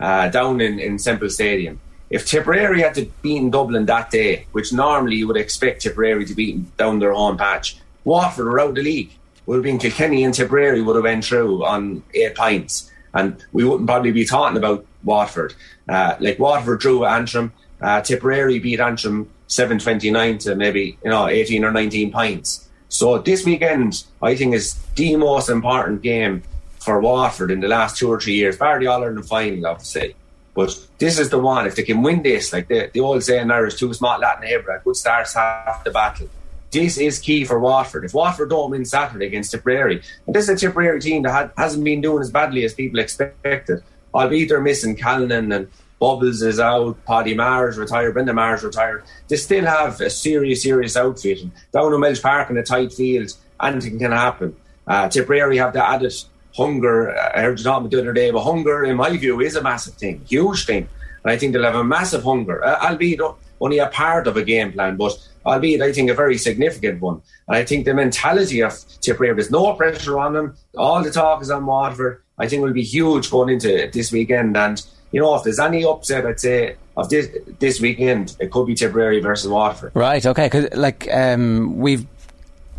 uh, 0.00 0.28
down 0.28 0.60
in, 0.60 0.78
in 0.78 0.98
Semple 0.98 1.30
Stadium. 1.30 1.80
If 2.10 2.26
Tipperary 2.26 2.82
had 2.82 2.94
to 2.94 3.10
beat 3.22 3.50
Dublin 3.50 3.86
that 3.86 4.10
day, 4.10 4.46
which 4.52 4.72
normally 4.72 5.16
you 5.16 5.26
would 5.26 5.36
expect 5.36 5.82
Tipperary 5.82 6.24
to 6.26 6.34
beat 6.34 6.76
down 6.76 6.98
their 6.98 7.12
home 7.12 7.36
patch, 7.36 7.78
Waterford 8.04 8.46
were 8.46 8.60
out 8.60 8.74
the 8.74 8.82
league. 8.82 9.12
Would 9.46 9.56
have 9.56 9.64
been 9.64 9.78
Kilkenny 9.78 10.24
and 10.24 10.32
Tipperary 10.32 10.80
would 10.80 10.96
have 10.96 11.04
went 11.04 11.24
through 11.24 11.64
on 11.64 12.02
eight 12.14 12.34
points, 12.34 12.90
and 13.14 13.42
we 13.52 13.64
wouldn't 13.64 13.88
probably 13.88 14.12
be 14.12 14.24
talking 14.24 14.58
about 14.58 14.84
Waterford. 15.04 15.54
Uh, 15.88 16.16
like 16.20 16.38
Waterford 16.38 16.80
drew 16.80 17.04
Antrim, 17.04 17.52
uh, 17.80 18.00
Tipperary 18.00 18.58
beat 18.58 18.80
Antrim 18.80 19.30
729 19.46 20.38
to 20.38 20.54
maybe, 20.54 20.98
you 21.04 21.10
know, 21.10 21.28
18 21.28 21.64
or 21.64 21.70
19 21.70 22.12
points. 22.12 22.68
So 22.88 23.18
this 23.18 23.44
weekend, 23.44 24.04
I 24.22 24.34
think, 24.36 24.54
is 24.54 24.74
the 24.94 25.16
most 25.16 25.48
important 25.48 26.02
game 26.02 26.42
for 26.78 27.00
Waterford 27.00 27.50
in 27.50 27.60
the 27.60 27.68
last 27.68 27.96
two 27.96 28.10
or 28.10 28.20
three 28.20 28.34
years, 28.34 28.56
bar 28.56 28.78
the 28.78 28.88
All 28.88 29.02
Ireland 29.02 29.26
final, 29.26 29.66
obviously. 29.66 30.14
But 30.54 30.78
this 30.98 31.18
is 31.18 31.30
the 31.30 31.38
one, 31.38 31.66
if 31.66 31.74
they 31.74 31.82
can 31.82 32.02
win 32.02 32.22
this, 32.22 32.52
like 32.52 32.68
the, 32.68 32.90
the 32.92 33.00
old 33.00 33.22
saying 33.24 33.48
there 33.48 33.66
is 33.66 33.76
two 33.76 33.92
small 33.92 34.18
Latin 34.20 34.48
Hebra, 34.48 34.82
good 34.84 34.96
starts 34.96 35.34
half 35.34 35.82
the 35.82 35.90
battle. 35.90 36.28
This 36.74 36.98
is 36.98 37.20
key 37.20 37.44
for 37.44 37.60
Waterford. 37.60 38.04
If 38.04 38.14
Waterford 38.14 38.50
don't 38.50 38.72
win 38.72 38.84
Saturday 38.84 39.26
against 39.26 39.52
Tipperary, 39.52 40.02
and 40.26 40.34
this 40.34 40.48
is 40.48 40.60
a 40.60 40.66
Tipperary 40.66 41.00
team 41.00 41.22
that 41.22 41.52
hasn't 41.56 41.84
been 41.84 42.00
doing 42.00 42.20
as 42.20 42.32
badly 42.32 42.64
as 42.64 42.74
people 42.74 42.98
expected, 42.98 43.84
albeit 44.12 44.48
they're 44.48 44.60
missing 44.60 44.96
Callanan 44.96 45.52
and 45.52 45.68
Bubbles 46.00 46.42
is 46.42 46.58
out, 46.58 46.96
Paddy 47.06 47.32
Maher's 47.32 47.78
retired, 47.78 48.14
Brendan 48.14 48.34
Maher's 48.34 48.64
retired. 48.64 49.04
They 49.28 49.36
still 49.36 49.64
have 49.64 50.00
a 50.00 50.10
serious, 50.10 50.64
serious 50.64 50.96
outfit. 50.96 51.38
Down 51.38 51.52
down 51.72 51.92
O'Melge 51.92 52.20
Park 52.20 52.50
in 52.50 52.58
a 52.58 52.64
tight 52.64 52.92
field, 52.92 53.30
anything 53.62 54.00
can 54.00 54.10
happen. 54.10 54.56
Uh, 54.84 55.08
Tipperary 55.08 55.58
have 55.58 55.74
the 55.74 55.88
added 55.88 56.12
hunger. 56.56 57.16
I 57.16 57.42
heard 57.42 57.60
you 57.60 57.64
talking 57.64 57.88
the 57.88 58.00
other 58.00 58.12
day, 58.12 58.32
but 58.32 58.42
hunger, 58.42 58.82
in 58.82 58.96
my 58.96 59.16
view, 59.16 59.40
is 59.40 59.54
a 59.54 59.62
massive 59.62 59.94
thing, 59.94 60.24
huge 60.26 60.66
thing. 60.66 60.88
And 61.22 61.30
I 61.30 61.38
think 61.38 61.52
they'll 61.52 61.62
have 61.62 61.76
a 61.76 61.84
massive 61.84 62.24
hunger, 62.24 62.64
uh, 62.64 62.84
albeit 62.84 63.20
only 63.60 63.78
a 63.78 63.86
part 63.86 64.26
of 64.26 64.36
a 64.36 64.42
game 64.42 64.72
plan, 64.72 64.96
but 64.96 65.16
albeit 65.44 65.82
I 65.82 65.92
think 65.92 66.10
a 66.10 66.14
very 66.14 66.38
significant 66.38 67.00
one. 67.00 67.22
And 67.48 67.56
I 67.56 67.64
think 67.64 67.84
the 67.84 67.94
mentality 67.94 68.62
of 68.62 68.72
Tipperary, 69.00 69.34
there's 69.34 69.50
no 69.50 69.74
pressure 69.74 70.18
on 70.18 70.32
them. 70.32 70.56
All 70.76 71.02
the 71.02 71.10
talk 71.10 71.42
is 71.42 71.50
on 71.50 71.66
Waterford. 71.66 72.22
I 72.38 72.48
think 72.48 72.62
will 72.62 72.72
be 72.72 72.82
huge 72.82 73.30
going 73.30 73.50
into 73.50 73.90
this 73.92 74.10
weekend. 74.10 74.56
And 74.56 74.84
you 75.12 75.20
know, 75.20 75.34
if 75.36 75.44
there's 75.44 75.60
any 75.60 75.84
upset, 75.84 76.26
I'd 76.26 76.40
say 76.40 76.76
of 76.96 77.08
this 77.08 77.28
this 77.58 77.80
weekend, 77.80 78.36
it 78.40 78.50
could 78.50 78.66
be 78.66 78.74
Tipperary 78.74 79.20
versus 79.20 79.48
Waterford. 79.48 79.92
Right. 79.94 80.24
Okay. 80.24 80.46
Because 80.46 80.74
like 80.74 81.08
um, 81.12 81.78
we've 81.78 82.06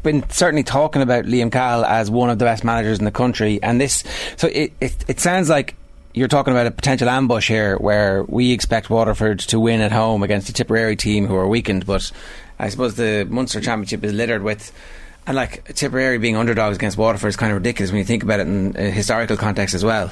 been 0.04 0.30
certainly 0.30 0.64
talking 0.64 1.02
about 1.02 1.26
Liam 1.26 1.52
Cahill 1.52 1.86
as 1.86 2.12
one 2.12 2.30
of 2.30 2.38
the 2.38 2.46
best 2.46 2.64
managers 2.64 3.00
in 3.00 3.06
the 3.06 3.12
country, 3.12 3.60
and 3.64 3.80
this. 3.80 4.04
So 4.38 4.48
it 4.48 4.74
it, 4.82 4.96
it 5.08 5.20
sounds 5.20 5.50
like. 5.50 5.76
You're 6.14 6.30
talking 6.30 6.54
about 6.54 6.66
a 6.66 6.72
potential 6.72 7.10
ambush 7.10 7.50
here 7.50 7.76
where 7.76 8.24
we 8.24 8.54
expect 8.54 8.90
Waterford 8.90 9.40
to 9.40 9.60
win 9.60 9.82
at 9.82 9.92
home 9.92 10.24
against 10.24 10.48
a 10.48 10.54
Tipperary 10.54 10.96
team 10.96 11.28
who 11.28 11.36
are 11.36 11.46
weakened, 11.46 11.86
but 11.86 12.10
I 12.60 12.70
suppose 12.70 12.96
the 12.96 13.28
Munster 13.30 13.62
Championship 13.62 14.04
is 14.04 14.14
littered 14.14 14.44
with 14.44 14.72
and 15.28 15.36
like 15.36 15.74
Tipperary 15.74 16.18
being 16.18 16.36
underdogs 16.36 16.78
against 16.78 16.98
Waterford 16.98 17.30
is 17.30 17.36
kind 17.36 17.52
of 17.52 17.58
ridiculous 17.58 17.92
when 17.92 18.00
you 18.00 18.06
think 18.06 18.24
about 18.24 18.40
it 18.40 18.48
in 18.48 18.76
a 18.78 18.92
historical 18.92 19.38
context 19.38 19.74
as 19.74 19.84
well. 19.84 20.12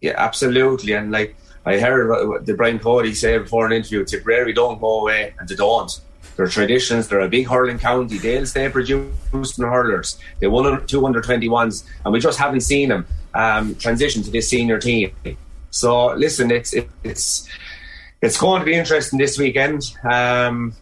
Yeah, 0.00 0.14
absolutely. 0.16 0.94
And 0.94 1.10
like 1.10 1.36
I 1.66 1.78
heard 1.78 2.46
the 2.46 2.54
Brian 2.54 2.78
Cody 2.78 3.12
say 3.14 3.36
before 3.36 3.66
an 3.66 3.72
interview, 3.72 4.04
Tipperary 4.04 4.54
don't 4.54 4.80
go 4.80 5.00
away, 5.00 5.34
and 5.38 5.48
they 5.48 5.54
don't. 5.54 6.00
Their 6.36 6.46
traditions, 6.46 7.08
they're 7.08 7.20
a 7.20 7.28
big 7.28 7.48
hurling 7.48 7.78
county. 7.78 8.16
They'll 8.16 8.46
stay 8.46 8.70
producing 8.70 9.12
hurlers. 9.58 10.18
They 10.38 10.46
won 10.46 10.86
two 10.86 11.04
under 11.04 11.20
21s, 11.20 11.84
and 12.04 12.14
we 12.14 12.20
just 12.20 12.38
haven't 12.38 12.62
seen 12.62 12.88
them 12.88 13.06
um, 13.34 13.74
transition 13.74 14.22
to 14.22 14.30
this 14.30 14.48
senior 14.48 14.78
team. 14.78 15.12
So 15.70 16.14
listen, 16.14 16.50
it's 16.50 16.74
it's 17.04 17.46
it's 18.22 18.38
going 18.38 18.60
to 18.60 18.64
be 18.64 18.74
interesting 18.74 19.18
this 19.18 19.38
weekend. 19.38 19.82
Um, 20.10 20.74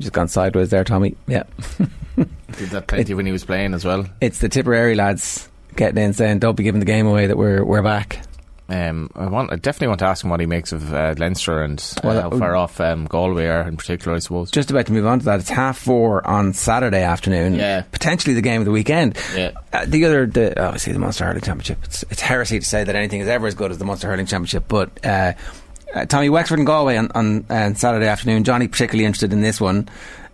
just 0.00 0.12
gone 0.12 0.28
sideways 0.28 0.70
there, 0.70 0.84
Tommy. 0.84 1.16
Yeah. 1.26 1.44
Did 2.16 2.70
that 2.70 2.86
plenty 2.86 3.12
it, 3.12 3.14
when 3.16 3.26
he 3.26 3.32
was 3.32 3.44
playing 3.44 3.74
as 3.74 3.84
well. 3.84 4.06
It's 4.20 4.38
the 4.38 4.48
Tipperary 4.48 4.94
lads 4.94 5.48
getting 5.74 6.02
in 6.02 6.12
saying, 6.12 6.38
"Don't 6.38 6.56
be 6.56 6.62
giving 6.62 6.78
the 6.78 6.86
game 6.86 7.06
away 7.06 7.26
that 7.26 7.36
we're 7.36 7.64
we're 7.64 7.82
back." 7.82 8.24
Um, 8.66 9.10
I 9.14 9.26
want, 9.26 9.52
I 9.52 9.56
definitely 9.56 9.88
want 9.88 9.98
to 9.98 10.06
ask 10.06 10.24
him 10.24 10.30
what 10.30 10.40
he 10.40 10.46
makes 10.46 10.72
of 10.72 10.94
uh, 10.94 11.14
Leinster 11.18 11.62
and 11.62 11.78
uh, 11.98 12.00
Well, 12.02 12.20
how 12.22 12.30
uh, 12.30 12.38
far 12.38 12.56
off 12.56 12.80
um, 12.80 13.04
Galway 13.04 13.46
are 13.46 13.68
in 13.68 13.76
particular, 13.76 14.16
I 14.16 14.20
suppose. 14.20 14.50
Just 14.50 14.70
about 14.70 14.86
to 14.86 14.92
move 14.92 15.04
on 15.04 15.18
to 15.18 15.24
that. 15.26 15.40
It's 15.40 15.50
half 15.50 15.76
four 15.78 16.26
on 16.26 16.54
Saturday 16.54 17.02
afternoon. 17.02 17.56
Yeah. 17.56 17.82
Potentially 17.82 18.32
the 18.32 18.40
game 18.40 18.62
of 18.62 18.64
the 18.64 18.70
weekend. 18.70 19.18
Yeah. 19.36 19.52
Uh, 19.70 19.84
the 19.86 20.06
other, 20.06 20.26
the, 20.26 20.58
obviously 20.64 20.94
the 20.94 20.98
Munster 20.98 21.26
Hurling 21.26 21.42
Championship. 21.42 21.84
It's, 21.84 22.04
it's 22.04 22.22
heresy 22.22 22.58
to 22.58 22.64
say 22.64 22.84
that 22.84 22.96
anything 22.96 23.20
is 23.20 23.28
ever 23.28 23.46
as 23.46 23.54
good 23.54 23.70
as 23.70 23.76
the 23.76 23.84
Munster 23.84 24.08
Hurling 24.08 24.26
Championship, 24.26 24.64
but 24.66 24.98
uh, 25.94 25.98
uh, 25.98 26.04
Tommy 26.06 26.28
Wexford 26.28 26.58
and 26.58 26.66
Galway 26.66 26.96
on, 26.96 27.10
on, 27.14 27.46
on 27.48 27.74
Saturday 27.74 28.06
afternoon. 28.06 28.44
Johnny 28.44 28.68
particularly 28.68 29.04
interested 29.04 29.32
in 29.32 29.40
this 29.40 29.60
one. 29.60 29.88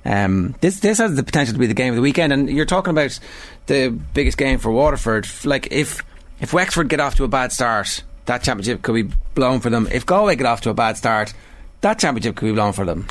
Um, 0.04 0.54
this 0.60 0.80
this 0.80 0.98
has 0.98 1.14
the 1.14 1.22
potential 1.22 1.52
to 1.52 1.60
be 1.60 1.66
the 1.66 1.74
game 1.74 1.90
of 1.90 1.96
the 1.96 2.02
weekend, 2.02 2.32
and 2.32 2.48
you're 2.48 2.64
talking 2.64 2.90
about 2.90 3.18
the 3.66 3.90
biggest 4.14 4.38
game 4.38 4.58
for 4.58 4.70
Waterford. 4.72 5.28
Like 5.44 5.70
if 5.72 6.02
if 6.40 6.52
Wexford 6.54 6.88
get 6.88 7.00
off 7.00 7.16
to 7.16 7.24
a 7.24 7.28
bad 7.28 7.52
start, 7.52 8.02
that 8.24 8.42
championship 8.42 8.80
could 8.80 8.94
be 8.94 9.14
blown 9.34 9.60
for 9.60 9.68
them. 9.68 9.86
If 9.92 10.06
Galway 10.06 10.36
get 10.36 10.46
off 10.46 10.62
to 10.62 10.70
a 10.70 10.74
bad 10.74 10.96
start, 10.96 11.34
that 11.82 11.98
championship 11.98 12.36
could 12.36 12.46
be 12.46 12.52
blown 12.52 12.72
for 12.72 12.86
them. 12.86 13.06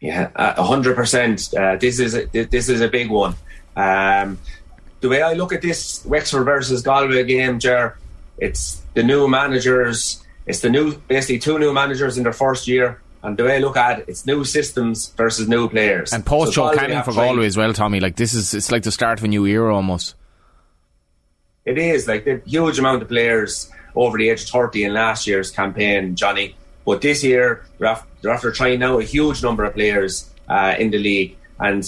Yeah, 0.00 0.30
hundred 0.56 0.96
percent. 0.96 1.54
Uh, 1.56 1.76
This 1.76 2.00
is 2.00 2.14
a, 2.16 2.26
this 2.26 2.68
is 2.68 2.80
a 2.80 2.88
big 2.88 3.10
one. 3.10 3.34
Um, 3.76 4.38
the 5.00 5.08
way 5.08 5.22
I 5.22 5.34
look 5.34 5.52
at 5.52 5.62
this 5.62 6.04
Wexford 6.04 6.44
versus 6.44 6.82
Galway 6.82 7.22
game, 7.24 7.60
Ger, 7.60 7.96
it's 8.38 8.82
the 8.94 9.04
new 9.04 9.28
managers. 9.28 10.24
It's 10.48 10.60
the 10.60 10.70
new, 10.70 10.96
basically 10.96 11.38
two 11.38 11.58
new 11.58 11.72
managers 11.72 12.16
in 12.16 12.24
their 12.24 12.32
first 12.32 12.66
year. 12.66 13.00
And 13.22 13.36
the 13.36 13.44
way 13.44 13.56
I 13.56 13.58
look 13.58 13.76
at 13.76 14.00
it, 14.00 14.04
it's 14.08 14.24
new 14.24 14.44
systems 14.44 15.08
versus 15.08 15.46
new 15.46 15.68
players. 15.68 16.12
And 16.12 16.24
post 16.24 16.54
So 16.54 16.70
Joe 16.70 16.76
Canning 16.76 17.02
for 17.02 17.12
Galway 17.12 17.46
as 17.46 17.56
well, 17.56 17.72
Tommy. 17.74 18.00
Like 18.00 18.16
this 18.16 18.32
is 18.32 18.54
it's 18.54 18.72
like 18.72 18.82
the 18.82 18.92
start 18.92 19.18
of 19.18 19.24
a 19.24 19.28
new 19.28 19.44
era 19.44 19.74
almost. 19.74 20.14
It 21.64 21.76
is 21.76 22.08
like 22.08 22.24
the 22.24 22.40
huge 22.46 22.78
amount 22.78 23.02
of 23.02 23.08
players 23.08 23.70
over 23.94 24.16
the 24.16 24.30
age 24.30 24.44
of 24.44 24.48
30 24.48 24.84
in 24.84 24.94
last 24.94 25.26
year's 25.26 25.50
campaign, 25.50 26.16
Johnny. 26.16 26.56
But 26.86 27.02
this 27.02 27.22
year, 27.22 27.66
they're 27.78 27.88
after, 27.88 28.08
they're 28.22 28.32
after 28.32 28.52
trying 28.52 28.78
now 28.78 28.98
a 28.98 29.04
huge 29.04 29.42
number 29.42 29.64
of 29.64 29.74
players 29.74 30.32
uh, 30.48 30.74
in 30.78 30.90
the 30.90 30.98
league. 30.98 31.36
And 31.58 31.84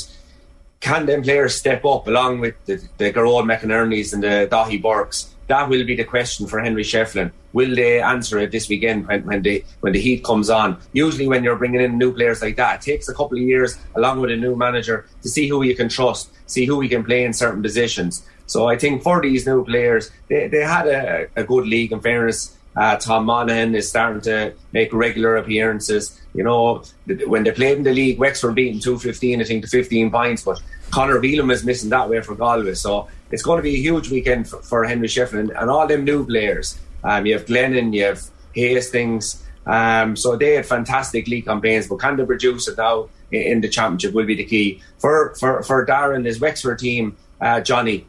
can 0.80 1.06
them 1.06 1.22
players 1.22 1.54
step 1.54 1.84
up 1.86 2.06
along 2.08 2.40
with 2.40 2.56
the, 2.66 2.76
the 2.98 3.12
Gearóid 3.12 3.46
McInerney's 3.46 4.12
and 4.12 4.22
the 4.22 4.48
Daithí 4.50 4.82
Burkes? 4.82 5.34
That 5.46 5.68
will 5.70 5.84
be 5.86 5.96
the 5.96 6.04
question 6.04 6.46
for 6.46 6.60
Henry 6.60 6.82
Shefflin. 6.84 7.30
Will 7.52 7.74
they 7.74 8.00
answer 8.00 8.38
it 8.38 8.52
this 8.52 8.68
weekend 8.68 9.06
when, 9.08 9.24
when, 9.24 9.44
when 9.80 9.92
the 9.92 10.00
heat 10.00 10.24
comes 10.24 10.50
on? 10.50 10.78
Usually, 10.92 11.28
when 11.28 11.42
you're 11.42 11.56
bringing 11.56 11.80
in 11.80 11.98
new 11.98 12.12
players 12.12 12.42
like 12.42 12.56
that, 12.56 12.76
it 12.76 12.92
takes 12.92 13.08
a 13.08 13.14
couple 13.14 13.38
of 13.38 13.42
years, 13.42 13.78
along 13.96 14.20
with 14.20 14.30
a 14.30 14.36
new 14.36 14.56
manager, 14.56 15.06
to 15.22 15.28
see 15.28 15.48
who 15.48 15.62
you 15.62 15.74
can 15.74 15.88
trust, 15.88 16.30
see 16.46 16.64
who 16.64 16.76
we 16.76 16.88
can 16.88 17.04
play 17.04 17.24
in 17.24 17.32
certain 17.32 17.62
positions. 17.62 18.26
So 18.46 18.68
I 18.68 18.76
think 18.76 19.02
for 19.02 19.20
these 19.20 19.46
new 19.46 19.64
players, 19.64 20.10
they, 20.28 20.48
they 20.48 20.62
had 20.62 20.86
a, 20.86 21.28
a 21.36 21.44
good 21.44 21.66
league. 21.66 21.92
In 21.92 22.00
fairness, 22.00 22.56
uh, 22.76 22.96
Tom 22.96 23.26
Monaghan 23.26 23.74
is 23.74 23.88
starting 23.88 24.20
to 24.22 24.54
make 24.72 24.92
regular 24.92 25.36
appearances. 25.36 26.20
You 26.34 26.44
know, 26.44 26.84
when 27.26 27.44
they 27.44 27.52
played 27.52 27.78
in 27.78 27.84
the 27.84 27.92
league, 27.92 28.18
Wexford 28.18 28.54
beating 28.54 28.80
215, 28.80 29.40
I 29.40 29.44
think, 29.44 29.64
to 29.64 29.70
15 29.70 30.10
points, 30.10 30.42
but 30.42 30.60
Conor 30.90 31.20
Beelam 31.20 31.52
is 31.52 31.64
missing 31.64 31.90
that 31.90 32.08
way 32.08 32.20
for 32.22 32.34
Galway. 32.34 32.74
So 32.74 33.08
it's 33.30 33.42
going 33.42 33.58
to 33.58 33.62
be 33.62 33.74
a 33.74 33.80
huge 33.80 34.10
weekend 34.10 34.48
for, 34.48 34.62
for 34.62 34.84
Henry 34.84 35.08
Shefflin 35.08 35.50
and 35.60 35.70
all 35.70 35.86
them 35.86 36.04
new 36.04 36.24
players. 36.24 36.78
Um, 37.04 37.26
you 37.26 37.34
have 37.34 37.46
Glennon, 37.46 37.94
you 37.94 38.04
have 38.04 38.22
Hastings. 38.54 39.42
Um, 39.66 40.16
so 40.16 40.36
they 40.36 40.54
had 40.54 40.66
fantastic 40.66 41.26
league 41.28 41.46
campaigns, 41.46 41.86
but 41.86 41.96
can 41.96 42.16
they 42.16 42.24
produce 42.24 42.66
it 42.68 42.76
now 42.78 43.08
in, 43.30 43.42
in 43.42 43.60
the 43.60 43.68
championship 43.68 44.14
will 44.14 44.26
be 44.26 44.36
the 44.36 44.44
key. 44.44 44.82
For, 44.98 45.34
for, 45.38 45.62
for 45.62 45.84
Darragh, 45.84 46.24
his 46.24 46.40
Wexford 46.40 46.78
team, 46.78 47.16
uh, 47.40 47.60
Johnny, 47.60 48.06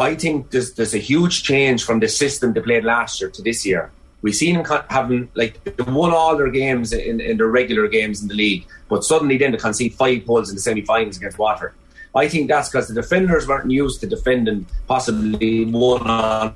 I 0.00 0.14
think 0.14 0.50
there's 0.50 0.72
there's 0.74 0.94
a 0.94 0.98
huge 0.98 1.42
change 1.42 1.84
from 1.84 2.00
the 2.00 2.08
system 2.08 2.54
they 2.54 2.62
played 2.62 2.84
last 2.84 3.20
year 3.20 3.28
to 3.30 3.42
this 3.42 3.66
year. 3.66 3.90
We've 4.22 4.34
seen 4.34 4.62
them 4.62 4.82
having 4.88 5.28
like 5.34 5.62
they 5.64 5.82
won 5.84 6.12
all 6.12 6.36
their 6.36 6.50
games 6.50 6.92
in, 6.92 7.20
in 7.20 7.36
their 7.36 7.48
regular 7.48 7.86
games 7.86 8.22
in 8.22 8.28
the 8.28 8.34
league, 8.34 8.66
but 8.88 9.04
suddenly 9.04 9.36
then 9.36 9.52
they 9.52 9.58
concede 9.58 9.94
five 9.94 10.26
goals 10.26 10.48
in 10.48 10.56
the 10.56 10.62
semi-finals 10.62 11.18
against 11.18 11.38
Water. 11.38 11.74
I 12.14 12.28
think 12.28 12.48
that's 12.48 12.68
because 12.68 12.88
the 12.88 12.94
defenders 12.94 13.46
weren't 13.46 13.70
used 13.70 14.00
to 14.00 14.06
defending 14.06 14.66
possibly 14.88 15.64
one 15.64 16.02
on 16.02 16.50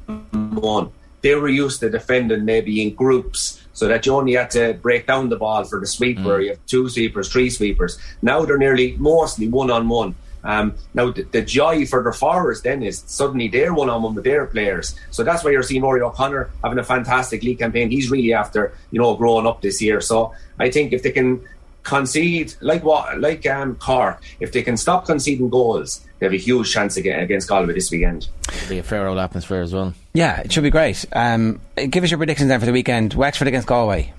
one. 0.55 0.91
They 1.23 1.35
were 1.35 1.49
used 1.49 1.81
to 1.81 1.91
defending 1.91 2.45
maybe 2.45 2.83
in 2.83 2.95
groups, 2.95 3.63
so 3.73 3.89
that 3.89 4.05
you 4.07 4.15
only 4.15 4.35
had 4.35 4.51
to 4.53 4.75
break 4.75 5.07
down 5.07 5.29
the 5.29 5.37
ball 5.37 5.65
for 5.65 5.81
the 5.81 5.87
sweeper. 5.87 6.41
You 6.41 6.51
have 6.51 6.67
two 6.67 6.89
sweepers, 6.89 7.31
three 7.31 7.51
sweepers. 7.51 7.99
Now 8.21 8.45
they're 8.45 8.59
nearly 8.59 8.97
mostly 8.99 9.49
one 9.49 9.71
on 9.71 9.89
one. 9.89 10.15
Um, 10.45 10.75
now 10.93 11.11
the, 11.11 11.23
the 11.23 11.43
joy 11.43 11.87
for 11.87 12.03
the 12.03 12.13
forwards 12.13 12.61
then 12.61 12.83
is 12.83 13.03
suddenly 13.07 13.49
they're 13.49 13.73
one 13.73 13.89
on 13.89 14.03
one 14.03 14.15
with 14.15 14.25
their 14.25 14.47
players. 14.47 14.95
So 15.11 15.25
that's 15.25 15.43
why 15.43 15.53
you're 15.53 15.63
seeing 15.63 15.83
Rory 15.83 16.03
O'Connor 16.03 16.51
having 16.63 16.79
a 16.79 16.85
fantastic 16.85 17.43
league 17.43 17.59
campaign. 17.59 17.91
He's 17.91 18.11
really 18.11 18.35
after 18.35 18.75
you 18.91 19.01
know 19.01 19.17
growing 19.17 19.47
up 19.47 19.63
this 19.63 19.81
year. 19.81 20.01
So 20.01 20.35
I 20.59 20.71
think 20.71 20.93
if 20.93 21.03
they 21.03 21.13
can 21.13 21.43
concede 21.85 22.55
like 22.61 22.83
what 22.83 23.21
like 23.21 23.47
um, 23.47 23.77
Cork, 23.77 24.21
if 24.41 24.53
they 24.53 24.63
can 24.63 24.77
stop 24.77 25.07
conceding 25.07 25.49
goals, 25.49 26.01
they 26.19 26.27
have 26.27 26.33
a 26.33 26.39
huge 26.39 26.73
chance 26.73 26.97
again 26.97 27.21
against 27.21 27.49
Galway 27.49 27.75
this 27.75 27.91
weekend. 27.91 28.29
It'll 28.49 28.69
be 28.69 28.79
a 28.79 28.83
fair 28.83 29.07
old 29.07 29.19
atmosphere 29.19 29.61
as 29.61 29.73
well. 29.73 29.95
Yeah, 30.15 30.41
it 30.41 30.53
should 30.53 30.63
be 30.63 30.71
great. 30.71 31.05
Um, 31.13 31.61
give 31.77 32.03
us 32.03 32.11
your 32.11 32.19
predictions 32.19 32.49
then 32.49 32.59
for 32.61 32.67
the 32.67 32.73
weekend. 32.73 33.15
Wexford 33.15 33.49
against 33.49 33.69
Galway. 33.69 34.13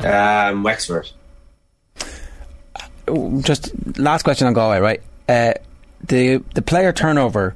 Um, 0.00 0.62
Wexford. 0.62 1.10
Oh, 3.06 3.40
Just 3.40 3.72
last 3.98 4.22
question 4.22 4.46
on 4.46 4.52
Galway, 4.52 4.78
right? 4.78 5.02
Uh, 5.28 5.54
the 6.06 6.42
the 6.54 6.62
player 6.62 6.92
turnover. 6.92 7.54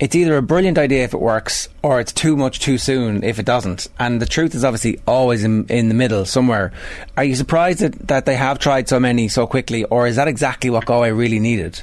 It's 0.00 0.16
either 0.16 0.36
a 0.36 0.42
brilliant 0.42 0.76
idea 0.76 1.04
if 1.04 1.14
it 1.14 1.20
works, 1.20 1.68
or 1.82 2.00
it's 2.00 2.12
too 2.12 2.36
much 2.36 2.58
too 2.58 2.78
soon 2.78 3.22
if 3.22 3.38
it 3.38 3.46
doesn't. 3.46 3.88
And 3.98 4.20
the 4.20 4.26
truth 4.26 4.54
is 4.54 4.64
obviously 4.64 5.00
always 5.06 5.44
in, 5.44 5.66
in 5.68 5.88
the 5.88 5.94
middle 5.94 6.24
somewhere. 6.24 6.72
Are 7.16 7.22
you 7.22 7.36
surprised 7.36 7.78
that, 7.78 8.08
that 8.08 8.26
they 8.26 8.34
have 8.34 8.58
tried 8.58 8.88
so 8.88 8.98
many 8.98 9.28
so 9.28 9.46
quickly, 9.46 9.84
or 9.84 10.08
is 10.08 10.16
that 10.16 10.26
exactly 10.26 10.68
what 10.68 10.84
Galway 10.84 11.12
really 11.12 11.38
needed? 11.38 11.82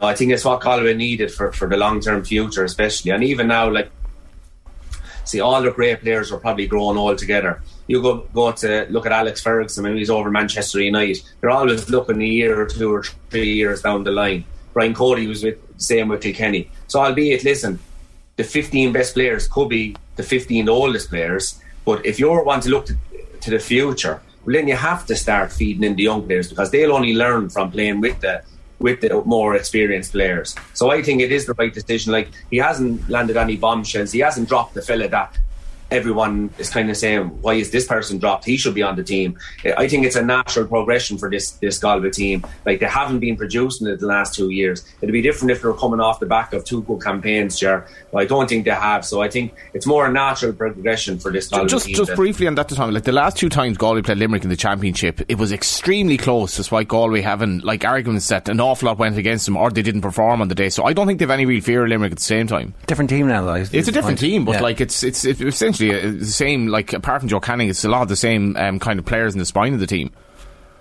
No, 0.00 0.06
I 0.06 0.14
think 0.14 0.30
it's 0.30 0.44
what 0.44 0.60
Galway 0.60 0.94
needed 0.94 1.32
for, 1.32 1.52
for 1.52 1.68
the 1.68 1.76
long 1.76 2.00
term 2.00 2.24
future, 2.24 2.64
especially. 2.64 3.10
And 3.10 3.24
even 3.24 3.48
now, 3.48 3.68
like, 3.68 3.90
see, 5.24 5.40
all 5.40 5.60
the 5.60 5.72
great 5.72 6.00
players 6.00 6.30
are 6.30 6.38
probably 6.38 6.68
growing 6.68 6.96
all 6.96 7.16
together. 7.16 7.60
You 7.88 8.00
go 8.00 8.18
go 8.32 8.52
to 8.52 8.86
look 8.88 9.04
at 9.04 9.10
Alex 9.10 9.42
Ferguson 9.42 9.82
when 9.82 9.96
he's 9.96 10.10
over 10.10 10.30
Manchester 10.30 10.80
United. 10.80 11.22
They're 11.40 11.50
always 11.50 11.90
looking 11.90 12.22
a 12.22 12.24
year 12.24 12.60
or 12.60 12.66
two 12.66 12.94
or 12.94 13.02
three 13.30 13.52
years 13.52 13.82
down 13.82 14.04
the 14.04 14.12
line. 14.12 14.44
Brian 14.72 14.94
Cody 14.94 15.26
was 15.26 15.42
with 15.42 15.58
same 15.76 16.08
with 16.08 16.22
Kilkenny. 16.22 16.70
So 16.88 17.00
albeit, 17.00 17.44
listen, 17.44 17.78
the 18.36 18.44
15 18.44 18.92
best 18.92 19.14
players 19.14 19.48
could 19.48 19.68
be 19.68 19.96
the 20.16 20.22
15 20.22 20.68
oldest 20.68 21.08
players. 21.08 21.60
But 21.84 22.04
if 22.04 22.18
you 22.18 22.28
want 22.28 22.62
to 22.64 22.70
look 22.70 22.86
to, 22.86 22.96
to 23.40 23.50
the 23.50 23.58
future, 23.58 24.20
well, 24.44 24.54
then 24.54 24.68
you 24.68 24.76
have 24.76 25.06
to 25.06 25.16
start 25.16 25.52
feeding 25.52 25.84
in 25.84 25.96
the 25.96 26.02
young 26.04 26.26
players 26.26 26.48
because 26.48 26.70
they'll 26.70 26.92
only 26.92 27.14
learn 27.14 27.48
from 27.50 27.70
playing 27.70 28.00
with 28.00 28.20
the 28.20 28.42
with 28.78 29.02
the 29.02 29.22
more 29.26 29.54
experienced 29.54 30.12
players. 30.12 30.56
So 30.72 30.90
I 30.90 31.02
think 31.02 31.20
it 31.20 31.30
is 31.30 31.44
the 31.44 31.52
right 31.54 31.72
decision. 31.72 32.12
Like 32.12 32.28
he 32.50 32.56
hasn't 32.56 33.10
landed 33.10 33.36
any 33.36 33.56
bombshells. 33.56 34.12
He 34.12 34.20
hasn't 34.20 34.48
dropped 34.48 34.72
the 34.74 34.82
fella 34.82 35.06
that 35.08 35.36
everyone 35.90 36.50
is 36.58 36.70
kind 36.70 36.90
of 36.90 36.96
saying, 36.96 37.24
why 37.42 37.54
is 37.54 37.70
this 37.70 37.86
person 37.86 38.18
dropped? 38.18 38.44
He 38.44 38.56
should 38.56 38.74
be 38.74 38.82
on 38.82 38.96
the 38.96 39.02
team. 39.04 39.38
I 39.76 39.88
think 39.88 40.06
it's 40.06 40.16
a 40.16 40.22
natural 40.22 40.66
progression 40.66 41.18
for 41.18 41.28
this 41.30 41.52
this 41.52 41.78
Galway 41.78 42.10
team. 42.10 42.44
Like 42.64 42.80
they 42.80 42.86
haven't 42.86 43.20
been 43.20 43.36
producing 43.36 43.86
it 43.88 44.00
the 44.00 44.06
last 44.06 44.34
two 44.34 44.50
years. 44.50 44.84
It'd 45.00 45.12
be 45.12 45.22
different 45.22 45.50
if 45.52 45.62
they 45.62 45.68
were 45.68 45.74
coming 45.76 46.00
off 46.00 46.20
the 46.20 46.26
back 46.26 46.52
of 46.52 46.64
two 46.64 46.82
good 46.82 47.02
campaigns, 47.02 47.58
Ger. 47.58 47.86
But 48.12 48.18
I 48.18 48.24
don't 48.26 48.48
think 48.48 48.64
they 48.64 48.70
have. 48.70 49.04
So 49.04 49.22
I 49.22 49.28
think 49.28 49.54
it's 49.74 49.86
more 49.86 50.06
a 50.06 50.12
natural 50.12 50.52
progression 50.52 51.18
for 51.18 51.30
this 51.32 51.48
Galway 51.48 51.66
Just 51.68 51.86
team. 51.86 51.94
just 51.96 52.14
briefly 52.14 52.46
on 52.46 52.54
that, 52.56 52.68
Tommy. 52.68 52.92
Like 52.92 53.04
the 53.04 53.12
last 53.12 53.36
two 53.36 53.48
times 53.48 53.76
Galway 53.78 54.02
played 54.02 54.18
Limerick 54.18 54.44
in 54.44 54.50
the 54.50 54.56
championship, 54.56 55.20
it 55.28 55.38
was 55.38 55.52
extremely 55.52 56.16
close. 56.16 56.56
Despite 56.56 56.88
Galway 56.88 57.20
having 57.20 57.60
like 57.60 57.84
arguments 57.84 58.28
that 58.28 58.48
an 58.48 58.60
awful 58.60 58.86
lot 58.86 58.98
went 58.98 59.16
against 59.16 59.46
them, 59.46 59.56
or 59.56 59.70
they 59.70 59.82
didn't 59.82 60.02
perform 60.02 60.40
on 60.40 60.48
the 60.48 60.54
day. 60.54 60.68
So 60.68 60.84
I 60.84 60.92
don't 60.92 61.06
think 61.06 61.18
they've 61.18 61.30
any 61.30 61.46
real 61.46 61.60
fear 61.62 61.82
of 61.82 61.88
Limerick 61.88 62.12
at 62.12 62.18
the 62.18 62.24
same 62.24 62.46
time. 62.46 62.74
Different 62.86 63.10
team 63.10 63.28
now, 63.28 63.44
though. 63.44 63.54
It's 63.54 63.70
a 63.72 63.92
different 63.92 64.04
point. 64.04 64.18
team, 64.18 64.44
but 64.44 64.56
Yeah. 64.56 64.60
like 64.62 64.80
it's 64.80 65.02
it's 65.02 65.24
it's 65.24 65.40
essentially 65.40 65.79
uh, 65.82 66.18
the 66.18 66.26
same. 66.26 66.66
Like 66.66 66.92
apart 66.92 67.20
from 67.20 67.28
Joe 67.28 67.40
Canning, 67.40 67.68
it's 67.68 67.84
a 67.84 67.88
lot 67.88 68.02
of 68.02 68.08
the 68.08 68.16
same 68.16 68.56
um, 68.56 68.78
kind 68.78 68.98
of 68.98 69.06
players 69.06 69.34
in 69.34 69.38
the 69.38 69.46
spine 69.46 69.74
of 69.74 69.80
the 69.80 69.86
team. 69.86 70.10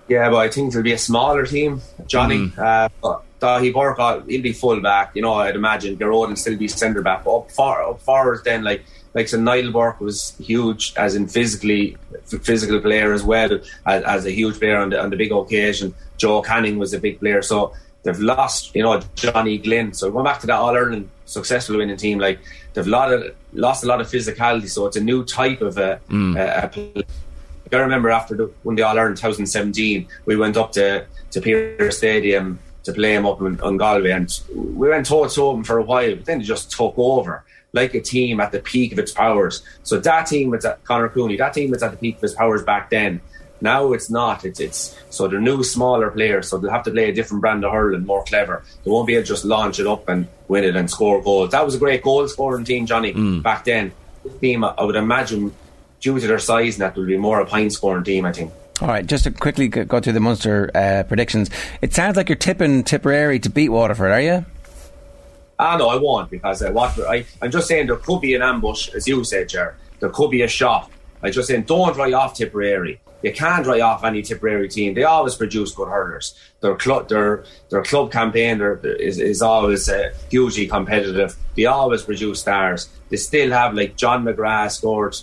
Yeah, 0.08 0.30
but 0.30 0.38
I 0.38 0.50
think 0.50 0.70
it'll 0.70 0.82
be 0.82 0.94
a 0.94 0.98
smaller 0.98 1.46
team. 1.46 1.82
Johnny, 2.08 2.52
uh, 2.58 2.90
but 3.02 3.24
Daithí 3.40 4.30
he'll 4.30 4.42
be 4.42 4.54
full 4.54 4.82
back. 4.82 5.16
You 5.16 5.22
know, 5.22 5.34
I'd 5.36 5.56
imagine 5.56 5.98
Gearóid 5.98 6.30
will 6.30 6.36
still 6.36 6.58
be 6.58 6.68
centre 6.68 7.02
back. 7.02 7.24
But 7.24 7.36
up 7.38 7.52
far, 7.52 7.84
up 7.88 8.02
forward, 8.02 8.42
then 8.44 8.64
like 8.64 8.84
like 9.14 9.28
so 9.28 9.40
Niall 9.40 9.72
Burke 9.72 10.00
was 10.02 10.36
huge, 10.40 10.94
as 10.98 11.16
in 11.16 11.28
physically 11.28 11.96
physical 12.26 12.80
player 12.80 13.14
as 13.14 13.24
well 13.24 13.60
as, 13.86 14.04
as 14.04 14.26
a 14.26 14.32
huge 14.32 14.60
player 14.60 14.78
on 14.78 14.90
the 14.90 15.02
on 15.02 15.10
the 15.10 15.16
big 15.16 15.32
occasion. 15.32 15.94
Joe 16.18 16.42
Canning 16.42 16.80
was 16.80 16.94
a 16.94 17.00
big 17.00 17.20
player, 17.20 17.42
so 17.42 17.74
they've 18.04 18.20
lost. 18.20 18.76
You 18.76 18.84
know, 18.84 19.02
Johnny 19.16 19.58
Glynn. 19.58 19.94
So 19.94 20.12
going 20.12 20.26
back 20.26 20.40
to 20.42 20.48
that 20.48 20.60
All 20.60 20.76
Ireland 20.76 21.10
successful 21.30 21.78
winning 21.78 21.98
team, 21.98 22.20
like 22.20 22.40
they've 22.74 22.88
lot 22.88 23.14
of, 23.14 23.36
lost 23.54 23.84
a 23.84 23.88
lot 23.88 24.02
of 24.02 24.08
physicality. 24.08 24.70
So 24.70 24.86
it's 24.88 24.98
a 24.98 25.02
new 25.02 25.24
type 25.24 25.62
of 25.62 25.78
a, 25.78 26.00
mm. 26.10 26.38
a, 26.38 26.66
a 26.66 26.68
play. 26.68 27.04
I 27.72 27.76
remember 27.78 28.10
after 28.10 28.36
the, 28.36 28.52
when 28.64 28.76
the 28.76 28.82
All 28.82 28.98
Ireland 28.98 29.18
2017, 29.18 30.08
we 30.26 30.36
went 30.36 30.58
up 30.58 30.72
to 30.74 31.06
to 31.32 31.42
Pearse 31.42 31.98
Stadium 32.00 32.58
to 32.84 32.94
play 32.94 33.14
them 33.14 33.28
up 33.28 33.40
in, 33.42 33.60
in 33.64 33.78
Galway, 33.78 34.12
and 34.12 34.40
we 34.56 34.90
went 34.90 35.06
toe 35.06 35.28
to 35.28 35.34
toe 35.34 35.64
for 35.64 35.78
a 35.78 35.84
while, 35.84 36.16
but 36.16 36.26
then 36.26 36.42
it 36.42 36.46
just 36.46 36.72
took 36.72 36.96
over 36.98 37.44
like 37.72 37.94
a 37.94 38.02
team 38.02 38.40
at 38.40 38.52
the 38.52 38.60
peak 38.60 38.92
of 38.92 38.98
its 38.98 39.12
powers. 39.12 39.62
So 39.84 40.00
that 40.00 40.26
team 40.26 40.50
was 40.50 40.66
at 40.66 40.84
Conor 40.84 41.10
Cooney, 41.10 41.38
that 41.38 41.54
team 41.54 41.70
was 41.70 41.84
at 41.84 41.92
the 41.92 41.98
peak 41.98 42.18
of 42.18 42.24
its 42.24 42.34
powers 42.34 42.64
back 42.64 42.90
then. 42.90 43.22
Now 43.62 43.94
it's 43.94 44.10
not. 44.10 44.46
It's 44.46 44.60
it's 44.60 44.96
so 45.10 45.28
they're 45.28 45.42
new, 45.42 45.64
smaller 45.64 46.10
players, 46.12 46.48
so 46.48 46.58
they'll 46.58 46.72
have 46.72 46.84
to 46.84 46.92
play 46.92 47.10
a 47.10 47.14
different 47.14 47.42
brand 47.42 47.66
of 47.66 47.72
hurling, 47.72 48.06
more 48.06 48.24
clever. 48.24 48.64
They 48.84 48.92
won't 48.92 49.08
be 49.08 49.16
able 49.16 49.24
to 49.24 49.28
just 49.28 49.46
launch 49.46 49.80
it 49.80 49.88
up 49.88 50.08
and 50.08 50.28
win 50.48 50.64
it 50.64 50.76
and 50.76 50.90
score 50.90 51.22
goals. 51.22 51.52
That 51.52 51.66
was 51.66 51.76
a 51.76 51.80
great 51.80 52.02
goal 52.02 52.28
scoring 52.28 52.64
team, 52.66 52.86
Johnny, 52.86 53.12
back 53.42 53.66
then. 53.66 53.92
This 54.24 54.38
team, 54.40 54.64
I 54.64 54.82
would 54.84 54.96
imagine, 54.96 55.54
due 56.00 56.20
to 56.20 56.28
their 56.28 56.40
size, 56.40 56.78
that 56.78 56.96
will 56.96 57.06
be 57.06 57.18
more 57.18 57.42
a 57.42 57.46
pint 57.46 57.74
scoring 57.74 58.04
team. 58.04 58.26
I 58.26 58.32
think. 58.32 58.52
All 58.82 58.88
right, 58.88 59.06
just 59.06 59.26
to 59.26 59.32
quickly 59.32 59.68
go 59.68 60.00
through 60.00 60.14
the 60.14 60.22
Munster 60.22 60.72
uh, 60.74 61.04
predictions. 61.04 61.50
It 61.82 61.94
sounds 61.94 62.16
like 62.16 62.30
you're 62.30 62.38
tipping 62.38 62.86
Tipperary 62.86 63.40
to 63.40 63.50
beat 63.50 63.70
Waterford, 63.70 64.12
are 64.12 64.22
you? 64.22 64.46
Ah, 65.60 65.76
no, 65.76 65.90
I 65.90 65.98
won't 65.98 66.30
because 66.30 66.62
uh, 66.64 66.72
Watford. 66.72 67.06
I, 67.06 67.26
I'm 67.42 67.52
just 67.52 67.68
saying 67.68 67.88
there 67.88 67.98
could 67.98 68.22
be 68.22 68.34
an 68.36 68.42
ambush, 68.42 68.88
as 68.96 69.06
you 69.06 69.26
said, 69.26 69.50
Ger. 69.50 69.76
There 70.00 70.10
could 70.10 70.32
be 70.32 70.44
a 70.44 70.48
shot. 70.48 70.90
I'm 71.22 71.34
just 71.34 71.50
saying 71.50 71.64
don't 71.64 71.98
write 71.98 72.14
off 72.14 72.36
Tipperary. 72.36 73.02
You 73.22 73.34
can't 73.34 73.66
write 73.68 73.82
off 73.82 74.04
any 74.04 74.22
Tipperary 74.22 74.70
team. 74.70 74.94
They 74.94 75.04
always 75.04 75.36
produce 75.36 75.74
good 75.74 75.90
hurlers. 75.90 76.36
Their 76.62 76.76
club, 76.76 77.10
their 77.10 77.44
their 77.70 77.84
club 77.84 78.12
campaign 78.12 78.62
is 78.84 79.20
is 79.20 79.42
always 79.42 79.90
uh, 79.90 80.14
hugely 80.30 80.68
competitive. 80.68 81.36
They 81.56 81.66
always 81.66 82.04
produce 82.04 82.42
stars. 82.42 82.90
They 83.10 83.18
still 83.18 83.52
have 83.52 83.74
like 83.74 83.96
John 83.96 84.24
McGrath 84.24 84.72
scored. 84.72 85.16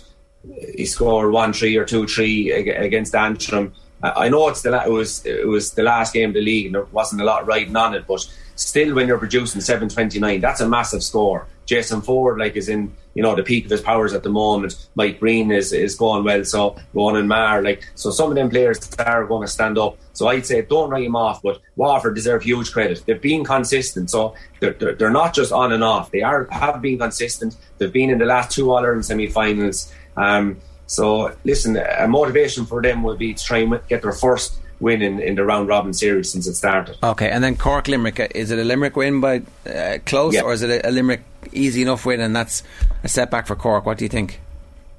He 0.75 0.85
scored 0.85 1.31
one 1.31 1.53
three 1.53 1.75
or 1.75 1.85
two 1.85 2.07
three 2.07 2.51
against 2.51 3.15
Antrim. 3.15 3.73
I 4.03 4.25
I 4.25 4.29
know 4.29 4.47
it's 4.49 4.61
the 4.61 4.71
la- 4.71 4.85
it 4.85 4.91
was 4.91 5.25
it 5.25 5.47
was 5.47 5.71
the 5.73 5.83
last 5.83 6.13
game 6.13 6.29
of 6.29 6.35
the 6.35 6.41
league 6.41 6.67
and 6.67 6.75
there 6.75 6.85
wasn't 6.85 7.21
a 7.21 7.25
lot 7.25 7.47
riding 7.47 7.75
on 7.75 7.95
it, 7.95 8.05
but 8.07 8.25
still, 8.55 8.93
when 8.95 9.07
you're 9.07 9.17
producing 9.17 9.61
seven 9.61 9.89
twenty 9.89 10.19
nine, 10.19 10.41
that's 10.41 10.61
a 10.61 10.67
massive 10.67 11.03
score. 11.03 11.47
Jason 11.65 12.01
Forde, 12.01 12.39
like, 12.39 12.55
is 12.55 12.69
in 12.69 12.95
you 13.17 13.23
know 13.23 13.35
the 13.35 13.41
peak 13.41 13.65
of 13.65 13.71
his 13.71 13.81
powers 13.81 14.13
at 14.13 14.21
the 14.21 14.29
moment. 14.29 14.87
Mike 14.93 15.19
Breen 15.19 15.51
is 15.51 15.73
is 15.73 15.95
going 15.95 16.23
well, 16.23 16.45
so 16.45 16.75
Ronan 16.93 17.27
Maher, 17.27 17.63
like, 17.63 17.81
so 17.95 18.11
some 18.11 18.29
of 18.29 18.35
them 18.35 18.47
players 18.47 18.77
are 18.99 19.25
going 19.25 19.45
to 19.45 19.51
stand 19.51 19.79
up. 19.79 19.97
So 20.13 20.27
I'd 20.27 20.45
say 20.45 20.61
don't 20.61 20.91
write 20.91 21.05
him 21.05 21.15
off, 21.15 21.41
but 21.41 21.59
Waterford 21.75 22.13
deserve 22.13 22.43
huge 22.43 22.71
credit. 22.71 23.03
They've 23.07 23.19
been 23.19 23.43
consistent, 23.43 24.11
so 24.11 24.35
they're, 24.59 24.73
they're, 24.73 24.93
they're 24.93 25.09
not 25.09 25.33
just 25.33 25.51
on 25.51 25.73
and 25.73 25.83
off. 25.83 26.11
They 26.11 26.21
are 26.21 26.47
have 26.51 26.79
been 26.79 26.99
consistent. 26.99 27.57
They've 27.79 27.91
been 27.91 28.11
in 28.11 28.19
the 28.19 28.25
last 28.25 28.51
two 28.51 28.69
All 28.71 28.85
Ireland 28.85 29.07
semi-finals. 29.07 29.91
Um, 30.15 30.57
so 30.85 31.35
listen, 31.43 31.75
a 31.75 32.07
motivation 32.07 32.67
for 32.67 32.83
them 32.83 33.01
will 33.01 33.17
be 33.17 33.33
to 33.33 33.43
try 33.43 33.57
and 33.57 33.81
get 33.89 34.03
their 34.03 34.11
first 34.11 34.59
win 34.79 35.01
in, 35.01 35.19
in 35.19 35.35
the 35.35 35.43
round 35.43 35.67
robin 35.67 35.93
series 35.93 36.31
since 36.31 36.47
it 36.47 36.53
started. 36.55 36.95
Okay, 37.03 37.29
and 37.29 37.43
then 37.43 37.55
Cork 37.55 37.87
Limerick. 37.87 38.19
uh, 38.19 38.27
Is 38.35 38.51
it 38.51 38.59
a 38.59 38.63
Limerick 38.63 38.95
win 38.95 39.19
by 39.21 39.41
uh, 39.67 39.97
close, 40.05 40.33
Yeah. 40.35 40.41
or 40.41 40.53
is 40.53 40.61
it 40.61 40.85
a, 40.85 40.91
Limerick 40.91 41.21
easy 41.51 41.81
enough 41.81 42.05
win, 42.05 42.19
and 42.21 42.35
that's 42.35 42.63
a 43.03 43.07
setback 43.07 43.47
for 43.47 43.55
Cork? 43.55 43.85
What 43.85 43.97
do 43.97 44.05
you 44.05 44.09
think? 44.09 44.39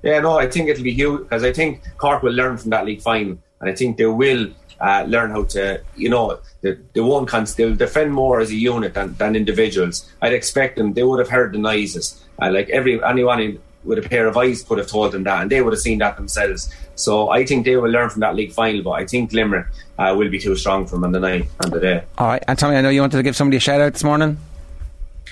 Yeah, 0.02 0.20
no, 0.20 0.38
I 0.38 0.48
think 0.48 0.68
it'll 0.68 0.84
be 0.84 0.92
huge 0.92 1.22
because 1.22 1.44
I 1.44 1.52
think 1.52 1.82
Cork 1.98 2.22
will 2.22 2.32
learn 2.32 2.56
from 2.56 2.70
that 2.70 2.84
league 2.86 3.02
final, 3.02 3.38
and 3.60 3.70
I 3.70 3.74
think 3.74 3.96
they 3.98 4.06
will 4.06 4.48
uh, 4.80 5.04
learn 5.08 5.30
how 5.30 5.44
to, 5.44 5.80
you 5.96 6.08
know, 6.08 6.38
they, 6.60 6.76
they 6.94 7.00
won't 7.00 7.28
cons- 7.28 7.54
they'll 7.56 7.74
defend 7.74 8.12
more 8.12 8.40
as 8.40 8.50
a 8.50 8.54
unit 8.56 8.94
than, 8.94 9.14
than 9.14 9.34
individuals. 9.36 10.08
I'd 10.22 10.32
expect 10.32 10.76
them; 10.76 10.94
they 10.94 11.02
would 11.02 11.18
have 11.18 11.28
heard 11.28 11.52
the 11.52 11.58
noises. 11.58 12.24
Uh, 12.40 12.50
like 12.52 12.68
every 12.70 13.02
anyone 13.02 13.40
in, 13.40 13.58
with 13.84 13.98
a 13.98 14.08
pair 14.08 14.26
of 14.26 14.36
eyes 14.36 14.62
could 14.62 14.78
have 14.78 14.88
told 14.88 15.12
them 15.12 15.24
that, 15.24 15.42
and 15.42 15.50
they 15.50 15.62
would 15.62 15.72
have 15.72 15.80
seen 15.80 15.98
that 15.98 16.16
themselves. 16.16 16.74
So 16.94 17.30
I 17.30 17.44
think 17.44 17.64
they 17.64 17.76
will 17.76 17.90
learn 17.90 18.10
from 18.10 18.20
that 18.20 18.34
league 18.34 18.52
final, 18.52 18.82
but 18.82 18.90
I 18.92 19.06
think 19.06 19.32
Limerick 19.32 19.66
uh, 19.98 20.14
will 20.16 20.28
be 20.28 20.38
too 20.38 20.56
strong 20.56 20.86
for 20.86 20.96
them 20.96 21.04
on 21.04 21.12
the 21.12 21.20
night 21.20 21.48
on 21.60 21.70
the 21.70 21.80
day. 21.80 22.02
All 22.18 22.26
right, 22.26 22.42
and 22.48 22.58
Tommy, 22.58 22.76
I 22.76 22.80
know 22.80 22.90
you 22.90 23.00
wanted 23.00 23.16
to 23.16 23.22
give 23.22 23.36
somebody 23.36 23.56
a 23.56 23.60
shout 23.60 23.80
out 23.80 23.92
this 23.92 24.04
morning. 24.04 24.38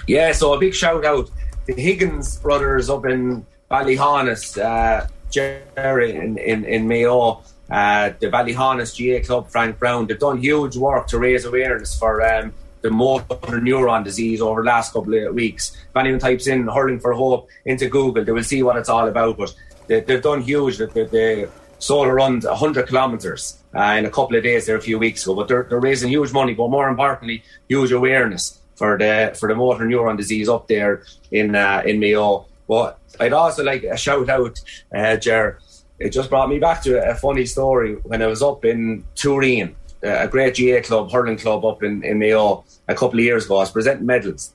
Yeah, 0.07 0.32
so 0.32 0.55
a 0.55 0.59
big 0.59 0.74
shout 0.74 1.05
out 1.05 1.30
to 1.66 1.74
Higgins 1.74 2.36
brothers 2.38 2.88
up 2.88 3.05
in 3.07 3.44
Ballyhaunis, 3.70 4.62
uh, 4.62 5.09
Jerry 5.30 6.14
in, 6.14 6.38
in, 6.38 6.64
in 6.64 6.86
Mayo, 6.86 7.42
uh, 7.68 8.11
the 8.20 8.28
Ballyhaunis 8.28 8.94
GAA 8.97 9.26
Club, 9.26 9.51
Frank 9.51 9.78
Brown. 9.78 10.07
They've 10.07 10.18
done 10.18 10.38
huge 10.38 10.76
work 10.76 11.09
to 11.09 11.18
raise 11.18 11.44
awareness 11.44 11.99
for 11.99 12.24
um, 12.24 12.55
the 12.87 12.95
motor 12.95 13.61
neuron 13.61 14.05
disease 14.05 14.41
over 14.41 14.62
the 14.62 14.66
last 14.66 14.93
couple 14.93 15.14
of 15.14 15.34
weeks. 15.34 15.76
If 15.91 15.97
anyone 15.97 16.20
types 16.20 16.47
in 16.47 16.66
Hurling 16.68 17.01
for 17.01 17.12
Hope 17.12 17.49
into 17.64 17.89
Google, 17.89 18.24
they 18.24 18.32
will 18.32 18.45
see 18.45 18.62
what 18.62 18.76
it's 18.76 18.89
all 18.89 19.09
about. 19.09 19.37
But 19.37 19.55
they, 19.89 20.01
they've 20.01 20.22
done 20.22 20.43
huge. 20.43 20.78
They, 20.78 21.05
they, 21.05 21.49
solar 21.78 22.14
runs 22.14 22.45
100 22.45 22.89
kilometres 22.89 23.62
uh, 23.74 23.97
in 23.99 24.07
a 24.07 24.11
couple 24.11 24.37
of 24.37 24.43
days 24.43 24.66
there 24.66 24.76
a 24.76 24.80
few 24.80 24.99
weeks 24.99 25.24
ago. 25.24 25.34
But 25.34 25.49
they're, 25.49 25.66
they're 25.68 25.80
raising 25.80 26.11
huge 26.11 26.32
money, 26.32 26.55
but 26.55 26.70
more 26.70 26.89
importantly, 26.89 27.43
huge 27.68 27.93
awareness 27.93 28.61
for 28.76 28.99
the 28.99 29.34
for 29.39 29.49
the 29.49 29.55
motor 29.55 29.84
neuron 29.84 30.16
disease 30.16 30.49
up 30.49 30.68
there 30.68 31.03
in 31.30 31.55
uh, 31.55 31.82
in 31.84 31.99
Mayo. 31.99 32.47
But 32.68 32.99
I'd 33.18 33.32
also 33.32 33.64
like 33.64 33.84
a 33.84 33.97
shout 33.97 34.28
out, 34.28 34.61
uh, 34.95 35.16
Ger. 35.16 35.59
It 35.99 36.11
just 36.11 36.28
brought 36.28 36.51
me 36.51 36.59
back 36.59 36.82
to 36.82 37.03
a 37.11 37.14
funny 37.14 37.47
story 37.47 37.95
when 38.03 38.20
I 38.20 38.26
was 38.26 38.43
up 38.43 38.66
in 38.66 39.05
Tooreen, 39.14 39.74
a 40.07 40.28
great 40.28 40.57
GAA 40.57 40.86
club, 40.86 41.11
hurling 41.11 41.38
club 41.38 41.64
up 41.64 41.82
in, 41.82 42.02
in 42.04 42.18
Mayo 42.18 42.64
a 42.88 42.94
couple 42.94 43.18
of 43.18 43.24
years 43.24 43.46
ago. 43.46 43.57
I 43.57 43.61
was 43.61 43.70
presenting 43.70 44.07
medals 44.07 44.54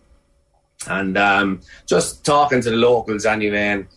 and 0.87 1.17
um, 1.17 1.61
just 1.85 2.25
talking 2.25 2.61
to 2.61 2.69
the 2.69 2.75
locals 2.75 3.25
anyway. 3.25 3.57
And 3.57 3.87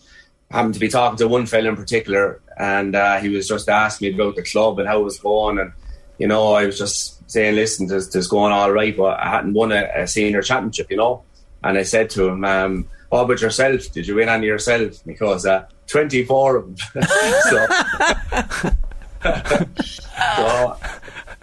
happened 0.51 0.75
to 0.75 0.81
be 0.81 0.89
talking 0.89 1.19
to 1.19 1.29
one 1.29 1.47
fella 1.47 1.69
in 1.69 1.77
particular, 1.77 2.41
and 2.57 2.95
uh, 2.95 3.19
he 3.19 3.29
was 3.29 3.49
just 3.49 3.69
asking 3.69 4.09
me 4.09 4.15
about 4.15 4.37
the 4.37 4.43
club 4.43 4.79
and 4.79 4.89
how 4.89 5.01
it 5.01 5.05
was 5.05 5.19
going. 5.19 5.59
And 5.59 5.73
you 6.19 6.29
know, 6.29 6.53
I 6.53 6.67
was 6.67 6.79
just 6.79 7.31
saying, 7.31 7.57
"Listen, 7.57 7.91
it's, 7.91 8.15
it's 8.15 8.27
going 8.27 8.53
all 8.53 8.73
right," 8.73 8.97
but 8.97 9.19
I 9.19 9.31
hadn't 9.31 9.55
won 9.55 9.73
a, 9.73 9.91
a 9.95 10.07
senior 10.07 10.43
championship, 10.43 10.91
you 10.91 10.97
know. 10.97 11.25
And 11.63 11.79
I 11.79 11.83
said 11.83 12.11
to 12.11 12.29
him, 12.29 12.45
um, 12.45 12.89
"What 13.09 13.23
about 13.23 13.41
yourself? 13.41 13.91
Did 13.93 14.07
you 14.07 14.17
win 14.17 14.29
any 14.29 14.47
yourself?" 14.47 15.05
Because 15.05 15.47
uh, 15.47 15.67
twenty-four 15.87 16.57
of 16.57 16.67
them. 16.67 17.03
so, 17.51 17.67
so 20.37 20.77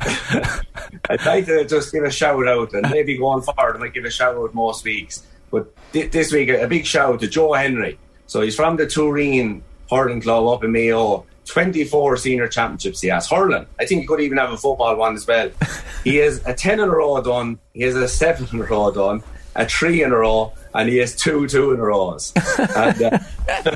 I'd 0.02 1.26
like 1.26 1.46
to 1.46 1.66
just 1.66 1.92
give 1.92 2.04
a 2.04 2.12
shout 2.12 2.48
out, 2.48 2.74
and 2.74 2.90
maybe 2.90 3.18
going 3.18 3.42
forward, 3.42 3.76
I 3.76 3.80
might 3.80 3.94
give 3.94 4.06
a 4.06 4.12
shout 4.12 4.36
out 4.36 4.54
most 4.54 4.84
weeks. 4.84 5.26
But 5.50 5.76
thi- 5.92 6.08
this 6.08 6.32
week, 6.32 6.50
a 6.50 6.68
big 6.68 6.86
shout 6.86 7.14
out 7.14 7.20
to 7.22 7.28
Joe 7.28 7.54
Henry. 7.54 7.98
So 8.28 8.42
he's 8.42 8.56
from 8.56 8.78
the 8.78 8.86
Tooreen 8.86 9.62
Hurling 9.90 10.22
Club 10.22 10.48
up 10.48 10.64
in 10.64 10.72
Mayo. 10.72 11.26
24 11.46 12.18
senior 12.18 12.48
championships 12.48 13.02
he 13.02 13.10
has. 13.10 13.28
Hurling. 13.30 13.66
I 13.80 13.86
think 13.86 14.02
he 14.02 14.08
could 14.08 14.22
even 14.22 14.38
have 14.38 14.52
a 14.52 14.58
football 14.58 14.96
one 14.96 15.16
as 15.16 15.28
well. 15.28 15.50
he 16.04 16.18
has 16.18 16.42
a 16.46 16.54
10 16.54 16.80
in 16.80 16.88
a 16.88 16.88
row 16.88 17.22
done, 17.22 17.60
he 17.74 17.82
has 17.82 17.96
a 17.96 18.08
7 18.08 18.48
in 18.54 18.62
a 18.62 18.64
row 18.64 18.92
done, 18.92 19.22
a 19.56 19.68
3 19.68 20.04
in 20.04 20.12
a 20.14 20.18
row, 20.18 20.54
and 20.74 20.88
he 20.88 20.98
has 20.98 21.16
two 21.16 21.48
2 21.48 21.74
in 21.74 21.80
a 21.80 21.84
rows. 21.84 22.32
and, 22.58 23.02
uh, 23.02 23.20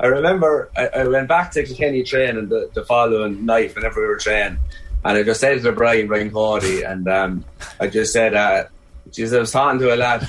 I 0.00 0.06
remember 0.06 0.70
I, 0.74 0.86
I 0.86 1.08
went 1.08 1.28
back 1.28 1.50
to 1.52 1.62
Kilkenny 1.62 2.04
training 2.04 2.48
the, 2.48 2.70
the 2.72 2.84
following 2.86 3.44
night 3.44 3.74
whenever 3.74 4.00
we 4.00 4.06
were 4.06 4.16
training, 4.16 4.58
and 5.04 5.18
I 5.18 5.22
just 5.22 5.40
said 5.40 5.62
to 5.62 5.72
Brian, 5.72 6.06
Brian 6.08 6.30
Cody, 6.30 6.82
and 6.82 7.08
um, 7.08 7.44
I 7.80 7.86
just 7.88 8.12
said, 8.12 8.34
uh, 8.34 8.64
Jesus, 9.10 9.36
I 9.36 9.40
was 9.40 9.50
talking 9.50 9.80
to 9.80 9.94
a 9.94 9.96
lad 9.96 10.26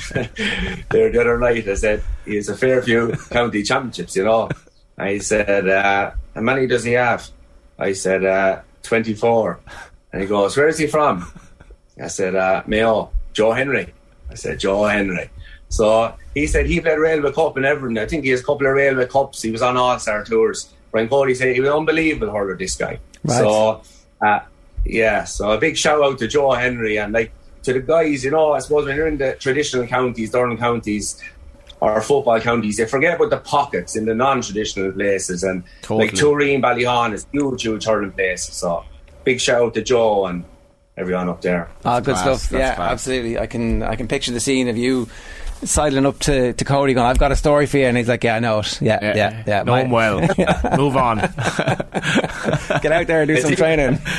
there 0.89 1.11
the 1.11 1.21
other 1.21 1.37
night. 1.37 1.67
I 1.67 1.75
said, 1.75 2.03
he's 2.25 2.49
a 2.49 2.55
fair 2.55 2.81
few 2.81 3.11
County 3.29 3.63
Championships, 3.63 4.15
you 4.15 4.23
know. 4.23 4.49
And 4.97 5.09
he 5.09 5.19
said, 5.19 5.67
uh, 5.67 6.11
how 6.33 6.41
many 6.41 6.67
does 6.67 6.83
he 6.83 6.93
have? 6.93 7.27
I 7.77 7.93
said, 7.93 8.23
uh, 8.23 8.61
24. 8.83 9.59
And 10.13 10.21
he 10.21 10.27
goes, 10.27 10.55
where 10.55 10.67
is 10.67 10.77
he 10.77 10.87
from? 10.87 11.31
I 12.01 12.07
said, 12.07 12.35
uh, 12.35 12.63
Mayo, 12.65 13.11
Joe 13.33 13.51
Henry. 13.51 13.93
I 14.29 14.35
said, 14.35 14.59
Joe 14.59 14.85
Henry. 14.85 15.29
So 15.69 16.13
he 16.33 16.47
said 16.47 16.65
he 16.65 16.81
played 16.81 16.97
Railway 16.97 17.31
Cup 17.31 17.57
and 17.57 17.65
everything. 17.65 17.97
I 17.97 18.05
think 18.05 18.23
he 18.23 18.31
has 18.31 18.41
a 18.41 18.43
couple 18.43 18.67
of 18.67 18.73
Railway 18.73 19.07
Cups. 19.07 19.41
He 19.41 19.51
was 19.51 19.61
on 19.61 19.77
All 19.77 19.97
Star 19.99 20.23
tours. 20.23 20.73
Brian 20.91 21.07
Cody 21.07 21.33
said 21.33 21.53
he 21.53 21.61
was 21.61 21.69
unbelievable 21.69 22.31
hurler, 22.31 22.57
this 22.57 22.75
guy. 22.75 22.99
Right. 23.23 23.37
So, 23.37 23.81
uh, 24.21 24.39
yeah, 24.85 25.23
so 25.23 25.51
a 25.51 25.57
big 25.57 25.77
shout 25.77 26.01
out 26.03 26.17
to 26.19 26.27
Joe 26.27 26.51
Henry 26.51 26.97
and 26.97 27.13
like 27.13 27.31
to 27.63 27.73
the 27.73 27.79
guys, 27.79 28.23
you 28.23 28.31
know, 28.31 28.53
I 28.53 28.59
suppose 28.59 28.85
when 28.87 28.95
you're 28.95 29.07
in 29.07 29.17
the 29.17 29.35
traditional 29.39 29.85
counties, 29.87 30.31
Durham 30.31 30.57
counties, 30.57 31.21
or 31.79 32.01
football 32.01 32.39
counties, 32.39 32.77
they 32.77 32.85
forget 32.85 33.15
about 33.15 33.29
the 33.29 33.37
pockets 33.37 33.95
in 33.95 34.05
the 34.05 34.13
non-traditional 34.15 34.91
places 34.91 35.43
and 35.43 35.63
Totally. 35.81 36.07
like 36.07 36.15
Tooreen, 36.15 36.61
Ballyhon 36.61 37.13
is 37.13 37.25
huge, 37.31 37.63
huge 37.63 37.85
hurling 37.85 38.11
places. 38.11 38.55
So 38.55 38.83
big 39.23 39.39
shout 39.39 39.61
out 39.61 39.73
to 39.75 39.81
Joe 39.83 40.25
and 40.27 40.43
everyone 40.97 41.29
up 41.29 41.41
there. 41.41 41.69
Ah, 41.85 41.99
good 41.99 42.15
class, 42.15 42.21
stuff. 42.43 42.49
that's 42.49 42.51
Yeah, 42.61 42.75
class. 42.75 42.91
absolutely. 42.93 43.39
I 43.39 43.45
can 43.47 43.83
I 43.83 43.95
can 43.95 44.07
picture 44.07 44.31
the 44.31 44.39
scene 44.39 44.67
of 44.67 44.77
you 44.77 45.07
sidling 45.63 46.07
up 46.07 46.17
to, 46.19 46.53
to 46.53 46.65
Cody 46.65 46.93
going, 46.95 47.05
I've 47.05 47.19
got 47.19 47.31
a 47.31 47.35
story 47.35 47.67
for 47.67 47.77
you 47.77 47.85
and 47.85 47.95
he's 47.95 48.07
like, 48.09 48.23
Yeah, 48.23 48.35
I 48.35 48.39
know 48.39 48.59
it. 48.59 48.79
Yeah, 48.81 48.99
yeah, 49.15 49.43
yeah. 49.45 49.63
Know 49.63 49.71
my- 49.73 49.81
him 49.83 49.91
well. 49.91 50.19
Move 50.77 50.97
on. 50.97 51.17
Get 51.17 52.91
out 52.91 53.07
there 53.07 53.21
and 53.21 53.27
do 53.27 53.37
some 53.37 53.55
training. 53.55 53.99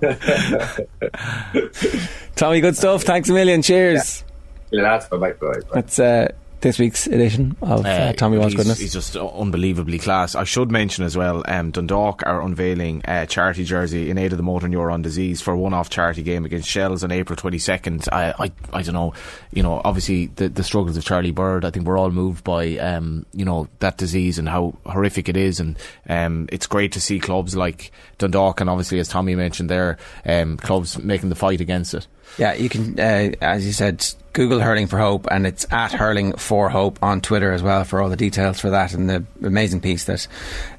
Tommy, 2.36 2.60
good 2.60 2.76
stuff. 2.76 3.02
Thanks 3.02 3.28
a 3.28 3.32
million. 3.32 3.62
Cheers. 3.62 4.24
Lads, 4.72 5.08
bye 5.08 5.16
bye 5.16 5.32
bye. 5.32 5.52
bye. 5.52 5.60
That's 5.74 5.98
uh, 5.98 6.28
this 6.60 6.78
week's 6.78 7.06
edition 7.06 7.56
of 7.62 7.84
uh, 7.84 7.88
Uh, 7.88 8.12
Tommy 8.12 8.38
Wants 8.38 8.54
Goodness. 8.54 8.78
He's 8.78 8.92
just 8.92 9.14
unbelievably 9.16 9.98
class. 9.98 10.34
I 10.34 10.44
should 10.44 10.70
mention 10.70 11.04
as 11.04 11.16
well, 11.16 11.42
um, 11.46 11.70
Dundalk 11.70 12.22
are 12.26 12.42
unveiling 12.42 13.02
a 13.04 13.26
charity 13.26 13.64
jersey 13.64 14.10
in 14.10 14.18
aid 14.18 14.32
of 14.32 14.38
the 14.38 14.42
motor 14.42 14.66
neuron 14.66 15.02
disease 15.02 15.40
for 15.40 15.52
a 15.52 15.58
one-off 15.58 15.90
charity 15.90 16.22
game 16.22 16.44
against 16.44 16.68
Shels 16.68 17.04
on 17.04 17.12
April 17.12 17.36
22nd. 17.36 18.08
I, 18.12 18.34
I, 18.38 18.52
I 18.72 18.82
don't 18.82 18.94
know, 18.94 19.12
you 19.52 19.62
know, 19.62 19.80
obviously 19.84 20.26
the, 20.26 20.48
the 20.48 20.64
struggles 20.64 20.96
of 20.96 21.04
Charlie 21.04 21.30
Bird. 21.30 21.64
I 21.64 21.70
think 21.70 21.86
we're 21.86 21.98
all 21.98 22.10
moved 22.10 22.44
by, 22.44 22.78
um, 22.78 23.26
you 23.32 23.44
know, 23.44 23.68
that 23.80 23.98
disease 23.98 24.38
and 24.38 24.48
how 24.48 24.74
horrific 24.86 25.28
it 25.28 25.36
is, 25.36 25.60
and 25.60 25.78
um, 26.08 26.48
it's 26.50 26.66
great 26.66 26.92
to 26.92 27.00
see 27.00 27.18
clubs 27.20 27.54
like 27.54 27.92
Dundalk 28.18 28.60
and 28.60 28.70
obviously, 28.70 28.98
as 28.98 29.08
Tommy 29.08 29.34
mentioned 29.34 29.68
there, 29.70 29.98
um, 30.24 30.56
clubs 30.56 30.98
making 30.98 31.28
the 31.28 31.34
fight 31.34 31.60
against 31.60 31.94
it. 31.94 32.06
Yeah, 32.38 32.54
you 32.54 32.68
can, 32.68 32.98
uh, 32.98 33.32
as 33.40 33.64
you 33.64 33.72
said, 33.72 34.04
Google 34.36 34.60
Hurling 34.60 34.86
for 34.86 34.98
Hope, 34.98 35.26
and 35.30 35.46
it's 35.46 35.66
at 35.72 35.92
Hurling 35.92 36.34
for 36.34 36.68
Hope 36.68 37.02
on 37.02 37.22
Twitter 37.22 37.52
as 37.52 37.62
well 37.62 37.84
for 37.84 38.02
all 38.02 38.10
the 38.10 38.16
details 38.16 38.60
for 38.60 38.68
that 38.68 38.92
and 38.92 39.08
the 39.08 39.24
amazing 39.42 39.80
piece 39.80 40.04
that 40.04 40.28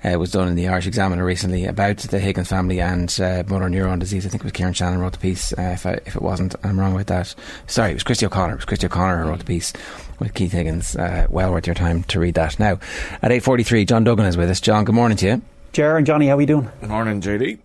uh, 0.03 0.19
was 0.19 0.29
done 0.29 0.47
in 0.47 0.53
the 0.53 0.67
Irish 0.67 0.85
Examiner 0.85 1.25
recently 1.25 1.65
about 1.65 1.97
the 1.97 2.19
Higgins 2.19 2.49
family 2.49 2.79
and 2.79 3.09
uh, 3.19 3.41
motor 3.47 3.65
neuron 3.65 3.97
disease. 3.97 4.27
I 4.27 4.29
think 4.29 4.43
it 4.43 4.45
was 4.45 4.51
Kieran 4.51 4.73
Shannon 4.73 4.99
wrote 4.99 5.13
the 5.13 5.17
piece. 5.17 5.53
Uh, 5.53 5.73
if, 5.73 5.87
I, 5.87 5.93
if 6.05 6.15
it 6.15 6.21
wasn't, 6.21 6.53
I'm 6.63 6.79
wrong 6.79 6.93
with 6.93 7.07
that. 7.07 7.33
Sorry, 7.65 7.89
it 7.89 7.95
was 7.95 8.03
Christy 8.03 8.27
O'Connor. 8.27 8.53
It 8.53 8.57
was 8.57 8.65
Christy 8.65 8.85
O'Connor 8.85 9.23
who 9.23 9.29
wrote 9.29 9.39
the 9.39 9.45
piece 9.45 9.73
with 10.19 10.35
Keith 10.35 10.51
Higgins. 10.51 10.95
Uh, 10.95 11.25
well 11.27 11.51
worth 11.51 11.65
your 11.65 11.73
time 11.73 12.03
to 12.03 12.19
read 12.19 12.35
that. 12.35 12.59
Now, 12.59 12.73
at 13.23 13.31
8.43, 13.31 13.87
John 13.87 14.03
Duggan 14.03 14.27
is 14.27 14.37
with 14.37 14.51
us. 14.51 14.61
John, 14.61 14.85
good 14.85 14.93
morning 14.93 15.17
to 15.17 15.25
you. 15.25 15.41
Ger 15.73 15.97
and 15.97 16.05
Johnny, 16.05 16.27
how 16.27 16.35
are 16.35 16.37
we 16.37 16.45
doing? 16.45 16.69
Good 16.79 16.91
morning, 16.91 17.21
JD. 17.21 17.57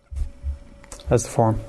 How's 1.11 1.25
the 1.25 1.29
form? 1.29 1.61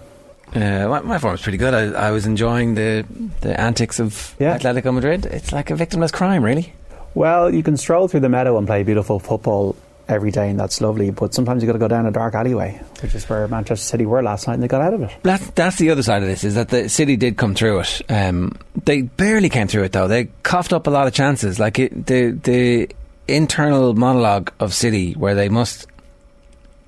Uh, 0.55 0.87
my, 0.87 1.01
my 1.01 1.17
form 1.17 1.31
was 1.31 1.41
pretty 1.41 1.57
good. 1.57 1.73
I, 1.73 2.07
I 2.07 2.11
was 2.11 2.25
enjoying 2.25 2.75
the 2.75 3.05
the 3.41 3.59
antics 3.59 3.99
of 3.99 4.35
Yeah. 4.39 4.57
Atletico 4.57 4.93
Madrid. 4.93 5.25
It's 5.25 5.51
like 5.51 5.71
a 5.71 5.73
victimless 5.73 6.11
crime, 6.13 6.43
really. 6.43 6.73
Well, 7.15 7.53
you 7.53 7.63
can 7.63 7.77
stroll 7.77 8.07
through 8.07 8.21
the 8.21 8.29
meadow 8.29 8.57
and 8.57 8.67
play 8.67 8.83
beautiful 8.83 9.19
football 9.19 9.75
every 10.09 10.31
day, 10.31 10.49
and 10.49 10.59
that's 10.59 10.81
lovely. 10.81 11.09
But 11.11 11.33
sometimes 11.33 11.61
you 11.63 11.67
got 11.67 11.73
to 11.73 11.79
go 11.79 11.87
down 11.87 12.05
a 12.05 12.11
dark 12.11 12.33
alleyway, 12.35 12.81
which 13.01 13.15
is 13.15 13.27
where 13.29 13.47
Manchester 13.47 13.83
City 13.85 14.05
were 14.05 14.21
last 14.21 14.47
night, 14.47 14.55
and 14.55 14.63
they 14.63 14.67
got 14.67 14.81
out 14.81 14.93
of 14.93 15.01
it. 15.01 15.11
That, 15.23 15.39
that's 15.55 15.77
the 15.77 15.89
other 15.91 16.03
side 16.03 16.21
of 16.23 16.27
this 16.27 16.43
is 16.43 16.55
that 16.55 16.69
the 16.69 16.89
City 16.89 17.15
did 17.15 17.37
come 17.37 17.55
through 17.55 17.79
it. 17.79 18.01
Um, 18.09 18.57
they 18.85 19.03
barely 19.03 19.49
came 19.49 19.67
through 19.67 19.83
it 19.83 19.91
though. 19.91 20.07
They 20.07 20.25
coughed 20.43 20.73
up 20.73 20.87
a 20.87 20.89
lot 20.91 21.07
of 21.07 21.13
chances. 21.13 21.59
Like 21.59 21.79
it, 21.79 22.05
the 22.05 22.31
the 22.31 22.89
internal 23.27 23.93
monologue 23.93 24.51
of 24.59 24.73
City, 24.73 25.13
where 25.13 25.35
they 25.35 25.49
must 25.49 25.87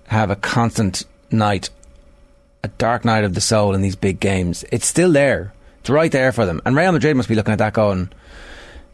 have 0.07 0.29
a 0.29 0.35
constant 0.35 1.03
night, 1.31 1.69
a 2.65 2.67
dark 2.79 3.05
night 3.05 3.23
of 3.23 3.33
the 3.33 3.41
soul 3.41 3.75
in 3.75 3.81
these 3.81 3.95
big 3.95 4.19
games. 4.19 4.65
It's 4.71 4.87
still 4.87 5.11
there. 5.11 5.53
It's 5.79 5.89
right 5.89 6.11
there 6.11 6.31
for 6.31 6.45
them. 6.45 6.61
And 6.65 6.75
Real 6.75 6.91
Madrid 6.91 7.15
must 7.15 7.29
be 7.29 7.35
looking 7.35 7.53
at 7.53 7.59
that 7.59 7.73
going, 7.73 8.09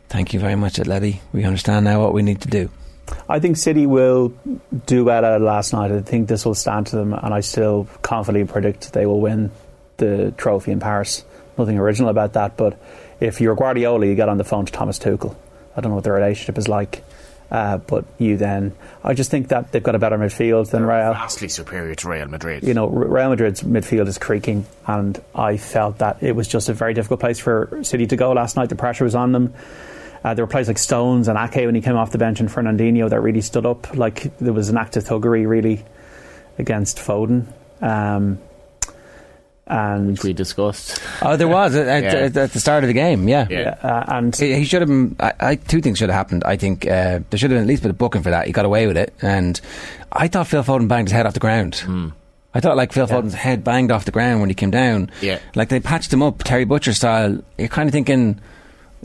"Thank 0.09 0.33
you 0.33 0.39
very 0.39 0.55
much, 0.55 0.75
Atleti. 0.75 1.21
We 1.31 1.45
understand 1.45 1.85
now 1.85 2.01
what 2.01 2.13
we 2.13 2.21
need 2.21 2.41
to 2.41 2.49
do." 2.49 2.69
I 3.29 3.39
think 3.39 3.57
City 3.57 3.85
will 3.87 4.33
do 4.85 5.05
better 5.05 5.39
last 5.39 5.73
night. 5.73 5.91
I 5.91 6.01
think 6.01 6.27
this 6.27 6.45
will 6.45 6.55
stand 6.55 6.87
to 6.87 6.97
them, 6.97 7.13
and 7.13 7.33
I 7.33 7.39
still 7.39 7.87
confidently 8.01 8.51
predict 8.51 8.93
they 8.93 9.05
will 9.05 9.21
win 9.21 9.51
the 9.97 10.33
trophy 10.37 10.71
in 10.71 10.79
Paris. 10.79 11.23
Nothing 11.57 11.77
original 11.77 12.09
about 12.09 12.33
that, 12.33 12.57
but 12.57 12.77
if 13.19 13.39
you're 13.39 13.55
Guardiola, 13.55 14.05
you 14.05 14.15
get 14.15 14.29
on 14.29 14.37
the 14.37 14.43
phone 14.43 14.65
to 14.65 14.71
Thomas 14.71 14.99
Tuchel. 14.99 15.35
I 15.75 15.81
don't 15.81 15.91
know 15.91 15.95
what 15.95 16.03
their 16.03 16.13
relationship 16.13 16.57
is 16.57 16.67
like, 16.67 17.03
uh, 17.51 17.77
but 17.77 18.05
you 18.17 18.37
then. 18.37 18.73
I 19.03 19.13
just 19.13 19.29
think 19.29 19.49
that 19.49 19.71
they've 19.71 19.83
got 19.83 19.93
a 19.93 19.99
better 19.99 20.17
midfield 20.17 20.69
than 20.71 20.85
Real. 20.85 21.13
Vastly 21.13 21.49
superior 21.49 21.93
to 21.95 22.09
Real 22.09 22.27
Madrid. 22.27 22.63
you 22.63 22.73
know, 22.73 22.87
Real 22.87 23.29
Madrid's 23.29 23.61
midfield 23.61 24.07
is 24.07 24.17
creaking, 24.17 24.65
and 24.87 25.21
I 25.35 25.57
felt 25.57 25.97
that 25.97 26.23
it 26.23 26.33
was 26.35 26.47
just 26.47 26.69
a 26.69 26.73
very 26.73 26.93
difficult 26.93 27.19
place 27.19 27.39
for 27.39 27.83
City 27.83 28.07
to 28.07 28.15
go 28.15 28.31
last 28.31 28.55
night. 28.55 28.69
The 28.69 28.75
pressure 28.75 29.03
was 29.03 29.15
on 29.15 29.33
them. 29.33 29.53
Uh, 30.23 30.33
there 30.33 30.45
were 30.45 30.49
players 30.49 30.67
like 30.67 30.77
Stones 30.77 31.27
and 31.27 31.37
Ake 31.37 31.65
when 31.65 31.75
he 31.75 31.81
came 31.81 31.97
off 31.97 32.11
the 32.11 32.17
bench, 32.17 32.39
and 32.39 32.47
Fernandinho 32.47 33.09
that 33.09 33.19
really 33.21 33.41
stood 33.41 33.65
up. 33.65 33.95
Like 33.95 34.37
there 34.37 34.53
was 34.53 34.69
an 34.69 34.77
act 34.77 34.95
of 34.95 35.03
thuggery 35.03 35.47
really 35.47 35.83
against 36.57 36.97
Foden. 36.99 37.47
Um, 37.81 38.39
and 39.71 40.07
Which 40.07 40.23
we 40.23 40.33
discussed. 40.33 41.01
Oh, 41.21 41.37
there 41.37 41.47
was 41.47 41.75
at, 41.75 41.87
at, 41.87 42.03
Yeah. 42.03 42.09
at, 42.25 42.37
at 42.37 42.51
the 42.51 42.59
start 42.59 42.83
of 42.83 42.87
the 42.89 42.93
game. 42.93 43.27
Yeah, 43.27 43.47
Yeah. 43.49 43.75
uh, 43.81 44.03
and 44.07 44.35
He 44.35 44.53
he 44.55 44.65
should 44.65 44.81
have 44.81 44.89
been. 44.89 45.15
I, 45.19 45.33
I, 45.39 45.55
two 45.55 45.79
things 45.81 45.97
should 45.97 46.09
have 46.09 46.17
happened. 46.17 46.43
I 46.45 46.57
think 46.57 46.85
uh, 46.85 47.19
there 47.29 47.37
should 47.37 47.49
have 47.51 47.55
been 47.57 47.61
at 47.63 47.67
least 47.67 47.81
been 47.81 47.91
a 47.91 47.93
booking 47.95 48.21
for 48.21 48.29
that. 48.31 48.45
He 48.47 48.51
got 48.51 48.65
away 48.65 48.85
with 48.87 48.97
it, 48.97 49.13
and 49.21 49.59
I 50.11 50.27
thought 50.27 50.47
Phil 50.47 50.63
Foden 50.63 50.87
banged 50.87 51.07
his 51.07 51.13
head 51.13 51.25
off 51.25 51.33
the 51.33 51.39
ground. 51.39 51.75
Hmm. 51.75 52.09
I 52.53 52.59
thought 52.59 52.75
like 52.75 52.91
Phil 52.91 53.07
Foden's 53.07 53.33
head 53.33 53.63
banged 53.63 53.91
off 53.91 54.03
the 54.03 54.11
ground 54.11 54.41
when 54.41 54.49
he 54.49 54.55
came 54.55 54.71
down. 54.71 55.09
Yeah. 55.21 55.39
like 55.55 55.69
they 55.69 55.79
patched 55.79 56.11
him 56.11 56.21
up 56.21 56.43
Terry 56.43 56.65
Butcher 56.65 56.93
style. 56.93 57.41
You're 57.57 57.69
kind 57.69 57.87
of 57.87 57.93
thinking. 57.93 58.41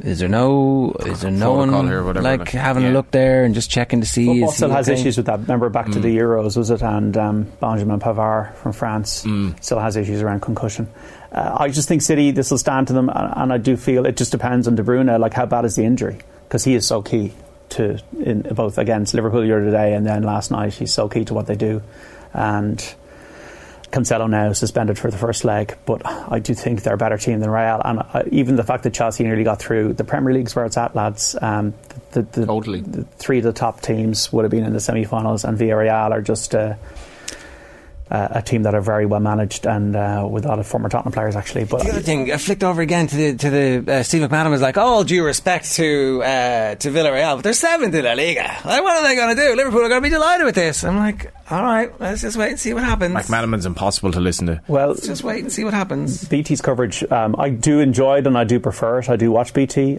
Is 0.03 0.19
there 0.19 0.29
no? 0.29 0.95
Is 1.07 1.23
there 1.23 1.31
no 1.31 1.55
Protocol 1.55 1.79
one 1.79 1.89
here, 1.89 2.05
whatever, 2.05 2.23
like 2.23 2.41
like, 2.41 2.49
having 2.51 2.83
yeah. 2.83 2.91
a 2.91 2.93
look 2.93 3.11
there 3.13 3.45
and 3.45 3.55
just 3.55 3.71
checking 3.71 4.01
to 4.01 4.07
see? 4.07 4.27
Football 4.27 4.49
is 4.51 4.57
still 4.57 4.71
has 4.71 4.89
okay? 4.89 5.01
issues 5.01 5.17
with 5.17 5.27
that. 5.27 5.41
Remember 5.41 5.71
back 5.71 5.91
to 5.91 5.99
the 5.99 6.15
Euros, 6.15 6.57
was 6.57 6.71
it? 6.71 6.83
And 6.83 7.17
um, 7.17 7.45
Benjamin 7.61 7.99
Pavard 7.99 8.55
from 8.57 8.73
France 8.73 9.25
still 9.61 9.79
has 9.79 9.97
issues 9.97 10.21
around 10.21 10.41
concussion. 10.41 10.89
Uh, 11.33 11.57
I 11.59 11.69
just 11.69 11.89
think 11.89 12.03
City, 12.03 12.31
this 12.31 12.51
will 12.51 12.59
stand 12.59 12.89
to 12.89 12.93
them, 12.93 13.09
and, 13.09 13.33
and 13.37 13.53
I 13.53 13.59
do 13.59 13.77
feel 13.77 14.05
it 14.05 14.17
just 14.19 14.33
depends 14.33 14.69
on 14.69 14.75
De 14.75 14.83
Bruyne. 14.83 15.19
Like, 15.19 15.33
how 15.33 15.47
bad 15.47 15.65
is 15.65 15.77
the 15.77 15.85
injury? 15.85 16.19
Because 16.47 16.63
he 16.63 16.75
is 16.75 16.87
so 16.87 17.01
key 17.01 17.33
to 17.71 17.99
in 18.23 18.43
both 18.43 18.77
against 18.77 19.15
Liverpool 19.15 19.43
here 19.43 19.61
today 19.61 19.95
and 19.95 20.07
then 20.07 20.23
last 20.25 20.51
night. 20.51 20.75
He's 20.75 20.93
so 20.93 21.09
key 21.09 21.25
to 21.25 21.35
what 21.35 21.47
they 21.47 21.57
do, 21.57 21.83
and. 22.35 22.95
Cancelo 23.97 24.29
now 24.29 24.53
suspended 24.53 24.99
for 24.99 25.11
the 25.11 25.17
first 25.17 25.43
leg, 25.43 25.75
but 25.87 26.03
I 26.05 26.39
do 26.39 26.53
think 26.53 26.83
they're 26.83 26.95
a 26.95 26.99
better 26.99 27.17
team 27.17 27.41
than 27.41 27.49
Real. 27.49 27.81
And 27.83 28.01
uh, 28.01 28.25
even 28.31 28.57
the 28.57 28.63
fact 28.63 28.83
that 28.83 28.93
Chelsea 28.93 29.25
nearly 29.25 29.43
got 29.43 29.59
through, 29.59 29.95
the 29.95 30.05
Premier 30.05 30.35
League's 30.35 30.55
where 30.55 30.67
it's 30.67 30.77
at, 30.77 30.95
lads. 30.95 31.35
Um, 31.41 31.73
the, 32.13 32.21
the, 32.21 32.45
Totally. 32.45 32.81
the 32.83 33.05
three 33.17 33.39
of 33.39 33.45
the 33.45 33.55
top 33.55 33.81
teams 33.81 34.31
would 34.35 34.45
have 34.45 34.51
been 34.51 34.65
in 34.65 34.75
the 34.75 34.81
semi-finals, 34.81 35.45
and 35.45 35.59
Villarreal 35.59 36.11
are 36.11 36.21
just 36.21 36.55
uh, 36.55 36.75
uh, 38.11 38.29
a 38.31 38.43
team 38.43 38.63
that 38.63 38.75
are 38.75 38.81
very 38.81 39.05
well 39.07 39.21
managed 39.21 39.67
and 39.67 39.97
uh, 39.97 40.27
with 40.31 40.45
a 40.45 40.49
lot 40.49 40.59
of 40.59 40.67
former 40.67 40.89
Tottenham 40.89 41.13
players 41.13 41.35
actually. 41.35 41.65
But 41.65 41.83
The 41.83 41.91
other 41.91 42.01
thing, 42.01 42.31
I 42.33 42.37
flicked 42.37 42.63
over 42.63 42.81
again 42.83 43.07
to 43.09 43.17
the 43.17 43.37
to 43.37 43.51
the 43.51 43.93
uh, 43.93 44.03
Steve 44.05 44.23
McManaman 44.23 44.51
was 44.51 44.63
like, 44.63 44.77
all 44.79 45.03
due 45.05 45.25
respect 45.25 45.73
to 45.75 46.23
uh, 46.23 46.75
to 46.77 46.91
Villarreal, 46.91 47.37
but 47.37 47.43
they're 47.45 47.53
seventh 47.53 47.95
in 47.95 48.05
La 48.05 48.13
Liga. 48.13 48.57
Like, 48.65 48.83
what 48.83 48.97
are 48.97 49.03
they 49.03 49.17
going 49.17 49.35
to 49.35 49.43
do? 49.43 49.57
Liverpool 49.57 49.81
are 49.83 49.89
going 49.89 50.03
to 50.03 50.09
be 50.09 50.13
delighted 50.13 50.45
with 50.45 50.55
this. 50.55 50.85
I'm 50.85 50.97
like, 50.97 51.33
all 51.51 51.63
right, 51.63 51.91
let's 52.01 52.23
just 52.23 52.37
wait 52.37 52.51
and 52.51 52.61
see 52.61 52.75
what 52.75 52.85
happens. 52.85 53.15
McManaman's 53.15 53.67
impossible 53.67 54.13
to 54.13 54.21
listen 54.21 54.47
to. 54.47 54.63
well, 54.69 54.89
Let's 54.89 55.07
just 55.07 55.25
wait 55.25 55.43
and 55.43 55.53
see 55.53 55.65
what 55.65 55.75
happens. 55.75 56.25
BT's 56.29 56.61
coverage, 56.61 57.03
um, 57.11 57.35
I 57.39 57.51
do 57.51 57.81
enjoy 57.81 58.19
it 58.19 58.27
and 58.27 58.37
I 58.39 58.45
do 58.45 58.61
prefer 58.61 59.01
it. 59.01 59.09
I 59.09 59.17
do 59.17 59.31
watch 59.33 59.53
BT 59.53 59.99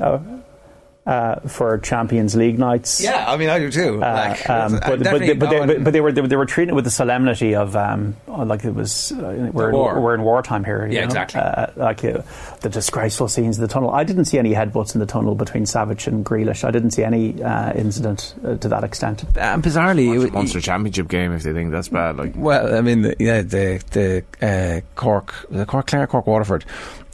uh, 1.08 1.40
for 1.48 1.78
Champions 1.80 2.36
League 2.36 2.60
nights. 2.60 3.02
Yeah, 3.02 3.24
I 3.28 3.38
mean, 3.38 3.48
I 3.50 3.60
do 3.60 3.72
too. 3.72 4.04
Uh, 4.04 4.14
like, 4.36 4.50
um, 4.50 4.74
but, 4.74 4.82
but, 4.82 5.00
they, 5.00 5.34
but, 5.34 5.50
they, 5.50 5.66
but, 5.66 5.84
but 5.86 5.94
they 5.94 6.02
were 6.02 6.12
they, 6.12 6.20
were- 6.22 6.28
they 6.28 6.36
were 6.36 6.46
treating 6.46 6.74
it 6.74 6.76
with 6.76 6.84
the 6.84 6.92
solemnity 6.92 7.56
of 7.56 7.76
um, 7.78 8.18
like 8.28 8.66
it 8.66 8.76
was 8.76 9.14
uh, 9.14 9.50
we're, 9.54 9.72
war. 9.72 10.02
we're 10.02 10.14
in 10.16 10.22
wartime 10.22 10.66
here. 10.66 10.86
you 10.86 10.94
Yeah, 10.96 11.00
know? 11.02 11.06
exactly. 11.06 11.40
Uh, 11.40 11.68
like 11.78 12.04
uh, 12.04 12.22
the 12.60 12.68
disgraceful 12.70 13.30
scenes 13.30 13.58
in 13.58 13.62
the 13.62 13.70
tunnel. 13.70 13.90
I 13.92 14.04
didn't 14.04 14.26
see 14.26 14.38
any 14.38 14.52
headbutts 14.54 14.94
in 14.96 15.00
the 15.00 15.06
tunnel 15.06 15.34
between 15.34 15.64
Savić 15.64 16.08
and 16.08 16.26
Grealish. 16.26 16.64
I 16.66 16.72
didn't 16.72 16.92
see 16.92 17.04
any 17.06 17.42
uh, 17.42 17.72
incident 17.74 18.36
uh, 18.46 18.58
to 18.58 18.68
that 18.68 18.84
extent. 18.84 19.24
and 19.38 19.64
bizarrely, 19.64 20.14
it 20.14 20.18
was- 20.18 20.26
a 20.26 20.32
Munster 20.32 20.60
Championship 20.60 21.08
game 21.08 21.32
if 21.32 21.44
they 21.44 21.54
think 21.54 21.72
that's 21.72 21.88
bad. 21.88 22.18
Like 22.18 22.34
Well, 22.36 22.76
I 22.76 22.82
mean, 22.82 23.04
the, 23.04 23.16
yeah, 23.18 23.44
the 23.44 23.82
the 23.92 24.24
uh, 24.46 24.82
Cork, 24.96 25.34
the 25.50 25.66
Cork 25.66 25.88
Clare, 25.88 26.06
Cork 26.08 26.28
Waterford. 26.28 26.66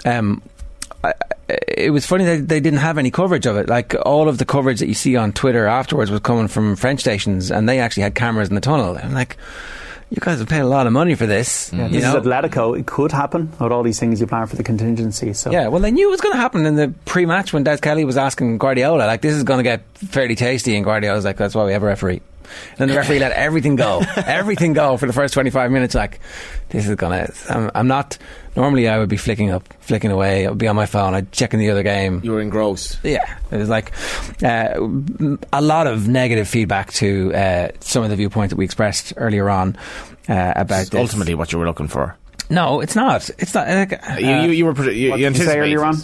Um, 0.06 0.42
I, 1.04 1.14
it 1.50 1.92
was 1.92 2.06
funny 2.06 2.24
that 2.26 2.48
they 2.48 2.60
didn't 2.60 2.80
have 2.80 2.98
any 2.98 3.12
coverage 3.12 3.46
of 3.46 3.58
it. 3.58 3.68
Like 3.68 3.96
all 4.06 4.30
of 4.30 4.38
the 4.38 4.46
coverage 4.46 4.80
that 4.80 4.88
you 4.88 4.94
see 4.94 5.16
on 5.16 5.34
Twitter 5.34 5.66
afterwards 5.66 6.10
was 6.10 6.22
coming 6.22 6.48
from 6.48 6.76
French 6.76 7.02
stations, 7.02 7.52
and 7.52 7.68
they 7.68 7.80
actually 7.80 8.04
had 8.04 8.16
cameras 8.16 8.50
in 8.50 8.56
the 8.56 8.62
tunnel. 8.62 8.98
I'm 8.98 9.14
like, 9.14 9.38
you 10.10 10.20
guys 10.20 10.38
have 10.40 10.48
paid 10.48 10.60
a 10.60 10.68
lot 10.68 10.86
of 10.86 10.94
money 10.94 11.16
for 11.16 11.26
this. 11.26 11.74
Yeah, 11.74 11.88
you 11.88 11.94
this 12.00 12.04
know? 12.04 12.18
is 12.18 12.26
Atletico. 12.26 12.78
It 12.80 12.86
could 12.86 13.12
happen 13.12 13.50
with 13.60 13.72
all 13.72 13.82
these 13.82 14.00
things 14.00 14.22
you 14.22 14.28
plan 14.28 14.46
for 14.46 14.56
the 14.56 14.64
contingency. 14.64 15.34
So 15.34 15.52
Yeah, 15.52 15.70
well, 15.70 15.82
they 15.82 15.92
knew 15.92 16.08
it 16.08 16.12
was 16.12 16.22
going 16.22 16.34
to 16.34 16.40
happen 16.40 16.66
in 16.66 16.76
the 16.76 16.94
pre-match 17.06 17.52
when 17.52 17.64
Des 17.64 17.78
Kelly 17.78 18.06
was 18.06 18.16
asking 18.16 18.60
Guardiola, 18.60 19.06
like, 19.06 19.22
this 19.22 19.34
is 19.34 19.44
going 19.44 19.58
to 19.58 19.64
get 19.64 19.84
fairly 19.96 20.36
tasty, 20.36 20.76
and 20.76 20.86
Guardiola's 20.86 21.26
like, 21.26 21.38
that's 21.38 21.56
why 21.56 21.66
we 21.66 21.74
have 21.74 21.82
a 21.82 21.88
referee. 21.88 22.22
And 22.78 22.90
the 22.90 22.96
referee 22.96 23.20
let 23.20 23.32
everything 23.32 23.76
go, 23.76 24.02
everything 24.18 24.74
go 24.74 24.98
for 24.98 25.06
the 25.06 25.14
first 25.14 25.34
25 25.34 25.72
minutes. 25.72 25.96
Like, 25.96 26.20
this 26.70 26.88
is 26.88 26.96
going 26.96 27.26
to. 27.26 27.34
I'm, 27.50 27.72
I'm 27.76 27.88
not. 27.88 28.18
Normally, 28.56 28.88
I 28.88 29.00
would 29.00 29.10
be 29.10 29.18
flicking 29.18 29.50
up, 29.52 29.68
flicking 29.80 30.12
away. 30.12 30.46
I 30.46 30.50
would 30.50 30.60
be 30.60 30.68
on 30.68 30.76
my 30.76 30.86
phone. 30.86 31.14
I'd 31.16 31.32
checking 31.32 31.60
the 31.60 31.70
other 31.72 31.84
game. 31.84 32.22
you 32.24 32.32
were 32.32 32.42
engrossed. 32.42 33.00
Yeah, 33.04 33.38
it 33.52 33.58
was 33.58 33.70
like 33.70 33.92
uh, 34.44 34.76
a 35.52 35.62
lot 35.62 35.88
of 35.88 36.08
negative 36.08 36.48
feedback 36.48 36.94
to 36.94 37.34
uh, 37.34 37.68
some 37.80 38.04
of 38.04 38.10
the 38.10 38.16
viewpoints 38.16 38.52
that 38.52 38.58
we 38.58 38.66
expressed 38.66 39.14
earlier 39.18 39.50
on 39.50 39.76
uh, 40.30 40.54
about 40.56 40.88
this. 40.92 41.00
Ultimately, 41.00 41.36
what 41.36 41.52
you 41.52 41.60
were 41.60 41.66
looking 41.66 41.88
for. 41.88 42.16
No, 42.50 42.82
it's 42.82 42.96
not. 42.96 43.30
It's 43.40 43.54
not. 43.56 43.68
Like, 43.68 44.00
you, 44.20 44.28
you, 44.28 44.50
you 44.52 44.66
were. 44.66 44.92
You, 44.92 45.12
what 45.12 45.20
you 45.20 45.30
did 45.30 45.38
you 45.38 45.46
say 45.46 45.60
anticipated 45.60 45.60
earlier 45.60 45.84
on? 45.84 45.96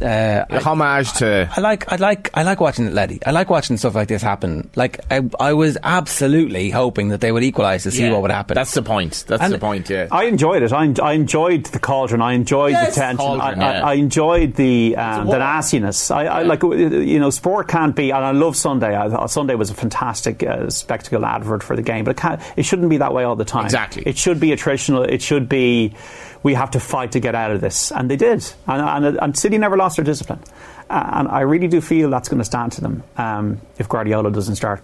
This. 0.00 0.08
Uh, 0.50 0.56
A 0.56 0.60
homage 0.60 1.12
to. 1.14 1.48
I 1.56 1.60
like, 1.60 1.90
I 1.92 1.96
like, 1.96 2.30
I 2.34 2.42
like 2.42 2.60
watching 2.60 2.86
it, 2.86 2.92
Letty. 2.94 3.20
I 3.24 3.30
like 3.32 3.50
watching 3.50 3.76
stuff 3.76 3.94
like 3.94 4.08
this 4.08 4.22
happen. 4.22 4.70
Like, 4.74 5.00
I, 5.10 5.22
I 5.40 5.52
was 5.52 5.76
absolutely 5.82 6.70
hoping 6.70 7.08
that 7.08 7.20
they 7.20 7.32
would 7.32 7.42
equalise 7.42 7.82
to 7.84 7.90
see 7.90 8.02
Yeah, 8.04 8.12
what 8.12 8.22
would 8.22 8.30
happen. 8.30 8.54
That's 8.54 8.74
the 8.74 8.82
point. 8.82 9.24
That's 9.26 9.42
And- 9.42 9.52
the 9.52 9.58
point. 9.58 9.88
Yeah. 9.90 10.08
I 10.10 10.24
enjoyed 10.24 10.62
it. 10.62 10.72
I, 10.72 10.84
en- 10.84 11.00
I 11.02 11.12
enjoyed 11.12 11.64
the 11.66 11.78
cauldron. 11.78 12.22
I 12.22 12.32
enjoyed 12.32 12.72
Yes, 12.72 12.94
the 12.94 13.00
tension. 13.00 13.18
cauldron, 13.18 13.60
I, 13.62 13.72
yeah. 13.78 13.84
I, 13.86 13.90
I 13.90 13.94
enjoyed 13.94 14.54
the 14.54 14.96
um, 14.96 15.26
the 15.26 15.38
nastiness. 15.38 16.10
I, 16.10 16.24
I 16.24 16.42
like 16.42 16.62
you 16.62 17.18
know 17.18 17.30
sport 17.30 17.68
can't 17.68 17.94
be. 17.94 18.10
And 18.10 18.24
I 18.24 18.30
love 18.32 18.56
Sunday. 18.56 18.94
I 18.96 19.26
Sunday 19.26 19.54
was 19.54 19.70
a 19.70 19.74
fantastic 19.74 20.42
uh, 20.42 20.70
spectacle 20.70 21.24
advert 21.24 21.62
for 21.62 21.76
the 21.76 21.82
game, 21.82 22.04
but 22.04 22.12
it 22.12 22.16
can't. 22.16 22.40
It 22.56 22.64
shouldn't 22.64 22.88
be 22.90 22.98
that 22.98 23.12
way 23.12 23.24
all 23.24 23.36
the 23.36 23.44
time. 23.44 23.64
Exactly. 23.64 24.02
It 24.06 24.16
should 24.16 24.40
be 24.40 24.48
attritional. 24.50 25.06
It 25.08 25.22
should 25.22 25.48
be. 25.48 25.94
We 26.42 26.54
have 26.54 26.70
to 26.72 26.80
fight 26.80 27.12
to 27.12 27.20
get 27.20 27.34
out 27.34 27.50
of 27.50 27.60
this, 27.60 27.90
and 27.90 28.10
they 28.10 28.16
did. 28.16 28.44
And, 28.66 29.06
and, 29.06 29.18
and 29.20 29.36
City 29.36 29.58
never 29.58 29.76
lost 29.76 29.96
their 29.96 30.04
discipline. 30.04 30.40
And 30.90 31.28
I 31.28 31.40
really 31.40 31.68
do 31.68 31.80
feel 31.80 32.10
that's 32.10 32.28
going 32.28 32.38
to 32.38 32.44
stand 32.44 32.72
to 32.72 32.80
them 32.80 33.02
um, 33.16 33.60
if 33.78 33.88
Guardiola 33.88 34.30
doesn't 34.30 34.56
start 34.56 34.82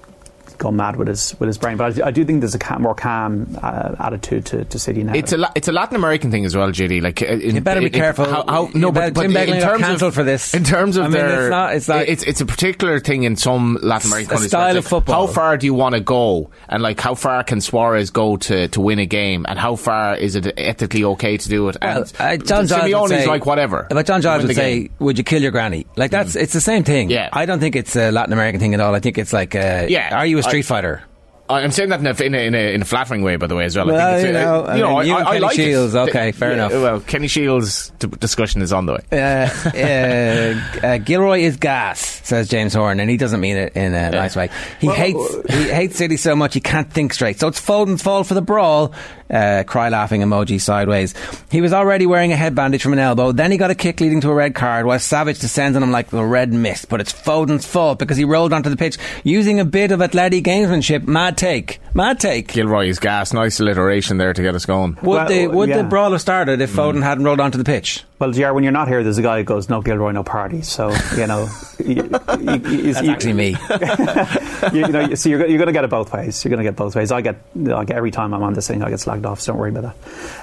going 0.59 0.77
mad 0.77 0.97
with 0.97 1.09
his 1.09 1.35
with 1.41 1.47
his 1.49 1.59
brain. 1.59 1.77
But 1.77 1.85
I, 1.85 1.91
do- 1.91 2.05
I 2.05 2.11
do 2.11 2.25
think 2.25 2.41
there's 2.41 2.55
a 2.55 2.59
ca- 2.59 2.79
more 2.79 2.95
calm 2.95 3.57
uh, 3.63 3.95
attitude 3.99 4.47
to, 4.47 4.65
to 4.65 4.79
City 4.79 5.03
now. 5.03 5.15
It's 5.15 5.33
a 5.33 5.37
La- 5.37 5.53
it's 5.55 5.69
a 5.69 5.73
Latin 5.73 5.97
American 5.97 6.31
thing 6.31 6.45
as 6.45 6.57
well, 6.57 6.69
JD. 6.71 7.03
Like 7.03 7.23
uh, 7.23 7.27
in, 7.27 7.57
You 7.57 7.61
better 7.61 7.81
be 7.81 7.87
in- 7.87 7.93
careful. 7.93 8.25
How, 8.25 8.45
how, 8.47 8.71
no, 8.75 8.91
better- 8.93 9.13
but, 9.13 9.33
but 9.33 9.49
in 9.49 9.61
terms 9.61 10.03
of 10.03 10.15
for 10.15 10.25
this. 10.25 10.55
in 10.55 10.65
terms 10.65 10.97
of 10.97 11.05
I 11.05 11.09
mean, 11.09 11.13
their, 11.19 11.41
it's 11.47 11.51
not- 11.51 11.75
it's 11.75 11.89
like- 11.89 12.09
it's 12.09 12.23
it's 12.25 12.41
a 12.41 12.47
particular 12.47 13.01
thing 13.01 13.25
in 13.25 13.37
some 13.37 13.79
Latin 13.83 14.11
American 14.11 14.29
countries. 14.31 14.51
style 14.51 14.61
where 14.69 14.71
of 14.79 14.85
like, 14.85 14.85
football. 14.91 15.27
How 15.27 15.33
far 15.33 15.57
do 15.57 15.67
you 15.67 15.75
want 15.75 15.95
to 15.95 16.01
go, 16.01 16.51
and 16.69 16.83
like 16.83 17.01
how 17.01 17.15
far 17.15 17.43
can 17.45 17.61
Suarez 17.61 18.11
go 18.11 18.37
to, 18.37 18.69
to 18.69 18.81
win 18.81 18.99
a 18.99 19.07
game, 19.07 19.45
and 19.49 19.59
how 19.59 19.77
far 19.77 20.17
is 20.17 20.37
it 20.37 20.53
ethically 20.59 21.05
okay 21.05 21.37
to 21.37 21.49
do 21.49 21.69
it? 21.69 21.77
Well, 21.83 21.99
and 21.99 22.13
uh, 22.19 22.45
John 22.45 22.67
Giles 22.67 22.91
Simeone's 22.91 23.11
say, 23.11 23.27
like 23.27 23.47
whatever. 23.47 23.87
But 23.91 24.07
John 24.07 24.23
Giles 24.23 24.45
would 24.45 24.55
say, 24.55 24.81
game. 24.83 24.91
"Would 24.99 25.19
you 25.19 25.25
kill 25.25 25.43
your 25.43 25.51
granny?" 25.53 25.87
Like 25.97 26.11
that's 26.11 26.37
it's 26.37 26.53
the 26.53 26.61
same 26.61 26.85
thing. 26.85 27.11
Yeah. 27.11 27.29
I 27.33 27.47
don't 27.47 27.61
think 27.61 27.77
it's 27.77 27.97
a 27.97 28.11
Latin 28.11 28.33
American 28.33 28.61
thing 28.61 28.75
at 28.75 28.81
all. 28.81 28.95
I 28.95 29.01
think 29.01 29.19
it's 29.19 29.33
like, 29.33 29.55
uh, 29.55 29.87
Yeah, 29.89 30.17
are 30.19 30.27
you 30.27 30.39
a 30.39 30.43
I- 30.45 30.49
street 30.49 30.63
fighter? 30.67 31.03
I'm 31.47 31.73
saying 31.73 31.91
that 31.91 32.01
in 32.01 32.07
a, 32.07 32.25
in 32.25 32.35
a, 32.35 32.39
in 32.47 32.55
a, 32.55 32.75
in 32.77 32.81
a 32.81 32.85
flattering 32.87 33.21
way, 33.21 33.37
by 33.37 33.47
the 33.47 33.55
way, 33.55 33.67
as 33.67 33.77
well. 33.77 33.95
I 33.95 34.23
think 34.23 34.29
it's, 34.29 34.33
you 34.33 34.39
uh, 34.39 34.43
know, 34.43 34.65
I 34.65 34.77
you 34.77 34.83
know, 34.83 35.01
you 35.03 35.13
I, 35.15 35.21
I 35.21 35.25
Kenny 35.25 35.41
like 35.41 35.57
Shiels, 35.57 35.95
it. 35.95 35.99
okay, 36.09 36.33
fair 36.33 36.49
Yeah, 36.49 36.55
enough. 36.55 36.73
Well, 36.73 37.01
Kenny 37.01 37.27
Shiels' 37.29 37.93
d- 37.99 38.07
discussion 38.19 38.63
is 38.63 38.73
on 38.73 38.87
the 38.87 38.93
way. 38.95 39.01
Uh, 39.13 39.51
uh, 39.77 40.87
uh, 40.87 40.99
Gilroy 40.99 41.41
is 41.41 41.59
gas, 41.59 42.01
says 42.01 42.49
James 42.49 42.73
Horn, 42.73 42.99
and 42.99 43.11
he 43.11 43.19
doesn't 43.19 43.41
mean 43.41 43.59
it 43.59 43.77
in 43.77 43.93
a 43.93 44.11
nice 44.11 44.35
way. 44.37 44.49
He 44.81 44.87
hates 44.89 45.37
he 45.51 45.65
hates 45.65 45.97
City 45.97 46.17
so 46.17 46.35
much 46.35 46.55
he 46.55 46.61
can't 46.61 46.91
think 46.91 47.13
straight. 47.13 47.39
So 47.39 47.49
it's 47.49 47.61
Foden's 47.61 48.03
fault 48.03 48.27
for 48.27 48.35
the 48.35 48.43
brawl. 48.43 48.95
Uh, 49.31 49.65
cry 49.67 49.89
laughing 49.89 50.21
emoji 50.21 50.61
sideways. 50.61 51.15
He 51.51 51.63
was 51.63 51.73
already 51.73 52.05
wearing 52.05 52.33
a 52.33 52.37
head 52.37 52.55
bandage 52.55 52.83
from 52.83 52.93
an 52.93 52.99
elbow. 52.99 53.33
Then 53.33 53.51
he 53.51 53.57
got 53.57 53.71
a 53.71 53.75
kick 53.75 54.01
leading 54.01 54.21
to 54.21 54.31
a 54.31 54.35
red 54.35 54.55
card, 54.55 54.85
while 54.85 54.99
Savić 54.99 55.41
descends 55.41 55.77
on 55.77 55.83
him 55.83 55.91
like 55.91 56.11
the 56.11 56.23
red 56.23 56.53
mist. 56.53 56.91
But 56.91 57.01
it's 57.01 57.13
Foden's 57.13 57.67
fault 57.67 57.99
because 57.99 58.19
he 58.19 58.25
rolled 58.25 58.53
onto 58.53 58.69
the 58.69 58.77
pitch 58.77 58.99
using 59.23 59.61
a 59.61 59.65
bit 59.65 59.93
of 59.93 60.03
athletic 60.03 60.45
gamesmanship. 60.45 61.07
Mad 61.07 61.39
take, 61.39 61.81
mad 61.95 62.21
take. 62.21 62.53
Gilroy 62.53 62.89
is 62.89 62.99
gas. 62.99 63.33
Nice 63.33 63.61
alliteration 63.61 64.19
there 64.19 64.35
to 64.35 64.43
get 64.43 64.55
us 64.55 64.67
going. 64.67 64.99
Would 65.03 65.07
Well, 65.07 65.29
the 65.29 65.47
would 65.49 65.69
yeah. 65.71 65.79
the 65.79 65.85
brawl 65.85 66.13
have 66.13 66.21
started 66.21 66.61
if 66.61 66.71
Foden 66.73 67.03
hadn't 67.03 67.25
rolled 67.25 67.41
onto 67.41 67.57
the 67.57 67.65
pitch? 67.65 68.05
Well, 68.25 68.33
JR, 68.33 68.55
when 68.55 68.65
you're 68.65 68.73
not 68.73 68.89
here, 68.89 69.03
there's 69.05 69.19
a 69.19 69.23
guy 69.23 69.37
who 69.37 69.45
goes, 69.45 69.69
no 69.69 69.83
Gilroy, 69.83 70.13
no 70.13 70.25
party. 70.25 70.63
So, 70.63 70.95
you 71.15 71.27
know. 71.27 71.47
you, 71.79 71.97
you, 71.97 72.03
you, 72.03 72.93
That's 72.95 73.07
actually 73.07 73.35
me. 73.35 73.49
you, 74.73 74.87
you 74.87 74.89
know, 74.89 75.15
so 75.15 75.29
you're, 75.29 75.47
you're 75.47 75.59
going 75.59 75.67
to 75.67 75.75
get 75.75 75.85
it 75.85 75.91
both 75.91 76.11
ways. 76.11 76.43
You're 76.43 76.49
going 76.49 76.65
to 76.65 76.65
get 76.65 76.75
both 76.75 76.97
ways. 76.97 77.13
I 77.13 77.21
get, 77.21 77.37
like, 77.55 77.91
every 77.91 78.11
time 78.11 78.33
I'm 78.33 78.43
on 78.43 78.55
this 78.55 78.67
thing, 78.67 78.83
I 78.83 78.89
get 78.89 79.01
slagged 79.01 79.27
off, 79.27 79.41
so 79.41 79.53
don't 79.53 79.61
worry 79.61 79.73
about 79.77 79.95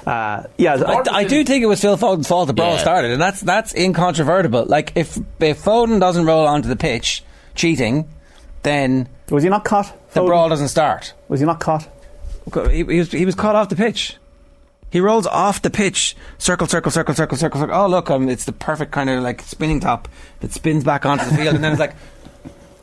that. 0.04 0.08
Uh, 0.08 0.46
yeah, 0.58 0.74
I, 0.76 1.02
I 1.10 1.24
do 1.24 1.42
think 1.42 1.64
it 1.64 1.66
was 1.66 1.80
Phil 1.80 1.96
Foden's 1.96 2.28
fault 2.28 2.46
the 2.46 2.52
brawl 2.52 2.74
Yeah. 2.74 2.78
started, 2.82 3.10
and 3.10 3.20
that's 3.20 3.40
that's 3.40 3.74
incontrovertible. 3.74 4.66
Like 4.66 4.92
if 4.94 5.18
if 5.40 5.64
Foden 5.64 5.98
doesn't 5.98 6.24
roll 6.24 6.46
onto 6.46 6.68
the 6.68 6.76
pitch 6.76 7.24
cheating, 7.56 8.08
then 8.62 9.08
was 9.28 9.42
he 9.42 9.48
not 9.48 9.64
caught? 9.64 9.92
the 10.12 10.20
Foden? 10.20 10.26
brawl 10.26 10.48
doesn't 10.48 10.68
start. 10.68 11.14
Was 11.28 11.40
he 11.40 11.46
not 11.46 11.58
caught? 11.58 11.88
He, 12.70 12.84
he 12.84 12.98
was 13.00 13.10
he 13.10 13.26
was 13.26 13.34
caught 13.34 13.56
off 13.56 13.68
the 13.70 13.76
pitch. 13.76 14.18
He 14.92 15.00
rolls 15.00 15.26
off 15.26 15.62
the 15.62 15.70
pitch, 15.70 16.14
circle, 16.38 16.66
circle, 16.68 16.92
circle, 16.92 17.14
circle, 17.14 17.36
circle, 17.36 17.58
circle. 17.60 17.74
Oh 17.74 17.88
look, 17.88 18.10
um, 18.10 18.28
it's 18.28 18.44
the 18.44 18.52
perfect 18.52 18.92
kind 18.92 19.08
of 19.10 19.22
like 19.24 19.40
spinning 19.40 19.80
top 19.80 20.06
that 20.40 20.52
spins 20.52 20.84
back 20.84 21.04
onto 21.04 21.24
the 21.24 21.34
field, 21.34 21.54
and 21.56 21.64
then 21.64 21.72
it's 21.72 21.80
like. 21.80 21.94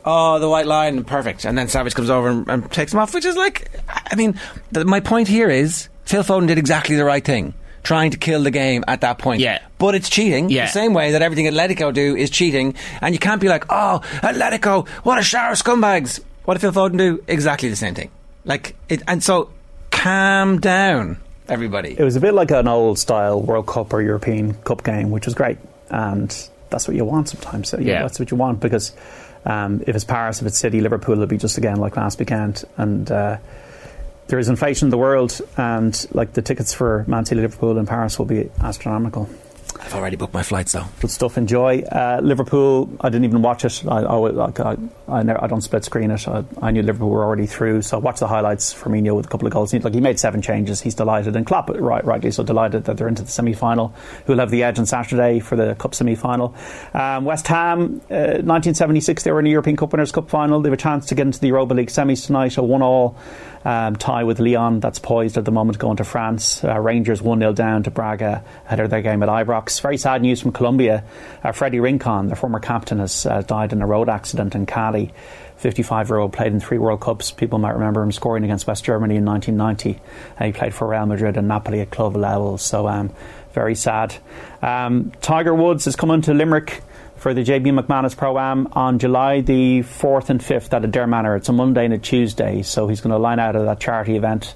Oh, 0.02 0.38
the 0.38 0.48
white 0.48 0.64
line, 0.66 1.04
perfect. 1.04 1.44
And 1.44 1.58
then 1.58 1.66
Savić 1.66 1.94
comes 1.94 2.08
over 2.08 2.28
and, 2.30 2.48
and 2.48 2.72
takes 2.72 2.90
him 2.94 2.98
off, 3.00 3.12
which 3.12 3.26
is 3.26 3.36
like, 3.36 3.70
I 3.86 4.16
mean, 4.16 4.40
the, 4.72 4.86
my 4.86 5.00
point 5.00 5.28
here 5.28 5.50
is 5.50 5.90
Phil 6.06 6.22
Foden 6.22 6.46
did 6.46 6.56
exactly 6.56 6.96
the 6.96 7.04
right 7.04 7.22
thing, 7.22 7.52
trying 7.82 8.10
to 8.12 8.16
kill 8.16 8.42
the 8.42 8.50
game 8.50 8.82
at 8.88 9.02
that 9.02 9.18
point. 9.18 9.42
Yeah. 9.42 9.58
But 9.76 9.94
it's 9.94 10.08
cheating, 10.08 10.48
Yeah. 10.48 10.64
the 10.64 10.72
same 10.72 10.94
way 10.94 11.12
that 11.12 11.20
everything 11.20 11.44
Atletico 11.44 11.92
do 11.92 12.16
is 12.16 12.30
cheating, 12.30 12.76
and 13.02 13.14
you 13.14 13.18
can't 13.18 13.42
be 13.42 13.48
like, 13.50 13.66
oh, 13.68 14.00
Atletico, 14.22 14.88
what 15.04 15.18
a 15.18 15.22
shower 15.22 15.52
of 15.52 15.58
scumbags. 15.58 16.18
What 16.46 16.54
did 16.54 16.60
Phil 16.62 16.72
Foden 16.72 16.96
do? 16.96 17.22
Exactly 17.28 17.68
the 17.68 17.76
same 17.76 17.94
thing. 17.94 18.10
Like, 18.46 18.76
it, 18.88 19.02
and 19.06 19.22
so, 19.22 19.50
calm 19.90 20.60
down, 20.60 21.18
everybody. 21.50 21.96
It 21.98 22.04
was 22.04 22.16
a 22.16 22.20
bit 22.20 22.34
like 22.34 22.50
an 22.50 22.68
old 22.68 22.98
style 22.98 23.40
World 23.42 23.66
Cup 23.66 23.92
or 23.92 24.00
European 24.00 24.54
Cup 24.54 24.84
game, 24.84 25.10
which 25.10 25.26
was 25.26 25.34
great. 25.34 25.58
And 25.90 26.30
that's 26.70 26.86
what 26.86 26.96
you 26.96 27.04
want 27.04 27.28
sometimes. 27.28 27.68
So, 27.68 27.78
yeah, 27.78 27.92
Yeah. 27.92 28.02
That's 28.02 28.18
what 28.18 28.30
you 28.30 28.36
want 28.36 28.60
because 28.60 28.94
um, 29.44 29.82
if 29.86 29.94
it's 29.94 30.04
Paris, 30.04 30.40
if 30.40 30.46
it's 30.46 30.58
City, 30.58 30.80
Liverpool, 30.80 31.14
it'll 31.14 31.26
be 31.26 31.38
just 31.38 31.58
again 31.58 31.76
like 31.76 31.96
last 31.96 32.18
weekend. 32.18 32.64
And 32.76 33.10
uh, 33.10 33.38
there 34.28 34.38
is 34.38 34.48
inflation 34.48 34.86
in 34.86 34.90
the 34.90 34.98
world, 34.98 35.40
and 35.56 36.06
like 36.12 36.32
the 36.34 36.42
tickets 36.42 36.72
for 36.72 37.04
Man 37.08 37.24
City, 37.24 37.40
Liverpool, 37.40 37.76
and 37.78 37.88
Paris 37.88 38.18
will 38.18 38.26
be 38.26 38.48
astronomical. 38.62 39.28
I've 39.82 39.94
already 39.94 40.16
booked 40.16 40.34
my 40.34 40.42
flights 40.42 40.72
though. 40.72 40.84
Good 41.00 41.10
stuff. 41.10 41.38
Enjoy 41.38 41.80
uh, 41.82 42.20
Liverpool. 42.22 42.90
I 43.00 43.08
didn't 43.08 43.24
even 43.24 43.42
watch 43.42 43.64
it. 43.64 43.82
I 43.86 44.02
I, 44.02 44.76
I, 45.08 45.22
never, 45.22 45.42
I 45.42 45.46
don't 45.46 45.62
split 45.62 45.84
screen 45.84 46.10
it. 46.10 46.28
I, 46.28 46.44
I 46.60 46.70
knew 46.70 46.82
Liverpool 46.82 47.08
were 47.08 47.24
already 47.24 47.46
through, 47.46 47.82
so 47.82 47.96
I 47.96 48.00
watched 48.00 48.20
the 48.20 48.28
highlights. 48.28 48.74
Firmino 48.74 49.16
with 49.16 49.26
a 49.26 49.28
couple 49.28 49.46
of 49.46 49.52
goals. 49.52 49.70
He, 49.72 49.78
like 49.78 49.94
he 49.94 50.00
made 50.00 50.20
seven 50.20 50.42
changes. 50.42 50.80
He's 50.80 50.94
delighted, 50.94 51.34
and 51.34 51.46
Klopp 51.46 51.70
right, 51.70 52.04
rightly 52.04 52.30
so 52.30 52.42
delighted 52.42 52.84
that 52.84 52.98
they're 52.98 53.08
into 53.08 53.22
the 53.22 53.30
semi 53.30 53.54
final. 53.54 53.94
Who'll 54.26 54.38
have 54.38 54.50
the 54.50 54.62
edge 54.62 54.78
on 54.78 54.86
Saturday 54.86 55.40
for 55.40 55.56
the 55.56 55.74
cup 55.76 55.94
semi 55.94 56.14
final? 56.14 56.54
Um, 56.92 57.24
West 57.24 57.46
Ham, 57.48 58.00
uh, 58.10 58.44
1976. 58.44 59.22
They 59.22 59.32
were 59.32 59.40
in 59.40 59.44
the 59.44 59.50
European 59.50 59.76
Cup 59.76 59.92
Winners' 59.92 60.12
Cup 60.12 60.28
final. 60.28 60.60
They 60.60 60.68
have 60.68 60.78
a 60.78 60.82
chance 60.82 61.06
to 61.06 61.14
get 61.14 61.26
into 61.26 61.40
the 61.40 61.48
Europa 61.48 61.74
League 61.74 61.88
semis 61.88 62.26
tonight. 62.26 62.56
A 62.58 62.62
one-all 62.62 63.16
um, 63.64 63.96
tie 63.96 64.24
with 64.24 64.40
Lyon. 64.40 64.80
That's 64.80 64.98
poised 64.98 65.36
at 65.36 65.44
the 65.44 65.50
moment 65.50 65.78
going 65.78 65.96
to 65.98 66.04
France. 66.04 66.64
Uh, 66.64 66.78
Rangers 66.78 67.20
1 67.20 67.38
0 67.38 67.52
down 67.52 67.82
to 67.84 67.90
Braga 67.90 68.44
ahead 68.66 68.80
of 68.80 68.90
their 68.90 69.02
game 69.02 69.22
at 69.22 69.28
Ibrox. 69.28 69.80
Very 69.80 69.96
sad 69.96 70.22
news 70.22 70.40
from 70.40 70.52
Colombia. 70.52 71.04
Uh, 71.42 71.52
Freddie 71.52 71.80
Rincon, 71.80 72.28
the 72.28 72.36
former 72.36 72.60
captain, 72.60 72.98
has 72.98 73.26
uh, 73.26 73.42
died 73.42 73.72
in 73.72 73.82
a 73.82 73.86
road 73.86 74.08
accident 74.08 74.54
in 74.54 74.66
Cali. 74.66 75.12
55 75.56 76.08
year 76.08 76.18
old, 76.18 76.32
played 76.32 76.52
in 76.52 76.60
three 76.60 76.78
World 76.78 77.00
Cups. 77.00 77.30
People 77.32 77.58
might 77.58 77.74
remember 77.74 78.02
him 78.02 78.12
scoring 78.12 78.44
against 78.44 78.66
West 78.66 78.82
Germany 78.82 79.16
in 79.16 79.26
1990. 79.26 80.00
Uh, 80.38 80.44
he 80.46 80.52
played 80.52 80.72
for 80.72 80.88
Real 80.88 81.04
Madrid 81.04 81.36
and 81.36 81.48
Napoli 81.48 81.80
at 81.80 81.90
club 81.90 82.16
level. 82.16 82.56
So, 82.56 82.88
um, 82.88 83.10
very 83.52 83.74
sad. 83.74 84.14
Um, 84.62 85.12
Tiger 85.20 85.54
Woods 85.54 85.86
is 85.86 85.96
coming 85.96 86.22
to 86.22 86.32
Limerick 86.32 86.82
for 87.20 87.34
the 87.34 87.42
JP 87.42 87.78
McManus 87.78 88.16
Pro 88.16 88.38
Am 88.38 88.66
on 88.72 88.98
July 88.98 89.42
the 89.42 89.80
4th 89.80 90.30
and 90.30 90.40
5th 90.40 90.72
at 90.72 90.90
Adare 90.90 91.06
Manor. 91.06 91.36
It's 91.36 91.50
a 91.50 91.52
Monday 91.52 91.84
and 91.84 91.92
a 91.92 91.98
Tuesday, 91.98 92.62
so 92.62 92.88
he's 92.88 93.02
going 93.02 93.10
to 93.10 93.18
line 93.18 93.38
out 93.38 93.56
of 93.56 93.66
that 93.66 93.78
charity 93.78 94.16
event, 94.16 94.54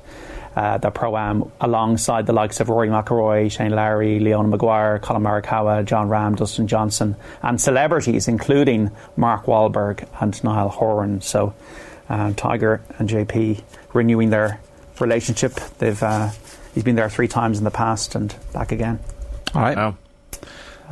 uh, 0.57 0.78
the 0.78 0.91
Pro 0.91 1.15
Am, 1.15 1.53
alongside 1.61 2.24
the 2.24 2.32
likes 2.32 2.61
of 2.61 2.70
Rory 2.70 2.89
McIlroy, 2.89 3.53
Shane 3.53 3.73
Lowry, 3.73 4.19
Leona 4.19 4.49
Maguire, 4.49 4.99
Collin 4.99 5.23
Morikawa, 5.23 5.85
Jon 5.85 6.09
Rahm, 6.09 6.36
Dustin 6.36 6.66
Johnson, 6.66 7.16
and 7.43 7.61
celebrities 7.61 8.28
including 8.28 8.91
Mark 9.15 9.45
Wahlberg 9.45 10.09
and 10.23 10.43
Niall 10.43 10.70
Horan. 10.70 11.20
So 11.20 11.53
uh, 12.09 12.32
Tiger 12.32 12.81
and 12.99 13.11
JP 13.11 13.62
renewing 13.93 14.31
their 14.31 14.59
relationship. 15.01 15.53
They've 15.77 16.03
uh, 16.03 16.31
he's 16.73 16.82
been 16.82 16.97
there 16.97 17.11
three 17.11 17.28
times 17.28 17.59
in 17.59 17.65
the 17.65 17.70
past 17.70 18.15
and 18.15 18.35
back 18.55 18.73
again. 18.73 19.01
All 19.55 19.61
right. 19.61 19.77
Wow. 19.77 19.99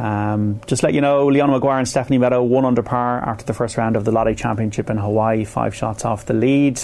Um, 0.02 0.60
just 0.66 0.82
let 0.82 0.94
you 0.94 1.00
know, 1.00 1.28
Leona 1.28 1.52
Maguire 1.52 1.78
and 1.78 1.86
Stephanie 1.86 2.18
Meadow 2.18 2.42
one 2.42 2.64
under 2.64 2.82
par 2.82 3.20
after 3.20 3.44
the 3.44 3.54
first 3.54 3.76
round 3.76 3.94
of 3.94 4.04
the 4.04 4.10
LOTTE 4.10 4.36
Championship 4.36 4.90
in 4.90 4.96
Hawaii, 4.96 5.44
five 5.44 5.76
shots 5.76 6.04
off 6.04 6.26
the 6.26 6.34
lead. 6.34 6.80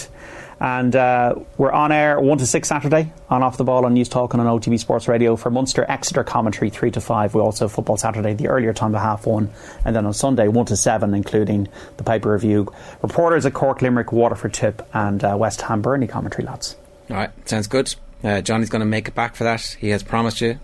And 0.61 0.95
uh, 0.95 1.35
we're 1.57 1.71
on 1.71 1.91
air 1.91 2.19
1 2.19 2.37
to 2.37 2.45
6 2.45 2.67
Saturday 2.67 3.11
on 3.29 3.43
Off 3.43 3.57
the 3.57 3.65
Ball 3.65 3.85
on 3.85 3.93
Newstalk 3.93 4.31
and 4.31 4.41
on 4.41 4.59
OTB 4.59 4.79
Sports 4.79 5.09
Radio 5.09 5.35
for 5.35 5.49
Munster 5.49 5.85
Exeter 5.89 6.23
commentary 6.23 6.69
3 6.69 6.91
to 6.91 7.01
5. 7.01 7.35
We 7.35 7.41
also 7.41 7.65
have 7.65 7.73
Football 7.73 7.97
Saturday, 7.97 8.33
the 8.35 8.47
earlier 8.47 8.71
time 8.73 8.95
of 8.95 9.01
half 9.01 9.25
1. 9.25 9.49
And 9.83 9.95
then 9.95 10.05
on 10.05 10.13
Sunday 10.13 10.47
1 10.47 10.65
to 10.67 10.77
7, 10.77 11.13
including 11.13 11.67
the 11.97 12.03
paper 12.03 12.31
review. 12.31 12.71
Reporters 13.01 13.45
at 13.45 13.53
Cork, 13.53 13.81
Limerick, 13.81 14.13
Waterford 14.13 14.53
Tip, 14.53 14.81
and 14.93 15.21
uh, 15.25 15.35
West 15.37 15.61
Ham 15.63 15.81
Burnley 15.81 16.07
commentary, 16.07 16.45
lads. 16.45 16.77
All 17.09 17.17
right, 17.17 17.49
sounds 17.49 17.67
good. 17.67 17.95
Uh, 18.23 18.39
Johnny's 18.39 18.69
going 18.69 18.81
to 18.81 18.85
make 18.85 19.09
it 19.09 19.15
back 19.15 19.35
for 19.35 19.43
that. 19.43 19.61
He 19.79 19.89
has 19.89 20.03
promised 20.03 20.39
you. 20.39 20.59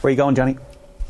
Where 0.00 0.08
are 0.08 0.10
you 0.10 0.16
going, 0.16 0.36
Johnny? 0.36 0.58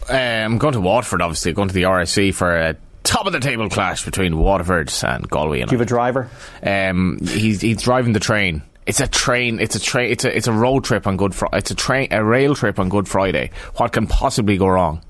I'm 0.08 0.58
going 0.58 0.74
to 0.74 0.80
Waterford, 0.80 1.22
obviously. 1.22 1.52
Going 1.52 1.68
to 1.68 1.74
the 1.74 1.84
RSC 1.84 2.34
for 2.34 2.56
a 2.56 2.76
top 3.02 3.26
of 3.26 3.32
the 3.32 3.40
table 3.40 3.68
clash 3.68 4.04
between 4.04 4.38
Waterford 4.38 4.92
and 5.04 5.28
Galway. 5.28 5.58
Do 5.58 5.72
you 5.72 5.78
have 5.78 5.80
a 5.80 5.84
driver? 5.84 6.30
Um, 6.62 7.18
he's 7.20 7.60
he's 7.60 7.82
driving 7.82 8.12
the 8.12 8.20
train. 8.20 8.62
It's 8.86 9.00
a 9.00 9.06
train. 9.06 9.60
It's 9.60 9.76
a 9.76 9.80
train. 9.80 10.10
It's 10.10 10.24
a 10.24 10.36
it's 10.36 10.46
a 10.46 10.52
road 10.52 10.84
trip 10.84 11.06
on 11.06 11.16
Good 11.16 11.34
Friday. 11.34 11.58
It's 11.58 11.70
a 11.70 11.74
train 11.74 12.08
a 12.10 12.24
rail 12.24 12.54
trip 12.54 12.78
on 12.78 12.88
Good 12.88 13.08
Friday. 13.08 13.50
What 13.76 13.92
can 13.92 14.06
possibly 14.06 14.56
go 14.56 14.68
wrong? 14.68 15.02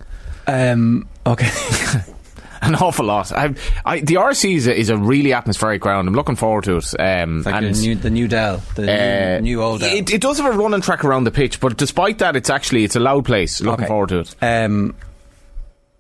Um, 0.47 1.09
okay. 1.27 1.51
An 2.64 2.76
awful 2.76 3.06
lot. 3.06 3.32
I, 3.32 3.55
I, 3.84 4.01
the 4.01 4.14
RC 4.14 4.55
is 4.55 4.66
a, 4.68 4.78
is 4.78 4.89
a 4.89 4.97
really 4.97 5.32
atmospheric 5.32 5.80
ground. 5.80 6.06
I'm 6.06 6.14
looking 6.14 6.36
forward 6.36 6.64
to 6.64 6.76
it. 6.76 6.94
Um, 7.01 7.43
like 7.43 7.55
and 7.56 7.74
the 7.74 7.80
new, 7.80 7.94
the 7.97 8.10
new 8.10 8.28
Dell, 8.28 8.62
the 8.76 8.82
uh, 8.82 9.34
new, 9.40 9.43
new 9.56 9.62
old 9.62 9.80
Dell. 9.80 9.93
It, 9.94 10.12
it 10.12 10.20
does 10.20 10.39
have 10.39 10.55
a 10.55 10.56
running 10.56 10.80
track 10.80 11.05
around 11.05 11.24
the 11.24 11.32
pitch, 11.32 11.59
but 11.59 11.76
despite 11.76 12.18
that, 12.18 12.36
it's 12.36 12.51
actually 12.51 12.84
it's 12.84 12.94
a 12.94 13.01
loud 13.01 13.24
place. 13.24 13.60
Looking 13.60 13.84
Okay. 13.84 13.89
forward 13.89 14.10
to 14.10 14.20
it. 14.20 14.34
Um, 14.40 14.94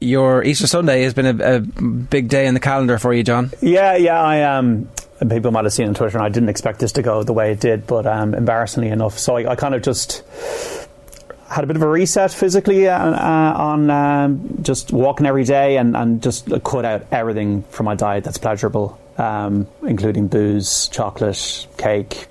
your 0.00 0.42
Easter 0.44 0.66
Sunday 0.66 1.02
has 1.02 1.14
been 1.14 1.40
a, 1.40 1.56
a 1.56 1.60
big 1.60 2.28
day 2.28 2.46
in 2.46 2.54
the 2.54 2.60
calendar 2.60 2.98
for 2.98 3.12
you, 3.12 3.22
John. 3.22 3.50
Yeah, 3.60 3.96
yeah, 3.96 4.20
I 4.20 4.42
um, 4.56 4.88
and 5.20 5.30
people 5.30 5.50
might 5.52 5.64
have 5.64 5.72
seen 5.72 5.88
on 5.88 5.94
Twitter, 5.94 6.16
and 6.18 6.24
I 6.26 6.28
didn't 6.28 6.48
expect 6.48 6.78
this 6.80 6.92
to 6.92 7.02
go 7.02 7.22
the 7.22 7.32
way 7.32 7.52
it 7.52 7.60
did, 7.60 7.86
but 7.86 8.06
um, 8.06 8.34
embarrassingly 8.34 8.88
enough, 8.90 9.18
so 9.18 9.36
I, 9.36 9.52
I 9.52 9.54
kind 9.56 9.74
of 9.74 9.82
just 9.82 10.22
had 11.52 11.64
a 11.64 11.66
bit 11.66 11.76
of 11.76 11.82
a 11.82 11.88
reset 11.88 12.32
physically 12.32 12.88
uh, 12.88 12.98
uh, 12.98 13.54
on 13.56 13.90
um, 13.90 14.58
just 14.62 14.90
walking 14.90 15.26
every 15.26 15.44
day 15.44 15.76
and, 15.76 15.94
and 15.94 16.22
just 16.22 16.48
cut 16.64 16.86
out 16.86 17.06
everything 17.12 17.62
from 17.64 17.84
my 17.84 17.94
diet 17.94 18.24
that's 18.24 18.38
pleasurable, 18.38 18.98
um, 19.18 19.66
including 19.82 20.28
booze, 20.28 20.88
chocolate, 20.88 21.66
cake, 21.76 22.26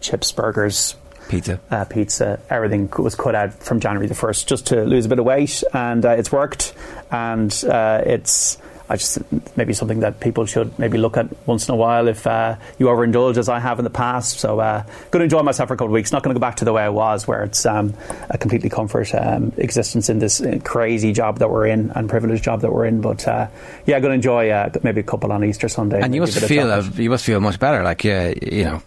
chips, 0.00 0.32
burgers, 0.32 0.96
Pizza. 1.28 1.60
uh, 1.70 1.84
pizza, 1.84 2.40
everything 2.50 2.90
was 2.98 3.14
cut 3.14 3.36
out 3.36 3.54
from 3.54 3.78
January 3.78 4.08
the 4.08 4.14
1st 4.14 4.46
just 4.46 4.66
to 4.66 4.82
lose 4.84 5.06
a 5.06 5.08
bit 5.08 5.20
of 5.20 5.24
weight, 5.24 5.62
and 5.72 6.04
uh, 6.04 6.10
it's 6.10 6.32
worked. 6.32 6.74
And 7.12 7.52
uh, 7.64 8.02
it's, 8.04 8.58
I 8.90 8.96
just 8.96 9.20
maybe 9.56 9.72
something 9.72 10.00
that 10.00 10.18
people 10.18 10.46
should 10.46 10.76
maybe 10.76 10.98
look 10.98 11.16
at 11.16 11.28
once 11.46 11.68
in 11.68 11.72
a 11.72 11.76
while 11.76 12.08
if 12.08 12.26
uh, 12.26 12.56
you 12.78 12.86
overindulge 12.86 13.36
as 13.36 13.48
I 13.48 13.60
have 13.60 13.78
in 13.78 13.84
the 13.84 13.90
past. 13.90 14.40
So, 14.40 14.58
uh, 14.58 14.82
going 15.12 15.20
to 15.20 15.24
enjoy 15.24 15.42
myself 15.42 15.68
for 15.68 15.74
a 15.74 15.76
couple 15.76 15.86
of 15.86 15.92
weeks. 15.92 16.10
Not 16.10 16.24
going 16.24 16.34
to 16.34 16.38
go 16.38 16.44
back 16.44 16.56
to 16.56 16.64
the 16.64 16.72
way 16.72 16.82
I 16.82 16.88
was, 16.88 17.28
where 17.28 17.44
it's 17.44 17.64
um, 17.64 17.94
a 18.30 18.36
completely 18.36 18.68
comfort 18.68 19.14
um, 19.14 19.52
existence 19.58 20.08
in 20.08 20.18
this 20.18 20.40
uh, 20.40 20.58
crazy 20.64 21.12
job 21.12 21.38
that 21.38 21.50
we're 21.50 21.66
in 21.66 21.92
and 21.92 22.10
privileged 22.10 22.42
job 22.42 22.62
that 22.62 22.72
we're 22.72 22.86
in. 22.86 23.00
But 23.00 23.28
uh, 23.28 23.46
yeah, 23.86 24.00
going 24.00 24.10
to 24.10 24.14
enjoy 24.14 24.50
uh, 24.50 24.70
maybe 24.82 25.00
a 25.00 25.04
couple 25.04 25.30
on 25.30 25.44
Easter 25.44 25.68
Sunday. 25.68 26.00
And 26.00 26.12
you 26.12 26.20
must 26.20 26.36
a 26.36 26.40
feel 26.40 26.68
uh, 26.68 26.82
you 26.96 27.10
must 27.10 27.24
feel 27.24 27.38
much 27.38 27.60
better. 27.60 27.84
Like 27.84 28.02
yeah, 28.02 28.34
you 28.42 28.64
know, 28.64 28.82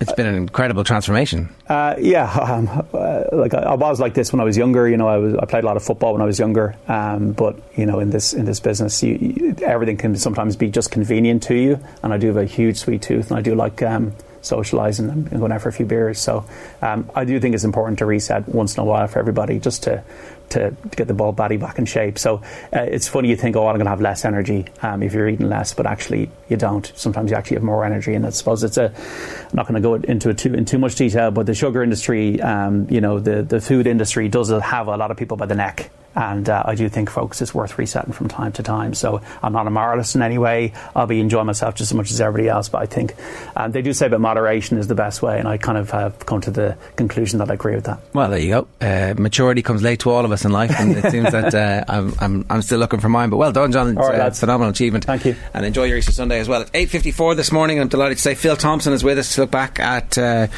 it's 0.00 0.12
been 0.12 0.26
an 0.26 0.34
incredible 0.34 0.82
transformation. 0.82 1.54
Uh, 1.68 1.94
yeah, 1.98 2.30
um, 2.40 2.86
uh, 2.94 3.24
like 3.32 3.52
I, 3.52 3.58
I 3.58 3.74
was 3.74 4.00
like 4.00 4.14
this 4.14 4.32
when 4.32 4.40
I 4.40 4.44
was 4.44 4.56
younger. 4.56 4.88
You 4.88 4.96
know, 4.96 5.08
I 5.08 5.18
was 5.18 5.34
I 5.34 5.44
played 5.44 5.64
a 5.64 5.66
lot 5.66 5.76
of 5.76 5.84
football 5.84 6.12
when 6.12 6.22
I 6.22 6.24
was 6.24 6.38
younger. 6.38 6.74
Um, 6.88 7.32
but 7.32 7.56
you 7.76 7.86
know, 7.86 8.00
in 8.00 8.10
this 8.10 8.32
in 8.32 8.46
this 8.46 8.60
business, 8.60 9.02
you, 9.02 9.14
you, 9.20 9.56
everything 9.64 9.98
can 9.98 10.16
sometimes 10.16 10.56
be 10.56 10.70
just 10.70 10.90
convenient 10.90 11.42
to 11.44 11.54
you. 11.54 11.78
And 12.02 12.12
I 12.12 12.18
do 12.18 12.28
have 12.28 12.38
a 12.38 12.46
huge 12.46 12.78
sweet 12.78 13.02
tooth, 13.02 13.30
and 13.30 13.38
I 13.38 13.42
do 13.42 13.54
like 13.54 13.82
um, 13.82 14.12
socialising 14.42 15.10
and 15.10 15.30
going 15.30 15.52
out 15.52 15.60
for 15.60 15.68
a 15.68 15.72
few 15.72 15.86
beers. 15.86 16.18
So 16.18 16.46
um, 16.80 17.10
I 17.14 17.24
do 17.24 17.38
think 17.38 17.54
it's 17.54 17.64
important 17.64 17.98
to 17.98 18.06
reset 18.06 18.48
once 18.48 18.76
in 18.76 18.80
a 18.80 18.84
while 18.84 19.06
for 19.06 19.18
everybody, 19.18 19.58
just 19.58 19.82
to. 19.84 20.02
To, 20.50 20.74
get 20.96 21.06
the 21.08 21.14
ball 21.14 21.32
body 21.32 21.56
back 21.56 21.78
in 21.78 21.86
shape. 21.86 22.18
So 22.18 22.42
uh, 22.72 22.80
it's 22.80 23.08
funny 23.08 23.28
you 23.28 23.36
think, 23.36 23.56
oh, 23.56 23.66
I'm 23.66 23.76
going 23.76 23.84
to 23.84 23.90
have 23.90 24.00
less 24.00 24.24
energy 24.24 24.66
um, 24.82 25.02
if 25.02 25.12
you're 25.14 25.28
eating 25.28 25.48
less, 25.48 25.74
but 25.74 25.86
actually 25.86 26.30
you 26.48 26.56
don't. 26.56 26.90
Sometimes 26.96 27.30
you 27.30 27.36
actually 27.36 27.56
have 27.56 27.62
more 27.62 27.84
energy, 27.84 28.14
and 28.14 28.26
I 28.26 28.30
suppose 28.30 28.64
it's 28.64 28.76
a. 28.76 28.86
I'm 28.86 29.54
not 29.54 29.66
going 29.66 29.80
to 29.80 29.88
go 29.88 29.94
into 29.94 30.30
it 30.30 30.38
too 30.38 30.54
in 30.54 30.64
too 30.64 30.78
much 30.78 30.96
detail, 30.96 31.30
but 31.30 31.46
the 31.46 31.54
sugar 31.54 31.82
industry, 31.82 32.40
um, 32.40 32.86
you 32.90 33.00
know, 33.00 33.20
the 33.20 33.42
the 33.42 33.60
food 33.60 33.86
industry 33.86 34.28
does 34.28 34.50
have 34.50 34.88
a 34.88 34.96
lot 34.96 35.10
of 35.10 35.16
people 35.16 35.36
by 35.36 35.46
the 35.46 35.54
neck. 35.54 35.90
And 36.16 36.48
uh, 36.48 36.62
I 36.66 36.74
do 36.74 36.88
think, 36.88 37.08
folks, 37.08 37.40
it's 37.40 37.54
worth 37.54 37.78
resetting 37.78 38.12
from 38.12 38.28
time 38.28 38.52
to 38.52 38.62
time. 38.62 38.94
So 38.94 39.20
I'm 39.42 39.52
not 39.52 39.66
a 39.66 39.70
moralist 39.70 40.14
in 40.16 40.22
any 40.22 40.38
way. 40.38 40.72
I'll 40.96 41.06
be 41.06 41.20
enjoying 41.20 41.46
myself 41.46 41.76
just 41.76 41.92
as 41.92 41.94
much 41.94 42.10
as 42.10 42.20
everybody 42.20 42.48
else. 42.48 42.68
But 42.68 42.82
I 42.82 42.86
think 42.86 43.14
um, 43.54 43.70
they 43.72 43.80
do 43.82 43.92
say 43.92 44.08
that 44.08 44.18
moderation 44.18 44.76
is 44.78 44.88
the 44.88 44.94
best 44.96 45.22
way, 45.22 45.38
and 45.38 45.46
I 45.46 45.56
kind 45.56 45.78
of 45.78 45.90
have 45.90 46.18
come 46.26 46.40
to 46.42 46.50
the 46.50 46.76
conclusion 46.96 47.38
that 47.38 47.50
I 47.50 47.54
agree 47.54 47.74
with 47.76 47.84
that. 47.84 48.00
Well, 48.12 48.28
there 48.30 48.38
you 48.40 48.48
go. 48.50 48.68
Uh, 48.80 49.14
maturity 49.16 49.62
comes 49.62 49.82
late 49.82 50.00
to 50.00 50.10
all 50.10 50.24
of 50.24 50.32
us 50.32 50.44
in 50.44 50.50
life, 50.52 50.72
and 50.78 50.96
it 50.96 51.10
seems 51.10 51.30
that 51.30 51.54
uh, 51.54 51.84
I'm, 51.88 52.12
I'm 52.20 52.46
I'm 52.50 52.62
still 52.62 52.78
looking 52.80 53.00
for 53.00 53.08
mine. 53.08 53.30
But 53.30 53.36
well 53.36 53.52
done, 53.52 53.70
John. 53.70 53.90
It's 53.90 53.98
All 53.98 54.08
right, 54.08 54.16
a 54.16 54.18
lads. 54.24 54.40
phenomenal 54.40 54.70
achievement. 54.72 55.04
Thank 55.04 55.24
you. 55.24 55.36
and 55.54 55.64
enjoy 55.64 55.84
your 55.84 55.98
Easter 55.98 56.12
Sunday 56.12 56.40
as 56.40 56.48
well. 56.48 56.62
It's 56.62 56.70
eight 56.74 56.90
fifty 56.90 57.12
four 57.12 57.34
this 57.34 57.52
morning. 57.52 57.78
I'm 57.80 57.88
delighted 57.88 58.16
to 58.16 58.22
say 58.22 58.34
Phil 58.34 58.56
Thompson 58.56 58.92
is 58.92 59.04
with 59.04 59.18
us 59.18 59.34
to 59.36 59.42
look 59.42 59.50
back 59.52 59.78
at 59.78 60.18
uh, 60.18 60.48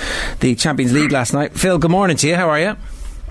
the 0.40 0.54
Champions 0.54 0.92
League 0.92 1.12
last 1.12 1.32
night. 1.34 1.52
Phil, 1.52 1.78
good 1.78 1.90
morning 1.90 2.16
to 2.16 2.26
you. 2.28 2.36
How 2.36 2.48
are 2.48 2.60
you? 2.60 2.76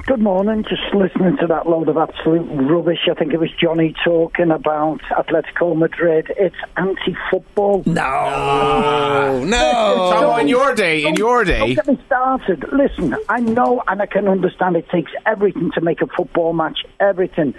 Good 0.08 0.20
morning. 0.20 0.64
Just 0.64 0.94
listening 0.96 1.38
to 1.38 1.48
that 1.48 1.70
load 1.70 1.88
of 1.88 1.96
absolute 1.96 2.48
rubbish. 2.70 3.08
I 3.10 3.14
think 3.14 3.34
it 3.34 3.40
was 3.40 3.52
Johnny 3.62 3.94
talking 4.04 4.50
about 4.50 5.00
Atletico 5.12 5.78
Madrid. 5.78 6.32
It's 6.38 6.56
anti-football. 6.76 7.84
No, 7.86 9.44
no. 9.46 10.12
Tom, 10.14 10.40
in 10.40 10.48
your 10.48 10.74
day, 10.74 11.06
in 11.06 11.16
your 11.16 11.44
day, 11.44 11.60
Don't 11.60 11.76
get 11.76 11.88
me 11.88 12.04
started. 12.08 12.66
Listen, 12.74 13.16
I 13.30 13.42
know 13.42 13.84
and 13.88 14.02
I 14.02 14.08
can 14.08 14.28
understand 14.28 14.76
it 14.76 14.90
takes 14.90 15.12
everything 15.28 15.72
to 15.76 15.82
make 15.82 16.02
a 16.02 16.08
football 16.08 16.54
match, 16.54 16.80
everything. 17.00 17.54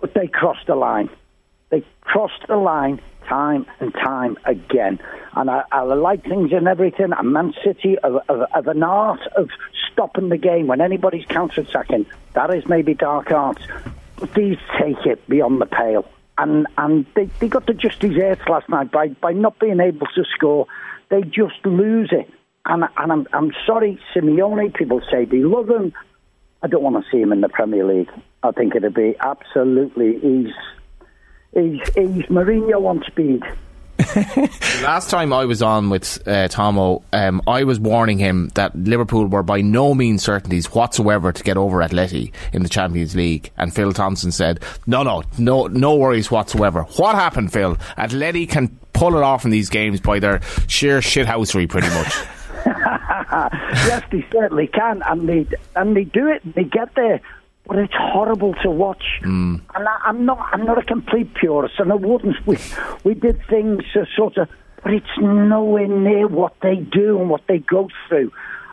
But 0.00 0.14
they 0.14 0.28
crossed 0.28 0.66
the 0.66 0.76
line. 0.76 1.10
They 1.68 1.84
crossed 2.00 2.46
the 2.48 2.56
line 2.56 3.02
time 3.28 3.66
and 3.80 3.92
time 3.92 4.38
again. 4.44 4.98
And 5.34 5.50
I, 5.50 5.62
I 5.70 5.82
like 5.82 6.22
things 6.24 6.52
and 6.52 6.66
everything. 6.66 7.08
And 7.16 7.32
Man 7.32 7.52
City 7.64 7.98
of, 7.98 8.16
of, 8.28 8.40
of 8.54 8.66
an 8.66 8.82
art 8.82 9.20
of 9.36 9.50
stopping 9.96 10.28
the 10.28 10.36
game 10.36 10.66
when 10.66 10.82
anybody's 10.82 11.24
counter-attacking. 11.24 12.04
That 12.34 12.52
is 12.54 12.66
maybe 12.66 12.92
dark 12.92 13.30
arts. 13.30 13.62
But 14.18 14.34
these 14.34 14.58
take 14.78 15.06
it 15.06 15.26
beyond 15.26 15.58
the 15.58 15.66
pale. 15.66 16.06
And 16.36 16.66
and 16.76 17.06
they, 17.14 17.30
they 17.40 17.48
got 17.48 17.66
the 17.66 17.72
just 17.72 17.98
desserts 18.00 18.42
last 18.46 18.68
night 18.68 18.92
by, 18.92 19.08
by 19.08 19.32
not 19.32 19.58
being 19.58 19.80
able 19.80 20.06
to 20.14 20.24
score. 20.34 20.66
They 21.08 21.22
just 21.22 21.64
lose 21.64 22.10
it. 22.12 22.30
And, 22.66 22.84
and 22.98 23.12
I'm, 23.12 23.26
I'm 23.32 23.52
sorry, 23.66 23.98
Simeone, 24.14 24.74
people 24.74 25.00
say 25.10 25.24
they 25.24 25.38
love 25.38 25.70
him. 25.70 25.94
I 26.62 26.66
don't 26.66 26.82
want 26.82 27.02
to 27.02 27.10
see 27.10 27.22
him 27.22 27.32
in 27.32 27.40
the 27.40 27.48
Premier 27.48 27.86
League. 27.86 28.10
I 28.42 28.50
think 28.50 28.74
it'd 28.74 28.92
be 28.92 29.16
absolutely 29.18 30.18
he's 30.20 30.52
he's, 31.54 31.80
he's 31.94 32.26
Mourinho 32.26 32.84
on 32.86 33.02
speed. 33.06 33.42
The 33.96 34.80
last 34.82 35.10
time 35.10 35.32
I 35.32 35.44
was 35.44 35.62
on 35.62 35.90
with 35.90 36.26
uh, 36.26 36.48
Tomo, 36.48 37.02
um, 37.12 37.42
I 37.46 37.64
was 37.64 37.80
warning 37.80 38.18
him 38.18 38.50
that 38.54 38.76
Liverpool 38.76 39.26
were 39.26 39.42
by 39.42 39.60
no 39.60 39.94
means 39.94 40.22
certainties 40.22 40.66
whatsoever 40.74 41.32
to 41.32 41.42
get 41.42 41.56
over 41.56 41.78
Atleti 41.78 42.32
in 42.52 42.62
the 42.62 42.68
Champions 42.68 43.14
League. 43.14 43.50
And 43.56 43.74
Phil 43.74 43.92
Thompson 43.92 44.32
said, 44.32 44.60
"No, 44.86 45.02
no, 45.02 45.22
no, 45.38 45.66
no 45.66 45.96
worries 45.96 46.30
whatsoever." 46.30 46.82
What 46.96 47.14
happened, 47.14 47.52
Phil? 47.52 47.76
Atleti 47.96 48.48
can 48.48 48.68
pull 48.92 49.16
it 49.16 49.22
off 49.22 49.44
in 49.44 49.50
these 49.50 49.68
games 49.68 50.00
by 50.00 50.18
their 50.18 50.40
sheer 50.68 51.00
shithousery, 51.00 51.68
pretty 51.68 51.88
much. 51.88 52.14
yes, 52.66 54.02
they 54.10 54.24
certainly 54.32 54.66
can, 54.66 55.02
and 55.06 55.28
they 55.28 55.46
and 55.74 55.96
they 55.96 56.04
do 56.04 56.28
it. 56.28 56.42
They 56.54 56.64
get 56.64 56.94
there, 56.94 57.20
but 57.66 57.78
it's 57.78 57.94
horrible 57.94 58.54
to 58.62 58.70
watch. 58.70 59.04
And 59.74 59.88
I, 59.88 60.00
I'm 60.04 60.24
not 60.24 60.38
I'm 60.52 60.64
not 60.64 60.78
a 60.78 60.82
complete 60.82 61.34
purist, 61.34 61.74
and 61.78 61.92
I 61.92 61.96
wouldn't. 61.96 62.36
We 62.46 62.58
we 63.04 63.14
did 63.14 63.40
things 63.48 63.82
uh, 63.94 64.04
sort 64.16 64.36
of, 64.36 64.48
but 64.82 64.92
it's 64.92 65.06
nowhere 65.18 65.88
near 65.88 66.28
what 66.28 66.54
they 66.62 66.76
do 66.76 67.20
and 67.20 67.28
what 67.28 67.42
they 67.48 67.58
go 67.58 67.88
through. 68.08 68.32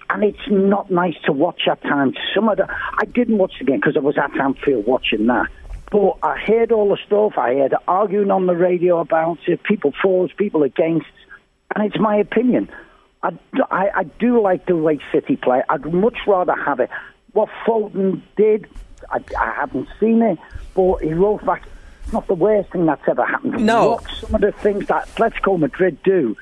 And 0.10 0.24
it's 0.24 0.48
not 0.48 0.91
nice 0.91 1.15
to 1.26 1.32
watch 1.32 1.61
at 1.70 1.82
times. 1.82 2.18
Some 2.36 2.48
of 2.49 2.57
the 2.57 2.68
I 2.70 3.06
didn't 3.06 3.38
watch 3.38 3.53
the 3.60 3.65
game 3.65 3.78
because 3.78 3.98
I 3.98 4.02
was 4.02 4.18
at 4.18 4.40
Anfield 4.40 4.86
watching 4.86 5.28
that. 5.28 5.48
But 5.91 6.18
I 6.24 6.38
heard 6.38 6.72
all 6.72 6.90
the 6.90 6.98
stuff. 7.06 7.38
I 7.38 7.53
heard 7.56 7.76
arguing 7.88 8.32
on 8.32 8.48
the 8.48 8.56
radio 8.56 8.99
about 8.99 9.38
it, 9.48 9.64
people 9.64 9.94
for, 10.02 10.28
people 10.30 10.64
against, 10.64 11.06
and 11.76 11.86
it's 11.86 11.99
my 11.99 12.15
opinion. 12.15 12.70
I, 13.22 13.30
I, 13.72 13.90
I 13.95 14.03
do 14.03 14.41
like 14.41 14.65
the 14.65 14.76
way 14.76 14.99
City 15.11 15.36
play. 15.36 15.61
I'd 15.70 15.94
much 15.94 16.18
rather 16.28 16.56
have 16.56 16.80
it. 16.80 16.90
What 17.32 17.49
Fulton 17.65 18.24
did, 18.36 18.68
I, 19.14 19.19
I 19.40 19.53
haven't 19.53 19.88
seen 19.99 20.22
it, 20.22 20.40
but 20.73 20.98
he 20.98 21.14
wrote 21.14 21.45
back. 21.45 21.64
It's 22.03 22.14
not 22.14 22.27
the 22.27 22.34
worst 22.34 22.72
thing 22.72 22.85
that's 22.85 23.07
ever 23.07 23.26
happened. 23.26 23.65
No. 23.65 23.91
Look, 23.91 24.10
some 24.10 24.35
of 24.35 24.41
the 24.41 24.52
things 24.52 24.88
that 24.88 25.07
Atletico 25.15 25.57
Madrid 25.57 25.98
do 26.03 26.35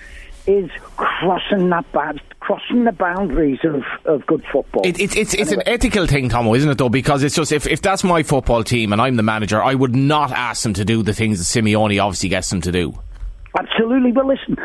is 0.47 0.71
crossing 0.97 1.69
that 1.69 1.89
bad, 1.91 2.19
crossing 2.39 2.83
the 2.85 2.91
boundaries 2.91 3.59
of, 3.63 3.83
of 4.05 4.25
good 4.25 4.43
football. 4.51 4.85
It, 4.85 4.99
it's 4.99 5.15
it's 5.15 5.35
it's 5.35 5.51
an 5.51 5.61
ethical 5.67 6.07
thing, 6.07 6.29
Tomo, 6.29 6.55
isn't 6.55 6.69
it? 6.69 6.77
Though, 6.79 6.89
because 6.89 7.21
it's 7.21 7.35
just 7.35 7.51
if, 7.51 7.67
if 7.67 7.81
that's 7.81 8.03
my 8.03 8.23
football 8.23 8.63
team 8.63 8.91
and 8.91 8.99
I'm 8.99 9.17
the 9.17 9.23
manager, 9.23 9.61
I 9.61 9.75
would 9.75 9.95
not 9.95 10.31
ask 10.31 10.63
them 10.63 10.73
to 10.73 10.85
do 10.85 11.03
the 11.03 11.13
things 11.13 11.37
that 11.37 11.59
Simeone 11.59 12.03
obviously 12.03 12.29
gets 12.29 12.49
them 12.49 12.61
to 12.61 12.71
do. 12.71 12.97
Absolutely. 13.57 14.11
But 14.11 14.25
listen, 14.25 14.57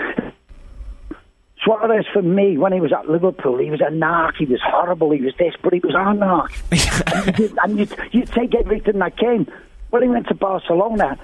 Suarez 1.67 2.07
for 2.13 2.23
me, 2.23 2.57
when 2.57 2.73
he 2.73 2.81
was 2.81 2.93
at 2.93 3.11
Liverpool, 3.11 3.59
he 3.59 3.71
was 3.71 3.81
a 3.81 3.91
narc. 3.91 4.37
He 4.39 4.47
was 4.47 4.61
horrible. 4.63 5.11
He 5.11 5.21
was 5.21 5.35
this, 5.37 5.55
but 5.63 5.73
he 5.73 5.81
was 5.81 5.97
our 5.97 6.15
narc. 6.15 7.59
and 7.65 7.79
you, 7.79 7.89
you, 8.13 8.25
take 8.25 8.55
everything 8.55 9.01
that 9.01 9.19
came. 9.19 9.51
When 9.91 10.03
he 10.03 10.09
went 10.09 10.29
to 10.29 10.35
Barcelona, 10.35 11.19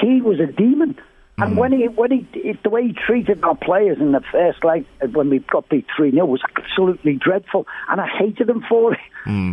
he 0.00 0.20
was 0.20 0.40
a 0.40 0.46
demon. 0.46 0.98
And 1.38 1.56
when 1.56 1.72
he, 1.72 1.88
when 1.88 2.10
he, 2.10 2.26
it, 2.34 2.62
the 2.62 2.68
way 2.68 2.88
he 2.88 2.92
treated 2.92 3.42
our 3.44 3.54
players 3.54 3.98
in 3.98 4.12
the 4.12 4.20
first 4.32 4.62
leg, 4.62 4.84
uh, 5.02 5.06
when 5.06 5.30
we 5.30 5.38
got 5.38 5.68
beat 5.70 5.86
3 5.96 6.10
0, 6.10 6.26
was 6.26 6.42
absolutely 6.56 7.14
dreadful. 7.14 7.66
And 7.88 8.00
I 8.00 8.08
hated 8.08 8.50
him 8.50 8.62
for 8.68 8.92
it. 8.92 9.00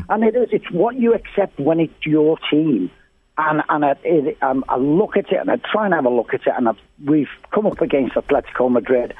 And 0.10 0.24
it 0.24 0.36
is, 0.36 0.50
it's 0.52 0.70
what 0.72 0.98
you 0.98 1.14
accept 1.14 1.60
when 1.60 1.80
it's 1.80 2.06
your 2.06 2.38
team. 2.52 2.92
And, 3.38 3.62
and 3.70 3.86
I, 3.86 3.96
it, 4.04 4.42
um, 4.42 4.66
I 4.68 4.78
look 4.78 5.16
at 5.16 5.32
it 5.32 5.40
and 5.40 5.50
I 5.50 5.58
try 5.58 5.86
and 5.86 5.94
have 5.94 6.06
a 6.06 6.10
look 6.10 6.34
at 6.34 6.42
it, 6.42 6.54
and 6.58 6.68
I've, 6.68 6.80
we've 7.06 7.30
come 7.54 7.68
up 7.68 7.80
against 7.82 8.16
Atletico 8.16 8.70
Madrid, 8.70 9.14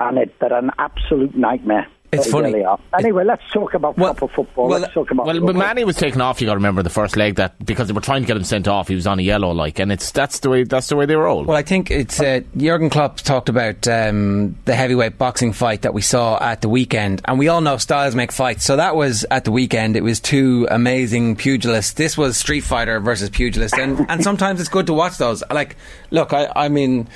and 0.00 0.18
it, 0.18 0.34
they're 0.40 0.52
an 0.52 0.70
absolute 0.78 1.36
nightmare. 1.36 1.86
It's 2.12 2.24
They 2.24 2.32
funny. 2.32 2.52
really 2.52 2.64
are. 2.64 2.76
Anyway, 2.98 3.22
let's 3.22 3.42
talk 3.52 3.72
about 3.74 3.96
well, 3.96 4.12
proper 4.14 4.34
football. 4.34 4.66
Well, 4.66 4.80
let's 4.80 4.92
talk 4.92 5.12
about 5.12 5.26
Well, 5.26 5.40
rugby. 5.40 5.52
but 5.52 5.64
Mané 5.76 5.86
was 5.86 5.94
taken 5.94 6.20
off. 6.20 6.40
You 6.40 6.48
got 6.48 6.54
to 6.54 6.56
remember 6.56 6.82
the 6.82 6.90
first 6.90 7.16
leg 7.16 7.36
that 7.36 7.64
because 7.64 7.86
they 7.86 7.92
were 7.92 8.00
trying 8.00 8.22
to 8.22 8.26
get 8.26 8.36
him 8.36 8.42
sent 8.42 8.66
off. 8.66 8.88
He 8.88 8.96
was 8.96 9.06
on 9.06 9.20
a 9.20 9.22
yellow, 9.22 9.52
like, 9.52 9.78
and 9.78 9.92
it's 9.92 10.10
that's 10.10 10.40
the 10.40 10.50
way 10.50 10.64
that's 10.64 10.88
the 10.88 10.96
way 10.96 11.06
they 11.06 11.14
roll. 11.14 11.44
Well, 11.44 11.56
I 11.56 11.62
think 11.62 11.88
it's 11.88 12.20
uh, 12.20 12.40
Jurgen 12.56 12.90
Klopp 12.90 13.18
talked 13.18 13.48
about 13.48 13.86
um, 13.86 14.56
the 14.64 14.74
heavyweight 14.74 15.18
boxing 15.18 15.52
fight 15.52 15.82
that 15.82 15.94
we 15.94 16.02
saw 16.02 16.36
at 16.42 16.62
the 16.62 16.68
weekend, 16.68 17.22
and 17.26 17.38
we 17.38 17.46
all 17.46 17.60
know 17.60 17.76
styles 17.76 18.16
make 18.16 18.32
fights. 18.32 18.64
So 18.64 18.74
that 18.74 18.96
was 18.96 19.24
at 19.30 19.44
the 19.44 19.52
weekend. 19.52 19.94
It 19.94 20.02
was 20.02 20.18
two 20.18 20.66
amazing 20.68 21.36
pugilists. 21.36 21.92
This 21.94 22.18
was 22.18 22.36
Street 22.36 22.62
Fighter 22.62 22.98
versus 22.98 23.30
pugilist, 23.30 23.78
and 23.78 24.04
and 24.10 24.24
sometimes 24.24 24.58
it's 24.58 24.68
good 24.68 24.88
to 24.88 24.94
watch 24.94 25.16
those. 25.18 25.44
Like, 25.48 25.76
look, 26.10 26.32
I, 26.32 26.50
I 26.56 26.68
mean, 26.70 27.06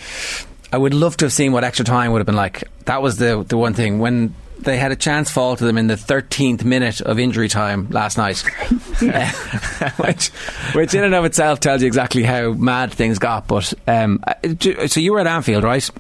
I 0.74 0.76
would 0.76 0.92
love 0.92 1.16
to 1.18 1.26
have 1.26 1.32
seen 1.32 1.52
what 1.52 1.62
extra 1.62 1.84
time 1.84 2.10
would 2.10 2.18
have 2.18 2.26
been 2.26 2.34
like. 2.34 2.64
That 2.86 3.00
was 3.00 3.16
the 3.16 3.44
the 3.46 3.56
one 3.56 3.74
thing 3.74 4.00
when. 4.00 4.34
They 4.56 4.78
had 4.78 4.92
a 4.92 4.96
chance 4.96 5.30
fall 5.30 5.56
to 5.56 5.64
them 5.64 5.76
in 5.76 5.88
the 5.88 5.96
13th 5.96 6.64
minute 6.64 7.00
of 7.02 7.18
injury 7.18 7.48
time 7.48 7.90
last 7.90 8.16
night, 8.16 8.38
which, 9.98 10.28
which 10.74 10.94
in 10.94 11.04
and 11.04 11.14
of 11.14 11.24
itself 11.26 11.60
tells 11.60 11.82
you 11.82 11.86
exactly 11.86 12.22
how 12.22 12.52
mad 12.52 12.92
things 12.92 13.18
got. 13.18 13.46
But 13.46 13.74
um, 13.86 14.24
uh, 14.26 14.86
so 14.86 15.00
you 15.00 15.12
were 15.12 15.18
at 15.18 15.26
Anfield, 15.26 15.64
right? 15.64 15.90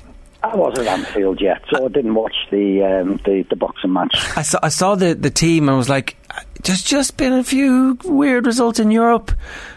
I 0.42 0.54
wasn't 0.56 0.86
at 0.86 0.98
Anfield 1.00 1.42
yet, 1.42 1.62
so 1.70 1.84
I 1.84 1.88
didn't 1.88 2.14
watch 2.14 2.36
the 2.50 2.82
um, 2.84 3.20
the, 3.24 3.44
the 3.50 3.56
boxing 3.56 3.92
match. 3.92 4.14
I 4.36 4.42
saw, 4.42 4.60
I 4.62 4.68
saw 4.68 4.94
the, 4.94 5.14
the 5.14 5.30
team 5.30 5.68
and 5.68 5.76
was 5.76 5.90
like, 5.90 6.16
there's 6.64 6.82
just 6.82 7.16
been 7.16 7.32
a 7.32 7.44
few 7.44 7.98
weird 8.04 8.46
results 8.46 8.78
in 8.78 8.90
Europe 8.90 9.32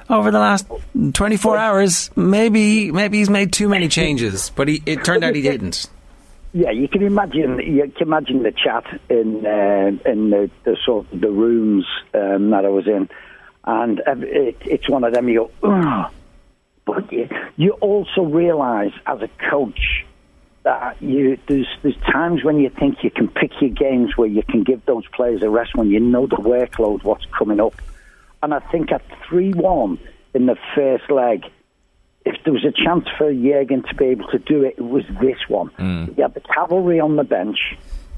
over 0.10 0.32
the 0.32 0.40
last 0.40 0.66
24 1.14 1.58
hours. 1.58 2.10
Maybe 2.16 2.92
maybe 2.92 3.20
he's 3.20 3.30
made 3.30 3.54
too 3.54 3.70
many 3.70 3.88
changes, 3.88 4.52
but 4.56 4.68
he, 4.68 4.82
it 4.86 5.04
turned 5.04 5.24
out 5.24 5.36
he 5.36 5.42
didn't. 5.42 5.90
Yeah, 6.54 6.72
you 6.72 6.88
can 6.88 7.04
imagine. 7.04 7.60
You 7.60 7.92
can 7.96 8.08
imagine 8.08 8.44
the 8.44 8.52
chat 8.52 8.86
in 9.10 9.46
uh, 9.46 10.10
in 10.10 10.30
the, 10.30 10.50
the 10.64 10.78
sort 10.86 11.12
of 11.12 11.20
the 11.22 11.30
rooms 11.30 11.86
um, 12.14 12.50
that 12.52 12.66
I 12.66 12.70
was 12.70 12.88
in, 12.88 13.10
and 13.66 14.00
ev- 14.00 14.24
it, 14.24 14.58
it's 14.62 14.90
one 14.90 15.04
of 15.04 15.14
them. 15.14 15.28
You 15.28 15.52
go, 15.62 15.70
Ugh. 15.70 16.12
but 16.86 17.12
you, 17.12 17.30
you 17.58 17.72
also 17.74 18.24
realise 18.24 18.94
as 19.06 19.22
a 19.22 19.30
coach 19.50 20.06
that 20.68 21.02
you 21.02 21.38
there's 21.48 21.68
there's 21.82 21.96
times 22.12 22.44
when 22.44 22.60
you 22.60 22.70
think 22.70 22.98
you 23.02 23.10
can 23.10 23.30
pick 23.30 23.52
your 23.62 23.70
games 23.70 24.18
where 24.18 24.28
you 24.28 24.44
can 24.44 24.64
give 24.64 24.86
those 24.86 25.08
players 25.16 25.42
a 25.42 25.50
rest 25.50 25.72
when 25.76 25.90
you 25.90 26.02
know 26.02 26.28
the 26.28 26.36
workload 26.36 27.04
what's 27.04 27.26
coming 27.38 27.62
up, 27.62 27.74
and 28.44 28.54
I 28.54 28.60
think 28.60 28.92
at 28.92 29.02
three 29.30 29.54
one 29.54 29.98
in 30.34 30.46
the 30.46 30.58
first 30.76 31.10
leg 31.10 31.46
if 32.26 32.36
there 32.44 32.52
was 32.52 32.66
a 32.66 32.74
chance 32.74 33.06
for 33.18 33.32
Jurgen 33.32 33.84
to 33.84 33.96
be 33.96 34.06
able 34.08 34.28
to 34.28 34.40
do 34.40 34.64
it, 34.64 34.76
it 34.78 34.82
was 34.82 35.06
this 35.22 35.38
one. 35.48 35.72
He 36.14 36.22
had 36.22 36.34
the 36.34 36.42
cavalry 36.42 37.00
on 37.00 37.16
the 37.16 37.24
bench. 37.24 37.78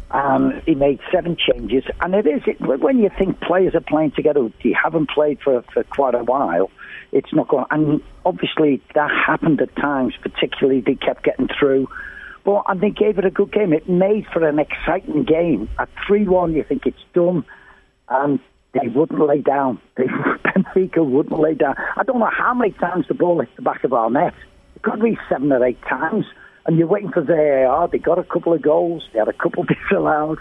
Um, 0.10 0.64
he 0.66 0.74
made 0.74 1.00
seven 1.14 1.38
changes, 1.38 1.84
and 2.02 2.16
it 2.16 2.26
is 2.26 2.42
it, 2.48 2.60
when 2.60 2.98
you 2.98 3.12
think 3.16 3.40
players 3.42 3.76
are 3.76 3.82
playing 3.82 4.14
together, 4.16 4.50
you 4.64 4.76
haven't 4.84 5.12
played 5.12 5.40
for 5.44 5.62
for 5.72 5.84
quite 5.84 6.16
a 6.16 6.24
while. 6.24 6.72
It's 7.12 7.32
not 7.32 7.48
going, 7.48 7.66
and 7.70 8.02
obviously 8.26 8.82
that 8.96 9.12
happened 9.12 9.62
at 9.62 9.76
times. 9.76 10.16
Particularly, 10.20 10.82
they 10.82 10.96
kept 10.96 11.24
getting 11.24 11.48
through, 11.60 11.88
but 12.50 12.64
and 12.68 12.82
they 12.82 12.90
gave 12.90 13.20
it 13.20 13.26
a 13.26 13.30
good 13.30 13.52
game. 13.52 13.74
It 13.74 13.88
made 13.88 14.26
for 14.34 14.48
an 14.48 14.58
exciting 14.58 15.24
game. 15.24 15.70
At 15.78 15.88
three 16.08 16.28
one, 16.28 16.54
you 16.54 16.64
think 16.68 16.88
it's 16.88 16.98
done, 17.14 17.46
and 18.10 18.40
they 18.74 18.88
wouldn't 18.88 19.20
lay 19.20 19.42
down. 19.42 19.80
They, 19.98 20.06
Benfica 20.08 21.06
wouldn't 21.06 21.40
lay 21.40 21.54
down. 21.54 21.76
I 21.96 22.04
don't 22.04 22.20
know 22.20 22.30
how 22.36 22.54
many 22.56 22.72
times 22.72 23.06
the 23.08 23.14
ball 23.14 23.40
hit 23.40 23.56
the 23.56 23.62
back 23.62 23.84
of 23.84 23.94
our 23.94 24.10
net. 24.10 24.34
It 24.76 24.82
could 24.82 25.00
be 25.00 25.18
seven 25.30 25.52
or 25.52 25.64
eight 25.64 25.82
times. 25.84 26.26
And 26.66 26.78
you're 26.78 26.88
waiting 26.88 27.12
for 27.12 27.22
VAR. 27.22 27.88
They 27.88 28.00
got 28.00 28.18
a 28.18 28.24
couple 28.24 28.54
of 28.54 28.62
goals. 28.62 29.08
They 29.14 29.20
had 29.20 29.28
a 29.28 29.34
couple 29.34 29.64
disallowed. 29.90 30.40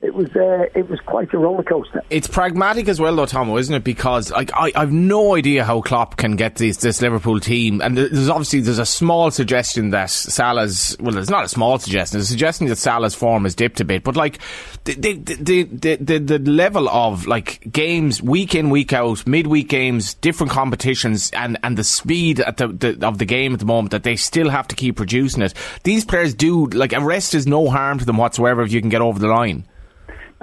It 0.00 0.14
was 0.14 0.28
uh, 0.36 0.66
it 0.76 0.88
was 0.88 1.00
quite 1.00 1.34
a 1.34 1.38
roller 1.38 1.64
coaster. 1.64 2.04
It's 2.08 2.28
pragmatic 2.28 2.86
as 2.86 3.00
well, 3.00 3.16
though, 3.16 3.26
Tomo, 3.26 3.56
isn't 3.56 3.74
it? 3.74 3.82
Because 3.82 4.30
like, 4.30 4.52
I, 4.54 4.70
I've 4.76 4.92
no 4.92 5.34
idea 5.34 5.64
how 5.64 5.80
Klopp 5.80 6.16
can 6.16 6.36
get 6.36 6.54
this, 6.54 7.02
Liverpool 7.02 7.40
team, 7.40 7.80
and 7.80 7.98
there's 7.98 8.28
obviously 8.28 8.60
there's 8.60 8.78
a 8.78 8.86
small 8.86 9.32
suggestion 9.32 9.90
that 9.90 10.08
Salah's 10.08 10.96
well, 11.00 11.18
it's 11.18 11.30
not 11.30 11.44
a 11.44 11.48
small 11.48 11.80
suggestion. 11.80 12.20
It's 12.20 12.28
a 12.28 12.30
suggestion 12.30 12.68
that 12.68 12.76
Salah's 12.76 13.16
form 13.16 13.42
has 13.42 13.56
dipped 13.56 13.80
a 13.80 13.84
bit, 13.84 14.04
but 14.04 14.14
like 14.14 14.38
the 14.84 14.94
the 14.94 15.14
the 15.14 15.62
the, 15.64 15.96
the, 15.96 16.38
the 16.38 16.38
level 16.38 16.88
of 16.88 17.26
like 17.26 17.60
games 17.72 18.22
week 18.22 18.54
in 18.54 18.70
week 18.70 18.92
out, 18.92 19.26
midweek 19.26 19.68
games, 19.68 20.14
different 20.14 20.52
competitions, 20.52 21.32
and 21.32 21.58
and 21.64 21.76
the 21.76 21.82
speed 21.82 22.38
at 22.38 22.58
the, 22.58 22.68
the 22.68 23.04
of 23.04 23.18
the 23.18 23.24
game 23.24 23.52
at 23.52 23.58
the 23.58 23.66
moment 23.66 23.90
that 23.90 24.04
they 24.04 24.14
still 24.14 24.48
have 24.48 24.68
to 24.68 24.76
keep 24.76 24.94
producing 24.94 25.42
it. 25.42 25.54
These 25.82 26.04
players 26.04 26.34
do 26.34 26.66
like 26.66 26.92
a 26.92 27.00
rest 27.00 27.34
is 27.34 27.48
no 27.48 27.68
harm 27.68 27.98
to 27.98 28.04
them 28.04 28.16
whatsoever 28.16 28.62
if 28.62 28.70
you 28.70 28.80
can 28.80 28.90
get 28.90 29.00
over 29.00 29.18
the 29.18 29.26
line. 29.26 29.66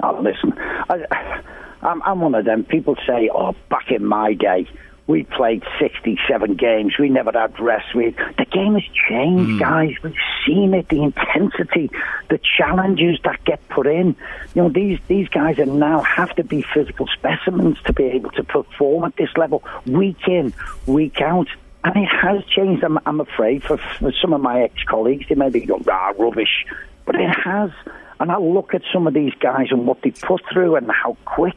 Oh, 0.02 0.20
listen, 0.20 0.52
I, 0.56 1.42
I'm, 1.82 2.02
I'm 2.02 2.20
one 2.20 2.34
of 2.34 2.44
them. 2.44 2.64
People 2.64 2.96
say, 3.06 3.30
"Oh, 3.32 3.54
back 3.70 3.90
in 3.90 4.04
my 4.04 4.34
day, 4.34 4.68
we 5.06 5.22
played 5.22 5.62
67 5.78 6.56
games. 6.56 6.98
We 6.98 7.08
never 7.08 7.30
had 7.32 7.58
rest. 7.60 7.94
We 7.94 8.10
the 8.10 8.46
game 8.50 8.74
has 8.74 8.82
changed, 9.08 9.60
guys. 9.60 9.94
We've 10.02 10.14
seen 10.46 10.74
it. 10.74 10.88
The 10.88 11.02
intensity, 11.02 11.90
the 12.28 12.40
challenges 12.58 13.18
that 13.24 13.44
get 13.44 13.66
put 13.68 13.86
in. 13.86 14.16
You 14.54 14.62
know, 14.62 14.68
these 14.68 14.98
these 15.06 15.28
guys 15.28 15.58
are 15.58 15.66
now 15.66 16.00
have 16.02 16.34
to 16.36 16.44
be 16.44 16.62
physical 16.74 17.06
specimens 17.06 17.78
to 17.86 17.92
be 17.92 18.04
able 18.04 18.30
to 18.32 18.44
perform 18.44 19.04
at 19.04 19.16
this 19.16 19.30
level, 19.36 19.62
week 19.86 20.28
in, 20.28 20.52
week 20.86 21.20
out." 21.20 21.48
And 21.84 21.96
it 21.96 22.08
has 22.08 22.44
changed. 22.46 22.82
I'm, 22.82 22.98
I'm 23.06 23.20
afraid 23.20 23.62
for, 23.62 23.76
for 23.76 24.10
some 24.20 24.32
of 24.32 24.40
my 24.40 24.62
ex-colleagues, 24.62 25.28
they 25.28 25.36
may 25.36 25.50
be 25.50 25.60
going, 25.60 25.84
"Ah, 25.88 26.12
rubbish," 26.18 26.66
but 27.04 27.14
it 27.14 27.28
has. 27.28 27.70
And 28.18 28.32
I 28.32 28.38
look 28.38 28.74
at 28.74 28.82
some 28.92 29.06
of 29.06 29.14
these 29.14 29.34
guys 29.40 29.66
and 29.70 29.86
what 29.86 30.02
they 30.02 30.10
put 30.10 30.42
through 30.52 30.76
and 30.76 30.90
how 30.90 31.16
quick 31.24 31.56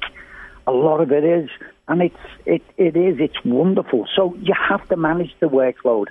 a 0.68 0.72
lot 0.72 1.02
of 1.02 1.12
it 1.12 1.24
is, 1.24 1.50
and 1.88 2.02
it's 2.02 2.16
it 2.46 2.62
it 2.78 2.96
is 2.96 3.20
it's 3.20 3.44
wonderful. 3.44 4.06
So 4.16 4.36
you 4.36 4.54
have 4.54 4.88
to 4.90 4.96
manage 4.96 5.34
the 5.40 5.48
workload, 5.48 6.08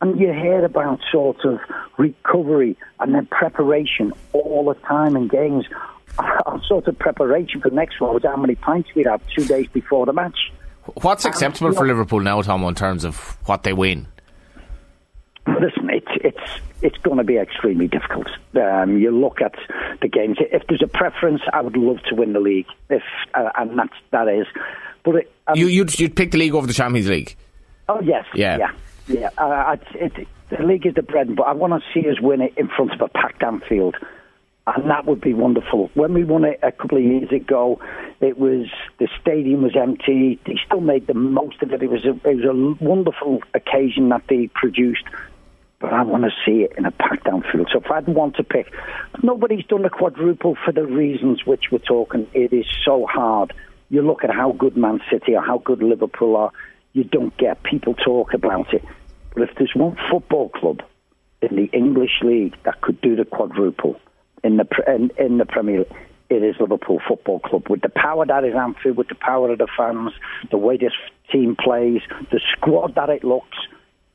and 0.00 0.18
you 0.18 0.32
hear 0.32 0.64
about 0.64 1.00
sort 1.12 1.44
of 1.44 1.58
recovery 1.98 2.76
and 3.00 3.14
then 3.14 3.26
preparation 3.26 4.12
all 4.32 4.64
the 4.66 4.80
time 4.86 5.16
in 5.16 5.28
games. 5.28 5.66
Our 6.18 6.60
sort 6.66 6.88
of 6.88 6.98
preparation 6.98 7.60
for 7.60 7.70
the 7.70 7.76
next 7.76 8.00
one 8.00 8.14
was 8.14 8.24
how 8.24 8.36
many 8.36 8.56
pints 8.56 8.88
we'd 8.94 9.06
have 9.06 9.20
two 9.36 9.44
days 9.44 9.68
before 9.68 10.04
the 10.06 10.12
match. 10.12 10.38
What's 11.02 11.24
acceptable 11.24 11.72
for 11.72 11.86
Liverpool 11.86 12.20
now, 12.20 12.40
Tom, 12.42 12.64
in 12.64 12.74
terms 12.74 13.04
of 13.04 13.36
what 13.46 13.62
they 13.62 13.72
win? 13.72 14.08
Listen, 15.46 15.90
it's 15.90 16.07
it's 16.24 16.60
it's 16.82 16.96
going 16.98 17.18
to 17.18 17.24
be 17.24 17.36
extremely 17.38 17.88
difficult. 17.88 18.28
Um, 18.54 18.98
you 18.98 19.10
look 19.10 19.40
at 19.40 19.54
the 20.00 20.08
games. 20.08 20.36
If 20.40 20.66
there's 20.68 20.82
a 20.82 20.86
preference, 20.86 21.42
I 21.52 21.60
would 21.62 21.76
love 21.76 21.98
to 22.08 22.14
win 22.14 22.32
the 22.32 22.40
league. 22.40 22.66
If 22.90 23.02
uh, 23.34 23.50
and 23.56 23.78
that's 23.78 23.94
that 24.10 24.28
is. 24.28 24.46
But 25.04 25.14
it, 25.16 25.32
um, 25.46 25.56
you 25.56 25.66
you'd, 25.66 25.98
you'd 25.98 26.16
pick 26.16 26.30
the 26.32 26.38
league 26.38 26.54
over 26.54 26.66
the 26.66 26.72
Champions 26.72 27.08
League. 27.08 27.36
Oh 27.88 28.00
yes, 28.02 28.26
Yeah. 28.34 28.58
yeah, 28.58 28.70
yeah. 29.08 29.30
Uh, 29.38 29.44
I- 29.44 29.78
it, 29.94 30.26
the 30.50 30.62
league 30.62 30.86
is 30.86 30.94
the 30.94 31.02
bread, 31.02 31.34
but 31.36 31.42
I 31.44 31.52
want 31.52 31.72
to 31.82 31.88
see 31.92 32.08
us 32.08 32.20
win 32.20 32.40
it 32.40 32.54
in 32.56 32.68
front 32.68 32.92
of 32.92 33.00
a 33.02 33.08
packed 33.08 33.42
Anfield, 33.42 33.96
and 34.66 34.90
that 34.90 35.04
would 35.06 35.20
be 35.20 35.34
wonderful. 35.34 35.90
When 35.94 36.14
we 36.14 36.24
won 36.24 36.44
it 36.44 36.58
a 36.62 36.72
couple 36.72 36.96
of 36.98 37.04
years 37.04 37.30
ago, 37.32 37.80
it 38.20 38.38
was 38.38 38.66
the 38.98 39.08
stadium 39.20 39.62
was 39.62 39.76
empty. 39.76 40.38
They 40.46 40.58
still 40.66 40.80
made 40.80 41.06
the 41.06 41.14
most 41.14 41.62
of 41.62 41.72
it. 41.72 41.82
It 41.82 41.90
was 41.90 42.04
a, 42.06 42.10
it 42.28 42.36
was 42.36 42.44
a 42.44 42.84
wonderful 42.84 43.42
occasion 43.54 44.08
that 44.10 44.22
they 44.28 44.48
produced. 44.54 45.04
But 45.80 45.92
I 45.92 46.02
want 46.02 46.24
to 46.24 46.30
see 46.44 46.62
it 46.62 46.72
in 46.76 46.86
a 46.86 46.90
packed 46.90 47.28
Anfield. 47.28 47.68
So 47.72 47.80
if 47.80 47.90
I'd 47.90 48.08
want 48.08 48.36
to 48.36 48.42
pick, 48.42 48.72
nobody's 49.22 49.64
done 49.64 49.84
a 49.84 49.90
quadruple 49.90 50.56
for 50.64 50.72
the 50.72 50.84
reasons 50.84 51.46
which 51.46 51.66
we're 51.70 51.78
talking. 51.78 52.26
It 52.34 52.52
is 52.52 52.66
so 52.84 53.06
hard. 53.06 53.52
You 53.88 54.02
look 54.02 54.24
at 54.24 54.30
how 54.34 54.52
good 54.52 54.76
Man 54.76 55.00
City 55.10 55.34
or 55.34 55.42
how 55.42 55.58
good 55.58 55.82
Liverpool 55.82 56.36
are. 56.36 56.50
You 56.94 57.04
don't 57.04 57.36
get 57.36 57.62
people 57.62 57.94
talk 57.94 58.34
about 58.34 58.74
it. 58.74 58.84
But 59.34 59.44
if 59.44 59.50
there's 59.56 59.72
one 59.74 59.96
football 60.10 60.48
club 60.48 60.82
in 61.40 61.54
the 61.54 61.66
English 61.72 62.22
league 62.22 62.56
that 62.64 62.80
could 62.80 63.00
do 63.00 63.14
the 63.14 63.24
quadruple 63.24 64.00
in 64.42 64.56
the 64.56 64.66
in, 64.86 65.12
in 65.16 65.38
the 65.38 65.46
Premier 65.46 65.80
League, 65.80 66.08
it 66.28 66.42
is 66.42 66.56
Liverpool 66.60 67.00
Football 67.06 67.40
Club. 67.40 67.68
With 67.70 67.80
the 67.82 67.88
power 67.88 68.26
that 68.26 68.44
is 68.44 68.54
Anfield, 68.54 68.96
with 68.96 69.08
the 69.08 69.14
power 69.14 69.50
of 69.50 69.58
the 69.58 69.68
fans, 69.76 70.12
the 70.50 70.58
way 70.58 70.76
this 70.76 70.92
team 71.32 71.56
plays, 71.56 72.02
the 72.30 72.40
squad 72.52 72.96
that 72.96 73.08
it 73.08 73.24
looks. 73.24 73.56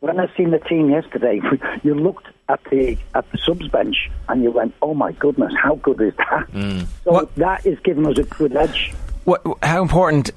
When 0.03 0.19
I 0.19 0.27
seen 0.35 0.51
the 0.51 0.59
team 0.59 0.89
yesterday, 0.89 1.39
you 1.83 1.95
looked 1.95 2.27
at 2.49 2.59
the 2.69 2.97
at 3.15 3.31
the 3.31 3.37
subs 3.37 3.69
bench 3.69 4.11
and 4.27 4.43
you 4.43 4.51
went, 4.51 4.73
"Oh 4.81 4.93
my 4.93 5.13
goodness, 5.13 5.53
how 5.57 5.75
good 5.75 6.01
is 6.01 6.13
that?" 6.17 6.85
So 7.05 7.29
that 7.37 7.65
is 7.65 7.79
giving 7.85 8.05
us 8.05 8.17
a 8.17 8.23
good 8.23 8.53
edge. 8.53 8.93
What, 9.23 9.41
how 9.63 9.81
important? 9.81 10.31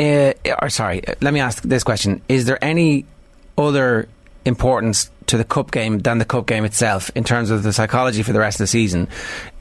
Uh, 0.00 0.32
or 0.60 0.68
sorry, 0.68 1.04
let 1.20 1.32
me 1.32 1.38
ask 1.38 1.62
this 1.62 1.84
question: 1.84 2.22
Is 2.28 2.46
there 2.46 2.58
any 2.60 3.06
other 3.56 4.08
importance 4.44 5.12
to 5.26 5.36
the 5.36 5.44
cup 5.44 5.70
game 5.70 6.00
than 6.00 6.18
the 6.18 6.24
cup 6.24 6.48
game 6.48 6.64
itself 6.64 7.12
in 7.14 7.22
terms 7.22 7.52
of 7.52 7.62
the 7.62 7.72
psychology 7.72 8.24
for 8.24 8.32
the 8.32 8.40
rest 8.40 8.56
of 8.56 8.64
the 8.64 8.66
season? 8.66 9.06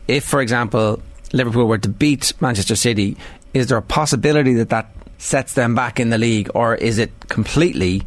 If, 0.08 0.24
for 0.24 0.42
example, 0.42 1.00
Liverpool 1.32 1.68
were 1.68 1.78
to 1.78 1.90
beat 1.90 2.34
Manchester 2.42 2.76
City, 2.76 3.18
is 3.54 3.68
there 3.68 3.78
a 3.78 3.84
possibility 3.84 4.56
that 4.56 4.70
that 4.70 4.90
sets 5.20 5.54
them 5.54 5.76
back 5.76 6.00
in 6.00 6.10
the 6.10 6.18
league, 6.18 6.50
or 6.56 6.74
is 6.74 6.98
it 6.98 7.12
completely 7.30 8.02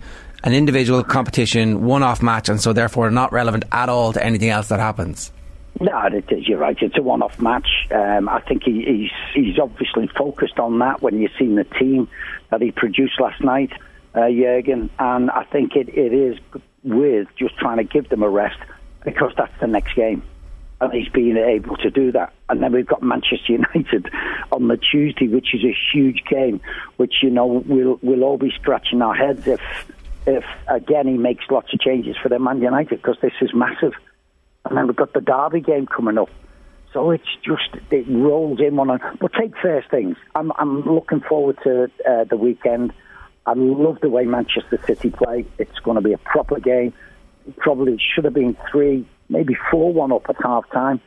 an 0.47 0.55
individual 0.55 1.03
competition, 1.03 1.85
one-off 1.85 2.23
match, 2.23 2.49
and 2.49 2.61
so 2.61 2.73
therefore 2.73 3.11
not 3.11 3.33
relevant 3.33 3.65
at 3.73 3.89
all 3.89 4.13
to 4.13 4.25
anything 4.25 4.49
else 4.49 4.69
that 4.69 4.79
happens? 4.79 5.33
No, 5.81 6.07
it 6.07 6.31
is. 6.33 6.49
You're 6.49 6.59
right. 6.59 6.77
It's 6.81 6.97
a 6.97 7.03
one-off 7.03 7.39
match. 7.41 7.67
Um, 7.91 8.29
I 8.29 8.41
think 8.41 8.63
he, 8.63 8.83
he's 8.83 9.11
he's 9.35 9.59
obviously 9.59 10.07
focused 10.17 10.59
on 10.59 10.79
that. 10.79 11.03
When 11.03 11.21
you've 11.21 11.33
seen 11.39 11.57
the 11.57 11.65
team 11.65 12.09
that 12.51 12.63
he 12.63 12.71
produced 12.71 13.21
last 13.21 13.43
night, 13.43 13.73
uh, 14.15 14.31
Jurgen, 14.31 14.89
and 14.99 15.31
I 15.31 15.45
think 15.45 15.77
it, 15.77 15.89
it 15.91 16.15
is 16.15 16.39
with 16.83 17.29
just 17.37 17.57
trying 17.59 17.77
to 17.79 17.85
give 17.85 18.09
them 18.09 18.23
a 18.23 18.29
rest 18.29 18.59
because 19.05 19.33
that's 19.37 19.53
the 19.61 19.67
next 19.67 19.95
game, 19.95 20.23
and 20.81 20.93
he's 20.93 21.09
been 21.09 21.37
able 21.37 21.77
to 21.79 21.91
do 21.91 22.13
that. 22.13 22.33
And 22.49 22.63
then 22.63 22.73
we've 22.73 22.87
got 22.87 23.03
Manchester 23.03 23.53
United 23.53 24.09
on 24.53 24.69
the 24.69 24.79
Tuesday, 24.79 25.29
which 25.29 25.55
is 25.55 25.65
a 25.65 25.77
huge 25.93 26.23
game, 26.31 26.61
which 26.97 27.17
you 27.23 27.31
know 27.31 27.65
we'll 27.67 27.99
we'll 28.01 28.25
all 28.25 28.39
be 28.39 28.53
scratching 28.53 29.03
our 29.03 29.15
heads 29.15 29.47
if 29.47 29.61
if 30.27 30.45
again 30.69 31.07
he 31.07 31.15
makes 31.15 31.45
lots 31.51 31.73
of 31.73 31.81
changes 31.81 32.17
for 32.23 32.29
the 32.29 32.39
Man 32.39 32.61
United 32.61 32.97
because 33.03 33.17
this 33.23 33.33
is 33.41 33.51
massive. 33.55 33.93
And 34.65 34.77
then 34.77 34.89
we've 34.89 34.97
got 34.97 35.13
the 35.13 35.21
Derby 35.21 35.61
game 35.61 35.87
coming 35.87 36.19
up. 36.19 36.29
So 36.93 37.11
it's 37.11 37.29
just 37.45 37.77
it 37.91 38.07
rolls 38.09 38.61
in 38.61 38.77
one. 38.77 38.91
On. 38.91 39.01
But 39.21 39.33
take 39.35 39.57
first 39.63 39.91
things. 39.91 40.17
I'm 40.35 40.53
I'm 40.59 40.83
looking 40.83 41.21
forward 41.21 41.59
to 41.65 41.91
uh, 42.09 42.25
the 42.25 42.37
weekend. 42.37 42.93
I 43.47 43.53
love 43.55 43.99
the 44.01 44.09
way 44.09 44.25
Manchester 44.25 44.81
City 44.87 45.11
play. 45.11 45.47
It's 45.59 45.79
going 45.81 45.95
to 45.95 46.01
be 46.01 46.13
a 46.13 46.19
proper 46.19 46.59
game. 46.59 46.93
It 47.47 47.57
probably 47.59 47.97
should 48.15 48.25
have 48.25 48.35
been 48.35 48.57
three, 48.71 49.07
maybe 49.29 49.57
four 49.71 49.93
one 49.93 50.11
up 50.11 50.27
at 50.29 50.37
half 50.43 50.69
time. 50.71 51.01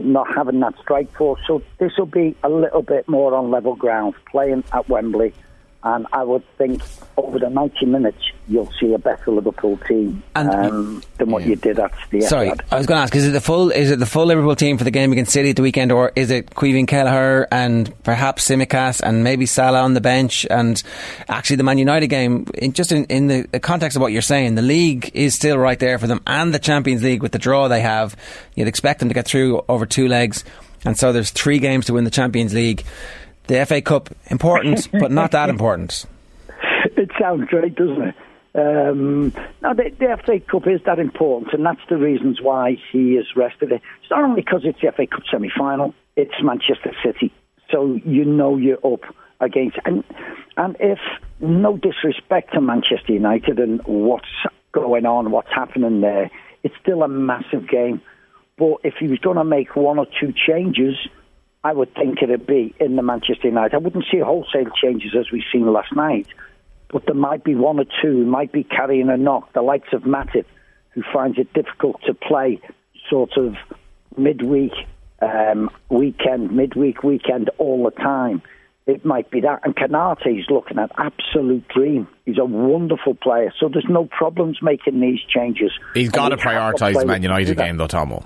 Not 0.00 0.26
having 0.34 0.60
that 0.60 0.74
strike 0.80 1.12
force, 1.16 1.40
so 1.46 1.62
this 1.78 1.92
will 1.98 2.06
be 2.06 2.36
a 2.44 2.48
little 2.48 2.82
bit 2.82 3.08
more 3.08 3.34
on 3.34 3.50
level 3.50 3.74
ground, 3.74 4.14
playing 4.30 4.62
at 4.72 4.88
Wembley 4.88 5.34
and 5.82 6.06
I 6.12 6.24
would 6.24 6.44
think 6.56 6.82
over 7.16 7.38
the 7.38 7.48
90 7.48 7.86
minutes 7.86 8.18
you'll 8.48 8.70
see 8.80 8.92
a 8.92 8.98
better 8.98 9.30
Liverpool 9.30 9.78
team 9.88 10.22
um, 10.34 11.02
than 11.16 11.30
what 11.30 11.46
you 11.46 11.56
did 11.56 11.78
at 11.78 11.92
the 12.10 12.18
end. 12.18 12.26
Sorry. 12.26 12.50
I 12.70 12.76
was 12.76 12.86
going 12.86 12.98
to 12.98 13.02
ask: 13.02 13.14
Is 13.14 13.26
it 13.26 13.30
the 13.30 13.40
full? 13.40 13.70
Is 13.70 13.90
it 13.90 13.98
the 13.98 14.06
full 14.06 14.26
Liverpool 14.26 14.56
team 14.56 14.76
for 14.76 14.84
the 14.84 14.90
game 14.90 15.12
against 15.12 15.32
City 15.32 15.50
at 15.50 15.56
the 15.56 15.62
weekend, 15.62 15.92
or 15.92 16.12
is 16.16 16.30
it 16.30 16.50
Caoimhín 16.50 16.86
Kelleher 16.86 17.46
and 17.50 17.92
perhaps 18.02 18.48
Tsimikas 18.48 19.00
and 19.00 19.24
maybe 19.24 19.46
Salah 19.46 19.80
on 19.80 19.94
the 19.94 20.00
bench? 20.00 20.46
And 20.50 20.82
actually, 21.28 21.56
the 21.56 21.62
Man 21.62 21.78
United 21.78 22.08
game, 22.08 22.46
in, 22.54 22.72
just 22.72 22.92
in, 22.92 23.04
in 23.06 23.28
the 23.28 23.60
context 23.60 23.96
of 23.96 24.02
what 24.02 24.12
you're 24.12 24.22
saying, 24.22 24.56
the 24.56 24.62
league 24.62 25.10
is 25.14 25.34
still 25.34 25.56
right 25.56 25.78
there 25.78 25.98
for 25.98 26.06
them, 26.06 26.20
and 26.26 26.52
the 26.52 26.58
Champions 26.58 27.02
League 27.02 27.22
with 27.22 27.32
the 27.32 27.38
draw 27.38 27.68
they 27.68 27.80
have, 27.80 28.16
you'd 28.54 28.68
expect 28.68 29.00
them 29.00 29.08
to 29.08 29.14
get 29.14 29.26
through 29.26 29.62
over 29.68 29.86
two 29.86 30.08
legs, 30.08 30.44
and 30.84 30.98
so 30.98 31.12
there's 31.12 31.30
three 31.30 31.58
games 31.58 31.86
to 31.86 31.94
win 31.94 32.04
the 32.04 32.10
Champions 32.10 32.52
League. 32.54 32.84
The 33.50 33.66
FA 33.66 33.82
Cup 33.82 34.10
important, 34.28 34.88
but 35.00 35.10
not 35.10 35.32
that 35.32 35.48
important. 35.48 36.06
It 36.96 37.10
sounds 37.20 37.48
great, 37.48 37.74
doesn't 37.74 38.00
it? 38.00 38.14
Um, 38.54 39.32
no, 39.60 39.74
the, 39.74 39.90
the 39.98 40.16
FA 40.24 40.38
Cup 40.38 40.68
is 40.68 40.80
that 40.86 41.00
important, 41.00 41.52
and 41.52 41.66
that's 41.66 41.80
the 41.88 41.96
reasons 41.96 42.40
why 42.40 42.76
he 42.92 43.14
is 43.16 43.26
rested. 43.34 43.72
It. 43.72 43.82
It's 44.02 44.10
not 44.10 44.22
only 44.22 44.42
because 44.42 44.60
it's 44.62 44.80
the 44.80 44.92
FA 44.92 45.08
Cup 45.08 45.24
semi-final; 45.28 45.94
it's 46.14 46.34
Manchester 46.40 46.92
City, 47.04 47.32
so 47.72 47.98
you 48.04 48.24
know 48.24 48.56
you're 48.56 48.78
up 48.86 49.00
against. 49.40 49.78
And 49.84 50.04
and 50.56 50.76
if 50.78 51.00
no 51.40 51.76
disrespect 51.76 52.54
to 52.54 52.60
Manchester 52.60 53.14
United 53.14 53.58
and 53.58 53.80
what's 53.84 54.28
going 54.70 55.06
on, 55.06 55.32
what's 55.32 55.52
happening 55.52 56.02
there, 56.02 56.30
it's 56.62 56.74
still 56.80 57.02
a 57.02 57.08
massive 57.08 57.68
game. 57.68 58.00
But 58.56 58.76
if 58.84 58.94
he 59.00 59.08
was 59.08 59.18
going 59.18 59.38
to 59.38 59.44
make 59.44 59.74
one 59.74 59.98
or 59.98 60.06
two 60.20 60.32
changes, 60.32 60.94
I 61.62 61.72
would 61.72 61.94
think 61.94 62.22
it'd 62.22 62.46
be 62.46 62.74
in 62.80 62.96
the 62.96 63.02
Manchester 63.02 63.48
United. 63.48 63.74
I 63.74 63.78
wouldn't 63.78 64.06
see 64.10 64.18
wholesale 64.18 64.70
changes 64.82 65.14
as 65.18 65.30
we've 65.30 65.42
seen 65.52 65.70
last 65.70 65.94
night, 65.94 66.26
but 66.90 67.04
there 67.04 67.14
might 67.14 67.44
be 67.44 67.54
one 67.54 67.78
or 67.78 67.84
two 67.84 68.18
who 68.18 68.24
might 68.24 68.50
be 68.50 68.64
carrying 68.64 69.10
a 69.10 69.16
knock. 69.16 69.52
The 69.52 69.62
likes 69.62 69.92
of 69.92 70.02
Matip, 70.02 70.46
who 70.90 71.02
finds 71.12 71.38
it 71.38 71.52
difficult 71.52 72.00
to 72.06 72.14
play 72.14 72.60
sort 73.10 73.36
of 73.36 73.56
midweek, 74.16 74.72
um, 75.20 75.70
weekend, 75.90 76.52
midweek, 76.52 77.02
weekend 77.02 77.50
all 77.58 77.84
the 77.84 77.90
time. 77.90 78.42
It 78.86 79.04
might 79.04 79.30
be 79.30 79.42
that. 79.42 79.60
And 79.62 79.76
Konaté 79.76 80.40
is 80.40 80.46
looking 80.48 80.78
at 80.78 80.90
absolute 80.96 81.68
dream. 81.68 82.08
He's 82.24 82.38
a 82.38 82.44
wonderful 82.44 83.14
player, 83.14 83.52
so 83.60 83.68
there's 83.68 83.86
no 83.88 84.06
problems 84.06 84.58
making 84.62 84.98
these 85.00 85.20
changes. 85.28 85.70
He's 85.92 86.08
got 86.08 86.30
to 86.30 86.32
And 86.32 86.40
he 86.42 86.48
has 86.48 86.74
prioritise 86.74 87.00
the 87.00 87.06
Man 87.06 87.22
United 87.22 87.56
game, 87.56 87.76
though, 87.76 87.86
Tomo. 87.86 88.24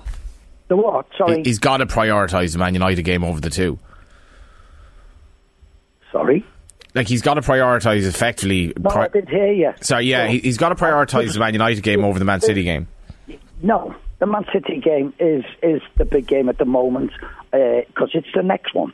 The 0.67 0.75
what? 0.75 1.07
Sorry. 1.17 1.43
He's 1.43 1.59
got 1.59 1.77
to 1.77 1.85
prioritise 1.85 2.53
the 2.53 2.59
Man 2.59 2.73
United 2.73 3.03
game 3.03 3.23
over 3.23 3.39
the 3.39 3.49
two. 3.49 3.77
Sorry? 6.11 6.45
Like, 6.93 7.07
he's 7.07 7.21
got 7.21 7.33
to 7.33 7.41
prioritise 7.41 8.07
effectively. 8.07 8.73
No, 8.77 8.89
pri- 8.89 9.05
I 9.05 9.07
did 9.09 9.27
hear 9.29 9.51
you. 9.51 9.73
Sorry, 9.81 10.05
yeah, 10.05 10.27
he, 10.27 10.39
he's 10.39 10.57
got 10.57 10.69
to 10.69 10.75
prioritise 10.75 11.33
the 11.33 11.39
Man 11.39 11.53
United 11.53 11.81
game 11.83 12.05
over 12.05 12.17
the 12.17 12.25
Man 12.25 12.39
City 12.39 12.63
game. 12.63 12.87
No, 13.61 13.93
the 14.19 14.25
Man 14.25 14.45
City 14.53 14.79
game 14.79 15.13
is 15.19 15.43
is 15.61 15.81
the 15.97 16.05
big 16.05 16.25
game 16.25 16.47
at 16.47 16.57
the 16.57 16.65
moment 16.65 17.11
uh, 17.51 17.81
because 17.87 18.11
it's 18.13 18.27
the 18.33 18.43
next 18.43 18.73
one, 18.73 18.93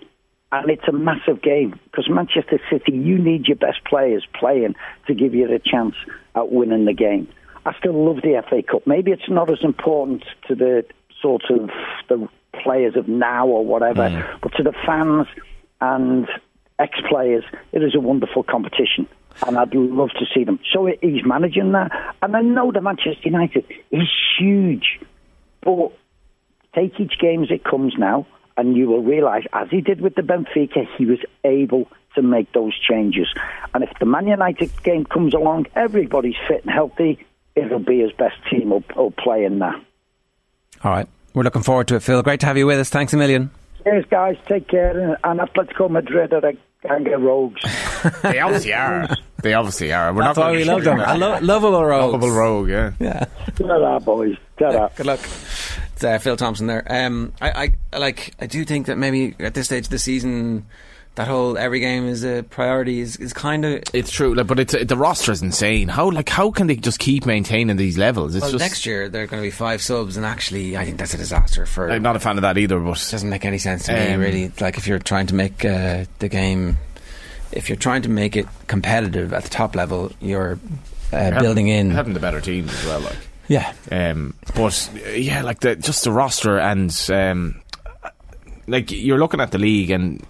and 0.51 0.69
it's 0.71 0.87
a 0.87 0.91
massive 0.91 1.41
game 1.43 1.79
because 1.85 2.09
Manchester 2.09 2.59
City, 2.71 2.93
you 2.93 3.19
need 3.19 3.47
your 3.47 3.57
best 3.57 3.83
players 3.85 4.25
playing 4.33 4.75
to 5.07 5.13
give 5.13 5.35
you 5.35 5.47
the 5.47 5.59
chance 5.63 5.95
at 6.35 6.51
winning 6.51 6.85
the 6.85 6.93
game. 6.93 7.27
I 7.67 7.77
still 7.77 7.93
love 8.05 8.17
the 8.23 8.41
FA 8.49 8.63
Cup. 8.63 8.87
Maybe 8.87 9.11
it's 9.11 9.29
not 9.29 9.51
as 9.51 9.59
important 9.63 10.23
to 10.47 10.55
the 10.55 10.85
sort 11.21 11.43
of 11.49 11.69
the 12.09 12.27
players 12.63 12.95
of 12.95 13.07
now 13.07 13.47
or 13.47 13.65
whatever, 13.65 14.09
mm. 14.09 14.41
but 14.41 14.53
to 14.55 14.63
the 14.63 14.73
fans 14.85 15.27
and 15.79 16.27
ex-players, 16.79 17.43
it 17.71 17.83
is 17.83 17.95
a 17.95 17.99
wonderful 17.99 18.43
competition. 18.43 19.07
And 19.47 19.57
I'd 19.57 19.73
love 19.73 20.09
to 20.19 20.25
see 20.33 20.43
them. 20.43 20.59
So 20.73 20.89
he's 21.01 21.25
managing 21.25 21.71
that. 21.71 21.91
And 22.21 22.35
I 22.35 22.41
know 22.41 22.71
the 22.71 22.81
Manchester 22.81 23.21
United 23.23 23.65
is 23.89 24.09
huge. 24.37 24.99
But 25.61 25.93
take 26.75 26.99
each 26.99 27.17
game 27.19 27.43
as 27.43 27.51
it 27.51 27.63
comes 27.63 27.93
now, 27.97 28.27
and 28.57 28.75
you 28.75 28.87
will 28.87 29.01
realise, 29.01 29.45
as 29.53 29.69
he 29.69 29.81
did 29.81 30.01
with 30.01 30.15
the 30.15 30.21
Benfica, 30.21 30.85
he 30.97 31.05
was 31.05 31.19
able 31.43 31.87
to 32.15 32.21
make 32.21 32.51
those 32.51 32.77
changes. 32.77 33.27
And 33.73 33.83
if 33.83 33.89
the 33.99 34.05
Man 34.05 34.27
United 34.27 34.71
game 34.83 35.05
comes 35.05 35.33
along, 35.33 35.67
everybody's 35.75 36.35
fit 36.47 36.63
and 36.65 36.73
healthy, 36.73 37.25
it'll 37.55 37.79
be 37.79 38.01
his 38.01 38.11
best 38.11 38.35
team 38.49 38.71
will, 38.71 38.83
will 38.95 39.11
play 39.11 39.45
in 39.45 39.59
that. 39.59 39.81
All 40.83 40.91
right, 40.91 41.07
we're 41.33 41.43
looking 41.43 41.63
forward 41.63 41.87
to 41.89 41.95
it, 41.95 42.03
Phil. 42.03 42.21
Great 42.23 42.39
to 42.41 42.45
have 42.47 42.57
you 42.57 42.65
with 42.65 42.79
us. 42.79 42.89
Thanks 42.89 43.13
a 43.13 43.17
million. 43.17 43.51
Cheers, 43.83 44.05
guys. 44.09 44.35
Take 44.47 44.67
care. 44.67 45.17
And 45.23 45.39
Atletico 45.39 45.89
Madrid 45.89 46.33
are 46.33 46.45
a 46.45 46.53
gang 46.87 47.13
of 47.13 47.21
rogues. 47.21 47.61
They 48.23 48.39
obviously 48.39 48.73
are. 48.73 49.07
They 49.43 49.53
obviously 49.53 49.93
are. 49.93 50.11
We're 50.11 50.23
That's 50.23 50.37
not 50.37 50.45
why 50.45 50.51
gonna 50.53 50.57
we 50.57 50.63
love 50.65 50.83
them. 50.83 50.97
sugarcoat 50.97 51.15
A 51.15 51.17
lo- 51.17 51.39
lovable 51.41 51.85
rogue. 51.85 52.11
Lovable 52.13 52.31
rogue, 52.31 52.69
yeah. 52.69 52.91
Yeah. 52.99 53.25
Ta-ra, 53.55 53.99
boys. 53.99 54.35
Ta-ra. 54.57 54.89
Good 54.95 55.05
luck. 55.05 55.19
It's 55.93 56.03
uh, 56.03 56.17
Phil 56.17 56.35
Thompson 56.35 56.65
there. 56.65 56.83
Um, 56.89 57.33
I, 57.39 57.73
I 57.93 57.97
like. 57.99 58.33
I 58.39 58.47
do 58.47 58.65
think 58.65 58.87
that 58.87 58.97
maybe 58.97 59.35
at 59.39 59.53
this 59.53 59.67
stage 59.67 59.85
of 59.85 59.91
the 59.91 59.99
season, 59.99 60.65
that 61.15 61.27
whole 61.27 61.57
every 61.57 61.79
game 61.81 62.07
is 62.07 62.23
a 62.23 62.41
priority 62.43 62.99
is, 63.01 63.17
is 63.17 63.33
kind 63.33 63.65
of. 63.65 63.83
It's 63.93 64.09
true, 64.11 64.33
like, 64.33 64.47
but 64.47 64.59
it's 64.59 64.73
the 64.85 64.95
roster 64.97 65.31
is 65.33 65.41
insane. 65.41 65.87
How 65.89 66.09
like 66.09 66.29
how 66.29 66.51
can 66.51 66.67
they 66.67 66.77
just 66.77 66.99
keep 66.99 67.25
maintaining 67.25 67.75
these 67.77 67.97
levels? 67.97 68.33
It's 68.35 68.43
Well, 68.43 68.51
just 68.53 68.61
next 68.63 68.85
year 68.85 69.09
there 69.09 69.23
are 69.23 69.27
going 69.27 69.41
to 69.43 69.45
be 69.47 69.51
five 69.51 69.81
subs, 69.81 70.15
and 70.17 70.25
actually, 70.25 70.77
I 70.77 70.85
think 70.85 70.97
that's 70.97 71.13
a 71.13 71.17
disaster 71.17 71.65
for. 71.65 71.91
I'm 71.91 72.01
not 72.01 72.15
a 72.15 72.19
fan 72.19 72.37
of 72.37 72.43
that 72.43 72.57
either. 72.57 72.79
But 72.79 73.01
it 73.05 73.11
doesn't 73.11 73.29
make 73.29 73.43
any 73.45 73.57
sense 73.57 73.85
to 73.87 73.93
me, 73.93 74.13
Um, 74.13 74.19
really. 74.21 74.51
Like 74.61 74.77
if 74.77 74.87
you're 74.87 74.99
trying 74.99 75.27
to 75.27 75.35
make 75.35 75.65
uh, 75.65 76.05
the 76.19 76.29
game, 76.29 76.77
if 77.51 77.67
you're 77.67 77.75
trying 77.77 78.03
to 78.03 78.09
make 78.09 78.37
it 78.37 78.47
competitive 78.67 79.33
at 79.33 79.43
the 79.43 79.49
top 79.49 79.75
level, 79.75 80.11
you're 80.21 80.59
uh, 81.11 81.17
having- 81.17 81.39
building 81.41 81.67
in. 81.67 81.91
having 81.91 82.13
the 82.13 82.19
better 82.21 82.39
teams 82.39 82.73
as 82.73 82.85
well. 82.85 83.01
Like, 83.01 83.17
Yeah. 83.49 83.73
um, 83.91 84.33
but 84.55 84.89
uh, 85.05 85.09
yeah, 85.09 85.41
like 85.41 85.59
the 85.59 85.75
just 85.75 86.05
the 86.05 86.11
roster 86.13 86.57
and 86.57 86.89
um, 87.13 87.61
like 88.67 88.91
you're 88.91 89.17
looking 89.19 89.41
at 89.41 89.51
the 89.51 89.57
league 89.57 89.91
and 89.91 90.25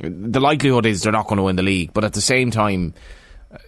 the 0.00 0.40
likelihood 0.40 0.86
is 0.86 1.02
they're 1.02 1.12
not 1.12 1.26
going 1.26 1.36
to 1.38 1.44
win 1.44 1.56
the 1.56 1.62
league. 1.62 1.92
But 1.92 2.04
at 2.04 2.12
the 2.12 2.20
same 2.20 2.50
time, 2.50 2.94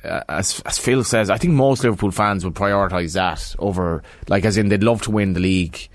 uh, 0.04 0.22
as 0.28 0.60
as 0.66 0.78
Phil 0.78 1.04
says, 1.04 1.30
I 1.30 1.38
think 1.38 1.54
most 1.54 1.84
Liverpool 1.84 2.10
fans 2.10 2.44
would 2.44 2.54
prioritise 2.54 3.14
that 3.14 3.54
over 3.58 4.02
like 4.28 4.44
as 4.44 4.56
in 4.56 4.68
they'd 4.68 4.82
love 4.82 5.02
to 5.02 5.10
win 5.10 5.32
the 5.32 5.40
league. 5.40 5.88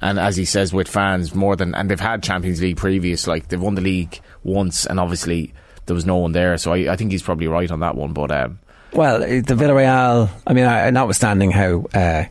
And 0.00 0.18
as 0.18 0.36
he 0.36 0.44
says, 0.44 0.74
with 0.74 0.88
fans 0.88 1.34
more 1.34 1.56
than 1.56 1.74
and 1.74 1.90
they've 1.90 1.98
had 1.98 2.22
Champions 2.22 2.60
League 2.60 2.76
previous, 2.76 3.26
like 3.26 3.48
they've 3.48 3.60
won 3.60 3.76
the 3.76 3.80
league 3.80 4.20
once, 4.44 4.84
and 4.84 5.00
obviously 5.00 5.54
there 5.86 5.94
was 5.94 6.04
no 6.04 6.16
one 6.16 6.32
there. 6.32 6.58
So 6.58 6.72
I, 6.72 6.92
I 6.92 6.96
think 6.96 7.12
he's 7.12 7.22
probably 7.22 7.46
right 7.46 7.70
on 7.70 7.80
that 7.80 7.94
one. 7.94 8.12
But 8.12 8.30
um, 8.30 8.58
Well, 8.92 9.20
the 9.20 9.42
Villarreal. 9.42 10.28
I 10.46 10.52
mean, 10.52 10.64
notwithstanding 10.94 11.50
how. 11.50 11.86
Uh, 11.94 12.24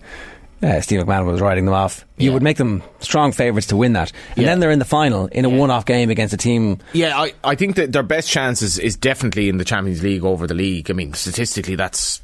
uh, 0.63 0.81
Steve 0.81 1.01
McMahon 1.01 1.25
was 1.25 1.41
writing 1.41 1.65
them 1.65 1.73
off. 1.73 2.05
You 2.17 2.31
would 2.33 2.41
make 2.43 2.57
them 2.57 2.81
strong 2.99 3.31
favourites 3.31 3.67
to 3.67 3.75
win 3.77 3.93
that, 3.93 4.11
and 4.35 4.39
Yeah. 4.43 4.45
then 4.45 4.59
they're 4.59 4.71
in 4.71 4.79
the 4.79 4.85
final 4.85 5.27
in 5.27 5.45
a 5.45 5.49
one-off 5.49 5.85
game 5.85 6.09
against 6.09 6.33
a 6.33 6.37
team. 6.37 6.79
Yeah, 6.93 7.17
I, 7.19 7.33
I 7.43 7.55
think 7.55 7.75
that 7.75 7.91
their 7.91 8.03
best 8.03 8.29
chances 8.29 8.79
is 8.79 8.95
definitely 8.95 9.49
in 9.49 9.57
the 9.57 9.65
Champions 9.65 10.01
League 10.01 10.23
over 10.23 10.47
the 10.47 10.53
league. 10.53 10.89
I 10.89 10.93
mean, 10.93 11.13
statistically, 11.13 11.75
that's 11.75 12.21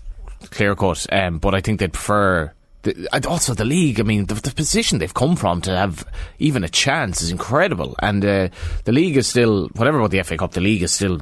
clear 0.49 0.75
cut. 0.75 1.05
Um, 1.11 1.37
but 1.39 1.53
I 1.53 1.61
think 1.61 1.79
they'd 1.79 1.93
prefer. 1.93 2.51
The, 2.83 3.07
and 3.13 3.25
also 3.27 3.53
the 3.53 3.63
league. 3.65 3.99
I 3.99 4.03
mean, 4.03 4.25
the, 4.25 4.33
the 4.33 4.49
position 4.51 4.97
they've 4.97 5.13
come 5.13 5.35
from 5.35 5.61
to 5.61 5.77
have 5.77 6.03
even 6.39 6.63
a 6.63 6.69
chance 6.69 7.21
is 7.21 7.29
incredible. 7.29 7.95
And 7.99 8.25
uh, 8.25 8.47
the 8.85 8.91
league 8.91 9.17
is 9.17 9.27
still 9.27 9.67
whatever 9.75 9.99
about 9.99 10.09
the 10.09 10.23
FA 10.23 10.35
Cup. 10.37 10.53
The 10.53 10.61
league 10.61 10.81
is 10.81 10.91
still 10.91 11.21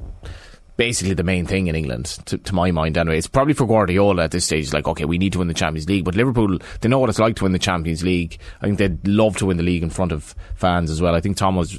basically 0.80 1.14
the 1.14 1.23
main 1.23 1.45
thing 1.45 1.68
in 1.68 1.76
England, 1.76 2.06
to, 2.26 2.38
to, 2.38 2.56
my 2.56 2.72
mind 2.72 2.97
anyway. 2.97 3.18
It's 3.18 3.27
probably 3.27 3.53
for 3.53 3.68
Guardiola 3.68 4.23
at 4.23 4.31
this 4.31 4.45
stage, 4.45 4.72
like, 4.72 4.88
okay, 4.88 5.03
we 5.03 5.18
need 5.18 5.34
to 5.34 5.39
win 5.39 5.49
the 5.49 5.53
Champions 5.53 5.89
League. 5.89 6.06
But 6.06 6.15
Liverpool, 6.15 6.57
they 6.80 6.88
know 6.88 6.99
what 6.99 7.10
it's 7.10 7.19
like 7.19 7.35
to 7.35 7.43
win 7.43 7.51
the 7.51 7.60
Champions 7.60 8.01
League. 8.01 8.39
I 8.61 8.65
think 8.65 8.77
they'd 8.77 9.06
love 9.06 9.35
to 9.38 9.45
win 9.45 9.57
the 9.57 9.64
league 9.64 9.84
in 9.84 9.89
front 9.89 10.14
of 10.14 10.34
fans 10.56 10.89
as 10.89 11.01
well. 11.01 11.15
I 11.15 11.19
think 11.19 11.35
Tom 11.35 11.57
was 11.57 11.77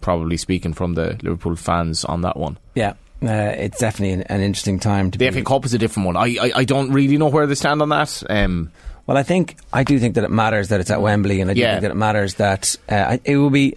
probably 0.00 0.36
speaking 0.36 0.74
from 0.74 0.94
the 0.94 1.18
Liverpool 1.24 1.56
fans 1.56 2.04
on 2.04 2.20
that 2.20 2.36
one. 2.36 2.56
Yeah. 2.76 2.92
Uh, 3.20 3.52
it's 3.58 3.80
definitely 3.80 4.12
an, 4.12 4.22
an, 4.22 4.40
interesting 4.42 4.78
time 4.78 5.10
to 5.10 5.18
the 5.18 5.28
be. 5.28 5.38
FA 5.40 5.42
Cup 5.42 5.64
is 5.64 5.74
a 5.74 5.78
different 5.78 6.06
one. 6.06 6.16
I, 6.16 6.36
I, 6.40 6.52
I 6.56 6.64
don't 6.64 6.92
really 6.92 7.16
know 7.16 7.26
where 7.28 7.48
they 7.48 7.56
stand 7.56 7.82
on 7.82 7.88
that. 7.88 8.22
Um, 8.30 8.70
well, 9.06 9.16
I 9.16 9.24
think 9.24 9.56
I 9.72 9.82
do 9.82 9.98
think 9.98 10.14
that 10.14 10.22
it 10.22 10.30
matters 10.30 10.68
that 10.68 10.78
it's 10.78 10.90
at 10.92 11.02
Wembley, 11.02 11.40
and 11.40 11.50
I 11.50 11.54
do 11.54 11.60
Yeah. 11.60 11.72
think 11.72 11.82
that 11.82 11.90
it 11.90 11.96
matters 11.96 12.34
that 12.34 12.76
uh, 12.88 13.18
it 13.24 13.38
will 13.38 13.50
be. 13.50 13.76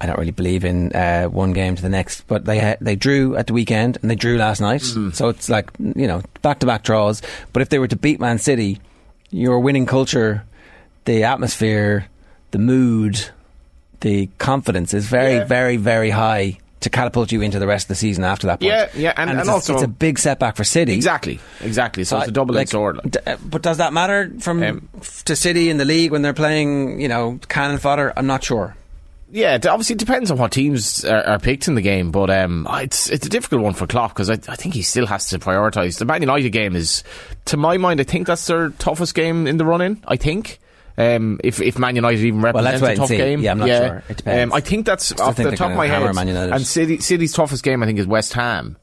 I 0.00 0.06
don't 0.06 0.18
really 0.18 0.30
believe 0.30 0.64
in 0.64 0.92
uh, 0.94 1.24
one 1.26 1.52
game 1.52 1.76
to 1.76 1.82
the 1.82 1.88
next, 1.90 2.26
but 2.26 2.44
they 2.46 2.58
ha- 2.58 2.76
they 2.80 2.96
drew 2.96 3.36
at 3.36 3.46
the 3.48 3.52
weekend 3.52 3.98
and 4.00 4.10
they 4.10 4.14
drew 4.14 4.38
last 4.38 4.60
night, 4.60 4.80
so 4.82 5.28
it's 5.28 5.48
like 5.50 5.70
you 5.78 6.06
know 6.06 6.22
back 6.42 6.60
to 6.60 6.66
back 6.66 6.82
draws. 6.84 7.20
But 7.52 7.60
if 7.62 7.68
they 7.68 7.78
were 7.78 7.88
to 7.88 7.96
beat 7.96 8.18
Man 8.20 8.38
City, 8.38 8.80
your 9.30 9.60
winning 9.60 9.84
culture, 9.86 10.42
the 11.04 11.24
atmosphere, 11.24 12.06
the 12.52 12.58
mood, 12.58 13.28
the 14.00 14.28
confidence 14.38 14.94
is 14.94 15.06
very, 15.06 15.34
Yeah. 15.34 15.44
very, 15.44 15.76
very 15.76 16.08
high 16.10 16.58
to 16.80 16.88
catapult 16.88 17.30
you 17.30 17.42
into 17.42 17.58
the 17.58 17.66
rest 17.66 17.84
of 17.84 17.88
the 17.88 17.94
season 17.94 18.24
after 18.24 18.46
that 18.46 18.60
point. 18.60 18.72
Yeah, 18.72 18.88
yeah, 18.96 19.12
and- 19.18 19.28
it's 19.28 19.40
and 19.40 19.48
a, 19.50 19.52
also- 19.52 19.74
it's 19.74 19.82
a 19.82 19.88
big 19.88 20.18
setback 20.18 20.56
for 20.56 20.64
City. 20.64 20.94
Exactly, 20.94 21.38
exactly. 21.60 22.04
So, 22.04 22.16
it's 22.20 22.28
a 22.28 22.30
double-edged 22.30 22.56
like, 22.58 22.68
sword. 22.70 23.00
d- 23.10 23.18
uh, 23.26 23.36
but 23.44 23.60
does 23.60 23.76
that 23.76 23.92
matter 23.92 24.32
from 24.40 24.62
Um, 24.62 24.88
to 25.26 25.36
City 25.36 25.68
in 25.68 25.76
the 25.76 25.84
league 25.84 26.10
when 26.10 26.22
they're 26.22 26.32
playing, 26.32 26.98
you 26.98 27.08
know, 27.08 27.38
cannon 27.50 27.76
fodder? 27.76 28.14
I'm 28.16 28.26
not 28.26 28.42
sure. 28.42 28.74
Yeah, 29.32 29.54
it 29.54 29.66
obviously 29.66 29.96
depends 29.96 30.30
on 30.30 30.38
what 30.38 30.52
teams 30.52 31.04
are, 31.04 31.22
are 31.24 31.38
picked 31.38 31.68
in 31.68 31.74
the 31.76 31.82
game, 31.82 32.10
but 32.10 32.30
um, 32.30 32.66
it's 32.70 33.08
it's 33.10 33.26
a 33.26 33.30
difficult 33.30 33.62
one 33.62 33.74
for 33.74 33.86
Klopp 33.86 34.12
because 34.12 34.28
I, 34.28 34.34
I 34.34 34.56
think 34.56 34.74
he 34.74 34.82
still 34.82 35.06
has 35.06 35.28
to 35.28 35.38
prioritise. 35.38 35.98
The 35.98 36.04
Man 36.04 36.22
United 36.22 36.50
game 36.50 36.74
is, 36.74 37.04
to 37.46 37.56
my 37.56 37.76
mind, 37.76 38.00
I 38.00 38.04
think 38.04 38.26
that's 38.26 38.46
their 38.46 38.70
toughest 38.70 39.14
game 39.14 39.46
in 39.46 39.56
the 39.56 39.64
run-in. 39.64 40.02
I 40.06 40.16
think. 40.16 40.58
Um, 40.98 41.40
if 41.44 41.60
if 41.60 41.78
Man 41.78 41.94
United 41.96 42.20
even 42.20 42.42
Well, 42.42 42.52
represents 42.52 42.82
wait 42.82 42.92
a 42.94 42.96
tough 42.96 43.08
game, 43.08 43.40
Yeah, 43.40 43.52
I'm 43.52 43.58
not 43.58 43.68
sure. 43.68 44.02
It 44.08 44.16
depends. 44.18 44.52
Um, 44.52 44.56
I 44.56 44.60
think 44.60 44.84
that's 44.84 45.06
Still 45.06 45.24
off 45.26 45.36
think 45.36 45.50
the 45.50 45.56
top 45.56 45.70
of 45.70 45.76
my 45.76 45.86
head. 45.86 46.02
And 46.52 46.66
City, 46.66 46.98
City's 46.98 47.32
toughest 47.32 47.62
game, 47.62 47.82
I 47.82 47.86
think, 47.86 47.98
is 47.98 48.06
West 48.06 48.34
Ham. 48.34 48.76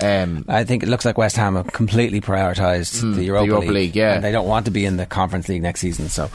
Um, 0.00 0.44
I 0.48 0.64
think 0.64 0.82
it 0.82 0.88
looks 0.88 1.04
like 1.04 1.18
West 1.18 1.36
Ham 1.36 1.54
have 1.54 1.72
completely 1.72 2.20
prioritised 2.20 3.02
Mm, 3.02 3.14
the 3.14 3.24
Europa, 3.24 3.46
the 3.46 3.52
Europa 3.52 3.70
League, 3.72 3.94
yeah. 3.94 4.14
and 4.14 4.24
they 4.24 4.32
don't 4.32 4.48
want 4.48 4.64
to 4.64 4.70
be 4.72 4.84
in 4.84 4.96
the 4.96 5.06
Conference 5.06 5.48
League 5.48 5.62
next 5.62 5.80
season. 5.80 6.08
So, 6.08 6.30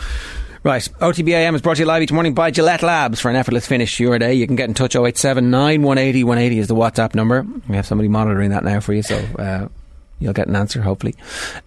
right, 0.63 0.81
OTBAM 0.81 1.55
is 1.55 1.61
brought 1.61 1.75
to 1.75 1.83
you 1.83 1.85
live 1.85 2.01
each 2.03 2.11
morning 2.11 2.33
by 2.33 2.51
Gillette 2.51 2.83
Labs 2.83 3.19
for 3.19 3.29
an 3.29 3.35
effortless 3.35 3.67
finish 3.67 3.99
your 3.99 4.17
day. 4.19 4.33
You 4.33 4.47
can 4.47 4.55
get 4.55 4.67
in 4.69 4.73
touch 4.73 4.95
0879 4.95 5.81
180 5.81 6.23
180 6.23 6.59
is 6.59 6.67
the 6.67 6.75
WhatsApp 6.75 7.15
number. 7.15 7.45
We 7.67 7.75
have 7.75 7.85
somebody 7.85 8.07
monitoring 8.07 8.51
that 8.51 8.63
now 8.63 8.79
for 8.79 8.93
you, 8.93 9.03
so. 9.03 9.17
Uh, 9.17 9.67
You'll 10.19 10.33
get 10.33 10.47
an 10.47 10.55
answer, 10.55 10.81
hopefully. 10.81 11.15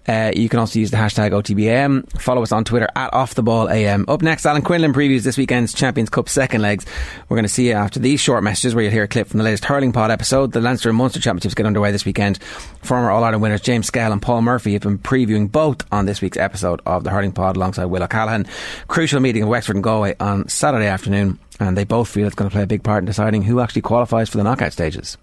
Uh, 0.08 0.32
you 0.34 0.48
can 0.48 0.58
also 0.58 0.80
use 0.80 0.90
the 0.90 0.96
hashtag 0.96 1.30
OTBAM. 1.30 2.20
Follow 2.20 2.42
us 2.42 2.50
on 2.50 2.64
Twitter 2.64 2.88
at 2.96 3.12
OffTheBallAM. 3.12 4.08
Up 4.08 4.22
next, 4.22 4.44
Alan 4.44 4.62
Quinlan 4.62 4.92
previews 4.92 5.22
this 5.22 5.38
weekend's 5.38 5.72
Champions 5.72 6.10
Cup 6.10 6.28
second 6.28 6.60
legs. 6.60 6.84
We're 7.28 7.36
going 7.36 7.44
to 7.44 7.48
see 7.48 7.68
you 7.68 7.74
after 7.74 8.00
these 8.00 8.20
short 8.20 8.42
messages 8.42 8.74
where 8.74 8.82
you'll 8.82 8.92
hear 8.92 9.04
a 9.04 9.08
clip 9.08 9.28
from 9.28 9.38
the 9.38 9.44
latest 9.44 9.64
Hurling 9.64 9.92
Pod 9.92 10.10
episode. 10.10 10.50
The 10.50 10.60
Leinster 10.60 10.88
and 10.88 10.98
Munster 10.98 11.20
Championships 11.20 11.54
get 11.54 11.64
underway 11.64 11.92
this 11.92 12.04
weekend. 12.04 12.42
Former 12.82 13.10
All 13.10 13.22
Ireland 13.22 13.42
winners 13.42 13.60
James 13.60 13.88
Skehill 13.88 14.12
and 14.12 14.22
Paul 14.22 14.42
Murphy 14.42 14.72
have 14.72 14.82
been 14.82 14.98
previewing 14.98 15.50
both 15.50 15.84
on 15.92 16.06
this 16.06 16.20
week's 16.20 16.38
episode 16.38 16.80
of 16.86 17.04
the 17.04 17.10
Hurling 17.10 17.32
Pod 17.32 17.56
alongside 17.56 17.84
Will 17.84 18.02
O'Callaghan. 18.02 18.46
Crucial 18.88 19.20
meeting 19.20 19.42
in 19.42 19.48
Wexford 19.48 19.76
and 19.76 19.84
Galway 19.84 20.16
on 20.18 20.48
Saturday 20.48 20.86
afternoon, 20.86 21.38
and 21.60 21.76
they 21.76 21.84
both 21.84 22.08
feel 22.08 22.26
it's 22.26 22.34
going 22.34 22.50
to 22.50 22.54
play 22.54 22.64
a 22.64 22.66
big 22.66 22.82
part 22.82 23.02
in 23.02 23.06
deciding 23.06 23.42
who 23.42 23.60
actually 23.60 23.82
qualifies 23.82 24.28
for 24.28 24.38
the 24.38 24.44
knockout 24.44 24.72
stages. 24.72 25.16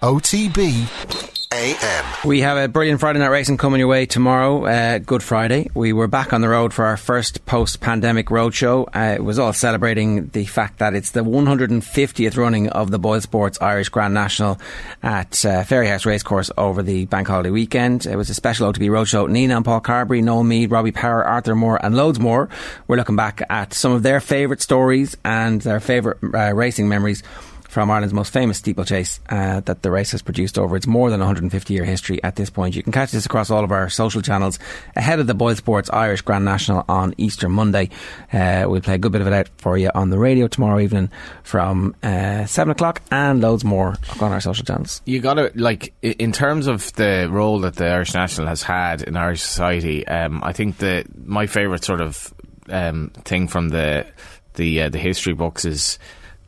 OTB 0.00 1.39
AM. 1.52 2.04
We 2.24 2.42
have 2.42 2.56
a 2.56 2.68
brilliant 2.68 3.00
Friday 3.00 3.18
night 3.18 3.26
racing 3.26 3.56
coming 3.56 3.80
your 3.80 3.88
way 3.88 4.06
tomorrow, 4.06 4.66
uh, 4.66 4.98
Good 4.98 5.20
Friday. 5.20 5.68
We 5.74 5.92
were 5.92 6.06
back 6.06 6.32
on 6.32 6.42
the 6.42 6.48
road 6.48 6.72
for 6.72 6.84
our 6.84 6.96
first 6.96 7.44
post-pandemic 7.44 8.26
roadshow. 8.26 8.86
Uh, 8.94 9.16
it 9.16 9.24
was 9.24 9.40
all 9.40 9.52
celebrating 9.52 10.28
the 10.28 10.44
fact 10.44 10.78
that 10.78 10.94
it's 10.94 11.10
the 11.10 11.24
150th 11.24 12.36
running 12.36 12.68
of 12.68 12.92
the 12.92 13.00
BoyleSports 13.00 13.60
Irish 13.60 13.88
Grand 13.88 14.14
National 14.14 14.60
at 15.02 15.44
uh, 15.44 15.64
Fairyhouse 15.64 16.06
Racecourse 16.06 16.52
over 16.56 16.84
the 16.84 17.06
bank 17.06 17.26
holiday 17.26 17.50
weekend. 17.50 18.06
It 18.06 18.14
was 18.14 18.30
a 18.30 18.34
special 18.34 18.72
OTB 18.72 18.88
roadshow. 18.88 19.28
Nina 19.28 19.56
and 19.56 19.64
Paul 19.64 19.80
Carberry, 19.80 20.22
Noel 20.22 20.44
Meade, 20.44 20.70
Robbie 20.70 20.92
Power, 20.92 21.24
Arthur 21.24 21.56
Moore, 21.56 21.84
and 21.84 21.96
loads 21.96 22.20
more. 22.20 22.48
We're 22.86 22.96
looking 22.96 23.16
back 23.16 23.42
at 23.50 23.74
some 23.74 23.90
of 23.90 24.04
their 24.04 24.20
favourite 24.20 24.62
stories 24.62 25.16
and 25.24 25.60
their 25.62 25.80
favourite 25.80 26.18
uh, 26.22 26.54
racing 26.54 26.88
memories 26.88 27.24
from 27.70 27.88
Ireland's 27.88 28.12
most 28.12 28.32
famous 28.32 28.58
steeplechase 28.58 29.20
uh, 29.28 29.60
that 29.60 29.82
the 29.82 29.92
race 29.92 30.10
has 30.10 30.22
produced 30.22 30.58
over 30.58 30.76
its 30.76 30.88
more 30.88 31.08
than 31.08 31.20
150 31.20 31.72
year 31.72 31.84
history 31.84 32.22
at 32.24 32.34
this 32.34 32.50
point. 32.50 32.74
You 32.74 32.82
can 32.82 32.90
catch 32.90 33.12
this 33.12 33.24
across 33.24 33.48
all 33.48 33.62
of 33.62 33.70
our 33.70 33.88
social 33.88 34.20
channels 34.20 34.58
ahead 34.96 35.20
of 35.20 35.28
the 35.28 35.36
BoyleSports 35.36 35.88
Irish 35.92 36.22
Grand 36.22 36.44
National 36.44 36.84
on 36.88 37.14
Easter 37.16 37.48
Monday. 37.48 37.88
Uh, 38.32 38.64
we'll 38.66 38.80
play 38.80 38.94
a 38.94 38.98
good 38.98 39.12
bit 39.12 39.20
of 39.20 39.28
it 39.28 39.32
out 39.32 39.48
for 39.58 39.78
you 39.78 39.88
on 39.94 40.10
the 40.10 40.18
radio 40.18 40.48
tomorrow 40.48 40.80
evening 40.80 41.10
from 41.44 41.94
uh, 42.02 42.44
7 42.44 42.72
o'clock 42.72 43.02
and 43.12 43.40
loads 43.40 43.64
more 43.64 43.94
on 44.20 44.32
our 44.32 44.40
social 44.40 44.64
channels. 44.64 45.00
you 45.04 45.20
got 45.20 45.34
to 45.34 45.52
like 45.54 45.94
in 46.02 46.32
terms 46.32 46.66
of 46.66 46.92
the 46.94 47.28
role 47.30 47.60
that 47.60 47.76
the 47.76 47.86
Irish 47.86 48.14
National 48.14 48.48
has 48.48 48.64
had 48.64 49.02
in 49.02 49.16
Irish 49.16 49.42
society. 49.42 50.04
Um, 50.08 50.40
I 50.42 50.52
think 50.52 50.78
that 50.78 51.06
my 51.24 51.46
favourite 51.46 51.84
sort 51.84 52.00
of 52.00 52.34
um, 52.68 53.12
thing 53.24 53.46
from 53.46 53.68
the 53.68 54.06
the 54.54 54.82
uh, 54.82 54.88
the 54.88 54.98
history 54.98 55.34
books 55.34 55.64
is 55.64 56.00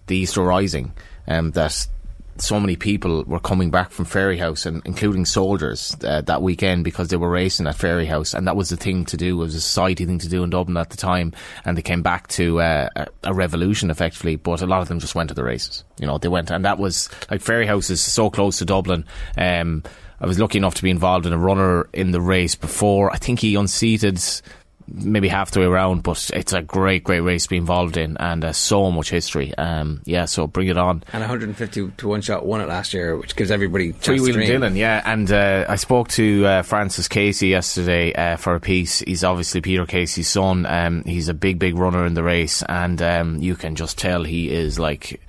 the 0.08 0.16
Easter 0.16 0.42
Rising. 0.42 0.92
Um, 1.26 1.52
that 1.52 1.86
so 2.38 2.58
many 2.58 2.76
people 2.76 3.24
were 3.24 3.40
coming 3.40 3.70
back 3.70 3.90
from 3.90 4.06
Fairyhouse, 4.06 4.66
and 4.66 4.82
including 4.84 5.24
soldiers 5.24 5.96
uh, 6.04 6.22
that 6.22 6.42
weekend 6.42 6.84
because 6.84 7.08
they 7.08 7.16
were 7.16 7.30
racing 7.30 7.66
at 7.66 7.76
Fairyhouse, 7.76 8.34
and 8.34 8.46
that 8.46 8.56
was 8.56 8.70
the 8.70 8.76
thing 8.76 9.04
to 9.06 9.16
do. 9.16 9.40
It 9.40 9.44
was 9.44 9.54
a 9.54 9.60
society 9.60 10.06
thing 10.06 10.18
to 10.18 10.28
do 10.28 10.42
in 10.42 10.50
Dublin 10.50 10.76
at 10.76 10.90
the 10.90 10.96
time, 10.96 11.32
and 11.64 11.76
they 11.76 11.82
came 11.82 12.02
back 12.02 12.28
to 12.28 12.60
uh, 12.60 12.88
a, 13.22 13.34
revolution 13.34 13.90
effectively. 13.90 14.36
But 14.36 14.62
a 14.62 14.66
lot 14.66 14.82
of 14.82 14.88
them 14.88 14.98
just 14.98 15.14
went 15.14 15.28
to 15.28 15.34
the 15.34 15.44
races. 15.44 15.84
You 15.98 16.06
know, 16.06 16.18
they 16.18 16.28
went, 16.28 16.50
and 16.50 16.64
that 16.64 16.78
was 16.78 17.08
like 17.30 17.42
Fairyhouse 17.42 17.90
is 17.90 18.00
so 18.00 18.30
close 18.30 18.58
to 18.58 18.64
Dublin. 18.64 19.04
Um, 19.36 19.82
I 20.20 20.26
was 20.26 20.38
lucky 20.38 20.58
enough 20.58 20.76
to 20.76 20.82
be 20.82 20.90
involved 20.90 21.26
in 21.26 21.32
a 21.32 21.38
runner 21.38 21.88
in 21.92 22.12
the 22.12 22.20
race 22.20 22.54
before. 22.54 23.12
I 23.12 23.16
think 23.16 23.40
he 23.40 23.56
unseated 23.56 24.22
maybe 24.92 25.28
half 25.28 25.50
the 25.50 25.60
way 25.60 25.66
around, 25.66 26.02
but 26.02 26.30
it's 26.34 26.52
a 26.52 26.62
great, 26.62 27.04
great 27.04 27.20
race 27.20 27.44
to 27.44 27.48
be 27.48 27.56
involved 27.56 27.96
in, 27.96 28.16
and 28.18 28.44
uh, 28.44 28.52
so 28.52 28.90
much 28.90 29.10
history. 29.10 29.54
Um, 29.56 30.02
yeah, 30.04 30.26
so 30.26 30.46
bring 30.46 30.68
it 30.68 30.78
on. 30.78 31.02
And 31.12 31.20
150 31.20 31.90
to 31.96 32.08
one 32.08 32.20
shot 32.20 32.44
won 32.44 32.60
it 32.60 32.68
last 32.68 32.94
year, 32.94 33.16
which 33.16 33.36
gives 33.36 33.50
everybody 33.50 33.92
Three 33.92 34.16
chance 34.16 34.28
to 34.28 34.32
Wheeling 34.32 34.46
dream. 34.46 34.60
Dylan, 34.60 34.76
yeah, 34.76 35.02
and 35.04 35.30
uh, 35.30 35.66
I 35.68 35.76
spoke 35.76 36.08
to 36.08 36.46
uh, 36.46 36.62
Francis 36.62 37.08
Casey 37.08 37.48
yesterday 37.48 38.12
uh, 38.12 38.36
for 38.36 38.54
a 38.54 38.60
piece. 38.60 39.00
He's 39.00 39.24
obviously 39.24 39.60
Peter 39.60 39.86
Casey's 39.86 40.28
son. 40.28 40.66
Um, 40.66 41.04
he's 41.04 41.28
a 41.28 41.34
big, 41.34 41.58
big 41.58 41.76
runner 41.76 42.06
in 42.06 42.14
the 42.14 42.22
race, 42.22 42.62
and 42.68 43.00
um, 43.02 43.38
you 43.38 43.56
can 43.56 43.74
just 43.74 43.98
tell 43.98 44.24
he 44.24 44.50
is 44.50 44.78
like 44.78 45.20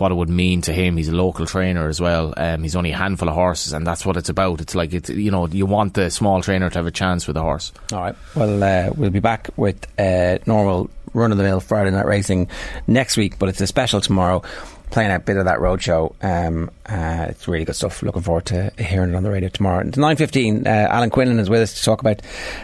what 0.00 0.12
it 0.12 0.14
would 0.14 0.28
mean 0.28 0.62
to 0.62 0.72
him. 0.72 0.96
He's 0.96 1.08
a 1.08 1.14
local 1.14 1.46
trainer 1.46 1.88
as 1.88 2.00
well. 2.00 2.34
Um, 2.36 2.62
he's 2.62 2.76
only 2.76 2.92
a 2.92 2.96
handful 2.96 3.28
of 3.28 3.34
horses, 3.34 3.72
and 3.72 3.86
that's 3.86 4.04
what 4.06 4.16
it's 4.16 4.28
about. 4.28 4.60
It's 4.60 4.74
like 4.74 4.92
it's 4.92 5.10
you 5.10 5.30
know 5.30 5.46
you 5.46 5.66
want 5.66 5.94
the 5.94 6.10
small 6.10 6.42
trainer 6.42 6.70
to 6.70 6.78
have 6.78 6.86
a 6.86 6.90
chance 6.90 7.26
with 7.26 7.36
a 7.36 7.42
horse. 7.42 7.72
All 7.92 8.00
right. 8.00 8.16
Well, 8.34 8.62
uh, 8.62 8.90
we'll 8.96 9.10
be 9.10 9.20
back 9.20 9.50
with 9.56 9.86
uh, 9.98 10.38
normal 10.46 10.90
run 11.14 11.32
of 11.32 11.38
the 11.38 11.44
mill 11.44 11.60
Friday 11.60 11.90
night 11.90 12.06
racing 12.06 12.48
next 12.86 13.16
week, 13.16 13.38
but 13.38 13.48
it's 13.48 13.60
a 13.60 13.66
special 13.66 14.00
tomorrow. 14.00 14.42
Playing 14.90 15.12
a 15.12 15.18
bit 15.18 15.36
of 15.36 15.44
that 15.44 15.58
roadshow. 15.58 16.14
Um, 16.22 16.70
uh, 16.86 17.26
it's 17.28 17.46
really 17.46 17.66
good 17.66 17.76
stuff. 17.76 18.02
Looking 18.02 18.22
forward 18.22 18.46
to 18.46 18.72
hearing 18.78 19.10
it 19.10 19.16
on 19.16 19.22
the 19.22 19.30
radio 19.30 19.50
tomorrow. 19.50 19.86
It's 19.86 19.98
nine 19.98 20.16
fifteen. 20.16 20.66
Uh, 20.66 20.70
Alan 20.70 21.10
Quinlan 21.10 21.38
is 21.38 21.50
with 21.50 21.60
us 21.60 21.74
to 21.74 21.82
talk 21.82 22.00
about 22.00 22.22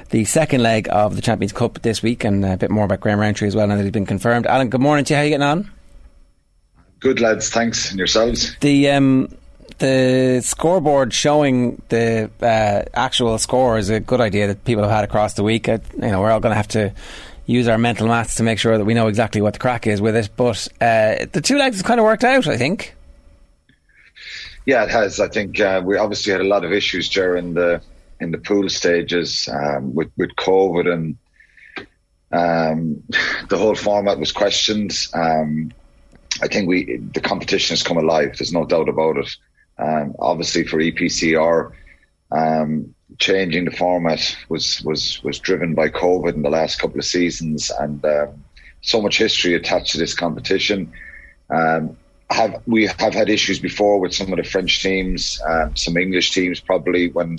the 0.09 0.25
second 0.25 0.63
leg 0.63 0.89
of 0.91 1.17
the 1.17 1.21
Champions 1.23 1.53
Cup 1.53 1.83
this 1.83 2.03
week, 2.03 2.25
and 2.25 2.43
a 2.43 2.57
bit 2.57 2.71
more 2.71 2.87
about 2.87 3.01
Graham 3.01 3.21
Rowntree 3.21 3.49
as 3.49 3.55
well. 3.55 3.67
Now 3.67 3.77
that 3.77 3.83
he's 3.83 3.93
been 3.93 4.07
confirmed. 4.07 4.47
Alan, 4.47 4.71
good 4.71 4.81
morning 4.81 5.05
to 5.05 5.13
you. 5.13 5.17
How 5.17 5.21
are 5.21 5.25
you 5.25 5.31
getting 5.33 5.47
on? 5.47 5.71
Good 7.01 7.21
lads, 7.21 7.51
thanks. 7.51 7.91
And 7.91 7.99
yourselves? 7.99 8.57
The 8.61 8.91
um, 8.91 9.29
the 9.79 10.41
scoreboard 10.43 11.13
showing 11.13 11.83
the 11.89 12.31
uh, 12.41 12.89
actual 12.95 13.39
score 13.39 13.79
is 13.79 13.91
a 13.91 14.01
good 14.01 14.21
idea 14.21 14.47
that 14.47 14.65
people 14.65 14.85
have 14.85 14.93
had 14.93 15.05
across 15.05 15.35
the 15.35 15.43
week. 15.43 15.69
Uh, 15.69 15.79
you 15.95 16.09
know, 16.09 16.21
we're 16.21 16.31
all 16.31 16.41
going 16.41 16.53
to 16.53 16.57
have 16.57 16.69
to 16.69 16.93
use 17.47 17.69
our 17.69 17.79
mental 17.79 18.07
maths 18.09 18.37
to 18.37 18.43
make 18.43 18.59
sure 18.59 18.79
that 18.79 18.85
we 18.85 18.95
know 18.95 19.09
exactly 19.09 19.41
what 19.43 19.53
the 19.53 19.59
crack 19.59 19.87
is 19.87 20.01
with 20.01 20.17
it. 20.17 20.31
But 20.37 20.67
uh, 20.81 21.27
the 21.33 21.41
two 21.43 21.59
legs 21.59 21.83
kind 21.83 22.01
of 22.01 22.05
worked 22.05 22.25
out, 22.25 22.47
I 22.47 22.57
think. 22.57 22.95
Yeah, 24.67 24.85
it 24.85 24.91
has. 24.91 25.21
I 25.21 25.29
think 25.29 25.61
uh, 25.61 25.83
we 25.85 25.99
obviously 25.99 26.33
had 26.33 26.41
a 26.41 26.49
lot 26.49 26.65
of 26.65 26.73
issues 26.73 27.09
during 27.11 27.55
the 27.55 27.83
in 28.21 28.31
the 28.31 28.39
pool 28.39 28.69
stages 28.69 29.49
um, 29.53 29.95
with 29.95 30.11
with 30.17 30.35
COVID 30.37 30.91
and 30.91 31.17
um, 32.33 33.03
the 33.49 33.59
whole 33.59 33.75
format 33.75 34.19
was 34.19 34.33
questioned. 34.33 34.97
Um, 35.13 35.73
I 36.45 36.49
think 36.49 36.69
we 36.69 36.99
the 37.15 37.21
competition 37.21 37.73
has 37.73 37.83
come 37.83 37.97
alive. 37.97 38.37
There's 38.37 38.53
no 38.53 38.67
doubt 38.67 38.91
about 38.91 39.17
it. 39.17 39.31
Um, 39.79 40.15
obviously, 40.19 40.65
for 40.65 40.79
EPCR, 40.79 41.73
um, 42.31 42.95
changing 43.19 43.65
the 43.65 43.71
format 43.71 44.37
was 44.51 44.83
was 44.83 45.23
was 45.25 45.39
driven 45.39 45.75
by 45.75 45.89
COVID 45.89 46.35
in 46.35 46.43
the 46.43 46.51
last 46.51 46.79
couple 46.79 46.99
of 46.99 47.07
seasons, 47.07 47.71
and 47.81 48.05
um, 48.05 48.45
so 48.83 49.01
much 49.01 49.17
history 49.17 49.55
attached 49.55 49.93
to 49.93 49.99
this 49.99 50.15
competition. 50.15 50.93
Um, 51.49 51.97
have 52.29 52.61
we 52.67 52.87
have 52.87 53.15
had 53.15 53.31
issues 53.31 53.59
before 53.59 53.99
with 53.99 54.13
some 54.13 54.31
of 54.31 54.37
the 54.37 54.45
French 54.45 54.83
teams, 54.83 55.41
um, 55.49 55.75
some 55.75 55.97
English 55.97 56.33
teams 56.33 56.61
probably 56.61 57.11
when 57.11 57.37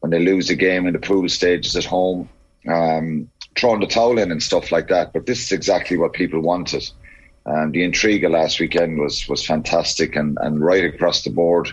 when 0.00 0.10
they 0.10 0.18
lose 0.18 0.50
a 0.50 0.56
game 0.56 0.86
in 0.86 0.92
the 0.92 0.98
pool 0.98 1.28
stages 1.30 1.74
at 1.74 1.86
home, 1.86 2.28
um, 2.68 3.30
throwing 3.56 3.80
the 3.80 3.86
towel 3.86 4.18
in 4.18 4.30
and 4.30 4.42
stuff 4.42 4.70
like 4.70 4.88
that. 4.88 5.14
But 5.14 5.24
this 5.24 5.42
is 5.42 5.52
exactly 5.52 5.96
what 5.96 6.12
people 6.12 6.40
wanted. 6.40 6.84
Um, 7.44 7.72
the 7.72 7.82
intrigue 7.82 8.24
last 8.24 8.60
weekend 8.60 8.98
was 8.98 9.28
was 9.28 9.44
fantastic 9.44 10.16
and, 10.16 10.38
and 10.40 10.64
right 10.64 10.84
across 10.84 11.24
the 11.24 11.30
board. 11.30 11.70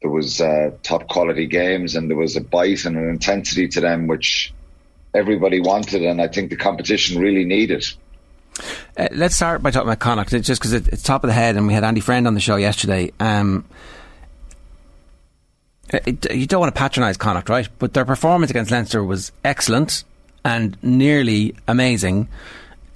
There 0.00 0.10
was 0.10 0.40
uh, 0.40 0.70
top 0.82 1.08
quality 1.08 1.46
games 1.46 1.96
and 1.96 2.08
there 2.08 2.16
was 2.16 2.36
a 2.36 2.40
bite 2.40 2.84
and 2.84 2.96
an 2.96 3.08
intensity 3.08 3.68
to 3.68 3.80
them 3.80 4.06
which 4.06 4.52
everybody 5.14 5.60
wanted, 5.60 6.02
and 6.02 6.20
I 6.20 6.28
think 6.28 6.50
the 6.50 6.56
competition 6.56 7.20
really 7.20 7.44
needed. 7.44 7.84
Uh, 8.96 9.08
let's 9.12 9.36
start 9.36 9.62
by 9.62 9.70
talking 9.70 9.88
about 9.88 10.00
Connacht, 10.00 10.30
just 10.42 10.60
because 10.60 10.72
it, 10.72 10.88
it's 10.88 11.02
top 11.02 11.24
of 11.24 11.28
the 11.28 11.34
head, 11.34 11.56
and 11.56 11.66
we 11.66 11.74
had 11.74 11.84
Andy 11.84 12.00
Friend 12.00 12.26
on 12.26 12.34
the 12.34 12.40
show 12.40 12.56
yesterday. 12.56 13.12
Um, 13.20 13.64
it, 15.90 16.32
you 16.32 16.46
don't 16.46 16.60
want 16.60 16.74
to 16.74 16.78
patronise 16.78 17.16
Connacht, 17.16 17.48
right? 17.48 17.68
But 17.78 17.94
their 17.94 18.04
performance 18.04 18.50
against 18.50 18.70
Leinster 18.70 19.02
was 19.02 19.32
excellent 19.44 20.04
and 20.44 20.76
nearly 20.82 21.54
amazing. 21.66 22.28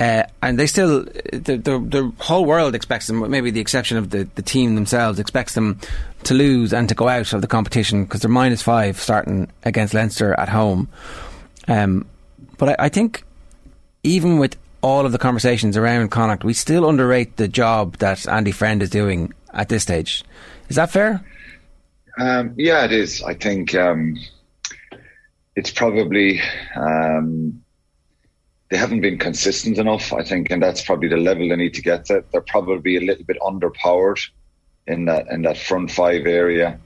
Uh, 0.03 0.25
and 0.43 0.59
they 0.59 0.67
still, 0.67 1.05
the, 1.33 1.57
the, 1.57 1.79
the 1.79 2.13
whole 2.19 2.45
world 2.45 2.75
expects 2.75 3.07
them, 3.07 3.31
maybe 3.31 3.53
the 3.53 3.61
exception 3.61 3.97
of 3.97 4.11
the, 4.11 4.29
the 4.35 4.43
team 4.43 4.75
themselves, 4.75 5.21
expects 5.21 5.55
them 5.55 5.79
to 6.25 6.35
lose 6.35 6.73
and 6.73 6.89
to 6.89 6.95
go 6.97 7.07
out 7.07 7.33
of 7.33 7.41
the 7.41 7.47
competition 7.47 8.03
because 8.03 8.21
they're 8.21 8.29
minus 8.29 8.61
five 8.63 8.99
starting 8.99 9.49
against 9.65 9.95
Leinster 9.95 10.35
at 10.35 10.49
home. 10.49 10.89
Um, 11.69 12.05
but 12.59 12.71
I, 12.71 12.87
I, 12.87 12.89
think 12.89 13.23
even 14.03 14.39
with 14.41 14.57
all 14.81 15.07
of 15.07 15.13
the 15.13 15.19
conversations 15.19 15.77
around 15.77 16.11
Connacht, 16.11 16.43
we 16.43 16.53
still 16.53 16.89
underrate 16.89 17.37
the 17.37 17.47
job 17.47 17.99
that 17.99 18.27
Andy 18.27 18.51
Friend 18.51 18.83
is 18.83 18.91
doing 18.91 19.33
at 19.55 19.69
this 19.69 19.85
stage. 19.85 20.25
Is 20.69 20.75
that 20.75 20.91
fair? 20.91 21.25
Um, 22.19 22.55
yeah, 22.57 22.85
it 22.87 22.91
is. 22.91 23.23
I 23.23 23.35
think 23.35 23.73
um, 23.77 24.17
it's 25.55 25.71
probably 25.71 26.41
um, 26.75 27.62
they 28.73 28.79
haven't 28.79 29.03
been 29.03 29.19
consistent 29.19 29.77
enough. 29.77 30.15
I 30.15 30.25
think, 30.25 30.51
and 30.51 30.63
that's 30.63 30.83
probably 30.83 31.09
the 31.09 31.19
level 31.19 31.47
they 31.47 31.57
need 31.57 31.75
to 31.75 31.83
get 31.83 32.07
to. 32.07 32.25
They're 32.33 32.41
probably 32.41 32.97
a 32.97 33.01
little 33.01 33.25
bit 33.25 33.37
underpowered 33.43 34.19
in 34.87 35.05
that 35.05 35.29
in 35.29 35.43
that 35.43 35.59
front 35.59 35.91
five 35.91 36.27
area, 36.27 36.81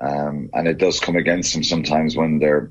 um, 0.00 0.48
and 0.54 0.68
it 0.68 0.78
does 0.78 1.00
come 1.00 1.16
against 1.16 1.52
them 1.52 1.64
sometimes 1.64 2.16
when 2.16 2.38
they're 2.38 2.70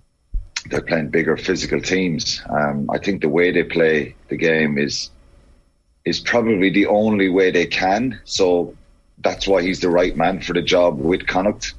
they're 0.70 0.82
playing 0.82 1.10
bigger 1.10 1.36
physical 1.36 1.82
teams. 1.82 2.42
Um, 2.50 2.90
I 2.90 3.00
think 3.00 3.22
the 3.22 3.28
way 3.28 3.52
they 3.52 3.64
play 3.64 4.16
the 4.30 4.38
game 4.38 4.78
is 4.78 5.12
is 6.06 6.22
probably 6.22 6.70
the 6.70 6.86
only 6.86 7.28
way 7.28 7.52
they 7.52 7.66
can. 7.66 8.22
So 8.24 8.78
that's 9.18 9.46
why 9.46 9.62
he's 9.62 9.82
the 9.82 9.90
right 9.90 10.16
man 10.16 10.40
for 10.40 10.54
the 10.54 10.62
job 10.62 11.00
with 11.00 11.28
Connacht. 11.28 11.74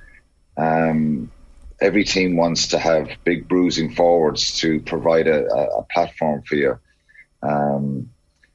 Um, 0.58 1.32
every 1.80 2.04
team 2.04 2.36
wants 2.36 2.68
to 2.68 2.78
have 2.78 3.08
big 3.24 3.48
bruising 3.48 3.94
forwards 3.94 4.54
to 4.60 4.80
provide 4.80 5.26
a, 5.26 5.44
a 5.46 5.82
platform 5.92 6.42
for 6.46 6.54
you. 6.56 6.78
Um, 7.42 8.10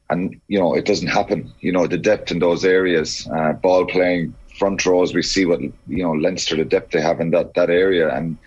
and, 0.09 0.41
you 0.47 0.59
know, 0.59 0.73
it 0.73 0.85
doesn't 0.85 1.07
happen. 1.07 1.53
You 1.59 1.71
know, 1.71 1.85
the 1.85 1.97
depth 1.97 2.31
in 2.31 2.39
those 2.39 2.65
areas, 2.65 3.27
uh, 3.35 3.53
ball 3.53 3.85
playing 3.85 4.35
front 4.57 4.85
rows, 4.85 5.13
we 5.13 5.21
see 5.21 5.45
what, 5.45 5.59
you 5.61 6.03
know, 6.03 6.13
Leinster, 6.13 6.55
the 6.55 6.65
depth 6.65 6.91
they 6.91 7.01
have 7.01 7.19
in 7.19 7.31
that, 7.31 7.53
that 7.53 7.69
area 7.69 8.13
and 8.13 8.37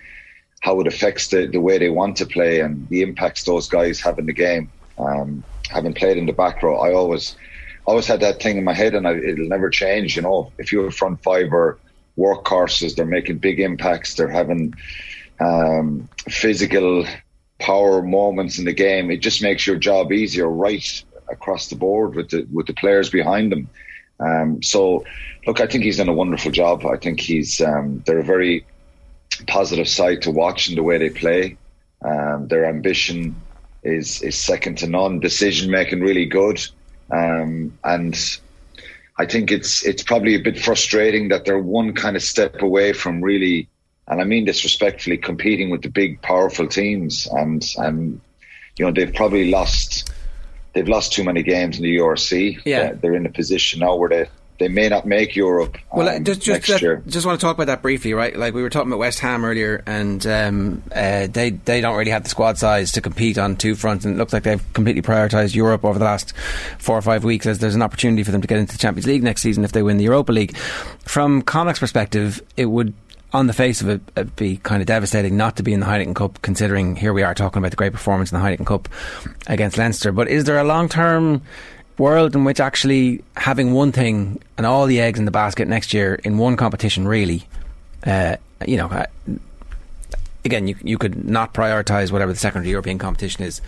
how 0.61 0.81
it 0.81 0.87
affects 0.87 1.29
the, 1.29 1.47
the 1.47 1.61
way 1.61 1.79
they 1.79 1.91
want 1.91 2.17
to 2.17 2.27
play 2.27 2.61
and 2.61 2.89
the 2.89 3.03
impacts 3.03 3.45
those 3.45 3.69
guys 3.69 4.01
have 4.01 4.19
in 4.19 4.27
the 4.27 4.33
game. 4.33 4.73
Um, 4.99 5.45
having 5.71 5.95
played 5.95 6.19
in 6.19 6.27
the 6.27 6.33
back 6.33 6.63
row, 6.63 6.81
I 6.81 6.93
always, 6.93 7.37
always 7.87 8.07
had 8.07 8.21
that 8.21 8.43
thing 8.43 8.59
in 8.59 8.65
my 8.65 8.75
head 8.75 8.95
and 8.95 9.07
I, 9.07 9.13
it'll 9.13 9.49
never 9.49 9.71
change. 9.71 10.17
You 10.17 10.23
know, 10.23 10.53
if 10.59 10.73
you're 10.73 10.89
a 10.89 10.93
front 10.93 11.23
five 11.23 11.53
or 11.53 11.81
workhorses. 12.17 12.95
They're 12.95 13.07
making 13.07 13.39
big 13.39 13.61
impacts. 13.61 14.15
They're 14.15 14.29
having 14.29 14.75
um, 15.41 16.09
physical 16.29 17.07
power 17.59 18.03
moments 18.03 18.59
in 18.59 18.65
the 18.65 18.73
game. 18.73 19.11
It 19.11 19.19
just 19.19 19.43
makes 19.43 19.67
your 19.67 19.77
job 19.77 20.13
easier 20.13 20.49
right 20.49 21.05
across 21.31 21.69
the 21.69 21.77
board 21.77 22.15
with 22.15 22.31
the 22.31 22.47
with 22.53 22.67
the 22.67 22.75
players 22.75 23.11
behind 23.11 23.53
them. 23.53 23.69
Um, 24.21 24.63
so, 24.63 25.05
look, 25.47 25.61
I 25.61 25.67
think 25.67 25.85
he's 25.85 25.97
done 25.97 26.09
a 26.09 26.15
wonderful 26.15 26.51
job. 26.51 26.85
I 26.87 26.97
think 26.97 27.21
he's 27.21 27.61
um, 27.61 28.03
they're 28.07 28.19
a 28.19 28.25
very 28.25 28.67
positive 29.47 29.89
side 29.89 30.23
to 30.23 30.31
watch 30.31 30.69
in 30.69 30.77
the 30.77 30.83
way 30.83 30.99
they 30.99 31.11
play. 31.11 31.57
Um, 32.05 32.49
their 32.49 32.67
ambition 32.67 33.35
is 33.83 34.23
is 34.23 34.37
second 34.37 34.79
to 34.79 34.87
none. 34.87 35.21
Decision 35.21 35.71
making 35.71 36.01
really 36.01 36.27
good, 36.27 36.61
um, 37.11 37.79
and 37.85 38.41
I 39.19 39.27
think 39.27 39.51
it's 39.51 39.85
it's 39.85 40.03
probably 40.03 40.35
a 40.35 40.41
bit 40.41 40.59
frustrating 40.59 41.29
that 41.29 41.45
they're 41.45 41.59
one 41.59 41.95
kind 41.95 42.17
of 42.17 42.23
step 42.23 42.63
away 42.63 42.93
from 42.93 43.23
really, 43.23 43.69
and 44.09 44.21
I 44.21 44.25
mean 44.25 44.47
this 44.47 44.65
respectfully, 44.65 45.19
competing 45.19 45.71
with 45.71 45.83
the 45.83 45.91
big 45.91 46.23
powerful 46.23 46.67
teams, 46.67 47.29
and 47.31 47.65
and 47.79 48.21
you 48.79 48.87
know 48.87 48.93
they've 48.93 49.15
probably 49.15 49.51
lost 49.51 50.11
they've 50.73 50.89
lost 50.89 51.13
too 51.13 51.25
many 51.25 51.43
games 51.43 51.77
in 51.77 51.83
the 51.83 51.97
URC. 51.97 52.63
Yeah, 52.65 52.93
they're 52.93 53.15
in 53.15 53.27
a 53.27 53.33
position 53.33 53.81
now 53.81 53.97
where 53.97 54.09
they 54.09 54.29
they 54.63 54.69
may 54.69 54.89
not 54.89 55.07
make 55.07 55.35
Europe. 55.35 55.77
Well, 55.93 56.09
um, 56.09 56.23
just 56.25 56.41
just, 56.41 56.69
year. 56.81 57.03
just 57.07 57.27
want 57.27 57.41
to 57.41 57.45
talk 57.45 57.57
about 57.57 57.67
that 57.67 57.83
briefly, 57.83 58.15
right? 58.15 58.35
Like 58.37 58.55
we 58.55 58.63
were 58.63 58.71
talking 58.71 58.89
about 58.89 59.01
West 59.01 59.19
Ham 59.19 59.45
earlier, 59.45 59.83
and 59.87 60.25
um, 60.27 60.83
uh, 60.95 61.27
they 61.27 61.51
they 61.51 61.81
don't 61.81 61.97
really 61.97 62.13
have 62.13 62.23
the 62.23 62.31
squad 62.31 62.59
size 62.59 62.93
to 62.93 63.01
compete 63.01 63.39
on 63.39 63.57
two 63.57 63.75
fronts, 63.75 64.05
and 64.05 64.15
it 64.15 64.19
looks 64.19 64.33
like 64.33 64.45
they've 64.45 64.73
completely 64.73 65.03
prioritised 65.03 65.55
Europe 65.55 65.85
over 65.85 65.99
the 65.99 66.05
last 66.05 66.33
four 66.79 66.97
or 66.97 67.03
five 67.03 67.25
weeks. 67.25 67.45
As 67.45 67.59
there's 67.59 67.75
an 67.75 67.83
opportunity 67.83 68.23
for 68.23 68.31
them 68.31 68.41
to 68.41 68.47
get 68.47 68.59
into 68.59 68.73
the 68.73 68.79
Champions 68.79 69.07
League 69.07 69.25
next 69.25 69.43
season 69.43 69.65
if 69.65 69.73
they 69.73 69.83
win 69.83 69.97
the 69.97 70.05
Europa 70.05 70.31
League. 70.31 70.57
From 71.01 71.43
Connacht's 71.43 71.81
perspective, 71.81 72.41
it 72.57 72.67
would 72.67 72.95
on 73.33 73.47
the 73.47 73.53
face 73.53 73.81
of 73.81 73.89
it, 73.89 74.01
it'd 74.15 74.37
be 74.37 74.59
kind 74.59 74.83
of 74.83 74.87
devastating 74.87 75.37
not 75.37 75.57
to 75.57 75.63
be 75.63 75.73
in 75.73 75.81
the 75.81 75.87
Heineken 75.87 76.15
Cup, 76.15 76.41
considering 76.43 76.97
here 76.97 77.13
we 77.13 77.23
are 77.23 77.35
talking 77.35 77.59
about 77.59 77.71
the 77.71 77.77
great 77.77 77.93
performance 77.93 78.31
in 78.31 78.39
the 78.39 78.45
Heineken 78.45 78.67
Cup 78.67 78.89
against 79.47 79.79
Leinster. 79.79 80.13
But 80.13 80.29
is 80.29 80.45
there 80.45 80.59
a 80.59 80.65
long 80.65 80.89
term 80.89 81.43
world 81.99 82.35
in 82.35 82.45
which 82.45 82.61
actually 82.61 83.23
having 83.37 83.73
one 83.73 83.93
thing 83.93 84.41
and 84.57 84.67
all 84.67 84.87
the 84.87 85.01
eggs 85.01 85.19
in 85.19 85.25
the 85.25 85.31
basket 85.31 85.69
next 85.69 85.93
year 85.93 86.15
in 86.25 86.39
one 86.39 86.57
competition 86.57 87.07
really, 87.07 87.45
uh, 88.07 88.37
you 88.67 88.77
know, 88.77 88.87
uh, 88.87 89.07
again, 90.45 90.67
you 90.69 90.77
you 90.83 90.99
could 90.99 91.25
not 91.25 91.55
prioritise 91.55 92.11
whatever 92.11 92.33
the 92.33 92.39
secondary 92.39 92.71
European 92.71 92.99
competition 92.99 93.45
is. 93.45 93.61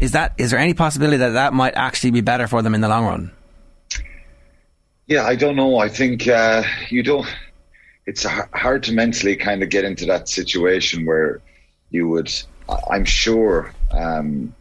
Is 0.00 0.12
that 0.12 0.32
is 0.38 0.50
there 0.50 0.60
any 0.60 0.74
possibility 0.74 1.18
that 1.18 1.30
that 1.30 1.52
might 1.52 1.74
actually 1.74 2.10
be 2.10 2.20
better 2.20 2.46
for 2.46 2.62
them 2.62 2.74
in 2.74 2.80
the 2.80 2.88
long 2.88 3.06
run? 3.06 3.30
Yeah, 5.06 5.24
I 5.24 5.34
don't 5.34 5.56
know. 5.56 5.78
I 5.78 5.88
think 5.88 6.28
uh, 6.28 6.62
you 6.88 7.02
don't. 7.02 7.26
It's 8.06 8.24
hard 8.24 8.82
to 8.84 8.92
mentally 8.92 9.36
kind 9.36 9.62
of 9.62 9.68
get 9.68 9.84
into 9.84 10.06
that 10.06 10.28
situation 10.28 11.04
where 11.04 11.40
you 11.90 12.08
would. 12.08 12.32
I'm 12.88 13.04
sure 13.04 13.74
um, 13.90 14.54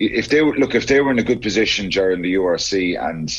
if 0.00 0.30
they 0.30 0.40
were 0.40 0.56
look 0.56 0.74
if 0.74 0.86
they 0.86 1.00
were 1.00 1.10
in 1.10 1.18
a 1.18 1.22
good 1.22 1.42
position 1.42 1.90
during 1.90 2.22
the 2.22 2.34
URC 2.34 2.98
and 2.98 3.30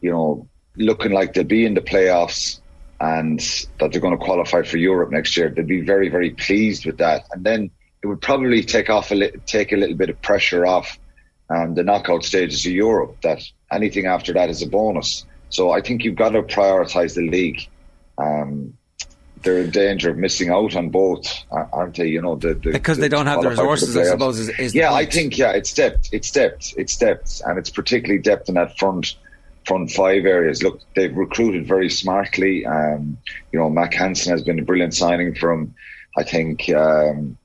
you 0.00 0.10
know 0.10 0.48
looking 0.76 1.12
like 1.12 1.34
they'll 1.34 1.44
be 1.44 1.66
in 1.66 1.74
the 1.74 1.80
playoffs 1.80 2.60
and 3.00 3.40
that 3.78 3.92
they're 3.92 4.00
going 4.00 4.16
to 4.16 4.24
qualify 4.24 4.62
for 4.62 4.78
Europe 4.78 5.10
next 5.10 5.36
year, 5.36 5.50
they'd 5.50 5.66
be 5.66 5.80
very 5.80 6.08
very 6.08 6.30
pleased 6.30 6.86
with 6.86 6.98
that, 6.98 7.24
and 7.32 7.44
then 7.44 7.70
it 8.02 8.06
would 8.06 8.20
probably 8.20 8.62
take 8.62 8.88
off 8.88 9.10
a 9.10 9.14
li- 9.14 9.32
take 9.46 9.72
a 9.72 9.76
little 9.76 9.96
bit 9.96 10.08
of 10.08 10.22
pressure 10.22 10.64
off 10.64 10.98
um, 11.50 11.74
the 11.74 11.82
knockout 11.82 12.24
stages 12.24 12.64
of 12.64 12.72
Europe. 12.72 13.16
That 13.22 13.42
anything 13.70 14.06
after 14.06 14.32
that 14.34 14.48
is 14.48 14.62
a 14.62 14.68
bonus. 14.68 15.26
So 15.48 15.72
I 15.72 15.80
think 15.80 16.04
you've 16.04 16.16
got 16.16 16.30
to 16.30 16.42
prioritise 16.42 17.14
the 17.14 17.28
league. 17.28 17.68
Um, 18.18 18.76
they're 19.46 19.60
in 19.60 19.70
danger 19.70 20.10
of 20.10 20.18
missing 20.18 20.50
out 20.50 20.74
on 20.76 20.90
both, 20.90 21.44
aren't 21.50 21.96
they? 21.96 22.08
You 22.08 22.20
know, 22.20 22.34
the, 22.34 22.54
the 22.54 22.72
because 22.72 22.98
the, 22.98 23.02
they 23.02 23.08
don't 23.08 23.26
have 23.26 23.42
the 23.42 23.50
resources. 23.50 23.94
The 23.94 24.02
I 24.02 24.04
suppose 24.04 24.38
is, 24.38 24.48
is 24.50 24.74
yeah. 24.74 24.92
I 24.92 25.06
think 25.06 25.38
yeah, 25.38 25.52
it's 25.52 25.72
depth, 25.72 26.10
it's 26.12 26.30
depth, 26.30 26.74
it's 26.76 26.96
depth, 26.96 27.40
and 27.46 27.58
it's 27.58 27.70
particularly 27.70 28.20
depth 28.20 28.48
in 28.48 28.56
that 28.56 28.76
front 28.76 29.14
front 29.64 29.90
five 29.92 30.26
areas. 30.26 30.62
Look, 30.62 30.80
they've 30.94 31.16
recruited 31.16 31.66
very 31.66 31.88
smartly. 31.88 32.66
Um, 32.66 33.18
you 33.52 33.58
know, 33.58 33.70
Mack 33.70 33.94
Hansen 33.94 34.32
has 34.32 34.42
been 34.42 34.58
a 34.58 34.62
brilliant 34.62 34.94
signing 34.94 35.34
from. 35.34 35.74
I 36.18 36.24
think 36.24 36.68
um, 36.70 37.38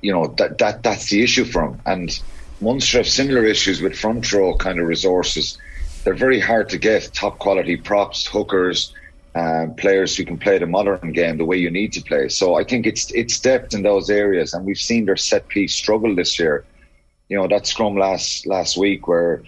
you 0.00 0.12
know 0.12 0.28
that 0.38 0.58
that 0.58 0.84
that's 0.84 1.10
the 1.10 1.22
issue 1.22 1.44
from, 1.44 1.80
and 1.84 2.18
Munster 2.60 2.98
have 2.98 3.08
similar 3.08 3.44
issues 3.44 3.82
with 3.82 3.98
front 3.98 4.32
row 4.32 4.56
kind 4.56 4.78
of 4.78 4.86
resources. 4.86 5.58
They're 6.04 6.14
very 6.14 6.38
hard 6.38 6.68
to 6.68 6.78
get 6.78 7.10
top 7.12 7.40
quality 7.40 7.76
props, 7.76 8.26
hookers 8.26 8.94
um, 9.36 9.74
players 9.74 10.16
who 10.16 10.24
can 10.24 10.38
play 10.38 10.58
the 10.58 10.66
modern 10.66 11.12
game 11.12 11.36
the 11.36 11.44
way 11.44 11.58
you 11.58 11.70
need 11.70 11.92
to 11.92 12.02
play. 12.02 12.28
So 12.28 12.54
I 12.54 12.64
think 12.64 12.86
it's 12.86 13.12
it's 13.12 13.38
depth 13.38 13.74
in 13.74 13.82
those 13.82 14.08
areas, 14.08 14.54
and 14.54 14.64
we've 14.64 14.78
seen 14.90 15.04
their 15.04 15.16
set 15.16 15.46
piece 15.48 15.74
struggle 15.74 16.14
this 16.14 16.38
year. 16.38 16.64
You 17.28 17.36
know 17.36 17.48
that 17.48 17.66
scrum 17.66 17.96
last 17.96 18.46
last 18.46 18.76
week 18.76 19.06
where 19.06 19.42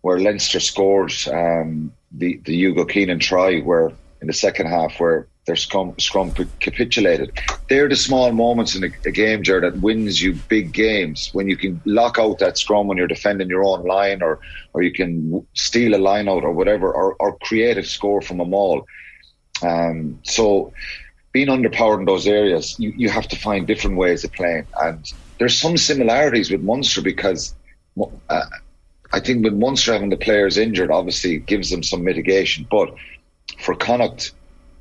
where 0.00 0.18
Leinster 0.18 0.60
scored 0.60 1.12
um, 1.32 1.92
the 2.10 2.40
the 2.44 2.54
Hugo 2.56 2.84
Keenan 2.84 3.20
try, 3.20 3.60
where 3.60 3.92
in 4.20 4.26
the 4.26 4.32
second 4.32 4.66
half 4.66 4.98
where 4.98 5.28
their 5.46 5.56
scrum, 5.56 5.94
scrum 5.98 6.30
capitulated. 6.60 7.32
They're 7.68 7.88
the 7.88 7.96
small 7.96 8.30
moments 8.32 8.76
in 8.76 8.84
a, 8.84 8.90
a 9.06 9.10
game, 9.10 9.42
Jared, 9.42 9.64
that 9.64 9.80
wins 9.80 10.20
you 10.20 10.34
big 10.48 10.72
games. 10.72 11.30
When 11.32 11.48
you 11.48 11.56
can 11.56 11.80
lock 11.86 12.18
out 12.18 12.38
that 12.40 12.58
scrum 12.58 12.86
when 12.86 12.98
you're 12.98 13.06
defending 13.06 13.48
your 13.48 13.64
own 13.64 13.84
line, 13.84 14.22
or 14.22 14.40
or 14.74 14.82
you 14.82 14.92
can 14.92 15.46
steal 15.54 15.94
a 15.94 16.00
line 16.10 16.28
out, 16.28 16.44
or 16.44 16.52
whatever, 16.52 16.92
or, 16.92 17.14
or 17.18 17.38
create 17.38 17.78
a 17.78 17.82
score 17.82 18.20
from 18.20 18.40
a 18.40 18.44
maul. 18.44 18.84
Um, 19.62 20.20
so 20.22 20.72
being 21.32 21.48
underpowered 21.48 22.00
in 22.00 22.04
those 22.04 22.26
areas, 22.26 22.76
you, 22.78 22.92
you 22.96 23.08
have 23.08 23.28
to 23.28 23.36
find 23.36 23.66
different 23.66 23.96
ways 23.96 24.24
of 24.24 24.32
playing. 24.32 24.66
And 24.80 25.04
there's 25.38 25.58
some 25.58 25.76
similarities 25.76 26.50
with 26.50 26.62
Munster 26.62 27.02
because 27.02 27.54
uh, 28.28 28.44
I 29.12 29.20
think 29.20 29.44
with 29.44 29.54
Munster 29.54 29.92
having 29.92 30.10
the 30.10 30.16
players 30.16 30.58
injured, 30.58 30.90
obviously 30.90 31.38
gives 31.38 31.70
them 31.70 31.82
some 31.82 32.04
mitigation. 32.04 32.66
But 32.70 32.94
for 33.58 33.74
Connacht, 33.74 34.32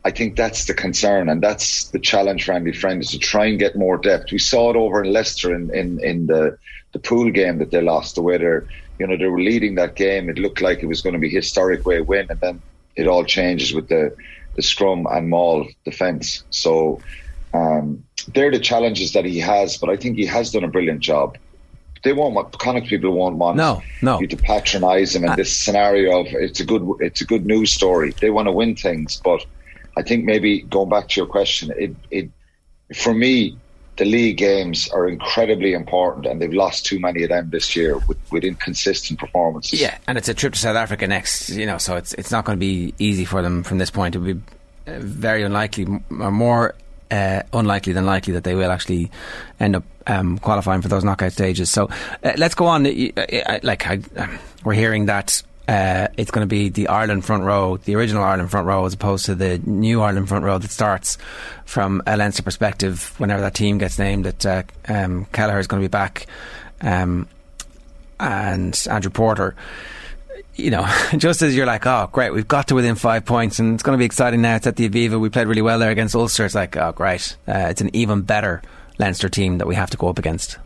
I 0.04 0.12
think 0.12 0.38
that's 0.38 0.66
the 0.66 0.74
concern 0.74 1.28
and 1.28 1.42
that's 1.42 1.90
the 1.90 2.00
challenge 2.00 2.46
for 2.46 2.54
Andy 2.54 2.72
Friend 2.72 3.02
is 3.02 3.12
to 3.12 3.20
try 3.20 3.46
and 3.46 3.60
get 3.60 3.76
more 3.76 3.98
depth. 3.98 4.32
We 4.32 4.40
saw 4.40 4.70
it 4.70 4.76
over 4.76 5.04
in 5.04 5.12
Leicester 5.12 5.54
in, 5.54 5.74
in, 5.76 6.00
in 6.04 6.28
the, 6.28 6.58
the 6.94 7.00
pool 7.00 7.30
game 7.30 7.58
that 7.58 7.72
they 7.72 7.82
lost, 7.82 8.16
the 8.16 8.22
way 8.22 8.38
they're, 8.38 8.68
you 9.00 9.08
know, 9.08 9.18
they 9.18 9.26
were 9.26 9.42
leading 9.42 9.76
that 9.76 9.96
game. 9.96 10.30
It 10.30 10.38
looked 10.38 10.62
like 10.62 10.82
it 10.82 10.88
was 10.88 11.02
going 11.02 11.14
to 11.14 11.20
be 11.20 11.28
a 11.28 11.42
historic 11.42 11.86
way 11.86 12.00
win 12.02 12.28
and 12.30 12.40
then 12.40 12.62
it 12.96 13.08
all 13.08 13.26
changes 13.26 13.74
with 13.74 13.90
the, 13.90 14.16
the 14.58 14.62
scrum 14.62 15.08
and 15.10 15.30
maul 15.30 15.66
defence. 15.86 16.44
So 16.50 17.02
um, 17.54 18.04
they're 18.34 18.52
the 18.52 18.60
challenges 18.60 19.14
that 19.14 19.24
he 19.24 19.40
has, 19.40 19.78
but 19.78 19.90
I 19.90 19.96
think 19.96 20.18
he 20.18 20.26
has 20.26 20.52
done 20.52 20.66
a 20.66 20.68
brilliant 20.68 21.00
job 21.00 21.38
they 22.04 22.14
won't 22.14 22.34
want 22.34 22.58
Connacht 22.58 22.88
people 22.88 23.12
won't 23.12 23.38
want 23.38 23.58
no, 23.58 23.82
no. 24.02 24.20
you 24.20 24.28
to 24.28 24.38
patronise 24.38 25.14
them 25.14 25.24
in 25.24 25.30
uh, 25.32 25.36
this 25.36 25.56
scenario 25.58 26.22
of 26.22 26.28
it's 26.28 26.60
a 26.60 26.66
good 26.66 26.84
it's 27.00 27.22
a 27.22 27.26
good 27.26 27.46
news 27.46 27.74
story. 27.74 28.14
They 28.22 28.30
want 28.30 28.48
to 28.48 28.52
win 28.52 28.76
things, 28.76 29.22
but 29.24 29.46
I 29.98 30.04
think 30.04 30.26
maybe 30.26 30.62
going 30.62 30.90
back 30.90 31.10
to 31.10 31.20
your 31.20 31.28
question, 31.28 31.74
it, 31.78 31.96
it 32.12 32.30
for 32.96 33.14
me 33.14 33.58
the 33.98 34.06
league 34.06 34.38
games 34.38 34.88
are 34.90 35.08
incredibly 35.08 35.74
important, 35.74 36.26
and 36.26 36.42
they've 36.42 36.54
lost 36.54 36.86
too 36.86 37.00
many 37.00 37.24
of 37.24 37.30
them 37.30 37.50
this 37.50 37.76
year 37.76 37.98
with, 38.08 38.18
with 38.32 38.44
inconsistent 38.44 39.20
performances. 39.20 39.82
Yeah, 39.82 39.98
and 40.08 40.18
it's 40.18 40.30
a 40.30 40.34
trip 40.34 40.54
to 40.54 40.60
South 40.60 40.76
Africa 40.76 41.08
next, 41.08 41.50
you 41.50 41.66
know, 41.66 41.78
so 41.78 41.96
it's 41.96 42.14
it's 42.14 42.32
not 42.32 42.46
going 42.46 42.58
to 42.58 42.60
be 42.60 42.94
easy 43.00 43.26
for 43.26 43.42
them 43.42 43.64
from 43.64 43.80
this 43.80 43.90
point. 43.90 44.16
It 44.16 44.20
would 44.20 44.46
be 44.46 44.92
uh, 44.92 45.00
very 45.00 45.44
unlikely, 45.44 45.88
or 46.12 46.32
more 46.32 46.76
uh, 47.12 47.42
unlikely 47.54 47.94
than 47.94 48.06
likely 48.06 48.34
that 48.34 48.44
they 48.44 48.56
will 48.56 48.72
actually 48.72 49.12
end 49.60 49.76
up 49.76 49.84
um, 50.06 50.38
qualifying 50.38 50.82
for 50.82 50.88
those 50.88 51.04
knockout 51.04 51.34
stages. 51.34 51.70
So 51.70 51.90
uh, 52.24 52.34
let's 52.38 52.56
go 52.56 52.66
on. 52.68 52.84
Like 52.84 53.88
I, 53.88 54.00
we're 54.64 54.74
hearing 54.74 55.08
that 55.08 55.42
uh, 55.68 56.08
it's 56.18 56.32
going 56.32 56.44
to 56.44 56.50
be 56.50 56.70
the 56.70 56.88
Ireland 56.88 57.26
front 57.26 57.44
row, 57.44 57.78
the 57.78 57.96
original 57.96 58.24
Ireland 58.24 58.52
front 58.52 58.68
row, 58.68 58.86
as 58.86 58.94
opposed 58.94 59.26
to 59.26 59.36
the 59.36 59.60
new 59.60 60.02
Ireland 60.02 60.30
front 60.30 60.46
row 60.46 60.58
that 60.58 60.72
starts 60.72 61.18
from 61.66 62.02
a 62.08 62.16
Leinster 62.16 62.44
perspective. 62.44 63.14
Whenever 63.18 63.42
that 63.42 63.54
team 63.54 63.78
gets 63.78 64.00
named, 64.00 64.26
that 64.26 64.46
uh, 64.46 64.64
um, 64.88 65.26
Kelleher 65.34 65.60
is 65.60 65.68
going 65.68 65.82
to 65.82 65.88
be 65.88 65.92
back, 65.92 66.28
um, 66.82 67.28
and 68.20 68.88
Andrew 68.90 69.12
Porter 69.12 69.56
you 70.58 70.72
know, 70.72 70.86
just 71.18 71.42
as 71.42 71.56
you're 71.56 71.66
like, 71.66 71.86
oh, 71.86 72.10
great, 72.12 72.34
we've 72.34 72.48
got 72.48 72.68
to 72.68 72.76
within 72.76 72.96
five 72.96 73.26
points 73.26 73.60
and 73.60 73.76
it's 73.76 73.84
going 73.84 73.96
to 73.96 74.00
be 74.00 74.06
exciting 74.06 74.42
now. 74.42 74.56
It's 74.56 74.68
at 74.68 74.76
the 74.76 74.90
Aviva. 74.90 75.20
We 75.20 75.30
played 75.30 75.48
really 75.48 75.62
well 75.62 75.80
there 75.80 75.92
against 75.92 76.16
Ulster. 76.16 76.46
It's 76.46 76.56
like, 76.56 76.76
oh, 76.76 76.92
great. 76.92 77.38
Uh, 77.48 77.68
it's 77.70 77.82
an 77.82 77.96
even 77.96 78.24
better 78.24 78.62
Leinster 78.98 79.30
team 79.30 79.60
that 79.60 79.68
we 79.68 79.76
have 79.76 79.92
to 79.92 79.98
go 79.98 80.10
up 80.10 80.20
against. 80.20 80.58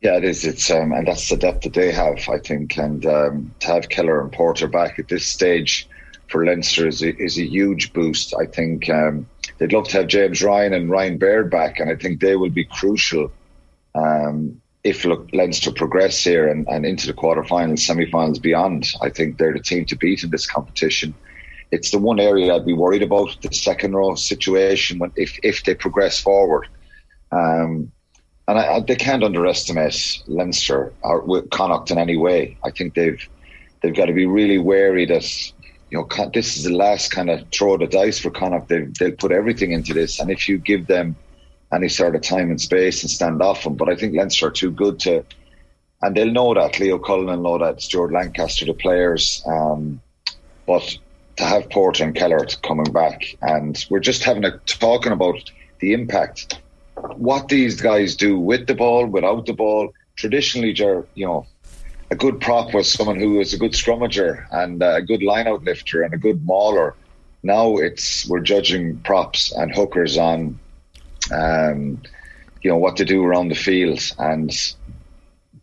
Yeah, 0.00 0.16
it 0.16 0.24
is. 0.24 0.44
It's 0.44 0.70
um, 0.70 0.92
and 0.92 1.06
that's 1.06 1.28
the 1.28 1.36
depth 1.36 1.62
that 1.62 1.74
they 1.74 1.90
have, 1.90 2.28
I 2.28 2.38
think. 2.38 2.76
And 2.78 3.04
um, 3.04 3.54
to 3.60 3.66
have 3.66 3.88
Keller 3.88 4.20
and 4.20 4.32
Porter 4.32 4.68
back 4.68 4.98
at 4.98 5.08
this 5.08 5.26
stage 5.26 5.88
for 6.28 6.44
Leinster 6.44 6.86
is 6.86 7.02
a, 7.02 7.16
is 7.16 7.38
a 7.38 7.44
huge 7.44 7.92
boost. 7.92 8.34
I 8.40 8.46
think 8.46 8.88
um, 8.90 9.26
they'd 9.58 9.72
love 9.72 9.88
to 9.88 9.98
have 9.98 10.06
James 10.06 10.42
Ryan 10.42 10.74
and 10.74 10.90
Ryan 10.90 11.18
Baird 11.18 11.50
back, 11.50 11.80
and 11.80 11.90
I 11.90 11.96
think 11.96 12.20
they 12.20 12.36
will 12.36 12.50
be 12.50 12.64
crucial 12.64 13.32
um, 13.94 14.60
if 14.84 15.04
look, 15.04 15.28
Leinster 15.32 15.72
progress 15.72 16.22
here 16.22 16.48
and, 16.48 16.66
and 16.68 16.86
into 16.86 17.06
the 17.06 17.12
quarterfinals, 17.12 17.80
semi-finals, 17.80 18.38
beyond, 18.38 18.88
I 19.02 19.10
think 19.10 19.38
they're 19.38 19.52
the 19.52 19.60
team 19.60 19.84
to 19.86 19.96
beat 19.96 20.22
in 20.22 20.30
this 20.30 20.46
competition. 20.46 21.14
It's 21.70 21.90
the 21.90 21.98
one 21.98 22.20
area 22.20 22.54
I'd 22.54 22.64
be 22.64 22.72
worried 22.72 23.02
about 23.02 23.36
the 23.42 23.52
second 23.52 23.94
row 23.94 24.14
situation 24.14 24.98
when 24.98 25.12
if 25.16 25.38
if 25.42 25.64
they 25.64 25.74
progress 25.74 26.18
forward. 26.18 26.66
Um, 27.30 27.92
and 28.48 28.58
I, 28.58 28.76
I, 28.76 28.80
they 28.80 28.96
can't 28.96 29.22
underestimate 29.22 30.22
Leinster 30.26 30.92
or 31.02 31.42
Connacht 31.52 31.90
in 31.90 31.98
any 31.98 32.16
way. 32.16 32.56
I 32.64 32.70
think 32.70 32.94
they've 32.94 33.22
they've 33.82 33.94
got 33.94 34.06
to 34.06 34.14
be 34.14 34.26
really 34.26 34.58
wary 34.58 35.04
that 35.06 35.52
you 35.90 35.98
know 35.98 36.30
this 36.32 36.56
is 36.56 36.64
the 36.64 36.74
last 36.74 37.10
kind 37.10 37.30
of 37.30 37.46
throw 37.52 37.74
of 37.74 37.80
the 37.80 37.86
dice 37.86 38.18
for 38.18 38.30
Connacht. 38.30 38.68
They've 38.68 38.92
they'll 38.94 39.12
put 39.12 39.32
everything 39.32 39.72
into 39.72 39.92
this, 39.92 40.18
and 40.18 40.30
if 40.30 40.48
you 40.48 40.58
give 40.58 40.86
them 40.86 41.14
any 41.72 41.90
sort 41.90 42.16
of 42.16 42.22
time 42.22 42.50
and 42.50 42.60
space 42.60 43.02
and 43.02 43.10
stand 43.10 43.42
off 43.42 43.64
them. 43.64 43.74
But 43.74 43.90
I 43.90 43.96
think 43.96 44.16
Leinster 44.16 44.46
are 44.46 44.50
too 44.50 44.70
good 44.70 44.98
to, 45.00 45.22
and 46.00 46.16
they'll 46.16 46.32
know 46.32 46.54
that. 46.54 46.80
Leo 46.80 46.98
Cullen 46.98 47.26
will 47.26 47.58
know 47.58 47.58
that. 47.58 47.82
Stuart 47.82 48.12
Lancaster, 48.12 48.64
the 48.64 48.72
players. 48.72 49.42
Um, 49.46 50.00
but 50.66 50.96
to 51.36 51.44
have 51.44 51.68
Porter 51.68 52.04
and 52.04 52.14
Kelleher 52.14 52.46
coming 52.62 52.90
back, 52.92 53.22
and 53.42 53.84
we're 53.90 54.00
just 54.00 54.24
having 54.24 54.46
a 54.46 54.56
talking 54.64 55.12
about 55.12 55.50
the 55.80 55.92
impact, 55.92 56.60
what 57.16 57.48
these 57.48 57.80
guys 57.80 58.16
do 58.16 58.38
with 58.38 58.66
the 58.66 58.74
ball, 58.74 59.06
without 59.06 59.46
the 59.46 59.52
ball. 59.52 59.92
Traditionally, 60.16 60.74
you 61.14 61.26
know, 61.26 61.46
a 62.10 62.16
good 62.16 62.40
prop 62.40 62.74
was 62.74 62.90
someone 62.90 63.20
who 63.20 63.34
was 63.34 63.52
a 63.52 63.58
good 63.58 63.72
scrummager 63.72 64.46
and 64.50 64.82
a 64.82 65.02
good 65.02 65.22
line-out 65.22 65.62
lifter 65.64 66.02
and 66.02 66.14
a 66.14 66.18
good 66.18 66.44
mauler. 66.44 66.94
Now 67.42 67.76
it's 67.76 68.28
we're 68.28 68.40
judging 68.40 68.98
props 68.98 69.52
and 69.52 69.72
hookers 69.72 70.18
on 70.18 70.58
um, 71.32 72.02
you 72.62 72.70
know 72.70 72.76
what 72.76 72.96
to 72.96 73.04
do 73.04 73.24
around 73.24 73.48
the 73.48 73.54
field, 73.54 74.00
and 74.18 74.50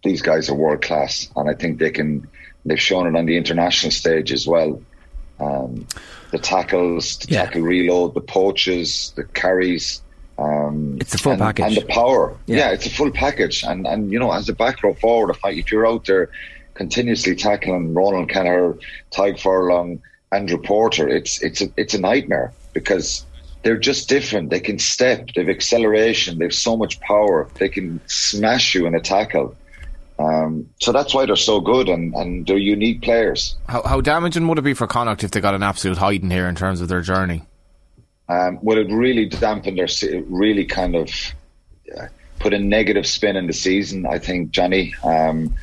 these 0.03 0.21
guys 0.21 0.49
are 0.49 0.55
world 0.55 0.81
class, 0.81 1.29
and 1.35 1.49
I 1.49 1.53
think 1.53 1.79
they 1.79 1.91
can. 1.91 2.27
They've 2.67 2.81
shown 2.81 3.05
it 3.05 3.17
on 3.17 3.25
the 3.25 3.37
international 3.37 3.91
stage 3.91 4.31
as 4.31 4.47
well. 4.47 4.81
Um, 5.39 5.85
the 6.31 6.39
tackles, 6.39 7.17
the 7.19 7.33
yeah. 7.33 7.45
tackle 7.45 7.61
reload, 7.61 8.13
the 8.13 8.21
poaches, 8.21 9.13
the 9.15 9.23
carries. 9.23 10.01
Um, 10.37 10.97
it's 10.99 11.13
a 11.13 11.17
full 11.17 11.33
and, 11.33 11.41
package, 11.41 11.65
and 11.65 11.75
the 11.77 11.85
power. 11.85 12.37
Yeah. 12.45 12.57
yeah. 12.57 12.71
it's 12.71 12.85
a 12.85 12.89
full 12.89 13.11
package, 13.11 13.63
and 13.63 13.87
and 13.87 14.11
you 14.11 14.19
know, 14.19 14.31
as 14.31 14.49
a 14.49 14.53
back 14.53 14.83
row 14.83 14.93
forward, 14.93 15.35
if 15.45 15.71
you're 15.71 15.87
out 15.87 16.05
there 16.05 16.29
continuously 16.73 17.35
tackling 17.35 17.93
Ronan 17.93 18.27
Kelleher, 18.27 18.77
Tadhg 19.11 19.39
Furlong, 19.39 20.01
Andrew 20.31 20.61
Porter, 20.61 21.07
it's 21.07 21.41
it's 21.41 21.61
a 21.61 21.71
it's 21.77 21.93
a 21.93 21.99
nightmare 21.99 22.53
because 22.73 23.25
they're 23.63 23.77
just 23.77 24.07
different. 24.07 24.51
They 24.51 24.59
can 24.59 24.77
step, 24.77 25.29
they've 25.35 25.49
acceleration, 25.49 26.37
they've 26.37 26.53
so 26.53 26.77
much 26.77 26.99
power. 26.99 27.49
They 27.55 27.67
can 27.67 27.99
smash 28.05 28.75
you 28.75 28.85
in 28.85 28.93
a 28.93 28.99
tackle. 28.99 29.55
Um, 30.19 30.69
so 30.79 30.91
that's 30.91 31.13
why 31.13 31.25
they're 31.25 31.35
so 31.35 31.59
good 31.59 31.89
and, 31.89 32.13
and 32.13 32.45
they're 32.45 32.57
unique 32.57 33.01
players. 33.01 33.55
How, 33.67 33.81
how 33.81 34.01
damaging 34.01 34.47
would 34.47 34.59
it 34.59 34.61
be 34.61 34.75
for 34.75 34.87
Connacht 34.87 35.23
if 35.23 35.31
they 35.31 35.41
got 35.41 35.55
an 35.55 35.63
absolute 35.63 35.97
hiding 35.97 36.29
here 36.29 36.47
in 36.47 36.55
terms 36.55 36.79
of 36.79 36.87
their 36.87 37.01
journey? 37.01 37.43
Um, 38.27 38.59
would 38.63 38.77
it 38.77 38.91
really 38.91 39.25
dampen 39.27 39.75
their, 39.75 39.87
really 40.27 40.65
kind 40.65 40.95
of 40.95 41.09
put 42.39 42.53
a 42.53 42.59
negative 42.59 43.05
spin 43.05 43.35
in 43.35 43.47
the 43.47 43.53
season? 43.53 44.05
I 44.05 44.19
think, 44.19 44.51
Johnny. 44.51 44.95
Um, 45.03 45.55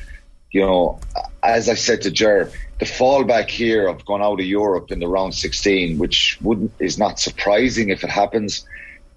you 0.51 0.61
know, 0.61 0.99
as 1.41 1.67
I 1.67 1.73
said 1.73 2.01
to 2.03 2.11
Jer, 2.11 2.51
the 2.79 2.85
fallback 2.85 3.49
here 3.49 3.87
of 3.87 4.05
going 4.05 4.21
out 4.21 4.39
of 4.39 4.45
Europe 4.45 4.91
in 4.91 4.99
the 4.99 5.07
round 5.07 5.33
16, 5.33 5.97
which 5.97 6.37
wouldn't 6.41 6.71
is 6.79 6.97
not 6.97 7.19
surprising 7.19 7.89
if 7.89 8.03
it 8.03 8.09
happens, 8.09 8.65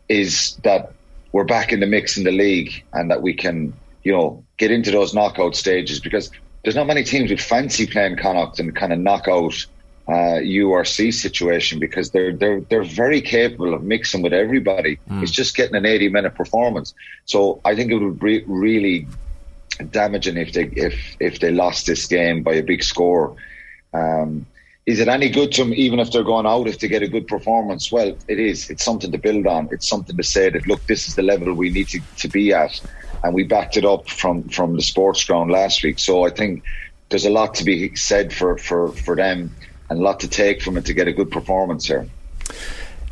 is 0.08 0.56
that 0.64 0.92
we're 1.32 1.44
back 1.44 1.72
in 1.72 1.80
the 1.80 1.86
mix 1.86 2.16
in 2.16 2.24
the 2.24 2.32
league 2.32 2.82
and 2.94 3.10
that 3.10 3.20
we 3.20 3.34
can, 3.34 3.74
you 4.02 4.12
know, 4.12 4.42
get 4.56 4.70
into 4.70 4.90
those 4.90 5.14
knockout 5.14 5.54
stages 5.54 6.00
because 6.00 6.30
there's 6.62 6.74
not 6.74 6.86
many 6.86 7.04
teams 7.04 7.30
with 7.30 7.40
fancy 7.40 7.86
playing 7.86 8.16
Connacht 8.16 8.58
and 8.58 8.74
kind 8.74 8.92
of 8.92 8.98
knockout 8.98 9.66
uh, 10.08 10.38
URC 10.40 11.12
situation 11.12 11.80
because 11.80 12.10
they're 12.10 12.32
they're 12.32 12.60
they're 12.60 12.84
very 12.84 13.20
capable 13.20 13.74
of 13.74 13.82
mixing 13.82 14.22
with 14.22 14.32
everybody. 14.32 14.98
Mm. 15.10 15.22
It's 15.22 15.32
just 15.32 15.56
getting 15.56 15.74
an 15.74 15.84
80 15.84 16.10
minute 16.10 16.34
performance. 16.34 16.94
So 17.24 17.60
I 17.64 17.74
think 17.74 17.90
it 17.90 17.98
would 17.98 18.20
be 18.20 18.44
really 18.46 19.08
damaging 19.90 20.36
if 20.36 20.52
they 20.52 20.64
if 20.64 21.16
if 21.18 21.40
they 21.40 21.50
lost 21.50 21.86
this 21.86 22.06
game 22.06 22.42
by 22.42 22.54
a 22.54 22.62
big 22.62 22.84
score. 22.84 23.36
Um, 23.92 24.46
is 24.86 25.00
it 25.00 25.08
any 25.08 25.28
good 25.28 25.50
to 25.52 25.64
them 25.64 25.74
even 25.74 25.98
if 25.98 26.12
they're 26.12 26.22
going 26.22 26.46
out 26.46 26.68
if 26.68 26.78
they 26.78 26.86
get 26.86 27.02
a 27.02 27.08
good 27.08 27.26
performance? 27.26 27.90
Well, 27.90 28.16
it 28.28 28.38
is. 28.38 28.70
It's 28.70 28.84
something 28.84 29.10
to 29.10 29.18
build 29.18 29.48
on. 29.48 29.68
It's 29.72 29.88
something 29.88 30.16
to 30.16 30.22
say 30.22 30.50
that 30.50 30.68
look, 30.68 30.86
this 30.86 31.08
is 31.08 31.16
the 31.16 31.22
level 31.22 31.52
we 31.52 31.70
need 31.70 31.88
to, 31.88 32.00
to 32.18 32.28
be 32.28 32.52
at, 32.52 32.80
and 33.24 33.34
we 33.34 33.42
backed 33.42 33.76
it 33.76 33.84
up 33.84 34.08
from 34.08 34.44
from 34.44 34.76
the 34.76 34.82
sports 34.82 35.24
ground 35.24 35.50
last 35.50 35.82
week. 35.82 35.98
So 35.98 36.24
I 36.24 36.30
think 36.30 36.62
there's 37.08 37.24
a 37.24 37.30
lot 37.30 37.54
to 37.56 37.64
be 37.64 37.96
said 37.96 38.32
for 38.32 38.56
for 38.58 38.92
for 38.92 39.16
them 39.16 39.50
and 39.88 39.98
a 39.98 40.02
lot 40.02 40.20
to 40.20 40.28
take 40.28 40.62
from 40.62 40.76
it 40.76 40.84
to 40.86 40.94
get 40.94 41.08
a 41.08 41.12
good 41.12 41.30
performance 41.30 41.86
here. 41.86 42.06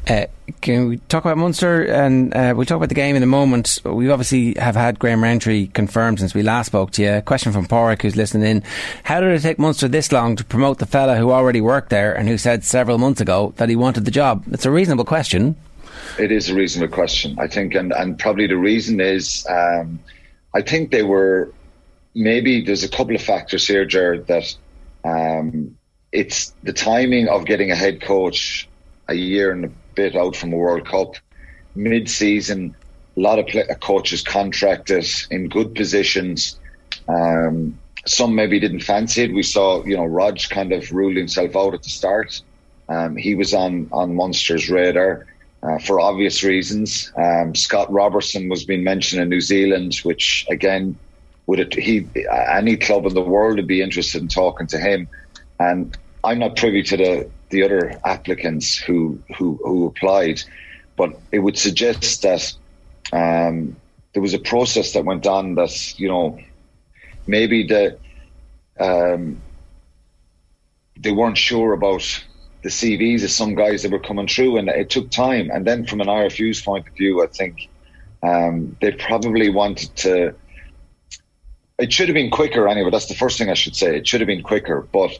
Uh, 0.07 0.27
can 0.61 0.89
we 0.89 0.99
talk 0.99 1.25
about 1.25 1.39
Munster? 1.39 1.85
And 1.85 2.35
uh, 2.35 2.53
we'll 2.55 2.67
talk 2.67 2.77
about 2.77 2.91
the 2.91 2.95
game 2.95 3.17
in 3.17 3.23
a 3.23 3.27
moment. 3.27 3.81
We 3.85 4.11
obviously 4.11 4.55
have 4.55 4.77
had 4.77 4.99
Graham 4.99 5.23
Rowntree 5.23 5.69
confirmed 5.69 6.19
since 6.19 6.35
we 6.35 6.43
last 6.43 6.67
spoke 6.67 6.91
to 6.93 7.03
you. 7.03 7.23
Question 7.23 7.53
from 7.53 7.67
Porrick, 7.67 8.03
who's 8.03 8.17
listening 8.17 8.47
in. 8.47 8.63
How 9.05 9.21
did 9.21 9.31
it 9.31 9.41
take 9.41 9.59
Munster 9.59 9.89
this 9.89 10.13
long 10.13 10.37
to 10.37 10.45
promote 10.45 10.79
the 10.79 10.87
fella 10.87 11.17
who 11.17 11.31
already 11.31 11.63
worked 11.63 11.89
there 11.89 12.13
and 12.15 12.29
who 12.29 12.37
said 12.37 12.65
several 12.65 12.99
months 12.99 13.23
ago 13.23 13.55
that 13.57 13.71
he 13.71 13.77
wanted 13.77 14.05
the 14.05 14.11
job? 14.11 14.45
It's 14.53 14.67
a 14.67 14.71
reasonable 14.71 15.07
question. 15.07 15.57
It 16.19 16.31
is 16.31 16.51
a 16.51 16.55
reasonable 16.55 16.95
question, 16.95 17.39
I 17.39 17.47
think, 17.47 17.75
and, 17.75 17.93
and 17.93 18.19
probably 18.19 18.47
the 18.47 18.59
reason 18.59 19.01
is 19.01 19.47
um, 19.49 19.99
I 20.55 20.61
think 20.61 20.91
they 20.91 21.03
were 21.03 21.53
maybe 22.15 22.63
there's 22.65 22.85
a 22.85 22.89
couple 22.89 23.15
of 23.15 23.23
factors 23.23 23.67
here, 23.67 23.85
Jared, 23.85 24.27
that 24.27 24.55
um, 25.05 25.77
it's 26.15 26.55
the 26.63 26.73
timing 26.73 27.29
of 27.29 27.45
getting 27.45 27.73
a 27.73 27.77
head 27.77 28.01
coach 28.01 28.69
a 29.09 29.15
year 29.15 29.51
and 29.51 29.65
a 29.65 29.71
bit 29.97 30.17
out 30.17 30.37
from 30.37 30.53
a 30.53 30.57
World 30.57 30.87
Cup, 30.87 31.17
mid 31.75 32.09
season, 32.09 32.75
a 33.17 33.21
lot 33.21 33.41
of 33.41 33.47
play- 33.49 33.67
coaches 33.81 34.23
contracted 34.23 35.07
in 35.31 35.49
good 35.49 35.75
positions. 35.75 36.59
Um, 37.09 37.77
some 38.07 38.35
maybe 38.35 38.61
didn't 38.61 38.81
fancy 38.81 39.23
it. 39.23 39.35
We 39.35 39.43
saw, 39.43 39.85
you 39.85 39.97
know, 39.97 40.05
Rog 40.05 40.39
kind 40.51 40.73
of 40.73 40.91
ruled 40.93 41.17
himself 41.17 41.57
out 41.57 41.75
at 41.75 41.83
the 41.83 41.91
start. 41.91 42.41
Um, 42.89 43.17
he 43.17 43.35
was 43.35 43.53
on 43.53 43.89
on 43.93 44.15
Munster's 44.15 44.71
radar 44.71 45.27
uh, 45.63 45.79
for 45.79 45.99
obvious 45.99 46.45
reasons. 46.45 47.13
Um, 47.17 47.55
Scott 47.57 47.91
Robertson 47.93 48.49
was 48.49 48.65
being 48.65 48.85
mentioned 48.85 49.21
in 49.23 49.31
New 49.31 49.41
Zealand, 49.41 49.97
which 50.05 50.47
again, 50.49 50.97
would 51.47 51.61
it, 51.61 51.75
he 51.75 52.07
any 52.49 52.77
club 52.77 53.05
in 53.07 53.15
the 53.15 53.23
world 53.23 53.57
would 53.57 53.67
be 53.67 53.83
interested 53.83 54.23
in 54.23 54.29
talking 54.29 54.69
to 54.69 54.79
him. 54.79 55.09
And 55.59 55.97
I'm 56.25 56.39
not 56.39 56.57
privy 56.57 56.83
to 56.85 56.97
the 56.97 57.31
the 57.51 57.63
other 57.63 58.01
applicants 58.05 58.77
who 58.77 59.23
who, 59.37 59.61
who 59.63 59.87
applied, 59.87 60.41
but 60.97 61.19
it 61.31 61.41
would 61.41 61.59
suggest 61.59 62.23
that 62.23 62.53
um, 63.13 63.77
there 64.13 64.23
was 64.23 64.35
a 64.35 64.39
process 64.39 64.93
that 64.95 65.05
went 65.05 65.27
on 65.27 65.55
that 65.57 65.99
you 65.99 66.09
know 66.09 66.39
maybe 67.27 67.67
the 67.67 67.99
um, 68.81 69.41
they 70.99 71.13
weren't 71.13 71.39
sure 71.39 71.73
about 71.73 72.03
the 72.63 72.71
CVs 72.71 73.23
of 73.23 73.31
some 73.31 73.55
guys 73.55 73.83
that 73.83 73.93
were 73.93 73.99
coming 73.99 74.27
through, 74.27 74.57
and 74.57 74.69
it 74.69 74.89
took 74.89 75.11
time. 75.11 75.51
And 75.53 75.67
then, 75.67 75.87
from 75.87 76.01
an 76.01 76.07
RFU's 76.07 76.63
point 76.63 76.89
of 76.89 76.95
view, 76.95 77.23
I 77.23 77.27
think 77.27 77.69
um, 78.23 78.77
they 78.81 78.93
probably 78.93 79.51
wanted 79.51 79.95
to. 79.97 80.35
It 81.79 81.93
should 81.93 82.09
have 82.09 82.15
been 82.15 82.31
quicker 82.31 82.67
anyway. 82.69 82.91
That's 82.91 83.07
the 83.07 83.15
first 83.15 83.37
thing 83.37 83.51
I 83.51 83.55
should 83.55 83.77
say. 83.77 83.97
It 83.99 84.09
should 84.09 84.21
have 84.21 84.29
been 84.29 84.43
quicker, 84.43 84.81
but 84.93 85.19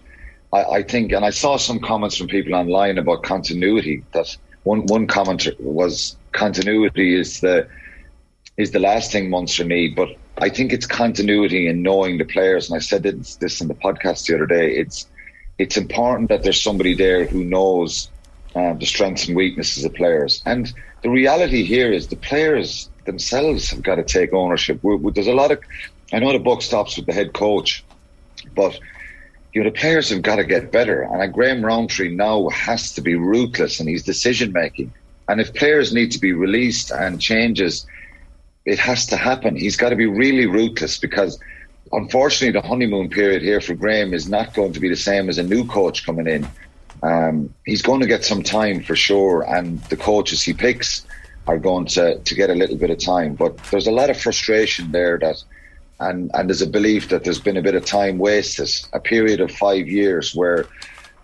I, 0.55 0.77
I 0.79 0.83
think, 0.83 1.13
and 1.13 1.25
I 1.25 1.31
saw 1.31 1.57
some 1.57 1.81
comments 1.81 2.17
from 2.17 2.29
people 2.29 2.55
online 2.55 2.97
about 2.99 3.23
continuity. 3.23 4.05
That 4.13 4.37
one 4.63 4.87
one 4.87 5.07
comment 5.07 5.49
was 5.59 6.17
continuity 6.33 7.19
is 7.19 7.41
the 7.41 7.69
is 8.57 8.71
the 8.71 8.79
last 8.79 9.11
thing 9.13 9.31
Munster 9.31 9.65
need, 9.65 9.97
but 9.97 10.09
I 10.39 10.49
think 10.49 10.73
it's 10.73 10.87
continuity 10.87 11.67
in 11.67 11.83
knowing 11.83 12.19
the 12.19 12.25
players. 12.25 12.71
And 12.71 12.77
I 12.77 12.81
said 12.81 13.03
this, 13.03 13.61
in 13.61 13.69
the 13.69 13.75
podcast 13.75 14.27
the 14.27 14.35
other 14.37 14.47
day. 14.47 14.77
It's 14.77 15.07
it's 15.59 15.77
important 15.77 16.29
that 16.29 16.43
there's 16.43 16.63
somebody 16.63 16.95
there 16.95 17.27
who 17.27 17.45
knows 17.45 18.09
uh, 18.55 18.75
the 18.75 18.87
strengths 18.87 19.27
and 19.27 19.37
weaknesses 19.37 19.85
of 19.85 19.95
players. 19.95 20.43
And 20.47 20.73
the 21.03 21.11
reality 21.11 21.65
here 21.65 21.93
is 21.93 22.09
the 22.09 22.17
players 22.17 22.89
themselves 23.05 23.71
have 23.71 23.83
got 23.83 23.97
to 23.97 24.03
take 24.05 24.33
ownership. 24.33 24.79
We're, 24.83 24.97
we're, 24.97 25.13
there's 25.13 25.29
a 25.29 25.35
lot 25.35 25.51
of, 25.53 25.59
I 26.13 26.19
know 26.19 26.33
the 26.33 26.39
book 26.39 26.63
stops 26.63 26.97
with 26.97 27.07
the 27.07 27.13
head 27.13 27.35
coach, 27.35 27.85
but 28.57 28.79
the 29.63 29.71
players 29.71 30.11
have 30.11 30.23
got 30.23 30.37
to 30.37 30.45
get 30.45 30.73
better. 30.73 31.03
And 31.03 31.33
Graham 31.33 31.65
Rowntree 31.65 32.15
now 32.15 32.49
has 32.49 32.93
to 32.95 33.01
be 33.01 33.15
ruthless 33.15 33.79
in 33.79 33.87
his 33.87 34.03
decision 34.03 34.53
making. 34.53 34.93
And 35.29 35.41
if 35.41 35.55
players 35.55 35.95
need 35.95 36.11
to 36.13 36.19
be 36.19 36.33
released 36.33 36.91
and 36.91 37.21
changes, 37.21 37.87
it 38.65 38.79
has 38.79 39.07
to 39.07 39.17
happen. 39.17 39.55
He's 39.57 39.77
got 39.77 39.91
to 39.91 39.97
be 39.97 40.07
really 40.07 40.47
ruthless 40.47 40.99
because 40.99 41.39
unfortunately, 41.93 42.61
the 42.61 42.67
honeymoon 42.67 43.09
period 43.09 43.43
here 43.43 43.61
for 43.61 43.75
Graham 43.75 44.13
is 44.13 44.29
not 44.29 44.55
going 44.55 44.73
to 44.73 44.81
be 44.81 44.89
the 44.89 44.97
same 44.97 45.29
as 45.29 45.39
a 45.39 45.43
new 45.43 45.67
coach 45.67 46.05
coming 46.05 46.27
in. 46.27 46.49
Um, 47.03 47.55
he's 47.67 47.83
going 47.83 48.01
to 48.01 48.07
get 48.07 48.25
some 48.25 48.43
time 48.43 48.83
for 48.83 48.97
sure, 48.97 49.43
and 49.43 49.81
the 49.85 49.97
coaches 49.97 50.43
he 50.43 50.55
picks 50.55 51.07
are 51.47 51.59
going 51.59 51.87
to, 51.87 52.19
to 52.19 52.35
get 52.35 52.51
a 52.51 52.55
little 52.55 52.77
bit 52.77 52.91
of 52.91 52.99
time. 52.99 53.35
But 53.35 53.59
there's 53.71 53.87
a 53.87 53.93
lot 53.93 54.11
of 54.11 54.19
frustration 54.19 54.93
there 54.93 55.19
that, 55.19 55.43
and, 56.05 56.31
and 56.35 56.49
there's 56.49 56.63
a 56.63 56.67
belief 56.67 57.09
that 57.09 57.25
there's 57.25 57.41
been 57.41 57.57
a 57.57 57.63
bit 57.63 57.75
of 57.75 57.85
time 57.85 58.19
wasted, 58.19 58.71
a 58.93 59.01
period 59.01 59.41
of 59.41 59.51
five 59.51 59.89
years 59.89 60.35
where, 60.35 60.67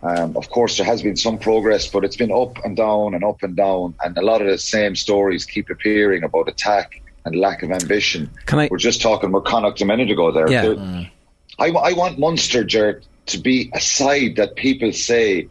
um, 0.02 0.36
of 0.36 0.48
course, 0.50 0.76
there 0.76 0.86
has 0.86 1.02
been 1.02 1.16
some 1.16 1.38
progress, 1.38 1.86
but 1.86 2.04
it's 2.04 2.16
been 2.16 2.32
up 2.32 2.62
and 2.64 2.76
down 2.76 3.14
and 3.14 3.22
up 3.22 3.42
and 3.42 3.56
down, 3.56 3.94
and 4.02 4.16
a 4.16 4.22
lot 4.22 4.40
of 4.40 4.48
the 4.48 4.58
same 4.58 4.96
stories 4.96 5.44
keep 5.44 5.70
appearing 5.70 6.22
about 6.24 6.48
attack 6.48 7.02
and 7.24 7.36
lack 7.36 7.62
of 7.62 7.70
ambition. 7.70 8.30
I, 8.48 8.68
We're 8.70 8.78
just 8.78 9.02
talking 9.02 9.28
about 9.28 9.44
Connacht 9.44 9.80
a 9.80 9.84
minute 9.84 10.10
ago 10.10 10.32
there. 10.32 10.50
Yeah. 10.50 10.64
Mm. 10.64 11.10
I, 11.58 11.68
I, 11.68 11.92
want 11.92 12.18
Munster, 12.18 12.64
Jared, 12.64 13.06
to 13.26 13.38
be 13.38 13.70
a 13.74 13.80
side 13.80 14.36
that 14.36 14.56
people 14.56 14.92
say 14.92 15.48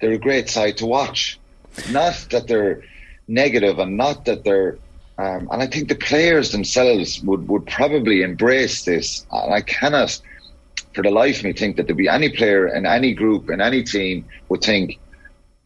they're 0.00 0.12
a 0.12 0.18
great 0.18 0.48
side 0.48 0.78
to 0.78 0.86
watch. 0.86 1.38
Not 1.90 2.26
that 2.30 2.48
they're 2.48 2.82
negative 3.28 3.78
and 3.78 3.96
not 3.96 4.24
that 4.24 4.44
they're. 4.44 4.78
Um, 5.20 5.48
and 5.52 5.62
I 5.62 5.66
think 5.66 5.88
the 5.88 5.94
players 5.94 6.50
themselves 6.50 7.20
would, 7.22 7.48
would 7.48 7.66
probably 7.66 8.22
embrace 8.22 8.84
this. 8.84 9.26
And 9.30 9.52
I 9.52 9.60
cannot, 9.60 10.20
for 10.94 11.02
the 11.02 11.10
life 11.10 11.38
of 11.38 11.44
me, 11.44 11.52
think 11.52 11.76
that 11.76 11.86
there'd 11.86 11.96
be 11.96 12.08
any 12.08 12.30
player 12.30 12.68
in 12.68 12.86
any 12.86 13.12
group, 13.12 13.50
in 13.50 13.60
any 13.60 13.82
team, 13.82 14.24
would 14.48 14.62
think, 14.62 14.98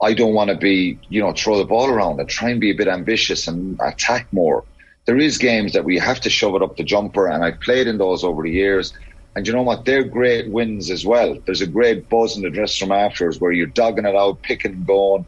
I 0.02 0.12
don't 0.12 0.34
want 0.34 0.50
to 0.50 0.56
be, 0.56 0.98
you 1.08 1.20
know, 1.20 1.32
throw 1.32 1.56
the 1.58 1.64
ball 1.64 1.88
around 1.88 2.18
and 2.20 2.28
try 2.28 2.50
and 2.50 2.60
be 2.60 2.70
a 2.70 2.74
bit 2.74 2.88
ambitious 2.88 3.46
and 3.46 3.78
attack 3.80 4.32
more 4.32 4.64
there 5.06 5.18
is 5.18 5.38
games 5.38 5.72
that 5.72 5.84
we 5.84 5.98
have 5.98 6.20
to 6.20 6.30
shove 6.30 6.54
it 6.54 6.62
up 6.62 6.76
the 6.76 6.84
jumper, 6.84 7.26
and 7.26 7.44
I've 7.44 7.60
played 7.60 7.86
in 7.86 7.98
those 7.98 8.24
over 8.24 8.42
the 8.42 8.50
years. 8.50 8.92
And 9.36 9.46
you 9.46 9.52
know 9.52 9.62
what? 9.62 9.84
They're 9.84 10.04
great 10.04 10.50
wins 10.50 10.90
as 10.90 11.04
well. 11.04 11.36
There's 11.44 11.60
a 11.60 11.66
great 11.66 12.08
buzz 12.08 12.36
in 12.36 12.42
the 12.42 12.50
dressing 12.50 12.88
room 12.88 12.98
afterwards 12.98 13.40
where 13.40 13.52
you're 13.52 13.66
dogging 13.66 14.06
it 14.06 14.14
out, 14.14 14.42
picking 14.42 14.72
and 14.72 14.86
going. 14.86 15.26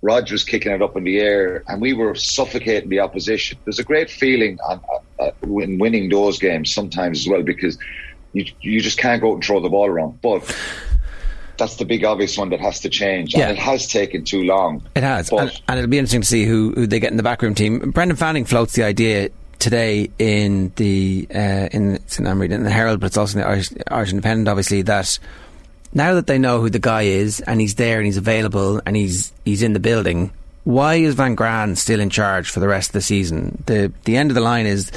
Rog 0.00 0.30
was 0.30 0.44
kicking 0.44 0.72
it 0.72 0.80
up 0.80 0.96
in 0.96 1.04
the 1.04 1.18
air, 1.18 1.64
and 1.66 1.80
we 1.80 1.92
were 1.92 2.14
suffocating 2.14 2.88
the 2.88 3.00
opposition. 3.00 3.58
There's 3.64 3.80
a 3.80 3.84
great 3.84 4.10
feeling 4.10 4.58
on, 4.60 4.80
uh, 5.18 5.30
in 5.42 5.78
winning 5.78 6.08
those 6.08 6.38
games 6.38 6.72
sometimes 6.72 7.20
as 7.20 7.28
well 7.28 7.42
because 7.42 7.78
you 8.32 8.46
you 8.60 8.80
just 8.80 8.98
can't 8.98 9.20
go 9.20 9.30
out 9.30 9.34
and 9.34 9.44
throw 9.44 9.60
the 9.60 9.68
ball 9.68 9.86
around. 9.86 10.20
But 10.22 10.56
that's 11.56 11.76
the 11.76 11.84
big 11.84 12.04
obvious 12.04 12.38
one 12.38 12.50
that 12.50 12.60
has 12.60 12.80
to 12.80 12.88
change. 12.88 13.34
Yeah. 13.34 13.48
And 13.48 13.58
it 13.58 13.60
has 13.60 13.88
taken 13.88 14.24
too 14.24 14.44
long. 14.44 14.82
It 14.94 15.02
has. 15.02 15.30
And, 15.30 15.50
and 15.68 15.78
it'll 15.78 15.90
be 15.90 15.98
interesting 15.98 16.22
to 16.22 16.26
see 16.26 16.44
who, 16.44 16.72
who 16.74 16.86
they 16.86 17.00
get 17.00 17.10
in 17.10 17.16
the 17.16 17.22
backroom 17.22 17.54
team. 17.54 17.90
Brendan 17.90 18.16
Fanning 18.16 18.44
floats 18.44 18.74
the 18.74 18.84
idea 18.84 19.30
today 19.58 20.08
in 20.18 20.72
the 20.76 21.26
uh, 21.34 21.68
in 21.72 21.98
in, 22.16 22.26
I'm 22.26 22.40
reading 22.40 22.58
in 22.58 22.64
the 22.64 22.70
Herald, 22.70 23.00
but 23.00 23.06
it's 23.06 23.16
also 23.16 23.38
in 23.38 23.44
the 23.44 23.50
Irish, 23.50 23.70
Irish 23.88 24.10
Independent, 24.10 24.48
obviously 24.48 24.82
that 24.82 25.18
now 25.92 26.14
that 26.14 26.26
they 26.26 26.38
know 26.38 26.60
who 26.60 26.70
the 26.70 26.78
guy 26.78 27.02
is 27.02 27.40
and 27.40 27.60
he's 27.60 27.74
there 27.76 27.98
and 27.98 28.06
he's 28.06 28.16
available 28.16 28.80
and 28.84 28.96
he's 28.96 29.32
he's 29.44 29.62
in 29.62 29.72
the 29.72 29.80
building. 29.80 30.32
Why 30.64 30.96
is 30.96 31.14
Van 31.14 31.34
Graan 31.34 31.76
still 31.76 31.98
in 31.98 32.10
charge 32.10 32.50
for 32.50 32.60
the 32.60 32.68
rest 32.68 32.90
of 32.90 32.92
the 32.92 33.00
season? 33.00 33.62
The 33.66 33.92
the 34.04 34.16
end 34.16 34.30
of 34.30 34.34
the 34.34 34.42
line 34.42 34.66
is 34.66 34.92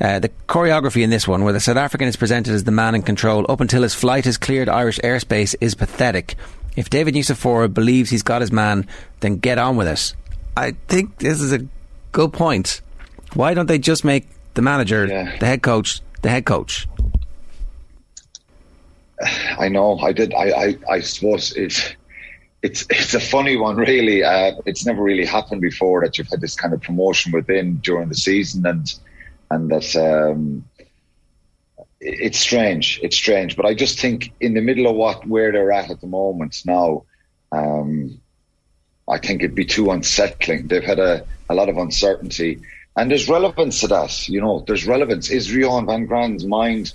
uh, 0.00 0.18
the 0.18 0.28
choreography 0.48 1.02
in 1.02 1.10
this 1.10 1.26
one, 1.26 1.44
where 1.44 1.52
the 1.52 1.60
South 1.60 1.76
African 1.76 2.08
is 2.08 2.16
presented 2.16 2.52
as 2.52 2.64
the 2.64 2.72
man 2.72 2.94
in 2.94 3.02
control 3.02 3.46
up 3.48 3.60
until 3.60 3.82
his 3.82 3.94
flight 3.94 4.24
has 4.26 4.36
cleared 4.36 4.68
Irish 4.68 4.98
airspace, 4.98 5.54
is 5.60 5.74
pathetic. 5.74 6.34
If 6.76 6.90
David 6.90 7.14
Nucifora 7.14 7.72
believes 7.72 8.10
he's 8.10 8.24
got 8.24 8.40
his 8.40 8.52
man, 8.52 8.86
then 9.20 9.36
get 9.36 9.58
on 9.58 9.76
with 9.76 9.86
it. 9.86 10.14
I 10.56 10.72
think 10.88 11.18
this 11.18 11.40
is 11.40 11.52
a 11.52 11.66
good 12.12 12.32
point. 12.32 12.80
Why 13.32 13.54
don't 13.54 13.66
they 13.66 13.78
just 13.78 14.04
make 14.04 14.28
the 14.54 14.62
manager, 14.62 15.06
the 15.38 15.46
head 15.46 15.62
coach, 15.62 16.00
the 16.22 16.28
head 16.28 16.44
coach? 16.44 16.86
I 19.58 19.68
know. 19.68 19.98
I 19.98 20.12
did. 20.12 20.34
I. 20.34 20.50
I, 20.50 20.78
I 20.90 21.00
suppose 21.00 21.52
it's. 21.52 21.94
It's 22.62 22.86
it's 22.90 23.14
a 23.14 23.20
funny 23.20 23.56
one, 23.56 23.76
really. 23.76 24.22
Uh, 24.24 24.52
it's 24.66 24.86
never 24.86 25.02
really 25.02 25.26
happened 25.26 25.60
before 25.60 26.02
that 26.02 26.18
you've 26.18 26.28
had 26.28 26.40
this 26.40 26.54
kind 26.54 26.72
of 26.74 26.80
promotion 26.80 27.32
within 27.32 27.76
during 27.76 28.08
the 28.08 28.14
season, 28.14 28.64
and 28.66 28.94
and 29.50 29.70
that 29.70 29.94
um, 29.96 30.64
it's 32.00 32.38
strange. 32.38 33.00
It's 33.02 33.16
strange, 33.16 33.56
but 33.56 33.66
I 33.66 33.74
just 33.74 34.00
think 34.00 34.32
in 34.40 34.54
the 34.54 34.60
middle 34.60 34.86
of 34.86 34.96
what 34.96 35.26
where 35.26 35.52
they're 35.52 35.72
at 35.72 35.90
at 35.90 36.00
the 36.00 36.06
moment 36.06 36.62
now, 36.66 37.04
um, 37.52 38.20
I 39.08 39.18
think 39.18 39.42
it'd 39.42 39.54
be 39.54 39.64
too 39.64 39.90
unsettling. 39.90 40.68
They've 40.68 40.84
had 40.84 40.98
a, 40.98 41.24
a 41.48 41.54
lot 41.54 41.68
of 41.68 41.76
uncertainty, 41.78 42.60
and 42.96 43.10
there's 43.10 43.28
relevance 43.28 43.80
to 43.80 43.88
that. 43.88 44.28
You 44.28 44.40
know, 44.40 44.64
there's 44.66 44.86
relevance. 44.86 45.30
Is 45.30 45.54
Rion 45.54 45.86
van 45.86 46.06
Graan's 46.06 46.46
mind? 46.46 46.92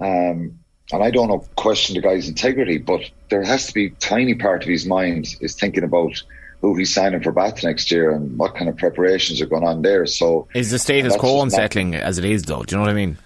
Um, 0.00 0.58
and 0.92 1.02
I 1.02 1.10
don't 1.10 1.28
know, 1.28 1.44
question 1.56 1.94
the 1.94 2.02
guy's 2.02 2.28
integrity, 2.28 2.78
but 2.78 3.00
there 3.30 3.42
has 3.42 3.66
to 3.66 3.74
be 3.74 3.90
tiny 3.90 4.34
part 4.34 4.62
of 4.62 4.68
his 4.68 4.86
mind 4.86 5.26
is 5.40 5.54
thinking 5.54 5.84
about 5.84 6.12
who 6.60 6.76
he's 6.76 6.94
signing 6.94 7.22
for 7.22 7.32
Bath 7.32 7.64
next 7.64 7.90
year 7.90 8.10
and 8.12 8.38
what 8.38 8.54
kind 8.54 8.68
of 8.68 8.76
preparations 8.76 9.40
are 9.40 9.46
going 9.46 9.64
on 9.64 9.82
there. 9.82 10.06
So 10.06 10.46
Is 10.54 10.70
the 10.70 10.78
status 10.78 11.12
that's 11.14 11.20
quo 11.20 11.30
just 11.30 11.36
not- 11.38 11.44
unsettling 11.62 11.94
as 11.96 12.18
it 12.18 12.24
is, 12.24 12.42
though? 12.44 12.62
Do 12.62 12.74
you 12.74 12.78
know 12.78 12.82
what 12.86 12.90
I 12.90 12.94
mean? 12.94 13.18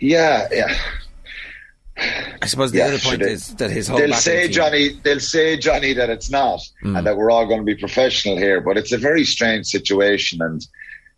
yeah, 0.00 0.48
yeah. 0.50 0.74
I 2.42 2.46
suppose 2.46 2.72
the 2.72 2.78
Yeah, 2.78 2.86
other 2.88 2.98
point 2.98 3.22
they- 3.22 3.32
is 3.32 3.54
that 3.54 3.70
his 3.70 3.88
whole 3.88 3.98
they'll 3.98 4.12
say 4.14 4.42
team- 4.44 4.52
Johnny, 4.52 4.88
they'll 5.02 5.20
say 5.20 5.56
Johnny 5.56 5.94
that 5.94 6.10
it's 6.10 6.28
not, 6.30 6.60
Mm. 6.84 6.98
and 6.98 7.06
that 7.06 7.16
we're 7.16 7.30
all 7.30 7.46
going 7.46 7.60
to 7.60 7.64
be 7.64 7.74
professional 7.74 8.36
here. 8.36 8.60
But 8.60 8.76
it's 8.76 8.92
a 8.92 8.98
very 8.98 9.24
strange 9.24 9.66
situation, 9.66 10.40
and 10.42 10.66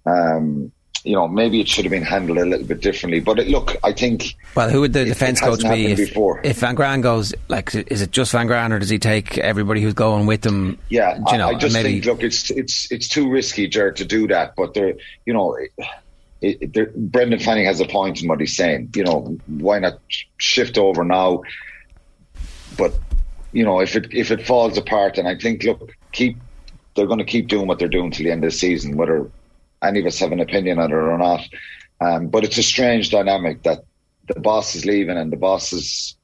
um, 0.07 0.73
you 1.05 1.15
know 1.15 1.29
maybe 1.29 1.61
it 1.61 1.69
should 1.69 1.85
have 1.85 1.91
been 1.91 2.03
handled 2.03 2.39
a 2.39 2.45
little 2.45 2.67
bit 2.67 2.81
differently. 2.81 3.21
But 3.21 3.39
it, 3.41 3.49
look, 3.49 3.77
I 3.85 3.93
think 3.93 4.35
Well, 4.55 4.71
who 4.71 4.81
would 4.81 4.93
the 4.93 5.05
defence 5.05 5.41
coach 5.41 5.63
be 5.63 5.87
if, 5.87 5.99
before. 5.99 6.41
if 6.45 6.59
Van 6.59 6.75
Graan 6.75 7.01
goes? 7.01 7.35
Like, 7.49 7.75
is 7.75 8.03
it 8.03 8.11
just 8.11 8.33
Van 8.33 8.47
Graan, 8.47 8.73
or 8.73 8.79
does 8.79 8.91
he 8.91 8.99
take 8.99 9.39
everybody 9.39 9.81
who's 9.81 9.95
going 9.95 10.27
with 10.27 10.45
him? 10.45 10.79
Yeah, 10.89 11.19
you 11.31 11.39
know, 11.39 11.49
I, 11.49 11.53
I 11.53 11.55
just 11.55 11.75
maybe 11.75 12.01
think 12.01 12.07
look, 12.07 12.23
it's 12.23 12.51
it's 12.51 12.91
it's 12.91 13.09
too 13.09 13.31
risky, 13.31 13.69
Jared, 13.69 13.97
to 13.97 14.05
do 14.05 14.27
that. 14.29 14.55
But 14.57 14.75
there, 14.75 14.95
you 15.25 15.33
know, 15.33 15.57
it, 16.41 16.77
it, 16.77 16.97
Brendan 16.97 17.41
Fanning 17.41 17.65
has 17.67 17.81
a 17.81 17.87
point 17.87 18.23
in 18.23 18.29
what 18.29 18.41
he's 18.41 18.57
saying. 18.57 18.91
You 18.95 19.05
know, 19.05 19.39
why 19.47 19.79
not 19.79 20.01
shift 20.39 20.79
over 20.79 21.05
now? 21.05 21.43
But 22.77 22.95
you 23.53 23.65
know, 23.65 23.81
if 23.81 23.97
it 23.97 24.13
if 24.13 24.31
it 24.31 24.47
falls 24.47 24.77
apart, 24.79 25.19
and 25.19 25.27
I 25.27 25.37
think 25.37 25.65
look, 25.65 25.91
keep 26.13 26.37
they're 26.95 27.07
going 27.07 27.19
to 27.19 27.25
keep 27.25 27.49
doing 27.49 27.67
what 27.67 27.79
they're 27.79 27.89
doing 27.89 28.11
till 28.11 28.25
the 28.25 28.33
end 28.33 28.45
of 28.45 28.51
the 28.51 28.57
season, 28.57 28.97
whether 28.97 29.31
any 29.83 30.01
of 30.01 30.07
us 30.07 30.19
have 30.19 30.33
an 30.33 30.41
opinion 30.41 30.79
on 30.79 30.91
it 30.91 30.95
or 30.95 31.17
not. 31.19 31.41
Um, 32.01 32.29
but 32.29 32.45
it's 32.45 32.59
a 32.59 32.63
strange 32.63 33.11
dynamic 33.11 33.63
that 33.65 33.85
the 34.33 34.41
boss 34.41 34.75
is 34.75 34.85
leaving 34.85 35.17
and 35.17 35.33
the 35.33 35.37
boss 35.37 35.73
is 35.73 36.17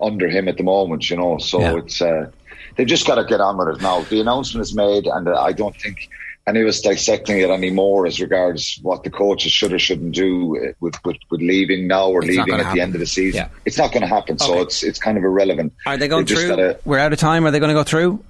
under 0.00 0.28
him 0.28 0.48
at 0.48 0.56
the 0.56 0.62
moment, 0.64 1.08
you 1.10 1.16
know. 1.16 1.38
So 1.38 1.60
Yeah. 1.60 1.76
it's 1.78 2.00
uh, 2.02 2.30
they've 2.76 2.86
just 2.86 3.06
got 3.06 3.16
to 3.16 3.24
get 3.24 3.40
on 3.40 3.56
with 3.56 3.76
it 3.76 3.82
now. 3.82 4.02
The 4.02 4.20
announcement 4.20 4.62
is 4.66 4.74
made, 4.74 5.06
and 5.06 5.28
uh, 5.28 5.40
I 5.40 5.52
don't 5.52 5.74
think 5.76 6.08
any 6.46 6.60
of 6.60 6.68
us 6.68 6.80
dissecting 6.82 7.38
it 7.40 7.48
anymore 7.48 8.06
as 8.06 8.20
regards 8.20 8.78
what 8.82 9.02
the 9.02 9.08
coaches 9.10 9.50
should 9.50 9.72
or 9.72 9.78
shouldn't 9.78 10.14
do 10.14 10.74
with 10.80 10.94
with, 11.04 11.16
with 11.30 11.40
leaving 11.40 11.86
now 11.86 12.08
or 12.10 12.18
It's 12.18 12.28
leaving 12.36 12.54
at 12.54 12.60
happen. 12.60 12.74
the 12.76 12.82
end 12.82 12.94
of 12.94 13.00
the 13.00 13.06
season. 13.06 13.38
Yeah. 13.38 13.48
It's 13.64 13.78
not 13.78 13.92
going 13.92 14.02
to 14.02 14.08
happen. 14.08 14.38
So 14.38 14.60
it's 14.60 14.82
it's 14.82 14.98
kind 14.98 15.16
of 15.16 15.24
irrelevant. 15.24 15.72
Are 15.86 15.96
they 15.96 16.06
going 16.06 16.24
They've 16.26 16.36
just 16.36 16.46
through? 16.46 16.56
gotta- 16.56 16.78
We're 16.84 16.98
out 16.98 17.12
of 17.12 17.18
time. 17.18 17.46
Are 17.46 17.50
they 17.50 17.58
going 17.60 17.70
to 17.70 17.74
go 17.74 17.84
through? 17.84 18.22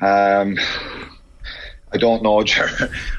um, 0.00 0.56
I 1.92 1.96
don't 1.98 2.22
know, 2.22 2.42
Ger. 2.44 2.68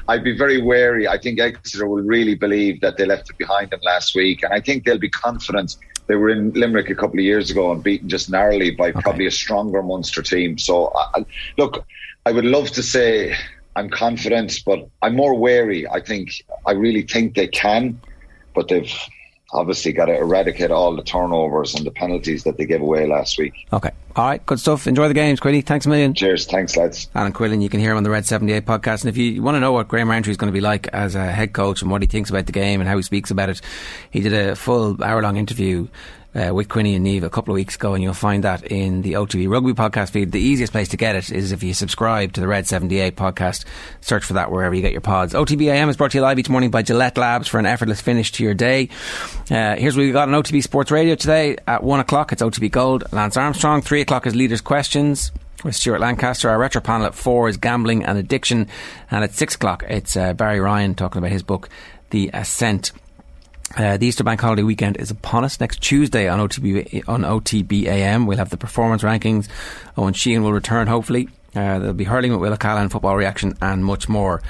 I'd 0.08 0.24
be 0.24 0.36
very 0.36 0.60
wary. 0.62 1.06
I 1.08 1.18
think 1.18 1.38
Exeter 1.40 1.86
will 1.86 2.02
really 2.02 2.34
believe 2.34 2.80
that 2.80 2.96
they 2.96 3.04
left 3.06 3.30
it 3.30 3.38
behind 3.38 3.70
them 3.70 3.80
last 3.82 4.14
week, 4.14 4.42
and 4.42 4.52
I 4.52 4.60
think 4.60 4.84
they'll 4.84 4.98
be 4.98 5.10
confident. 5.10 5.76
They 6.08 6.16
were 6.16 6.30
in 6.30 6.52
Limerick 6.52 6.90
a 6.90 6.94
couple 6.94 7.18
of 7.18 7.24
years 7.24 7.50
ago 7.50 7.70
and 7.72 7.82
beaten 7.82 8.08
just 8.08 8.28
narrowly 8.30 8.70
by 8.72 8.92
probably 8.92 9.26
a 9.26 9.30
stronger 9.30 9.82
Munster 9.82 10.22
team. 10.22 10.58
So, 10.58 10.88
I, 10.96 11.20
I- 11.20 11.26
look, 11.58 11.84
I 12.26 12.32
would 12.32 12.44
love 12.44 12.70
to 12.72 12.82
say 12.82 13.34
I'm 13.76 13.88
confident, 13.90 14.60
but 14.66 14.88
I'm 15.02 15.16
more 15.16 15.34
wary. 15.34 15.86
I 15.88 16.00
think 16.00 16.42
I 16.66 16.72
really 16.72 17.02
think 17.02 17.34
they 17.34 17.48
can, 17.48 18.00
but 18.54 18.68
they've 18.68 18.92
obviously 19.52 19.92
got 19.92 20.06
to 20.06 20.16
eradicate 20.16 20.70
all 20.70 20.94
the 20.96 21.02
turnovers 21.02 21.74
and 21.74 21.86
the 21.86 21.90
penalties 21.90 22.44
that 22.44 22.56
they 22.56 22.64
gave 22.64 22.80
away 22.80 23.06
last 23.06 23.38
week. 23.38 23.52
Okay. 23.72 23.90
All 24.16 24.26
right. 24.26 24.44
Good 24.44 24.60
stuff. 24.60 24.86
Enjoy 24.86 25.08
the 25.08 25.14
games, 25.14 25.40
Quilly. 25.40 25.64
Thanks 25.64 25.86
a 25.86 25.88
million. 25.88 26.14
Cheers. 26.14 26.46
Thanks, 26.46 26.76
lads. 26.76 27.08
Alan 27.14 27.32
Quinlan, 27.32 27.60
you 27.60 27.68
can 27.68 27.80
hear 27.80 27.92
him 27.92 27.98
on 27.98 28.02
the 28.02 28.10
Red 28.10 28.26
78 28.26 28.64
podcast. 28.66 29.02
And 29.02 29.08
if 29.08 29.16
you 29.16 29.42
want 29.42 29.56
to 29.56 29.60
know 29.60 29.72
what 29.72 29.88
Graham 29.88 30.10
Rowntree 30.10 30.30
is 30.30 30.36
going 30.36 30.50
to 30.50 30.56
be 30.56 30.60
like 30.60 30.88
as 30.88 31.14
a 31.14 31.30
head 31.30 31.52
coach 31.52 31.82
and 31.82 31.90
what 31.90 32.02
he 32.02 32.08
thinks 32.08 32.30
about 32.30 32.46
the 32.46 32.52
game 32.52 32.80
and 32.80 32.88
how 32.88 32.96
he 32.96 33.02
speaks 33.02 33.30
about 33.30 33.50
it, 33.50 33.60
he 34.10 34.20
did 34.20 34.32
a 34.32 34.56
full 34.56 35.02
hour 35.02 35.22
long 35.22 35.36
interview 35.36 35.86
uh, 36.34 36.52
with 36.54 36.68
Quinny 36.68 36.94
and 36.94 37.06
Niamh 37.06 37.22
a 37.22 37.30
couple 37.30 37.52
of 37.52 37.56
weeks 37.56 37.74
ago, 37.74 37.94
and 37.94 38.02
you'll 38.02 38.14
find 38.14 38.44
that 38.44 38.64
in 38.64 39.02
the 39.02 39.14
OTB 39.14 39.48
Rugby 39.48 39.72
podcast 39.72 40.10
feed. 40.10 40.32
The 40.32 40.40
easiest 40.40 40.72
place 40.72 40.88
to 40.88 40.96
get 40.96 41.16
it 41.16 41.30
is 41.30 41.52
if 41.52 41.62
you 41.62 41.74
subscribe 41.74 42.32
to 42.34 42.40
the 42.40 42.48
Red 42.48 42.66
78 42.66 43.16
podcast. 43.16 43.64
Search 44.00 44.24
for 44.24 44.34
that 44.34 44.50
wherever 44.50 44.74
you 44.74 44.82
get 44.82 44.92
your 44.92 45.00
pods. 45.00 45.34
OTB 45.34 45.66
AM 45.66 45.88
is 45.88 45.96
brought 45.96 46.12
to 46.12 46.18
you 46.18 46.22
live 46.22 46.38
each 46.38 46.48
morning 46.48 46.70
by 46.70 46.82
Gillette 46.82 47.18
Labs 47.18 47.48
for 47.48 47.58
an 47.58 47.66
effortless 47.66 48.00
finish 48.00 48.32
to 48.32 48.44
your 48.44 48.54
day. 48.54 48.88
Uh, 49.50 49.76
here's 49.76 49.96
what 49.96 50.02
we 50.02 50.12
got 50.12 50.28
on 50.28 50.42
OTB 50.42 50.62
Sports 50.62 50.90
Radio 50.90 51.14
today 51.14 51.56
at 51.66 51.82
1 51.82 52.00
o'clock. 52.00 52.32
It's 52.32 52.42
OTB 52.42 52.70
Gold, 52.70 53.04
Lance 53.12 53.36
Armstrong. 53.36 53.82
3 53.82 54.00
o'clock 54.00 54.26
is 54.26 54.34
Leaders 54.34 54.60
Questions 54.60 55.32
with 55.64 55.76
Stuart 55.76 56.00
Lancaster. 56.00 56.48
Our 56.48 56.58
retro 56.58 56.80
panel 56.80 57.06
at 57.06 57.14
4 57.14 57.48
is 57.50 57.56
Gambling 57.56 58.04
and 58.04 58.18
Addiction. 58.18 58.68
And 59.10 59.22
at 59.24 59.34
6 59.34 59.54
o'clock, 59.54 59.84
it's 59.88 60.16
uh, 60.16 60.32
Barry 60.32 60.60
Ryan 60.60 60.94
talking 60.94 61.18
about 61.18 61.30
his 61.30 61.42
book, 61.42 61.68
The 62.10 62.30
Ascent. 62.32 62.92
Uh, 63.76 63.96
the 63.96 64.06
Easter 64.06 64.22
Bank 64.22 64.40
Holiday 64.40 64.62
weekend 64.62 64.98
is 64.98 65.10
upon 65.10 65.44
us. 65.44 65.58
Next 65.58 65.80
Tuesday 65.80 66.28
on 66.28 66.38
OTB 66.40 67.08
on 67.08 67.22
OTBAM, 67.22 68.26
we'll 68.26 68.38
have 68.38 68.50
the 68.50 68.56
performance 68.56 69.02
rankings. 69.02 69.48
Owen 69.96 70.12
Sheehan 70.14 70.42
will 70.42 70.52
return, 70.52 70.86
hopefully. 70.86 71.28
Uh, 71.54 71.78
there'll 71.78 71.94
be 71.94 72.04
hurling 72.04 72.32
with 72.32 72.40
Will 72.40 72.52
O'Callaghan, 72.52 72.88
football 72.88 73.16
reaction, 73.16 73.56
and 73.62 73.84
much 73.84 74.08
more. 74.08 74.42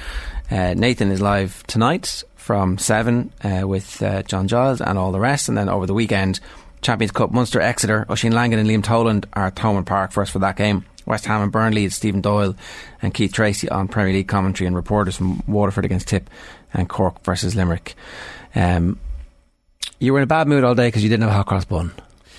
Uh, 0.50 0.74
Nathan 0.74 1.10
is 1.10 1.20
live 1.20 1.64
tonight 1.66 2.24
from 2.36 2.78
seven 2.78 3.32
uh, 3.44 3.66
with 3.66 4.02
uh, 4.02 4.22
John 4.24 4.48
Giles 4.48 4.80
and 4.80 4.98
all 4.98 5.12
the 5.12 5.20
rest, 5.20 5.48
and 5.48 5.56
then 5.56 5.68
over 5.68 5.86
the 5.86 5.94
weekend, 5.94 6.40
Champions 6.80 7.12
Cup 7.12 7.30
Munster 7.30 7.60
Exeter, 7.60 8.06
Oisin 8.10 8.32
Langan 8.32 8.58
and 8.58 8.68
Liam 8.68 8.82
Toland 8.82 9.26
are 9.34 9.46
at 9.46 9.54
Thomond 9.54 9.86
Park 9.86 10.10
for 10.10 10.22
us 10.22 10.30
for 10.30 10.40
that 10.40 10.56
game. 10.56 10.84
West 11.06 11.26
Ham 11.26 11.42
and 11.42 11.52
Burnley, 11.52 11.88
Stephen 11.88 12.20
Doyle 12.20 12.54
and 13.00 13.14
Keith 13.14 13.32
Treacy 13.32 13.70
on 13.70 13.88
Premier 13.88 14.12
League 14.12 14.28
commentary 14.28 14.66
and 14.66 14.76
reporters 14.76 15.16
from 15.16 15.42
Waterford 15.46 15.84
against 15.84 16.08
Tip 16.08 16.28
and 16.72 16.88
Cork 16.88 17.22
versus 17.24 17.56
Limerick. 17.56 17.94
Um, 18.54 18.98
you 19.98 20.12
were 20.12 20.18
in 20.18 20.24
a 20.24 20.26
bad 20.26 20.48
mood 20.48 20.64
all 20.64 20.74
day 20.74 20.88
because 20.88 21.02
you 21.02 21.08
didn't 21.08 21.22
have 21.22 21.30
a 21.30 21.34
hot 21.34 21.46
cross 21.46 21.64
bun. 21.64 21.92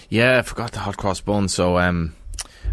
Yeah, 0.09 0.39
I 0.39 0.41
forgot 0.41 0.71
the 0.71 0.79
hot 0.79 0.97
cross 0.97 1.21
bun. 1.21 1.47
So 1.47 1.77
um, 1.77 2.15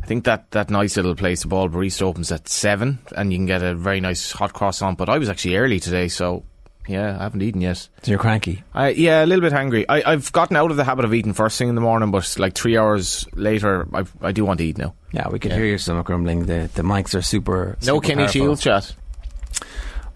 I 0.03 0.07
think 0.07 0.25
that, 0.25 0.51
that 0.51 0.71
nice 0.71 0.97
little 0.97 1.15
place, 1.15 1.43
the 1.43 1.49
Ball 1.49 1.69
Barista, 1.69 2.03
opens 2.03 2.31
at 2.33 2.49
seven, 2.49 2.99
and 3.17 3.33
you 3.33 3.39
can 3.39 3.47
get 3.47 3.63
a 3.63 3.75
very 3.75 4.01
nice 4.01 4.33
hot 4.33 4.53
cross 4.53 4.83
on. 4.83 4.95
But 4.95 5.09
I 5.09 5.19
was 5.19 5.29
actually 5.29 5.57
early 5.57 5.81
today, 5.81 6.09
so 6.09 6.45
yeah, 6.89 7.17
I 7.19 7.23
haven't 7.23 7.43
eaten 7.43 7.61
yet. 7.61 7.77
So 8.03 8.11
you're 8.11 8.19
cranky. 8.19 8.65
I, 8.75 8.89
yeah, 8.91 9.25
a 9.25 9.27
little 9.27 9.43
bit 9.43 9.53
hungry. 9.53 9.89
I, 9.89 10.13
I've 10.13 10.33
gotten 10.33 10.57
out 10.57 10.71
of 10.71 10.77
the 10.77 10.85
habit 10.85 11.05
of 11.05 11.15
eating 11.15 11.33
first 11.35 11.57
thing 11.57 11.69
in 11.69 11.77
the 11.77 11.81
morning, 11.81 12.11
but 12.11 12.37
like 12.39 12.55
three 12.55 12.77
hours 12.77 13.27
later, 13.35 13.87
I, 13.95 14.05
I 14.21 14.33
do 14.33 14.45
want 14.45 14.59
to 14.59 14.65
eat 14.65 14.77
now. 14.77 14.95
Yeah, 15.13 15.29
we 15.29 15.39
could 15.39 15.53
hear 15.53 15.65
your 15.65 15.79
stomach 15.79 16.07
grumbling. 16.07 16.47
The 16.47 16.71
the 16.75 16.83
mics 16.83 17.15
are 17.15 17.23
super. 17.23 17.77
No 17.83 17.97
super 17.97 18.07
Kenny 18.07 18.23
powerful. 18.25 18.33
Shiels 18.33 18.63
chat. 18.63 18.95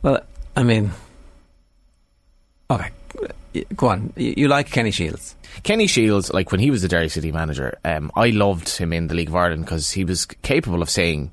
Well, 0.02 0.20
I 0.56 0.62
mean, 0.62 0.90
okay, 2.70 2.90
go 3.76 3.88
on. 3.88 4.12
You, 4.16 4.48
like 4.48 4.70
Kenny 4.70 4.90
Shiels? 4.90 5.34
Kenny 5.62 5.86
Shiels, 5.86 6.32
like 6.32 6.50
when 6.50 6.60
he 6.60 6.70
was 6.70 6.82
the 6.82 6.88
Derry 6.88 7.08
City 7.08 7.32
manager, 7.32 7.78
um, 7.84 8.10
I 8.16 8.30
loved 8.30 8.76
him 8.76 8.92
in 8.92 9.08
the 9.08 9.14
League 9.14 9.28
of 9.28 9.36
Ireland 9.36 9.64
because 9.64 9.90
he 9.90 10.04
was 10.04 10.26
capable 10.26 10.82
of 10.82 10.90
saying 10.90 11.32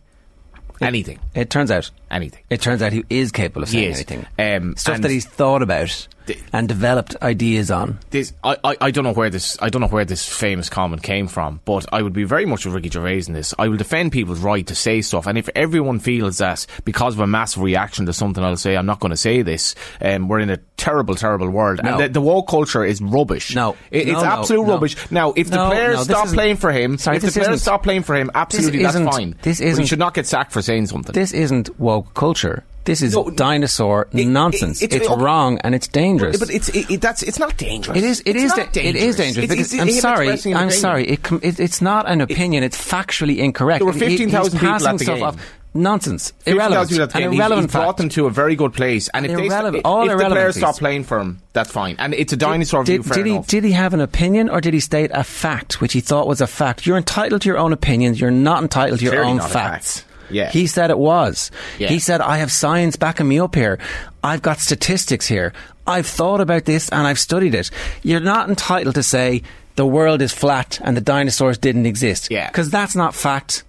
anything. 0.81 1.19
It 1.33 1.49
turns 1.49 1.71
out 1.71 1.89
anything. 2.09 2.43
It 2.49 2.61
turns 2.61 2.81
out 2.81 2.93
he 2.93 3.03
is 3.09 3.31
capable 3.31 3.63
of 3.63 3.69
saying 3.69 3.93
anything. 3.93 4.25
Um, 4.37 4.75
Stuff 4.75 5.01
that 5.01 5.11
he's 5.11 5.25
thought 5.25 5.61
about 5.61 6.07
and 6.53 6.67
developed 6.67 7.15
ideas 7.21 7.71
on. 7.71 7.99
this 8.11 8.33
I, 8.43 8.57
I, 8.63 8.77
I 8.81 8.91
don't 8.91 9.03
know 9.03 9.13
where 9.13 9.29
this 9.29 9.57
I 9.61 9.69
don't 9.69 9.81
know 9.81 9.87
where 9.87 10.05
this 10.05 10.27
famous 10.27 10.69
comment 10.69 11.03
came 11.03 11.27
from, 11.27 11.61
but 11.65 11.85
I 11.93 12.01
would 12.01 12.13
be 12.13 12.23
very 12.23 12.45
much 12.45 12.65
with 12.65 12.73
Ricky 12.73 12.89
Gervais 12.89 13.23
in 13.27 13.33
this. 13.33 13.53
I 13.59 13.67
will 13.67 13.77
defend 13.77 14.11
people's 14.11 14.39
right 14.39 14.65
to 14.67 14.75
say 14.75 15.01
stuff, 15.01 15.27
and 15.27 15.37
if 15.37 15.49
everyone 15.55 15.99
feels 15.99 16.37
that 16.39 16.65
because 16.85 17.13
of 17.15 17.19
a 17.21 17.27
massive 17.27 17.63
reaction 17.63 18.05
to 18.05 18.13
something, 18.13 18.43
I'll 18.43 18.57
say 18.57 18.75
I'm 18.75 18.85
not 18.85 18.99
going 18.99 19.11
to 19.11 19.17
say 19.17 19.41
this. 19.41 19.75
Um, 20.01 20.27
we're 20.27 20.39
in 20.39 20.49
a 20.49 20.57
terrible, 20.77 21.15
terrible 21.15 21.49
world, 21.49 21.79
No. 21.83 21.91
and 21.91 21.99
the, 22.03 22.09
the 22.09 22.21
woke 22.21 22.47
culture 22.47 22.83
is 22.83 23.01
rubbish. 23.01 23.55
No. 23.55 23.75
It- 23.91 24.07
it's 24.09 24.21
No, 24.21 24.23
absolute 24.23 24.65
no. 24.67 24.73
rubbish. 24.73 25.11
Now, 25.11 25.33
if 25.35 25.49
the 25.49 25.57
players 25.67 26.01
stop 26.03 26.27
playing 26.27 26.57
for 26.57 26.71
him, 26.71 26.97
Sorry, 26.97 27.17
if 27.17 27.23
the 27.23 27.31
players 27.31 27.47
isn't- 27.47 27.59
stop 27.59 27.83
playing 27.83 28.03
for 28.03 28.15
him, 28.15 28.31
absolutely 28.33 28.81
that's 28.83 28.95
isn't- 28.95 29.11
fine. 29.11 29.35
this 29.41 29.59
But 29.59 29.63
he 29.65 29.69
isn't- 29.71 29.85
should 29.85 29.99
not 29.99 30.13
get 30.13 30.25
sacked 30.27 30.51
for 30.51 30.61
saying 30.61 30.87
something. 30.87 31.13
This 31.13 31.33
isn't 31.33 31.79
woke 31.79 32.13
culture. 32.13 32.63
This 32.83 33.01
is 33.03 33.13
No, 33.13 33.29
dinosaur 33.29 34.07
nonsense. 34.11 34.81
it's- 34.81 34.99
it's 35.01 35.07
okay. 35.09 35.21
wrong 35.21 35.59
and 35.63 35.75
it's 35.75 35.87
dangerous. 35.87 36.37
But 36.39 36.49
it's 36.49 36.69
it, 36.69 36.89
it- 36.89 37.01
that's 37.01 37.21
it's 37.21 37.37
not 37.37 37.55
dangerous. 37.57 37.97
It 37.97 38.03
is. 38.03 38.19
It 38.21 38.35
It's 38.35 38.45
is. 38.45 38.53
da- 38.53 38.63
It 38.81 38.95
is 38.95 39.15
dangerous. 39.17 39.49
It's- 39.51 39.73
I'm 39.79 39.89
sorry. 39.91 40.29
I'm 40.29 40.33
opinion. 40.39 40.71
sorry. 40.71 41.07
It, 41.07 41.21
com- 41.23 41.39
it, 41.43 41.59
it's 41.59 41.81
not 41.81 42.09
an 42.09 42.21
opinion. 42.21 42.63
It's 42.63 42.77
factually 42.77 43.37
incorrect. 43.37 43.79
There 43.79 43.85
were 43.85 43.93
15,000 43.93 44.59
people 44.59 44.67
passing 44.69 44.87
at 44.89 44.97
the 44.97 45.03
stuff 45.03 45.15
game. 45.17 45.23
off. 45.25 45.35
Nonsense. 45.73 46.33
Irrelevant. 46.45 46.89
people 46.89 47.03
at 47.03 47.09
the 47.11 47.17
An 47.17 47.21
game. 47.23 47.31
He's- 47.31 47.39
irrelevant 47.39 47.69
he's 47.71 47.79
brought 47.79 47.97
them 47.97 48.09
to 48.09 48.25
a 48.25 48.29
very 48.29 48.55
good 48.57 48.73
place, 48.73 49.09
and 49.13 49.25
if, 49.25 49.37
they, 49.37 49.45
Irrelevant. 49.45 49.77
if 49.81 49.85
All 49.85 50.05
the 50.05 50.15
players 50.17 50.57
stop 50.57 50.77
playing 50.77 51.05
for 51.05 51.19
him, 51.19 51.39
that's 51.53 51.71
fine. 51.71 51.95
And 51.99 52.13
it's 52.13 52.33
a 52.33 52.35
dinosaur 52.35 52.83
view. 52.83 52.97
Did, 52.97 53.05
Fair 53.05 53.15
did 53.17 53.25
he 53.27 53.31
enough. 53.33 53.47
did 53.47 53.63
he 53.63 53.71
have 53.71 53.93
an 53.93 54.01
opinion 54.01 54.49
or 54.49 54.59
did 54.59 54.73
he 54.73 54.81
state 54.81 55.11
a 55.13 55.23
fact 55.23 55.79
which 55.79 55.93
he 55.93 56.01
thought 56.01 56.27
was 56.27 56.41
a 56.41 56.47
fact? 56.47 56.85
You're 56.85 56.97
entitled 56.97 57.43
to 57.43 57.47
your 57.47 57.57
own 57.57 57.71
opinions. 57.71 58.19
You're 58.19 58.31
not 58.31 58.63
entitled 58.63 58.99
to 58.99 59.05
your 59.05 59.13
Clearly 59.13 59.31
own 59.31 59.39
facts. 59.39 60.03
Yeah. 60.33 60.49
He 60.49 60.67
said 60.67 60.89
it 60.89 60.97
was. 60.97 61.51
Yeah. 61.77 61.89
He 61.89 61.99
said, 61.99 62.21
I 62.21 62.37
have 62.37 62.51
science 62.51 62.95
backing 62.95 63.27
me 63.27 63.39
up 63.39 63.55
here. 63.55 63.79
I've 64.23 64.41
got 64.41 64.59
statistics 64.59 65.27
here. 65.27 65.53
I've 65.87 66.07
thought 66.07 66.41
about 66.41 66.65
this 66.65 66.89
and 66.89 67.07
I've 67.07 67.19
studied 67.19 67.55
it. 67.55 67.71
You're 68.03 68.19
not 68.19 68.49
entitled 68.49 68.95
to 68.95 69.03
say 69.03 69.41
the 69.75 69.85
world 69.85 70.21
is 70.21 70.33
flat 70.33 70.79
and 70.83 70.95
the 70.95 71.01
dinosaurs 71.01 71.57
didn't 71.57 71.85
exist. 71.85 72.29
Yeah. 72.31 72.47
Because 72.47 72.69
that's 72.69 72.95
not 72.95 73.15
fact. 73.15 73.63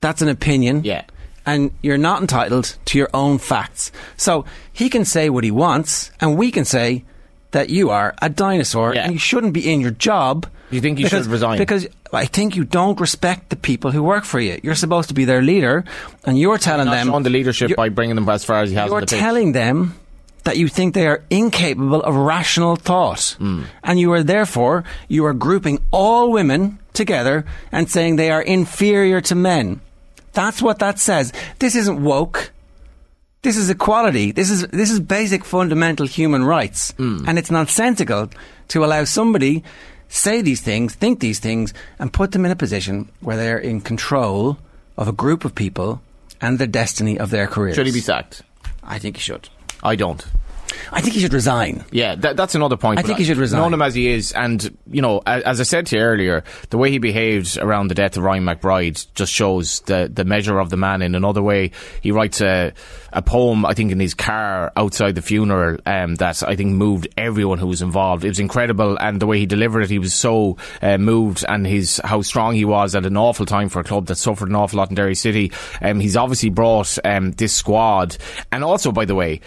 That's 0.00 0.22
an 0.22 0.28
opinion. 0.28 0.84
Yeah. 0.84 1.04
And 1.46 1.72
you're 1.82 1.98
not 1.98 2.20
entitled 2.20 2.76
to 2.86 2.98
your 2.98 3.08
own 3.14 3.38
facts. 3.38 3.92
So 4.16 4.44
he 4.72 4.90
can 4.90 5.04
say 5.04 5.30
what 5.30 5.42
he 5.42 5.50
wants, 5.50 6.10
and 6.20 6.36
we 6.36 6.50
can 6.50 6.64
say 6.64 7.04
that 7.52 7.70
you 7.70 7.90
are 7.90 8.14
a 8.22 8.28
dinosaur 8.28 8.94
Yeah. 8.94 9.04
and 9.04 9.12
you 9.12 9.18
shouldn't 9.18 9.52
be 9.52 9.70
in 9.72 9.80
your 9.80 9.90
job. 9.90 10.46
You 10.70 10.80
think 10.80 10.98
you 10.98 11.08
should 11.08 11.26
resign? 11.26 11.58
Because 11.58 11.88
I 12.12 12.26
think 12.26 12.54
you 12.54 12.64
don't 12.64 13.00
respect 13.00 13.50
the 13.50 13.56
people 13.56 13.90
who 13.90 14.02
work 14.02 14.24
for 14.24 14.38
you. 14.38 14.60
You're 14.62 14.76
supposed 14.76 15.08
to 15.08 15.14
be 15.14 15.24
their 15.24 15.42
leader, 15.42 15.84
and 16.24 16.38
you're 16.38 16.58
telling 16.58 16.88
them. 16.88 17.08
showing 17.08 17.24
the 17.24 17.30
leadership 17.30 17.74
by 17.76 17.88
bringing 17.88 18.14
them 18.14 18.28
as 18.28 18.44
far 18.44 18.62
as 18.62 18.70
has 18.72 18.84
on 18.84 18.90
You're 18.90 19.00
the 19.00 19.06
telling 19.06 19.52
them 19.52 19.94
that 20.44 20.56
you 20.56 20.68
think 20.68 20.94
they 20.94 21.06
are 21.06 21.22
incapable 21.28 22.02
of 22.02 22.14
rational 22.14 22.76
thought. 22.76 23.36
Hmm. 23.38 23.62
And 23.82 23.98
you 23.98 24.12
are 24.12 24.22
therefore, 24.22 24.84
you 25.08 25.26
are 25.26 25.34
grouping 25.34 25.80
all 25.90 26.30
women 26.30 26.78
together 26.92 27.44
and 27.72 27.90
saying 27.90 28.16
they 28.16 28.30
are 28.30 28.42
inferior 28.42 29.20
to 29.22 29.34
men. 29.34 29.80
That's 30.32 30.62
what 30.62 30.78
that 30.78 30.98
says. 30.98 31.32
This 31.58 31.74
isn't 31.74 32.02
woke. 32.02 32.52
This 33.42 33.56
is 33.56 33.70
equality. 33.70 34.32
This 34.32 34.50
is 34.50 34.66
this 34.68 34.90
is 34.90 35.00
basic 35.00 35.44
fundamental 35.44 36.06
human 36.06 36.44
rights. 36.44 36.92
Hmm. 36.92 37.24
And 37.26 37.38
it's 37.38 37.50
nonsensical 37.50 38.30
to 38.68 38.84
allow 38.84 39.04
somebody 39.04 39.64
say 40.08 40.42
these 40.42 40.60
things, 40.60 40.94
think 40.94 41.20
these 41.20 41.38
things, 41.38 41.72
and 41.98 42.12
put 42.12 42.32
them 42.32 42.44
in 42.44 42.50
a 42.50 42.56
position 42.56 43.10
where 43.20 43.36
they're 43.36 43.58
in 43.58 43.80
control 43.80 44.58
of 44.96 45.08
a 45.08 45.12
group 45.12 45.44
of 45.44 45.54
people 45.54 46.02
and 46.40 46.58
the 46.58 46.66
destiny 46.66 47.18
of 47.18 47.30
their 47.30 47.46
careers. 47.46 47.76
Should 47.76 47.86
he 47.86 47.92
be 47.92 48.00
sacked? 48.00 48.42
I 48.82 48.98
think 48.98 49.16
he 49.16 49.22
should. 49.22 49.48
I 49.82 49.96
don't. 49.96 50.24
I 50.92 51.00
think 51.00 51.14
he 51.14 51.20
should 51.20 51.32
resign. 51.32 51.84
Yeah, 51.90 52.14
that, 52.16 52.36
that's 52.36 52.54
another 52.54 52.76
point. 52.76 52.98
I 52.98 53.02
think 53.02 53.18
he 53.18 53.24
should 53.24 53.36
resign. 53.36 53.60
Knowing 53.60 53.74
him 53.74 53.82
as 53.82 53.94
he 53.94 54.08
is, 54.08 54.32
and 54.32 54.76
you 54.90 55.02
know, 55.02 55.22
as 55.26 55.60
I 55.60 55.64
said 55.64 55.86
to 55.86 55.96
you 55.96 56.02
earlier, 56.02 56.44
the 56.70 56.78
way 56.78 56.90
he 56.90 56.98
behaved 56.98 57.58
around 57.58 57.88
the 57.88 57.94
death 57.94 58.16
of 58.16 58.22
Ryan 58.22 58.44
McBride 58.44 59.06
just 59.14 59.32
shows 59.32 59.80
the 59.80 60.10
the 60.12 60.24
measure 60.24 60.58
of 60.58 60.70
the 60.70 60.76
man. 60.76 61.02
In 61.02 61.14
another 61.14 61.42
way, 61.42 61.70
he 62.00 62.12
writes 62.12 62.40
a 62.40 62.72
a 63.12 63.22
poem, 63.22 63.66
I 63.66 63.74
think, 63.74 63.90
in 63.92 64.00
his 64.00 64.14
car 64.14 64.72
outside 64.76 65.14
the 65.16 65.22
funeral, 65.22 65.78
um, 65.86 66.14
that 66.16 66.42
I 66.42 66.54
think 66.54 66.72
moved 66.72 67.08
everyone 67.16 67.58
who 67.58 67.66
was 67.66 67.82
involved. 67.82 68.24
It 68.24 68.28
was 68.28 68.40
incredible, 68.40 68.96
and 68.98 69.20
the 69.20 69.26
way 69.26 69.38
he 69.38 69.46
delivered 69.46 69.82
it, 69.82 69.90
he 69.90 69.98
was 69.98 70.14
so 70.14 70.56
uh, 70.82 70.98
moved, 70.98 71.44
and 71.48 71.66
his 71.66 72.00
how 72.04 72.22
strong 72.22 72.54
he 72.54 72.64
was 72.64 72.94
at 72.94 73.06
an 73.06 73.16
awful 73.16 73.46
time 73.46 73.68
for 73.68 73.80
a 73.80 73.84
club 73.84 74.06
that 74.06 74.16
suffered 74.16 74.48
an 74.48 74.56
awful 74.56 74.78
lot 74.78 74.90
in 74.90 74.96
Derry 74.96 75.14
City. 75.14 75.52
Um, 75.80 76.00
he's 76.00 76.16
obviously 76.16 76.50
brought 76.50 76.98
um, 77.04 77.32
this 77.32 77.54
squad, 77.54 78.16
and 78.52 78.64
also, 78.64 78.92
by 78.92 79.04
the 79.04 79.14
way 79.14 79.40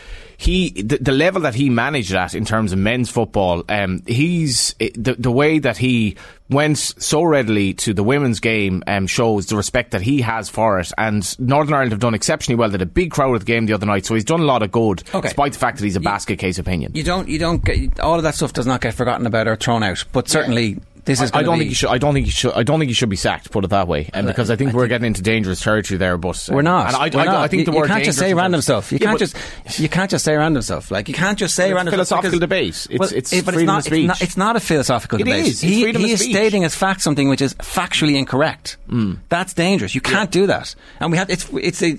he 0.44 0.70
the, 0.82 0.98
the 0.98 1.12
level 1.12 1.42
that 1.44 1.56
he 1.56 1.70
managed 1.70 2.14
at 2.14 2.36
in 2.36 2.46
terms 2.46 2.72
of 2.74 2.80
men's 2.80 3.10
football, 3.10 3.64
um, 3.70 4.02
he's 4.06 4.74
the 4.96 5.16
the 5.18 5.32
way 5.32 5.60
that 5.60 5.78
he 5.78 6.16
went 6.50 6.78
so 6.78 7.24
readily 7.24 7.74
to 7.74 7.94
the 7.94 8.04
women's 8.04 8.40
game 8.40 8.84
um, 8.86 9.08
shows 9.08 9.48
the 9.48 9.56
respect 9.56 9.92
that 9.92 10.02
he 10.02 10.22
has 10.22 10.50
for 10.50 10.80
it. 10.80 10.92
And 10.98 11.40
Northern 11.40 11.74
Ireland 11.74 11.92
have 11.94 12.00
done 12.02 12.14
exceptionally 12.14 12.58
well. 12.58 12.70
They 12.70 12.74
had 12.74 12.82
a 12.84 12.86
big 12.86 13.12
crowd 13.12 13.34
at 13.34 13.40
the 13.40 13.46
game 13.46 13.66
the 13.66 13.74
other 13.74 13.86
night, 13.86 14.06
so 14.06 14.14
he's 14.14 14.26
done 14.26 14.42
a 14.42 14.46
lot 14.46 14.62
of 14.62 14.72
good, 14.72 15.04
Okay. 15.14 15.28
despite 15.28 15.54
the 15.54 15.60
fact 15.60 15.78
that 15.80 15.84
he's 15.86 15.96
a 15.96 16.00
basket 16.02 16.38
case 16.40 16.60
opinion. 16.60 16.92
You 16.94 17.04
don't. 17.04 17.28
You 17.30 17.40
don't 17.40 17.64
get 17.64 18.00
all 18.00 18.16
of 18.18 18.24
that 18.24 18.36
stuff. 18.36 18.54
Does 18.54 18.68
not 18.68 18.82
get 18.82 18.94
forgotten 18.94 19.26
about 19.26 19.48
or 19.48 19.56
thrown 19.56 19.82
out. 19.84 20.04
But 20.12 20.28
certainly, 20.30 20.78
this 21.06 21.22
is. 21.22 21.32
I, 21.32 21.40
I 21.40 21.44
don't 21.44 21.56
be, 21.56 21.60
think 21.66 21.70
you 21.72 21.76
should. 21.76 21.90
I 21.90 21.98
don't 21.98 22.14
think 22.14 22.26
he 22.28 22.32
should. 22.32 22.54
I 22.54 22.64
don't 22.64 22.80
think 22.80 22.90
he 22.90 22.94
should 22.94 23.10
be 23.10 23.16
sacked. 23.16 23.52
Put 23.52 23.64
it 23.64 23.70
that 23.70 23.88
way, 23.88 24.10
and 24.14 24.26
because 24.28 24.50
I 24.50 24.56
think 24.56 24.74
we're 24.74 24.88
getting 24.88 25.08
into 25.08 25.22
dangerous 25.22 25.62
territory 25.62 25.98
there. 25.98 26.18
But 26.18 26.50
uh, 26.50 26.56
We're 26.56 26.62
not. 26.62 26.88
And 26.88 26.96
I, 26.96 27.10
We're 27.16 27.22
I, 27.22 27.26
not. 27.26 27.36
I 27.36 27.48
think 27.48 27.62
you, 27.62 27.66
the 27.66 27.72
word 27.72 27.84
you 27.90 27.94
can't 27.94 28.06
just 28.06 28.20
say 28.20 28.34
random 28.34 28.62
stuff. 28.62 28.92
You 28.92 29.00
Yeah, 29.02 29.08
can't 29.08 29.20
just. 29.20 29.36
You 29.80 29.90
can't 29.90 30.10
just 30.12 30.24
say 30.26 30.36
random 30.36 30.62
stuff. 30.62 30.92
Like 30.92 31.08
you 31.08 31.14
can't 31.14 31.38
just 31.38 31.56
say 31.56 31.70
It's 31.70 31.76
random 31.76 31.94
stuff 31.94 32.08
philosophical 32.10 32.30
because- 32.32 32.40
debate. 32.40 32.88
It's- 32.90 33.00
Well, 33.00 33.10
it's 33.18 33.34
it- 33.34 33.46
but 33.46 33.54
freedom 33.54 33.76
of 33.76 33.80
it's 33.80 33.90
not, 33.90 33.98
It's 33.98 34.08
not, 34.08 34.16
speech. 34.18 34.28
it's 34.28 34.38
not 34.38 34.56
a 34.56 34.60
philosophical 34.60 35.20
It 35.20 35.24
debate. 35.26 35.46
is. 35.48 35.62
He 35.62 35.84
freedom 35.84 36.02
of 36.04 36.08
he 36.08 36.14
is 36.14 36.22
stating 36.22 36.64
as 36.64 36.76
fact 36.76 37.02
something 37.02 37.28
which 37.30 37.42
is 37.42 37.54
factually 37.56 38.16
incorrect. 38.18 38.78
Hmm. 38.90 39.14
That's 39.30 39.54
dangerous. 39.54 39.96
You 39.96 40.02
can't 40.02 40.32
do 40.32 40.48
that. 40.48 40.76
And 41.00 41.12
we 41.12 41.18
have. 41.18 41.30
It's. 41.30 41.48
It's 41.54 41.82
a. 41.84 41.98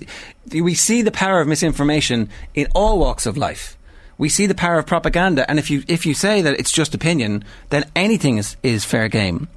We 0.51 0.73
see 0.75 1.01
the 1.01 1.11
power 1.11 1.39
of 1.41 1.47
misinformation 1.47 2.29
in 2.53 2.67
all 2.75 2.99
walks 2.99 3.25
of 3.25 3.35
life. 3.37 3.77
We 4.17 4.29
see 4.29 4.45
the 4.45 4.55
power 4.55 4.77
of 4.79 4.85
propaganda, 4.85 5.49
and 5.49 5.59
if 5.59 5.69
you 5.69 5.83
if 5.87 6.05
you 6.05 6.13
say 6.13 6.41
that 6.41 6.57
it's 6.57 6.71
just 6.71 6.95
opinion, 6.95 7.43
then 7.69 7.83
anything 7.95 8.37
is, 8.37 8.55
is 8.63 8.85
fair 8.85 9.09
game. 9.09 9.49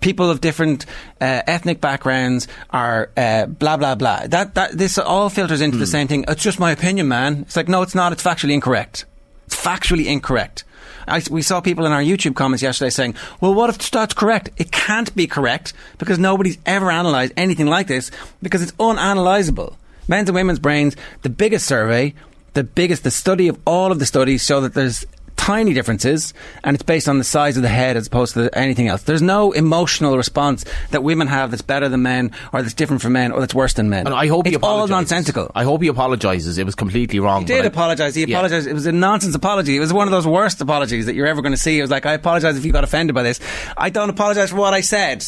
People 0.00 0.30
of 0.30 0.40
different 0.40 0.86
uh, 1.20 1.42
ethnic 1.46 1.80
backgrounds 1.82 2.48
are 2.70 3.10
uh, 3.16 3.44
blah 3.46 3.76
blah 3.76 3.94
blah. 3.94 4.26
That 4.26 4.54
that 4.54 4.72
this 4.72 4.96
all 4.96 5.28
filters 5.28 5.60
into 5.60 5.76
Hmm. 5.76 5.80
the 5.80 5.86
same 5.86 6.08
thing. 6.08 6.24
It's 6.28 6.42
just 6.42 6.58
my 6.58 6.72
opinion, 6.72 7.08
man. 7.08 7.42
It's 7.42 7.56
like 7.56 7.68
no, 7.68 7.82
it's 7.82 7.94
not. 7.94 8.12
It's 8.12 8.22
factually 8.22 8.54
incorrect. 8.54 9.04
It's 9.46 9.56
factually 9.56 10.06
incorrect. 10.06 10.64
I, 11.08 11.22
we 11.30 11.42
saw 11.42 11.60
people 11.60 11.86
in 11.86 11.92
our 11.92 12.00
YouTube 12.02 12.34
comments 12.34 12.62
yesterday 12.62 12.90
saying, 12.90 13.14
well, 13.40 13.54
what 13.54 13.70
if 13.70 13.90
that's 13.92 14.12
correct? 14.14 14.48
It 14.56 14.72
can't 14.72 15.14
be 15.14 15.28
correct 15.28 15.72
because 15.98 16.18
nobody's 16.18 16.58
ever 16.66 16.90
analysed 16.90 17.32
anything 17.36 17.66
like 17.66 17.86
this 17.86 18.10
because 18.42 18.60
it's 18.60 18.72
unanalysable. 18.72 19.76
Men's 20.08 20.28
and 20.28 20.34
women's 20.34 20.58
brains, 20.58 20.96
the 21.22 21.28
biggest 21.28 21.66
survey, 21.66 22.12
the 22.56 22.64
biggest, 22.64 23.04
the 23.04 23.10
study 23.12 23.46
of 23.48 23.58
all 23.66 23.92
of 23.92 23.98
the 24.00 24.06
studies 24.06 24.44
show 24.44 24.60
that 24.62 24.74
there's 24.74 25.04
tiny 25.36 25.74
differences 25.74 26.32
and 26.64 26.74
it's 26.74 26.82
based 26.82 27.08
on 27.08 27.18
the 27.18 27.24
size 27.24 27.56
of 27.58 27.62
the 27.62 27.68
head 27.68 27.94
as 27.96 28.06
opposed 28.06 28.32
to 28.34 28.50
anything 28.58 28.88
else. 28.88 29.02
There's 29.02 29.20
no 29.22 29.52
emotional 29.52 30.16
response 30.16 30.64
that 30.92 31.02
women 31.04 31.28
have 31.28 31.50
that's 31.50 31.62
better 31.62 31.88
than 31.90 32.02
men 32.02 32.32
or 32.54 32.62
that's 32.62 32.72
different 32.74 33.02
from 33.02 33.12
men 33.12 33.30
or 33.32 33.40
that's 33.40 33.54
worse 33.54 33.74
than 33.74 33.90
men. 33.90 34.06
And 34.06 34.14
I 34.14 34.26
hope 34.28 34.46
it's 34.46 34.56
he 34.56 34.56
all 34.56 34.70
apologises. 34.84 34.90
nonsensical. 34.90 35.52
I 35.54 35.62
hope 35.64 35.82
he 35.82 35.88
apologises. 35.88 36.56
It 36.58 36.64
was 36.64 36.74
completely 36.74 37.20
wrong. 37.20 37.42
He 37.42 37.46
did 37.46 37.66
apologise. 37.66 38.14
He 38.14 38.24
Yeah. 38.24 38.38
apologised. 38.38 38.66
It 38.66 38.72
was 38.72 38.86
a 38.86 38.92
nonsense 38.92 39.34
apology. 39.34 39.76
It 39.76 39.80
was 39.80 39.92
one 39.92 40.08
of 40.08 40.12
those 40.12 40.26
worst 40.26 40.60
apologies 40.62 41.04
that 41.06 41.14
you're 41.14 41.26
ever 41.28 41.42
going 41.42 41.52
to 41.54 41.58
see. 41.60 41.78
It 41.78 41.82
was 41.82 41.90
like, 41.90 42.06
I 42.06 42.14
apologise 42.14 42.56
if 42.56 42.64
you 42.64 42.72
got 42.72 42.82
offended 42.84 43.14
by 43.14 43.22
this. 43.22 43.38
I 43.76 43.90
don't 43.90 44.08
apologise 44.10 44.50
for 44.50 44.56
what 44.56 44.72
I 44.74 44.80
said. 44.80 45.24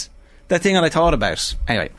That 0.49 0.63
thing 0.63 0.75
that 0.75 0.83
I 0.85 0.89
thought 0.89 1.13
about. 1.13 1.55
Anyway, 1.69 1.91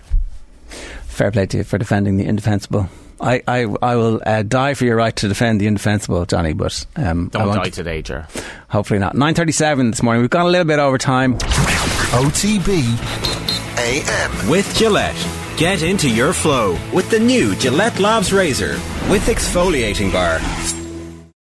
fair 1.05 1.29
play 1.31 1.45
to 1.45 1.57
you 1.57 1.63
for 1.63 1.77
defending 1.77 2.17
the 2.17 2.25
indefensible. 2.25 2.89
I, 3.21 3.41
I, 3.47 3.65
I 3.81 3.95
will 3.95 4.21
uh, 4.25 4.43
die 4.43 4.73
for 4.73 4.85
your 4.85 4.95
right 4.95 5.15
to 5.17 5.27
defend 5.27 5.59
the 5.59 5.67
indefensible, 5.67 6.25
Johnny, 6.25 6.53
but 6.53 6.85
um, 6.95 7.27
Don't 7.29 7.47
won't. 7.47 7.63
die 7.63 7.69
today, 7.69 8.01
Ger. 8.01 8.27
Hopefully 8.69 8.99
not. 8.99 9.15
9.37 9.15 9.91
this 9.91 10.01
morning. 10.03 10.21
We've 10.21 10.29
gone 10.29 10.45
a 10.45 10.49
little 10.49 10.65
bit 10.65 10.79
over 10.79 10.97
time. 10.97 11.33
OTB 12.13 12.83
AM. 13.77 14.49
With 14.49 14.73
Gillette. 14.75 15.15
Get 15.57 15.83
into 15.83 16.09
your 16.09 16.31
flow 16.33 16.77
with 16.93 17.09
the 17.09 17.19
new 17.19 17.55
Gillette 17.55 17.99
Labs 17.99 18.31
Razor 18.31 18.73
with 19.09 19.25
exfoliating 19.27 20.11
bar. 20.13 20.39